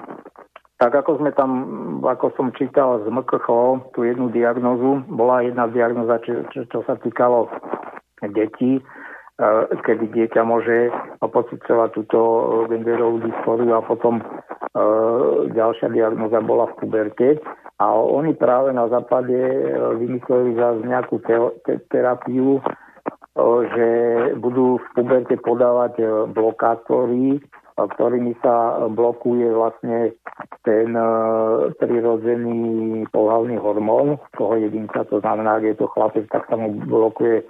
[0.77, 1.51] tak ako sme tam,
[2.05, 3.49] ako som čítal z MKH,
[3.97, 7.49] tú jednu diagnozu, bola jedna diagnoza, čo, čo, čo sa týkalo
[8.37, 8.85] detí,
[9.89, 10.93] kedy dieťa môže
[11.25, 12.19] pocitovať túto
[12.69, 14.25] genderovú dysfóriu a potom e,
[15.55, 17.29] ďalšia diagnoza bola v puberte.
[17.79, 19.63] A oni práve na západe e,
[20.03, 22.59] vymysleli za nejakú te- te- terapiu,
[23.71, 23.89] že
[24.43, 27.39] budú v puberte podávať e, blokátory,
[27.87, 30.19] ktorými sa blokuje vlastne
[30.67, 31.07] ten e,
[31.79, 37.43] prirodzený pohľavný hormón toho jedinca, to znamená, ak je to chlapec, tak sa mu blokuje
[37.43, 37.45] e,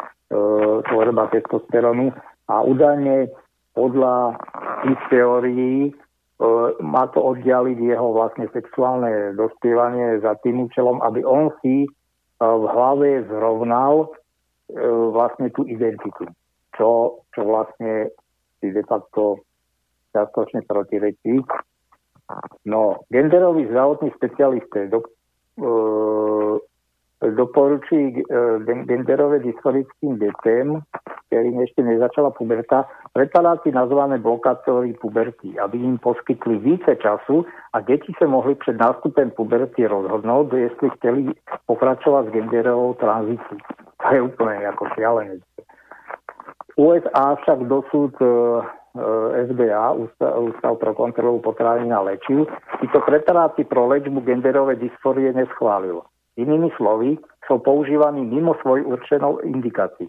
[0.85, 2.13] tvorba testosterónu
[2.53, 3.33] a údajne
[3.73, 4.37] podľa
[4.85, 5.97] tých teórií
[6.79, 11.89] má to oddialiť jeho vlastne sexuálne dospievanie za tým účelom, aby on si e,
[12.39, 14.09] v hlave zrovnal e,
[15.11, 16.31] vlastne tú identitu,
[16.79, 18.15] čo, čo vlastne
[18.63, 19.43] si de facto
[20.13, 21.43] častočne protirečí.
[22.69, 25.01] No, genderový zdravotný špecialista do,
[25.57, 25.69] e,
[27.25, 28.23] doporučí e,
[28.85, 30.85] genderové dysforickým detem,
[31.27, 37.43] ktorým ešte nezačala puberta, preparáty nazvané blokátory puberty, aby im poskytli více času
[37.75, 41.21] a deti sa mohli pred nástupem puberty rozhodnúť, jestli chceli
[41.67, 43.59] pokračovať s genderovou tranzíciou.
[43.99, 45.43] To je úplne ako šialené.
[46.79, 48.29] USA však dosud e,
[49.53, 49.93] SBA,
[50.39, 52.49] Ústav, pro kontrolu potravín a lečiv,
[52.81, 56.09] títo preparáty pro lečbu genderovej dysforie neschválilo.
[56.39, 57.19] Inými slovy,
[57.49, 60.07] sú používaní mimo svoj určenou indikácií.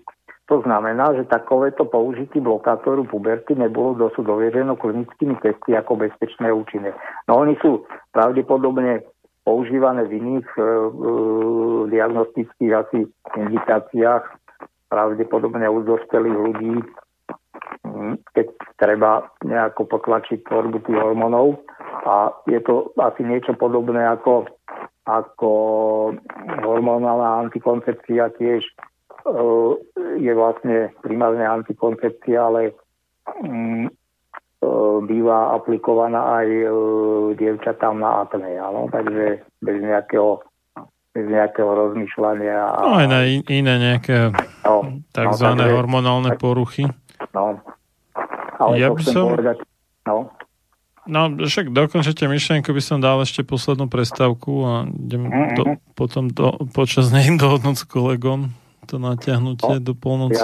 [0.50, 6.90] To znamená, že takovéto použitie blokátoru puberty nebolo dosud dovieřeno klinickými testy ako bezpečné účinné.
[7.30, 9.06] No oni sú pravdepodobne
[9.46, 10.68] používané v iných e, e,
[11.94, 13.06] diagnostických asi
[13.38, 14.26] indikáciách,
[14.90, 16.74] pravdepodobne u dospelých ľudí,
[18.36, 21.64] keď treba nejako potlačiť tvorbu tých hormónov.
[22.06, 24.48] A je to asi niečo podobné ako
[25.10, 25.52] ako
[26.62, 28.74] hormonálna antikoncepcia tiež e,
[30.22, 32.78] je vlastne primárne antikoncepcia, ale
[33.42, 33.92] mm, e,
[35.10, 36.70] býva aplikovaná aj e,
[37.42, 40.46] dievčatám na akné, áno, takže bez nejakého
[41.10, 42.86] bez nejakého rozmýšľania.
[42.86, 44.30] No aj na iné nejaké
[44.62, 46.86] no, takzvané no, hormonálne poruchy.
[47.36, 47.60] No,
[48.60, 49.26] ale ja to chcem som...
[49.36, 49.58] povedať,
[50.08, 50.32] no,
[51.10, 55.56] No, však dokončite myšlienku by som dal ešte poslednú prestávku a idem mm-hmm.
[55.58, 55.64] do,
[55.98, 58.54] potom do, počas nej dohodnúť s kolegom
[58.90, 60.42] to natiahnutie no, do polnoci.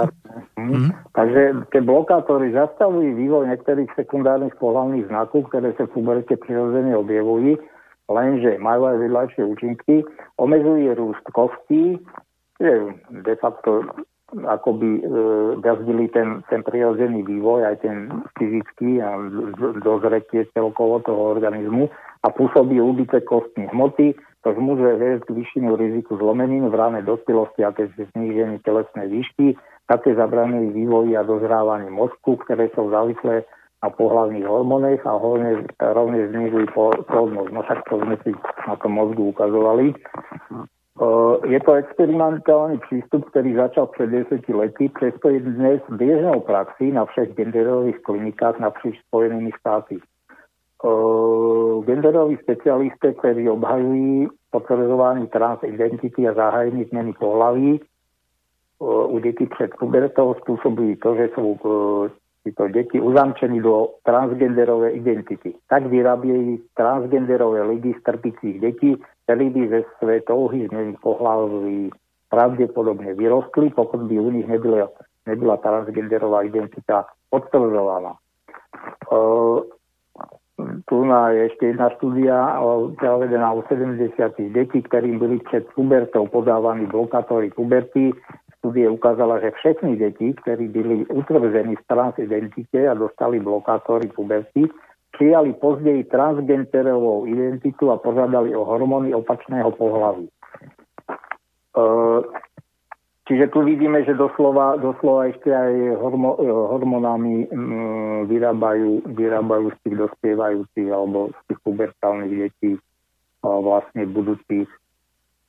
[0.58, 1.14] Mm-hmm.
[1.18, 1.42] Takže
[1.74, 7.58] tie blokátory zastavujú vývoj niektorých sekundárnych pohľavných znakov, ktoré sa v puberte prirodzene objavujú,
[8.06, 10.06] lenže majú aj vedľajšie účinky,
[10.38, 11.98] omezuje rúst kostí,
[12.62, 12.74] je
[13.10, 13.82] de facto
[14.34, 15.02] akoby e,
[15.62, 19.22] brzdili ten, ten prirodzený vývoj, aj ten fyzický a
[19.86, 21.88] dozretie celkovo toho organizmu
[22.26, 27.66] a pôsobí úbytek kostní hmoty, to môže viesť k vyššiemu riziku zlomenín v ránej dospelosti
[27.66, 29.58] a keď znížení telesnej výšky,
[29.90, 33.46] také zabrané vývoji a dozrávanie mozku, ktoré sú závislé
[33.82, 36.74] na pohľavných hormónech a hlavne rovne znižujú
[37.10, 37.50] plodnosť.
[37.54, 38.32] No však to sme si
[38.66, 39.94] na tom mozgu ukazovali.
[41.46, 47.04] Je to experimentálny prístup, ktorý začal pred 10 lety, preto je dnes bežnou praxi na
[47.04, 50.00] všech genderových klinikách napříč Spojenými štáty.
[51.84, 57.84] Genderoví specialisté, ktorí obhajujú potvrdzovanie transidentity a zahájení zmeny pohlaví,
[58.84, 61.60] u detí pred pubertou spôsobujú to, že sú
[62.48, 65.60] títo deti uzamčení do transgenderovej identity.
[65.68, 71.90] Tak vyrábiejú transgenderové lidi z trpicích detí, ktorí by ze své touhy zmeniť pohlaví
[72.30, 74.90] pravdepodobne vyrostli, pokud by u nich nebyla,
[75.26, 78.14] nebyla transgenderová identita potvrdzovaná.
[78.14, 79.18] E,
[80.86, 82.62] tu je ešte jedna štúdia
[83.02, 84.14] zavedená u 70
[84.56, 88.14] detí, ktorým byli pred pubertou podávaní blokátory puberty.
[88.62, 94.66] Studie ukázala, že všetky deti, ktorí byli utvrzení v transidentite a dostali blokátory puberty,
[95.18, 100.28] prijali později transgenderovou identitu a požádali o hormóny opačného pohlaví.
[100.28, 101.84] E,
[103.28, 105.96] čiže tu vidíme, že doslova, doslova ešte aj e,
[106.46, 112.78] hormonami mm, vyrábajú, vyrábajú z tých dospievajúcich alebo z tých pubertálnych detí
[113.46, 114.66] vlastne budúcich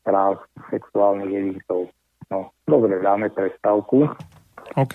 [0.04, 1.88] práv sexuálnych jedinцov.
[2.28, 4.04] No, dobre, dáme prestávku.
[4.76, 4.94] OK.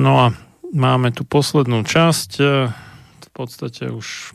[0.00, 0.32] No a
[0.72, 2.30] máme tu poslednú časť.
[2.40, 2.72] E,
[3.20, 4.32] V podstate už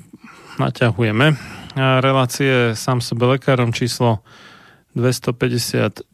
[0.61, 1.33] naťahujeme.
[1.33, 1.35] E,
[2.05, 4.21] Relácie sám sebe lekárom číslo
[4.93, 6.05] 252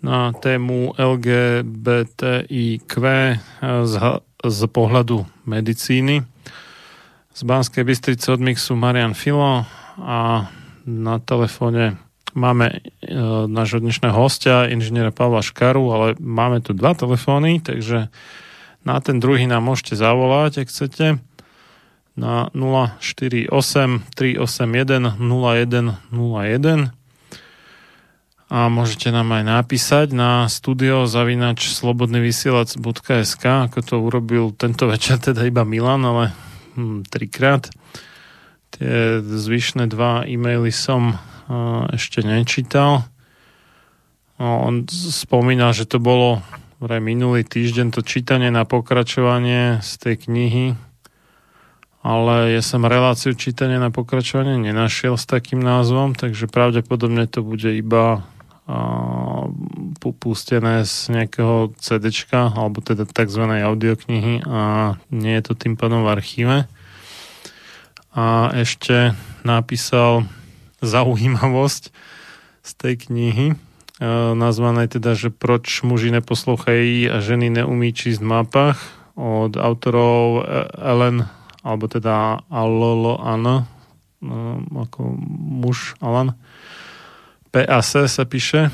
[0.00, 3.36] na tému LGBTIQ e,
[3.84, 3.94] z,
[4.48, 6.24] z pohľadu medicíny.
[7.36, 9.68] Z Banskej Bystrice od Mixu Marian Filo
[10.00, 10.48] a
[10.88, 12.00] na telefóne
[12.34, 12.78] máme e,
[13.48, 18.10] nášho dnešného hostia, inžiniera Pavla Škaru, ale máme tu dva telefóny, takže
[18.84, 21.06] na ten druhý nám môžete zavolať, ak chcete,
[22.18, 23.48] na 048
[24.12, 26.92] 381 0101
[28.50, 35.46] a môžete nám aj napísať na studio zavinač slobodnyvysielac.sk ako to urobil tento večer teda
[35.46, 36.34] iba Milan, ale
[36.74, 37.70] hm, trikrát.
[38.74, 41.14] Tie zvyšné dva e-maily som
[41.90, 43.04] ešte nečítal.
[44.40, 46.40] On spomína, že to bolo
[46.80, 50.66] vraj minulý týždeň to čítanie na pokračovanie z tej knihy,
[52.00, 57.68] ale ja som reláciu čítania na pokračovanie nenašiel s takým názvom, takže pravdepodobne to bude
[57.68, 58.24] iba
[60.00, 63.44] pustené z nejakého CDčka, alebo teda tzv.
[63.44, 66.56] audioknihy a nie je to tým pádom v archíve.
[68.16, 69.12] A ešte
[69.44, 70.24] napísal
[70.80, 71.92] zaujímavosť
[72.60, 73.56] z tej knihy, e,
[74.36, 78.78] nazvanej teda, že proč muži neposlouchají a ženy neumí čísť v mapách
[79.16, 80.44] od autorov
[80.76, 81.28] Ellen,
[81.60, 83.64] alebo teda Alolo Anna, e,
[84.76, 85.00] ako
[85.40, 86.36] muž Alan.
[87.50, 88.70] PAC sa píše,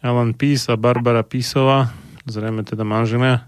[0.00, 1.92] Alan Peace a Barbara Písová,
[2.24, 3.44] zrejme teda manželia.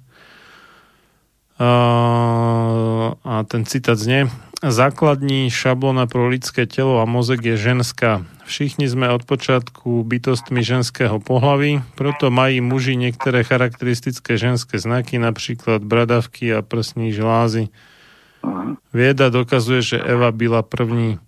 [1.56, 4.28] A ten citát znie,
[4.64, 8.24] Základní šablona pro lidské telo a mozek je ženská.
[8.48, 15.84] Všichni sme od počiatku bytostmi ženského pohlaví, proto mají muži niektoré charakteristické ženské znaky, napríklad
[15.84, 17.68] bradavky a prsní žlázy.
[18.96, 21.20] Vieda dokazuje, že Eva byla první.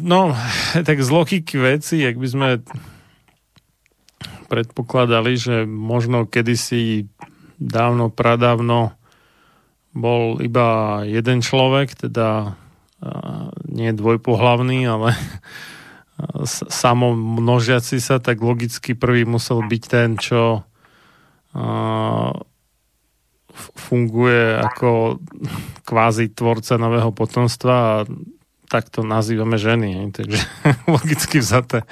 [0.00, 0.36] No,
[0.84, 2.48] tak z logiky veci, ak by sme
[4.48, 7.04] predpokladali, že možno kedysi
[7.60, 8.97] dávno, pradávno
[9.98, 12.54] bol iba jeden človek, teda
[13.66, 15.14] nie dvojpohlavný, ale
[16.82, 20.66] samo množiaci sa, tak logicky prvý musel byť ten, čo
[23.58, 25.18] funguje ako
[25.88, 27.96] kvázi tvorca nového potomstva a
[28.68, 30.12] tak to nazývame ženy.
[30.12, 30.38] Takže
[30.94, 31.88] logicky vzaté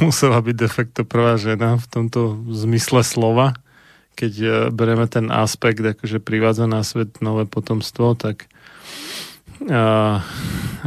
[0.00, 0.68] musela byť de
[1.04, 3.52] prvá žena v tomto zmysle slova
[4.14, 8.46] keď e, bereme ten aspekt, akože privádza na svet nové potomstvo, tak
[9.70, 10.22] a,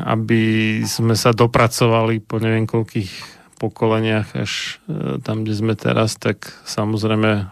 [0.04, 0.44] aby
[0.84, 7.50] sme sa dopracovali po neviem koľkých pokoleniach až e, tam, kde sme teraz, tak samozrejme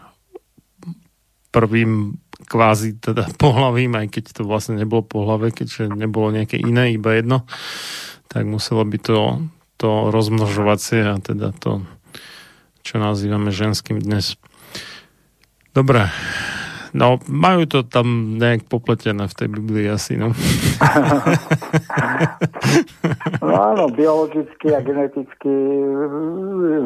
[1.50, 7.18] prvým kvázi teda pohlavím, aj keď to vlastne nebolo pohlave, keďže nebolo nejaké iné, iba
[7.18, 7.44] jedno,
[8.30, 9.20] tak muselo by to,
[9.80, 11.82] to rozmnožovacie a teda to,
[12.86, 14.38] čo nazývame ženským dnes.
[15.76, 16.08] Dobre.
[16.95, 20.32] No, majú to tam nejak popletené v tej Biblii asi, no.
[23.44, 25.52] no áno, biologicky a geneticky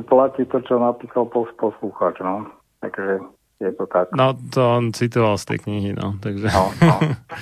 [0.10, 2.50] platí to, čo napísal poslúchač, no.
[2.82, 3.22] Takže
[3.62, 4.10] je to tak.
[4.18, 6.18] No, to on citoval z tej knihy, no.
[6.18, 6.50] Takže...
[6.50, 6.96] No, no,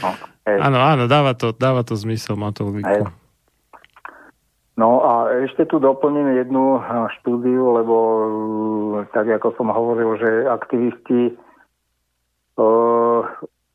[0.04, 0.12] no.
[0.48, 3.12] Áno, áno, dáva to, dáva to zmysel, má to logiku.
[4.78, 6.78] No a ešte tu doplním jednu
[7.20, 7.96] štúdiu, lebo
[9.10, 11.34] tak ako som hovoril, že aktivisti
[12.62, 13.26] uh,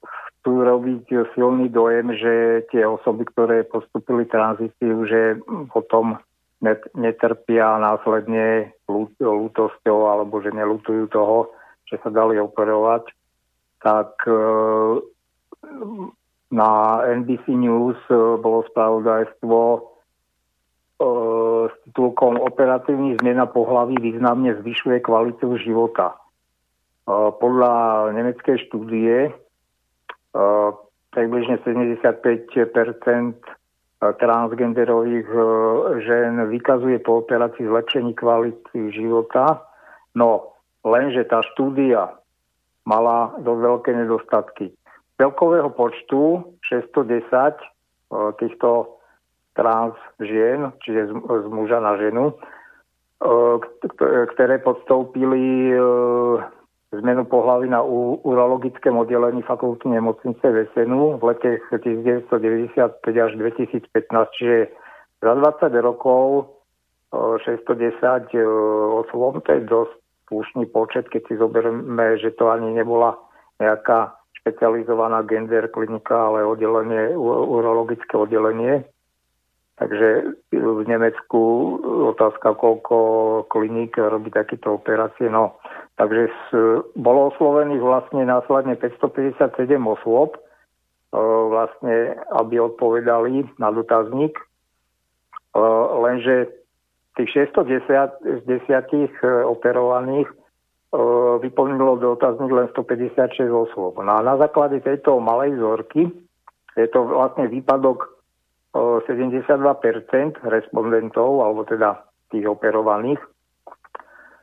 [0.07, 5.43] chcú robiť silný dojem, že tie osoby, ktoré postupili tranzíciu, že
[5.75, 6.23] potom
[6.95, 8.71] netrpia následne
[9.19, 11.51] lútosťou alebo že nelutujú toho,
[11.91, 13.11] že sa dali operovať,
[13.83, 15.03] tak uh,
[16.55, 17.99] na NBC News
[18.39, 19.92] bolo spravodajstvo E,
[21.69, 26.15] s titulkom Operatívny zmena pohlaví významne zvyšuje kvalitu života.
[26.15, 26.17] E,
[27.13, 27.75] podľa
[28.15, 29.33] nemeckej štúdie e,
[31.13, 32.43] približne 75%
[34.03, 35.39] transgenderových e,
[36.03, 39.63] žen vykazuje po operácii zlepšení kvality života.
[40.19, 42.19] No, lenže tá štúdia
[42.83, 44.67] mala dosť veľké nedostatky.
[45.23, 47.67] Celkového počtu 610 e,
[48.43, 48.99] týchto
[49.55, 52.35] trans žien, čiže z, z muža na ženu, e,
[54.33, 55.73] ktoré podstoupili
[56.93, 57.81] zmenu pohlavy na
[58.25, 64.69] urologickom oddelení fakulty nemocnice Vesenu v lete 1995 až 2015, čiže
[65.25, 66.53] za 20 rokov
[67.13, 68.37] 610
[69.05, 69.95] osôb, to je dosť
[70.29, 73.17] slušný počet, keď si zoberieme, že to ani nebola
[73.61, 78.85] nejaká špecializovaná gender klinika, ale oddelenie, urologické oddelenie.
[79.73, 81.41] Takže v Nemecku
[82.13, 82.97] otázka, koľko
[83.49, 85.33] kliník robí takéto operácie.
[85.33, 85.57] No,
[85.97, 86.45] takže s,
[86.93, 90.41] bolo oslovených vlastne následne 557 osôb, e,
[91.49, 94.37] vlastne, aby odpovedali na dotazník.
[94.37, 94.45] E,
[96.05, 96.53] lenže
[97.17, 100.29] tých 610 z desiatich e, operovaných
[101.41, 103.97] vyplnilo dotazník len 156 osôb.
[104.05, 106.05] No a na základe tejto malej vzorky
[106.77, 108.13] je to vlastne výpadok
[108.73, 113.21] 72% respondentov, alebo teda tých operovaných.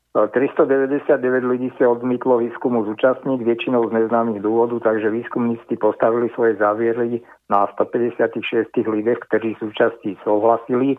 [0.09, 7.21] 399 ľudí sa odmýtlo výskumu zúčastniť, väčšinou z neznámych dôvodov, takže výskumníci postavili svoje záviery
[7.45, 10.97] na 156 ľuďoch, ktorí súčasti súhlasili.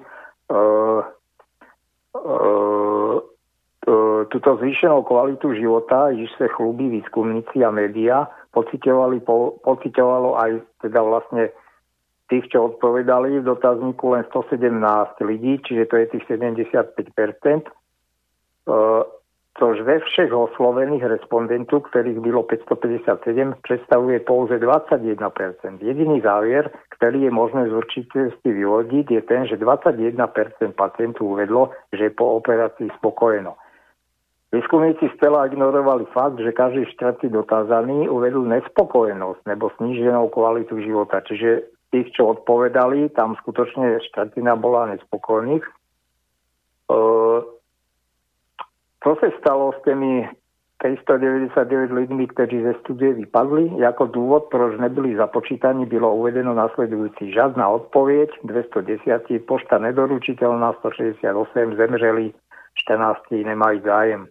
[4.31, 10.51] Tuto zvýšenú kvalitu života, již sa chlubí výskumníci a média, pocitovalo aj
[10.87, 11.51] teda vlastne
[12.31, 14.71] tých, čo odpovedali v dotazníku len 117
[15.19, 17.67] ľudí, čiže to je tých 75%,
[19.59, 25.19] což ve všech oslovených respondentov, ktorých bylo 557, predstavuje pouze 21%.
[25.83, 30.15] Jediný závier, ktorý je možné z určitosti vyvodiť, je ten, že 21%
[30.79, 33.59] pacientov uvedlo, že je po operácii spokojeno.
[34.51, 41.23] Výskumníci stela ignorovali fakt, že každý štvrtý dotázaný uvedol nespokojnosť nebo sníženou kvalitu života.
[41.23, 45.65] Čiže tých, čo odpovedali, tam skutočne štvrtina bola nespokojných.
[45.67, 45.73] E,
[49.01, 50.27] čo sa stalo s tými
[50.81, 53.77] 399 ľuďmi, ktorí ze studie vypadli?
[53.77, 57.37] Jako dôvod, proč nebyli započítaní, bylo uvedeno nasledujúci.
[57.37, 62.33] Žiadna odpoveď, 210, pošta nedoručiteľná, 168, zemřeli,
[62.89, 64.23] 14 nemajú zájem.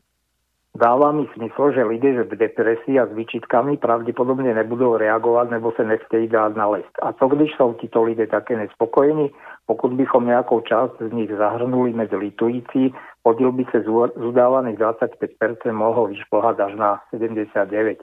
[0.80, 5.84] Dáva mi smysl, že lidé v depresii a s výčitkami pravdepodobne nebudú reagovať, nebo sa
[5.84, 6.96] nechtějí dát na list.
[7.04, 9.28] A co když sú títo lidé také nespokojení?
[9.68, 12.96] Pokud bychom nejakou časť z nich zahrnuli medzi litující,
[13.28, 18.00] podiel by sa z udávaných 25% mohol vyšplhať až na 79.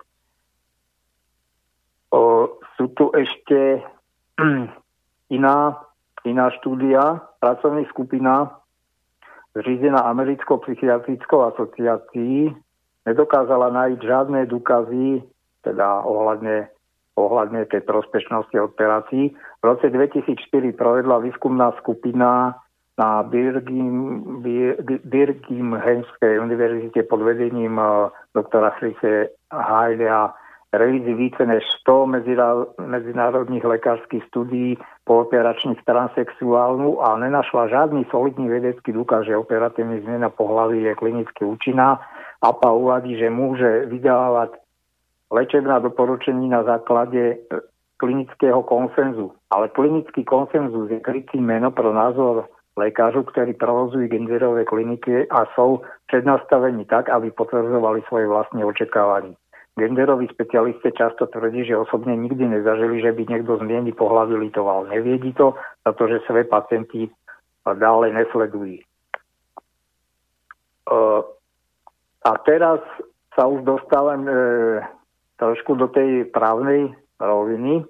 [2.12, 3.80] O, sú tu ešte
[5.36, 5.80] iná,
[6.28, 8.60] iná štúdia, pracovní skupina
[9.56, 12.52] zřízená Americkou psychiatrickou asociácií,
[13.06, 15.22] nedokázala nájsť žiadne dôkazy,
[15.62, 16.66] teda ohľadne,
[17.14, 19.32] ohľadne tej prospešnosti operácií.
[19.32, 20.36] V roce 2004
[20.74, 22.58] provedla výskumná skupina
[22.96, 23.22] na
[25.04, 30.34] Birgimhenskej univerzite pod vedením eh, doktora Chrise Haidea
[30.72, 32.06] revízi více než 100
[32.78, 40.28] medzinárodných lekárskych studií po operačných transexuálnu a nenašla žiadny solidný vedecký dôkaz, že operatívna zmena
[40.28, 42.00] pohlavy je klinicky účinná.
[42.42, 44.60] APA uvádí, že môže vydávať
[45.32, 47.36] lečebná doporučení na základe e,
[47.96, 49.32] klinického konsenzu.
[49.50, 55.80] Ale klinický konsenzus je krytý meno pro názor lekárov, ktorí provozujú genderové kliniky a sú
[56.12, 59.34] prednastavení tak, aby potvrdzovali svoje vlastné očakávanie.
[59.76, 64.88] Genderoví specialisti často tvrdí, že osobne nikdy nezažili, že by niekto zmieni pohľavy litoval.
[64.88, 65.52] Neviedi to,
[65.84, 67.12] pretože svoje pacienti
[67.64, 68.80] dále nesledujú.
[72.26, 72.82] A teraz
[73.38, 74.34] sa už dostávam e,
[75.38, 76.90] trošku do tej právnej
[77.22, 77.80] roviny.
[77.80, 77.84] E,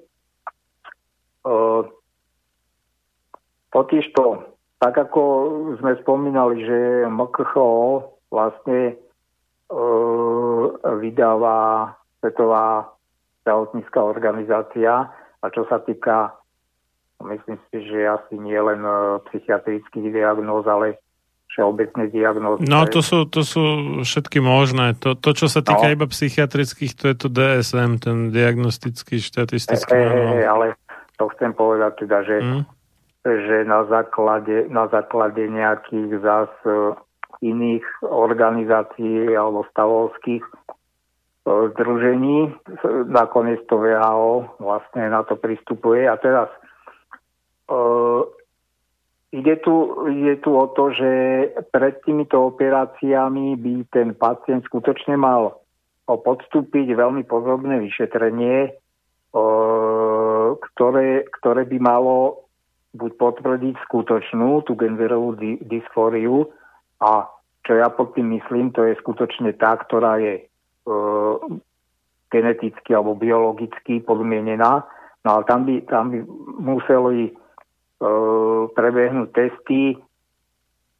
[3.73, 4.25] totižto,
[4.77, 5.23] tak ako
[5.81, 9.01] sme spomínali, že MKHO vlastne
[11.01, 11.91] vydáva
[12.23, 12.95] Svetová
[13.43, 15.11] zdravotnícká organizácia
[15.43, 16.35] a čo sa týka,
[17.23, 20.99] myslím si, že asi nie len e, psychiatrických diagnóz, ale
[21.57, 22.69] všeobecné diagnózy.
[22.69, 23.65] No to sú, to sú
[24.05, 24.93] všetky možné.
[25.01, 25.95] To, to, čo sa týka no.
[25.97, 29.97] iba psychiatrických, to je to DSM, ten diagnostický štatistický.
[29.97, 30.77] E, e, ale
[31.17, 32.63] to chcem povedať teda, že, mm.
[33.25, 36.53] že na, základe, na základe nejakých zás
[37.41, 40.53] iných organizácií alebo stavovských e,
[41.73, 42.53] združení.
[43.09, 46.05] Nakoniec to VHO vlastne na to pristupuje.
[46.05, 46.53] A teraz
[49.33, 49.75] ide, tu,
[50.11, 51.11] ide tu o to, že
[51.75, 55.59] pred týmito operáciami by ten pacient skutočne mal
[56.07, 58.71] podstúpiť veľmi pozorné vyšetrenie,
[60.57, 62.47] ktoré, ktoré by malo
[62.97, 66.49] buď potvrdiť skutočnú tú genderovú dysfóriu
[67.03, 67.29] a
[67.67, 70.47] čo ja pod tým myslím, to je skutočne tá, ktorá je
[72.31, 74.87] geneticky alebo biologicky podmienená.
[75.27, 76.23] No ale tam by, tam by
[76.63, 77.35] museli
[78.01, 79.97] uh, prebehnúť testy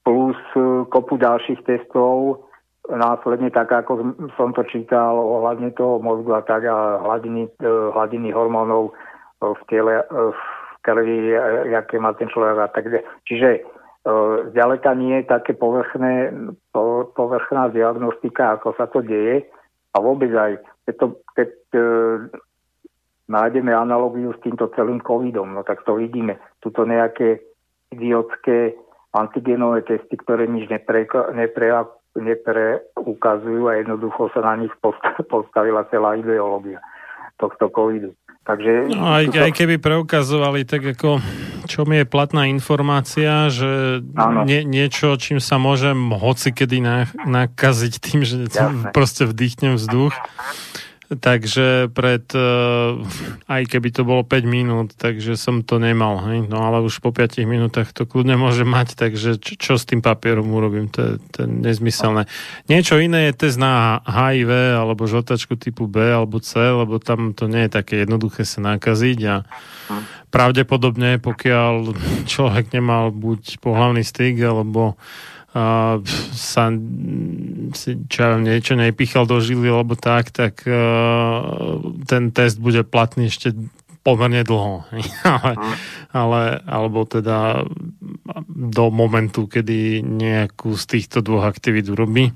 [0.07, 2.47] plus uh, kopu ďalších testov,
[2.87, 8.31] následne tak, ako som to čítal ohľadne toho mozgu a tak a hladiny, uh, hladiny
[8.31, 8.95] hormónov
[9.37, 10.41] v tele, v
[10.81, 11.37] krvi,
[11.77, 12.89] aké má ten človek a tak.
[13.29, 13.69] Čiže
[14.55, 16.33] zďaleka nie je také povrchné,
[16.73, 19.45] po, povrchná diagnostika, ako sa to deje
[19.93, 20.57] a vôbec aj
[20.89, 21.51] keď, to, keď
[23.27, 26.39] nájdeme analogiu s týmto celým covidom, no tak to vidíme.
[26.63, 27.43] Tuto nejaké
[27.91, 28.75] idiotské
[29.15, 31.69] antigenové testy, ktoré nič nepre, nepre,
[32.15, 34.73] nepreukazujú a jednoducho sa na nich
[35.33, 36.83] postavila celá ideológia
[37.37, 38.17] tohto covidu.
[38.47, 39.43] Takže, no, aj, tuto...
[39.43, 41.19] aj keby preukazovali, tak ako
[41.67, 44.01] čo mi je platná informácia, že
[44.47, 48.91] nie, niečo, čím sa môžem hoci kedy na, nakaziť tým, že Jasne.
[48.97, 50.15] proste vdýchnem vzduch,
[51.07, 52.99] Takže pred, uh,
[53.47, 56.43] aj keby to bolo 5 minút, takže som to nemal, hej?
[56.51, 60.03] no ale už po 5 minútach to kľudne môže mať, takže čo, čo s tým
[60.03, 62.27] papierom urobím, to je, to je nezmyselné.
[62.67, 64.51] Niečo iné je test na HIV
[64.83, 69.19] alebo žltačku typu B alebo C, lebo tam to nie je také jednoduché sa nakaziť
[69.31, 69.47] a
[70.35, 71.95] pravdepodobne, pokiaľ
[72.33, 74.99] človek nemal buď pohlavný styk alebo
[75.57, 75.97] uh,
[76.37, 76.69] sa
[77.73, 83.33] si, čo ja niečo nepichal do žily alebo tak, tak uh, ten test bude platný
[83.33, 83.57] ešte
[84.07, 84.87] pomerne dlho.
[85.27, 85.53] ale,
[86.15, 87.67] ale, alebo teda
[88.47, 92.31] do momentu, kedy nejakú z týchto dvoch aktivít urobí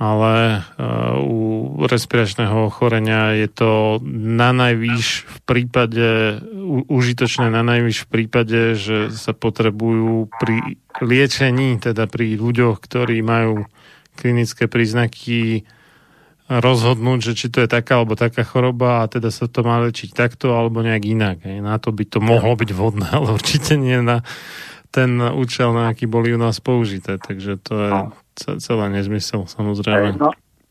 [0.00, 1.40] ale uh, u
[1.84, 6.40] respiračného ochorenia je to na najvýš v prípade,
[6.88, 13.68] užitočné na najvýš v prípade, že sa potrebujú pri liečení, teda pri ľuďoch, ktorí majú
[14.16, 15.68] klinické príznaky,
[16.50, 20.10] rozhodnúť, že či to je taká alebo taká choroba a teda sa to má liečiť
[20.10, 21.36] takto alebo nejak inak.
[21.46, 21.62] Hej.
[21.62, 24.26] Na to by to mohlo byť vhodné, ale určite nie na
[24.90, 27.22] ten účel, na aký boli u nás použité.
[27.22, 27.90] Takže to je,
[28.40, 30.16] celé nezmysel, samozrejme.
[30.16, 30.30] No,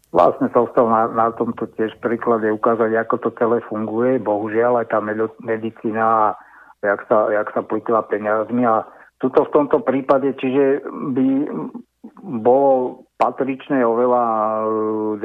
[0.09, 4.17] vlastne som chcel na, na tomto tiež príklade ukázať, ako to celé funguje.
[4.17, 4.99] Bohužiaľ aj tá
[5.41, 6.33] medicína,
[6.81, 8.85] jak sa, jak sa plitila peniazmi a
[9.19, 11.27] tuto v tomto prípade, čiže by
[12.23, 14.63] bolo patričné oveľa e,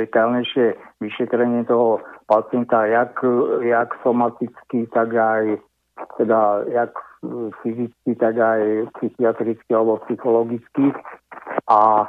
[0.02, 3.14] detailnejšie vyšetrenie toho pacienta, jak,
[3.62, 5.62] jak somaticky, tak aj
[6.18, 6.92] teda jak
[7.62, 10.92] fyzicky, tak aj psychiatricky alebo psychologicky
[11.70, 12.06] a e,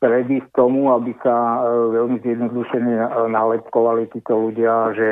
[0.00, 1.58] predísť tomu, aby sa e,
[1.92, 5.08] veľmi zjednodušene e, nalepkovali títo ľudia, že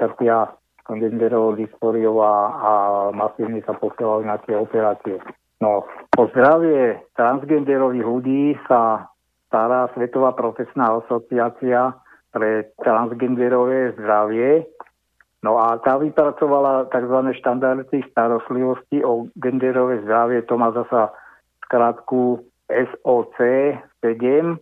[0.00, 0.48] trpia
[0.88, 2.72] genderovou dysfóriou a, a
[3.12, 5.20] masívne sa posielajú na tie operácie.
[5.60, 5.84] No,
[6.16, 9.12] o zdravie transgenderových ľudí sa
[9.52, 11.92] stará Svetová profesná asociácia
[12.32, 14.64] pre transgenderové zdravie
[15.46, 17.18] No a tá vypracovala tzv.
[17.38, 21.14] štandardy starostlivosti o genderové zdravie, to má zasa
[21.62, 23.36] skrátku SOC
[24.02, 24.58] 7.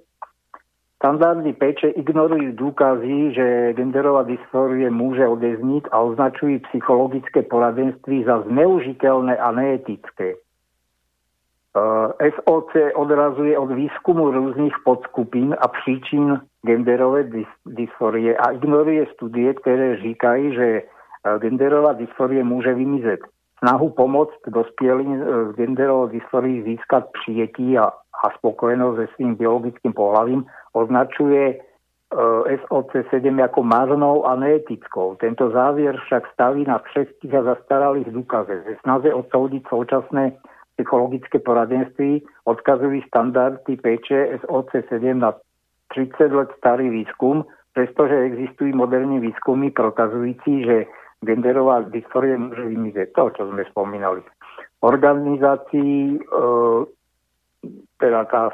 [0.96, 3.46] Standardy peče ignorujú dôkazy, že
[3.76, 10.40] genderová dysfórie môže odezniť a označujú psychologické poradenství za zneužiteľné a neetické.
[11.76, 19.52] Eh, SOC odrazuje od výskumu rôznych podskupín a príčin genderové dys- dysforie a ignoruje studie,
[19.52, 20.84] ktoré říkajú, že eh,
[21.36, 23.20] genderová dysforie môže vymizet.
[23.60, 29.92] Snahu pomôcť dospělým z eh, genderovou dysforii získať přijetí a, a spokojenosť se svým biologickým
[29.92, 31.60] pohľavím označuje
[32.46, 35.18] SOC 7 ako marnou a neetickou.
[35.18, 38.62] Tento závier však staví na všetkých a zastaralých dôkaze.
[38.62, 40.38] Ve snaze odsoudiť současné
[40.76, 45.32] psychologické poradenství odkazujú standardy péče SOC7 na
[45.96, 50.76] 30 let starý výskum, pretože existujú moderní výskumy prokazujúci, že
[51.24, 53.16] genderová dysforie môže vymizieť.
[53.16, 54.20] To, čo sme spomínali.
[54.84, 56.18] Organizácii, e,
[57.96, 58.52] teda tá,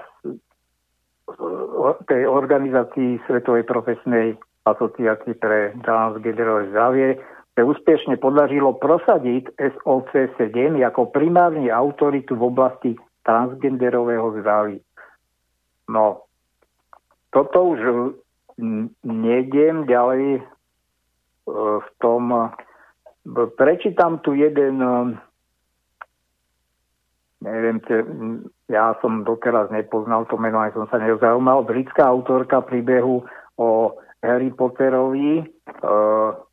[2.07, 7.09] tej organizácii Svetovej profesnej asociácii pre transgenderové zdravie
[7.53, 12.91] sa úspešne podařilo prosadiť SOC7 ako primárny autoritu v oblasti
[13.29, 14.81] transgenderového zdravia.
[15.93, 16.25] No,
[17.29, 17.81] toto už
[19.05, 20.43] nejdem ďalej e,
[21.81, 22.53] v tom
[23.25, 25.19] b- prečítam tu jeden, um,
[27.41, 27.79] neviem,
[28.67, 33.23] ja som doteraz nepoznal to meno, aj som sa nezaujímal, britská autorka príbehu
[33.59, 33.69] o
[34.23, 35.47] Harry Potterovi,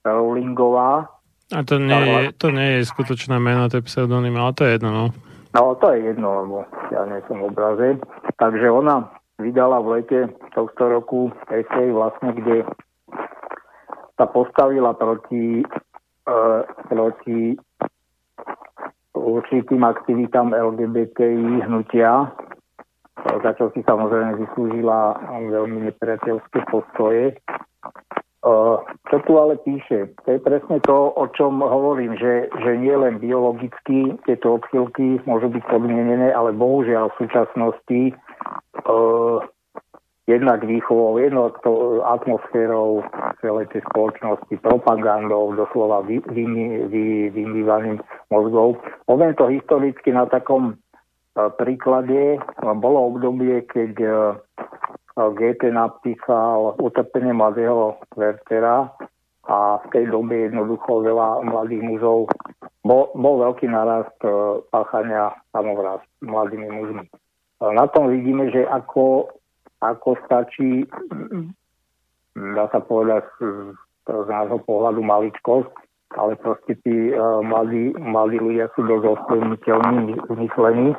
[0.06, 1.12] Rowlingová.
[1.50, 4.78] A to nie, je, to nie je skutočné meno, to je pseudonym, ale to je
[4.78, 5.06] jedno, no.
[5.50, 6.58] No to je jedno, lebo
[6.94, 7.98] ja nie som obraze.
[8.38, 9.10] Takže ona
[9.42, 10.20] vydala v lete
[10.54, 12.70] tohto roku esej vlastne, kde
[14.14, 15.66] sa postavila proti,
[16.30, 17.58] uh, proti
[19.18, 22.30] určitým aktivitám LGBTI hnutia,
[23.20, 25.18] za čo si samozrejme vyslúžila
[25.50, 27.42] veľmi nepriateľské postoje.
[28.40, 30.16] Čo tu ale píše?
[30.24, 35.52] To je presne to, o čom hovorím, že, že nie len biologicky tieto odchylky môžu
[35.52, 38.02] byť podmienené, ale bohužiaľ v súčasnosti
[38.88, 39.44] uh,
[40.24, 43.04] jednak výchovou, jednak to atmosférou
[43.44, 46.46] celej tej spoločnosti, propagandou, doslova vy, vy,
[47.36, 47.44] vy,
[48.32, 48.80] mozgov.
[49.04, 52.40] Poviem to historicky na takom uh, príklade.
[52.64, 53.94] Bolo obdobie, keď
[55.18, 58.94] GT napísal Utrpenie mladého Wertera
[59.50, 62.30] a v tej dobe jednoducho veľa mladých mužov
[62.86, 67.06] bol, bol veľký narast uh, páchania samovráz mladými mužmi.
[67.60, 69.28] Na tom vidíme, že ako,
[69.84, 70.88] ako stačí,
[72.32, 73.76] dá sa povedať z,
[74.08, 75.74] nášho pohľadu maličkosť,
[76.16, 80.96] ale proste tí uh, mladí, mladí ľudia sú dosť ovplyvniteľní, myslení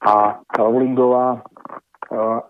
[0.00, 2.40] a Rowlingová uh,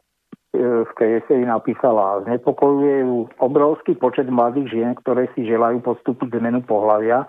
[0.58, 6.66] v tej eseji napísala, znepokojuje ju obrovský počet mladých žien, ktoré si želajú postúpiť zmenu
[6.66, 7.22] pohľavia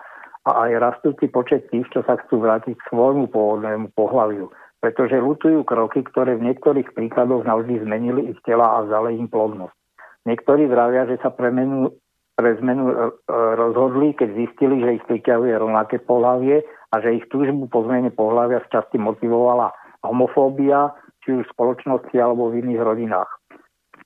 [0.49, 4.49] a aj rastúci počet tých, čo sa chcú vrátiť k svojmu pôvodnému pohľaviu.
[4.81, 9.77] Pretože lutujú kroky, ktoré v niektorých príkladoch navždy zmenili ich tela a vzali im plodnosť.
[10.25, 11.93] Niektorí vravia, že sa pre, menu,
[12.33, 12.93] pre zmenu e,
[13.53, 18.65] rozhodli, keď zistili, že ich priťahuje rovnaké pohľavie a že ich túžbu po zmene pohľavia
[18.65, 19.69] z časti motivovala
[20.01, 20.89] homofóbia,
[21.31, 23.31] či už v spoločnosti alebo v iných rodinách.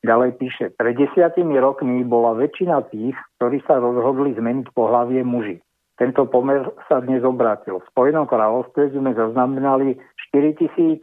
[0.05, 5.57] Ďalej píše, pred desiatimi rokmi bola väčšina tých, ktorí sa rozhodli zmeniť pohlavie muži.
[5.97, 7.81] Tento pomer sa dnes obrátil.
[7.81, 9.97] V Spojenom kráľovstve sme zaznamenali
[10.29, 11.01] 4400%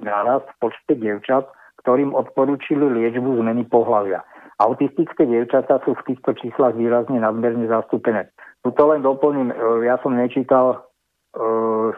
[0.00, 1.44] nárast v počte dievčat,
[1.84, 4.24] ktorým odporúčili liečbu zmeny pohlavia.
[4.56, 8.32] Autistické dievčatá sú v týchto číslach výrazne nadmerne zastúpené.
[8.64, 10.86] Tuto len doplním, e, ja som nečítal
[11.34, 11.90] uh,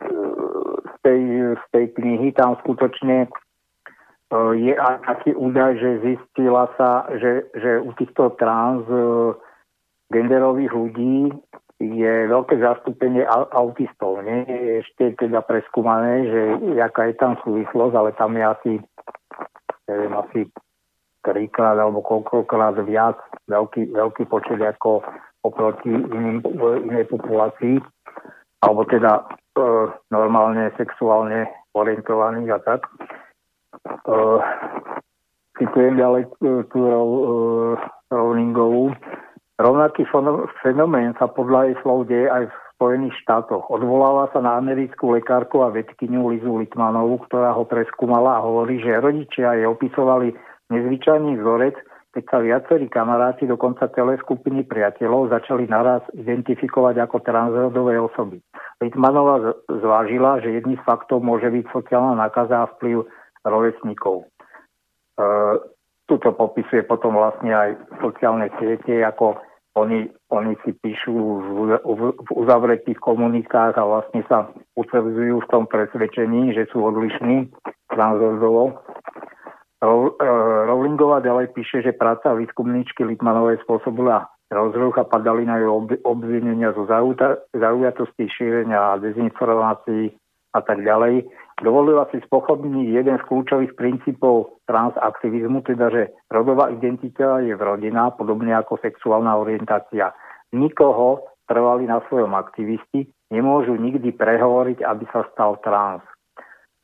[0.00, 1.22] z tej,
[1.56, 7.80] z tej knihy, tam skutočne uh, je aj taký údaj, že zistila sa, že, že
[7.84, 9.36] u týchto trans uh,
[10.08, 11.30] genderových ľudí
[11.80, 13.24] je veľké zastúpenie
[13.56, 14.20] autistov.
[14.20, 16.40] Nie je ešte teda preskúmané, že
[16.76, 18.72] jaká je tam súvislosť, ale tam je asi,
[19.88, 20.40] neviem, asi
[21.24, 23.16] trikrát alebo koľkokrát viac
[23.48, 25.00] veľký, veľký počet ako
[25.40, 26.44] oproti iným,
[26.84, 27.80] inej populácii,
[28.60, 29.24] alebo teda e,
[30.12, 32.80] normálne sexuálne orientovaných a tak.
[32.84, 34.20] E,
[35.56, 36.30] citujem ďalej e,
[36.68, 36.92] tú e,
[38.10, 38.92] Rowlingovú.
[39.60, 40.08] Rovnaký
[40.64, 43.68] fenomén sa podľa jej slov deje aj v Spojených štátoch.
[43.68, 49.04] Odvoláva sa na americkú lekárku a vedkyňu Lizu Litmanovú, ktorá ho preskúmala a hovorí, že
[49.04, 50.32] rodičia jej opisovali
[50.72, 51.76] nezvyčajný vzorec,
[52.10, 58.42] keď sa viacerí kamaráti, dokonca celé skupiny priateľov začali naraz identifikovať ako transrodové osoby.
[58.82, 63.06] Litmanová zvážila, že jedný z faktov môže byť sociálna nákaza a vplyv
[63.46, 64.26] rovesníkov.
[64.26, 65.24] E,
[66.10, 67.70] tuto popisuje potom vlastne aj
[68.02, 69.38] sociálne siete, ako
[69.78, 71.78] oni, oni si píšu v,
[72.34, 77.54] uzavretých komunikách a vlastne sa utvrdzujú v tom presvedčení, že sú odlišní
[77.94, 78.82] transrodovo.
[79.80, 86.84] Rowlingová ďalej píše, že práca výskumníčky Litmanovej spôsobila rozruch a padali na ju obvinenia zo
[87.54, 90.12] zaujatosti, šírenia a dezinformácií
[90.52, 91.30] a tak ďalej.
[91.62, 98.50] Dovolila si spochopniť jeden z kľúčových princípov transaktivizmu, teda že rodová identita je vrodená, podobne
[98.58, 100.10] ako sexuálna orientácia.
[100.50, 106.02] Nikoho trvali na svojom aktivisti, nemôžu nikdy prehovoriť, aby sa stal trans.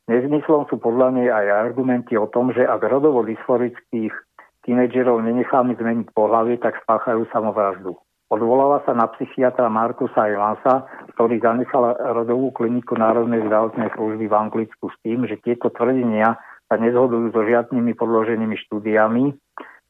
[0.07, 4.15] Nezmyslom sú podľa nej aj argumenty o tom, že ak rodovo dysforických
[4.63, 7.95] tínedžerov nenecháme zmeniť pohlavie, tak spáchajú samovraždu.
[8.27, 10.83] Odvoláva sa na psychiatra Markusa Evansa,
[11.15, 16.35] ktorý zanechal rodovú kliniku Národnej zdravotnej služby v Anglicku s tým, že tieto tvrdenia
[16.67, 19.31] sa nezhodujú so žiadnymi podloženými štúdiami.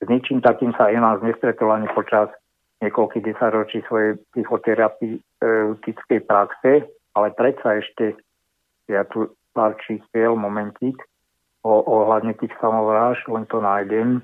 [0.02, 2.30] S ničím takým sa Evans nestretol ani počas
[2.86, 6.86] niekoľkých desaťročí svojej psychoterapeutickej praxe,
[7.18, 8.22] ale predsa ešte,
[8.86, 11.02] ja tu pár čísiel, momentík,
[11.66, 14.22] o, ohľadne tých samovráž, len to nájdem.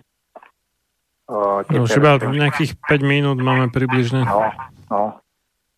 [1.26, 4.22] Uh, no, už iba nejakých 5 minút máme približne.
[4.22, 4.53] No,
[4.94, 5.02] no,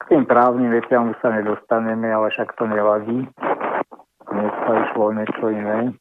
[0.04, 3.24] K tým právnym veciam už sa nedostaneme, ale však to nevadí.
[4.28, 5.96] Dnes sa išlo niečo iné.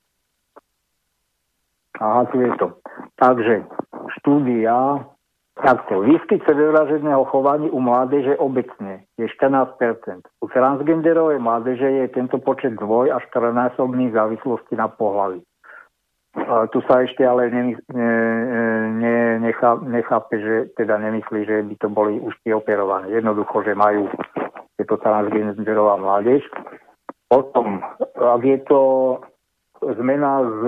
[2.03, 2.75] Aha, tu je to.
[3.15, 3.63] Takže
[4.19, 5.07] štúdia,
[5.55, 9.79] takto, výskyt sebevražedného chovania u mládeže obecne je 14%.
[10.43, 15.43] U transgenderovej mládeže je tento počet dvoj až 14 v závislosti na pohlaví.
[16.35, 17.79] A tu sa ešte ale ne,
[18.99, 23.15] ne, nechá, nechápe, že teda nemyslí, že by to boli už tie operované.
[23.15, 24.11] Jednoducho, že majú
[24.79, 26.43] je to transgenderová mládež.
[27.31, 27.79] Potom,
[28.19, 28.81] ak je to
[29.81, 30.61] zmena z,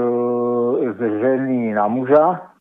[0.95, 2.55] z ženy na muža,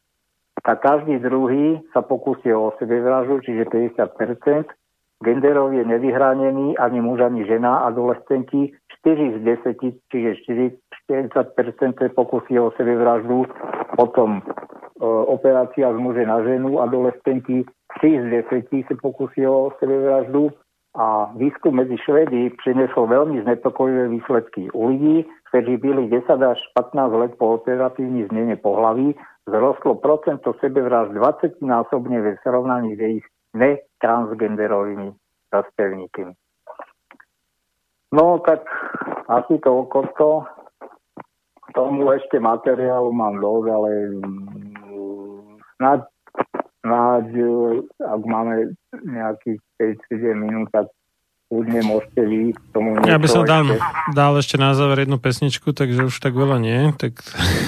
[0.65, 4.65] tak každý druhý sa pokusí o sebevraždu, čiže 50%.
[5.21, 8.73] Genderov je nevyhranený ani muž, ani žena, adolescenti
[9.05, 10.31] 4 z 10, čiže
[11.07, 13.45] 40% pokusí o sebevraždu,
[13.95, 14.41] potom e,
[15.05, 17.63] operácia z muže na ženu, adolescenti
[18.01, 20.51] 3 z 10 sa pokusí o sebevraždu
[20.97, 24.67] a výskum medzi Švedy priniesol veľmi znepokojivé výsledky.
[24.71, 29.15] U ľudí, ktorí byli 10 až 15 let po operatívnej zmene pohlaví,
[29.45, 35.13] zrostlo procento sebevrážd 20 násobne ve srovnaní s ich netransgenderovými
[35.53, 36.33] vrstevníkmi.
[38.13, 38.65] No tak
[39.29, 40.31] asi to to.
[41.65, 43.89] K tomu ešte materiálu mám dosť, ale
[44.21, 45.99] mm, snáď,
[46.85, 47.25] snáď,
[47.99, 48.53] ak máme
[49.03, 49.59] nejakých
[50.13, 50.87] 5-7 minút, tak
[51.51, 52.41] kľudne môžete vy
[52.71, 53.75] tomu Ja by som dal,
[54.15, 56.95] dal ešte na záver jednu pesničku, takže už tak veľa nie.
[56.95, 57.19] Tak...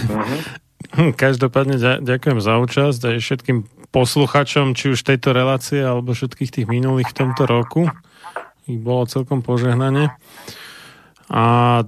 [0.07, 0.39] Uh-huh.
[0.97, 3.57] Každopádne ďakujem za účasť aj všetkým
[3.93, 7.85] posluchačom, či už tejto relácie, alebo všetkých tých minulých v tomto roku.
[8.65, 10.09] Ich bolo celkom požehnanie.
[11.27, 11.83] A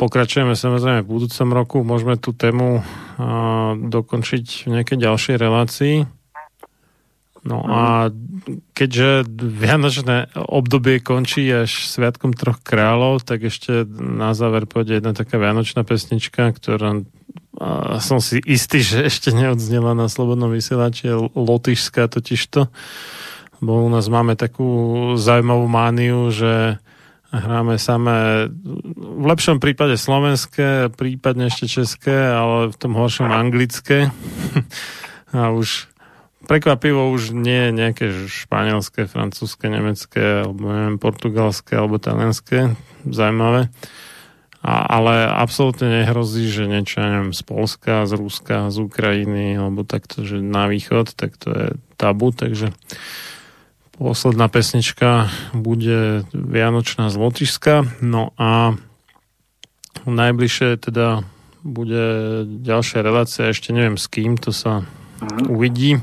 [0.00, 1.76] pokračujeme samozrejme v budúcom roku.
[1.84, 2.80] Môžeme tú tému
[3.84, 5.96] dokončiť v nejakej ďalšej relácii.
[7.44, 8.08] No a
[8.72, 15.36] keďže Vianočné obdobie končí až Sviatkom troch kráľov, tak ešte na záver pôjde jedna taká
[15.36, 17.04] Vianočná pesnička, ktorá
[17.54, 22.66] a som si istý, že ešte neodznela na Slobodnom vysielači Lotyšská totižto.
[23.62, 24.66] Bo u nás máme takú
[25.14, 26.82] zaujímavú mániu, že
[27.30, 28.50] hráme samé
[28.94, 34.10] v lepšom prípade slovenské, prípadne ešte české, ale v tom horšom anglické.
[35.34, 35.93] a už
[36.44, 42.76] prekvapivo už nie nejaké španielské, francúzske, nemecké, alebo neviem, portugalské, alebo talianské,
[43.08, 43.72] zaujímavé.
[44.64, 49.84] A, ale absolútne nehrozí, že niečo, ja neviem, z Polska, z Ruska, z Ukrajiny, alebo
[49.84, 51.66] takto, že na východ, tak to je
[52.00, 52.72] tabu, takže
[54.00, 58.00] posledná pesnička bude Vianočná z Lotyšska.
[58.00, 58.80] No a
[60.08, 61.28] najbližšie teda
[61.64, 62.04] bude
[62.44, 64.84] ďalšia relácia, ešte neviem s kým, to sa
[65.22, 65.46] Mhm.
[65.50, 65.98] uvidí.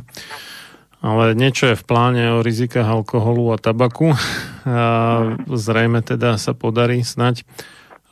[1.02, 4.14] Ale niečo je v pláne o rizikách alkoholu a tabaku.
[5.50, 7.42] Zrejme teda sa podarí snať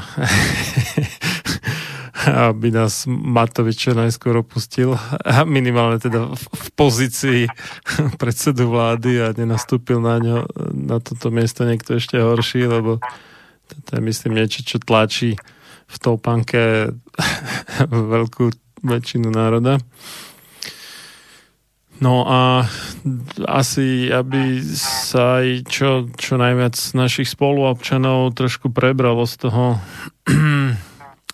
[2.27, 4.97] aby nás Matovič čo najskôr opustil.
[5.47, 7.47] Minimálne teda v, pozícii
[8.21, 10.37] predsedu vlády a nenastúpil na ňo
[10.73, 13.01] na toto miesto niekto ešte horší, lebo
[13.71, 15.39] toto je myslím niečo, čo tlačí
[15.91, 16.95] v tolpanke
[18.11, 18.51] veľkú
[18.81, 19.79] väčšinu národa.
[22.01, 22.65] No a
[23.45, 29.77] asi, aby sa aj čo, čo najviac našich spoluobčanov trošku prebralo z toho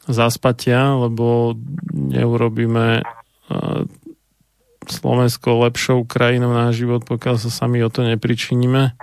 [0.07, 1.55] zaspatia, lebo
[1.91, 3.03] neurobíme
[4.87, 8.95] Slovensko lepšou krajinou na život, pokiaľ sa sami o to nepričiníme.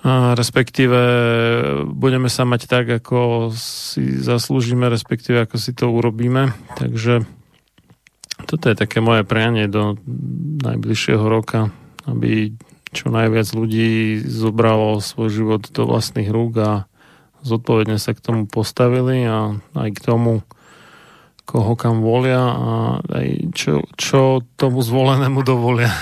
[0.00, 1.00] A respektíve
[1.92, 6.56] budeme sa mať tak, ako si zaslúžime, respektíve ako si to urobíme.
[6.80, 7.28] Takže
[8.48, 10.00] toto je také moje prianie do
[10.64, 11.68] najbližšieho roka,
[12.08, 12.56] aby
[12.90, 16.89] čo najviac ľudí zobralo svoj život do vlastných rúk a
[17.42, 20.44] zodpovedne sa k tomu postavili a aj k tomu,
[21.48, 22.70] koho kam volia a
[23.02, 25.90] aj čo, čo tomu zvolenému dovolia.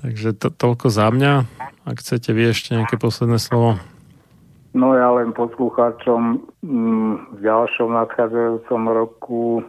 [0.00, 1.32] Takže to, toľko za mňa.
[1.86, 3.80] Ak chcete vy ešte nejaké posledné slovo.
[4.76, 9.64] No ja len poslucháčom mm, v ďalšom nadchádzajúcom roku,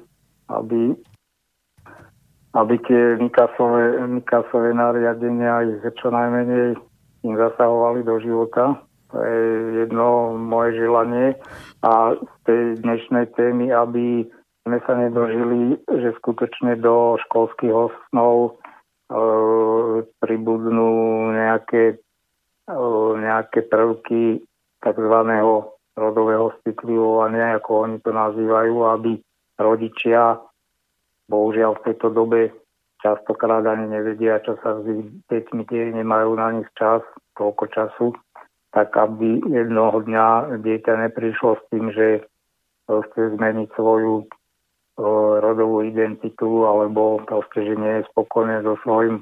[0.51, 0.91] aby,
[2.51, 6.75] aby tie Mikasové, Mikasové nariadenia ich čo najmenej
[7.23, 8.83] im zasahovali do života
[9.83, 11.35] jedno moje želanie.
[11.83, 14.27] A z tej dnešnej témy, aby
[14.67, 18.51] sme sa nedožili, že skutočne do školských osnov e,
[20.19, 20.91] pribudnú
[21.31, 21.95] nejaké,
[22.67, 22.77] e,
[23.15, 24.43] nejaké prvky
[24.83, 25.15] tzv.
[25.95, 29.11] rodového citlivovania, ako oni to nazývajú, aby
[29.55, 30.35] rodičia,
[31.31, 32.51] bohužiaľ v tejto dobe
[33.01, 34.85] častokrát ani nevedia, čo sa s
[35.31, 37.01] deťmi, tie nemajú na nich čas,
[37.37, 38.05] toľko času,
[38.71, 42.25] tak aby jednoho dňa dieťa neprišlo s tým, že
[42.87, 44.27] chce zmeniť svoju
[45.43, 49.21] rodovú identitu alebo proste, že nie je spokojné so svojím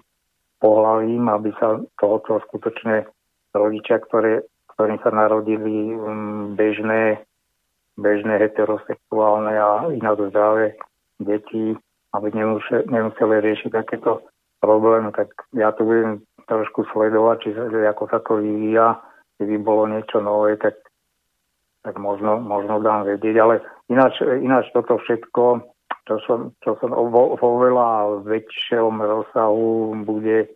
[0.64, 3.03] pohľavím, aby sa tohoto skutočne
[3.51, 5.91] rodičia, ktoré, ktorí sa narodili
[6.56, 7.19] bežné,
[7.99, 10.80] bežné heterosexuálne a inak zdravé
[11.19, 11.75] deti,
[12.15, 14.24] aby nemuseli, nemuseli riešiť takéto
[14.64, 17.49] problémy, tak ja to budem trošku sledovať, či
[17.83, 18.95] ako sa to vyvíja,
[19.39, 20.80] keby bolo niečo nové, tak,
[21.83, 23.55] tak možno, možno dám vedieť, ale
[23.91, 25.43] ináč, ináč toto všetko,
[26.05, 30.53] čo som, čo som vo, vo veľa väčšom rozsahu bude,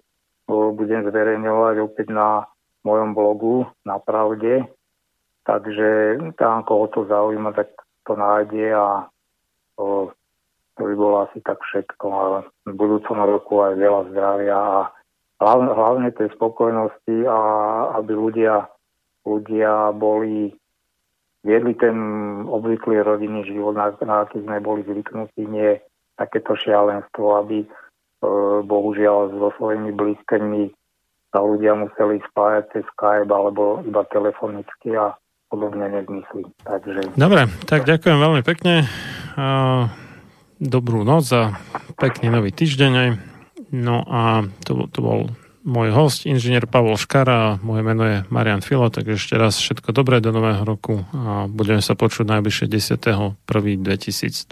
[0.50, 2.46] budem zverejňovať opäť na
[2.86, 4.66] mojom blogu na pravde,
[5.44, 7.76] takže tam, koho to zaujíma, tak
[8.08, 9.06] to nájde a
[9.78, 10.10] o,
[10.78, 14.80] to by bolo asi tak všetko, ale v budúcom roku aj veľa zdravia a
[15.40, 17.40] hlavne, hlavne tej spokojnosti a
[18.04, 18.68] aby ľudia,
[19.24, 20.54] ľudia boli
[21.44, 21.96] viedli ten
[22.46, 25.80] obvyklý rodinný život, na, na aký sme boli zvyknutí, nie
[26.20, 27.68] takéto šialenstvo, aby e,
[28.68, 30.76] bohužiaľ so svojimi blízkými
[31.32, 35.16] sa ľudia museli spájať cez Skype alebo iba telefonicky a
[35.48, 36.44] podobne nezmysly.
[36.68, 37.16] Takže...
[37.16, 38.90] Dobre, tak ďakujem veľmi pekne.
[40.60, 41.56] Dobrú noc a
[41.96, 43.29] pekný nový týždeň aj.
[43.70, 45.30] No a to, to bol
[45.70, 50.18] môj host, inžinier Pavol Škara, moje meno je Marian Filo, tak ešte raz všetko dobré
[50.24, 52.66] do nového roku a budeme sa počuť najbližšie
[52.98, 54.50] 10.1.2021.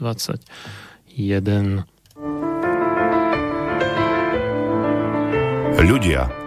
[5.78, 6.47] Ľudia,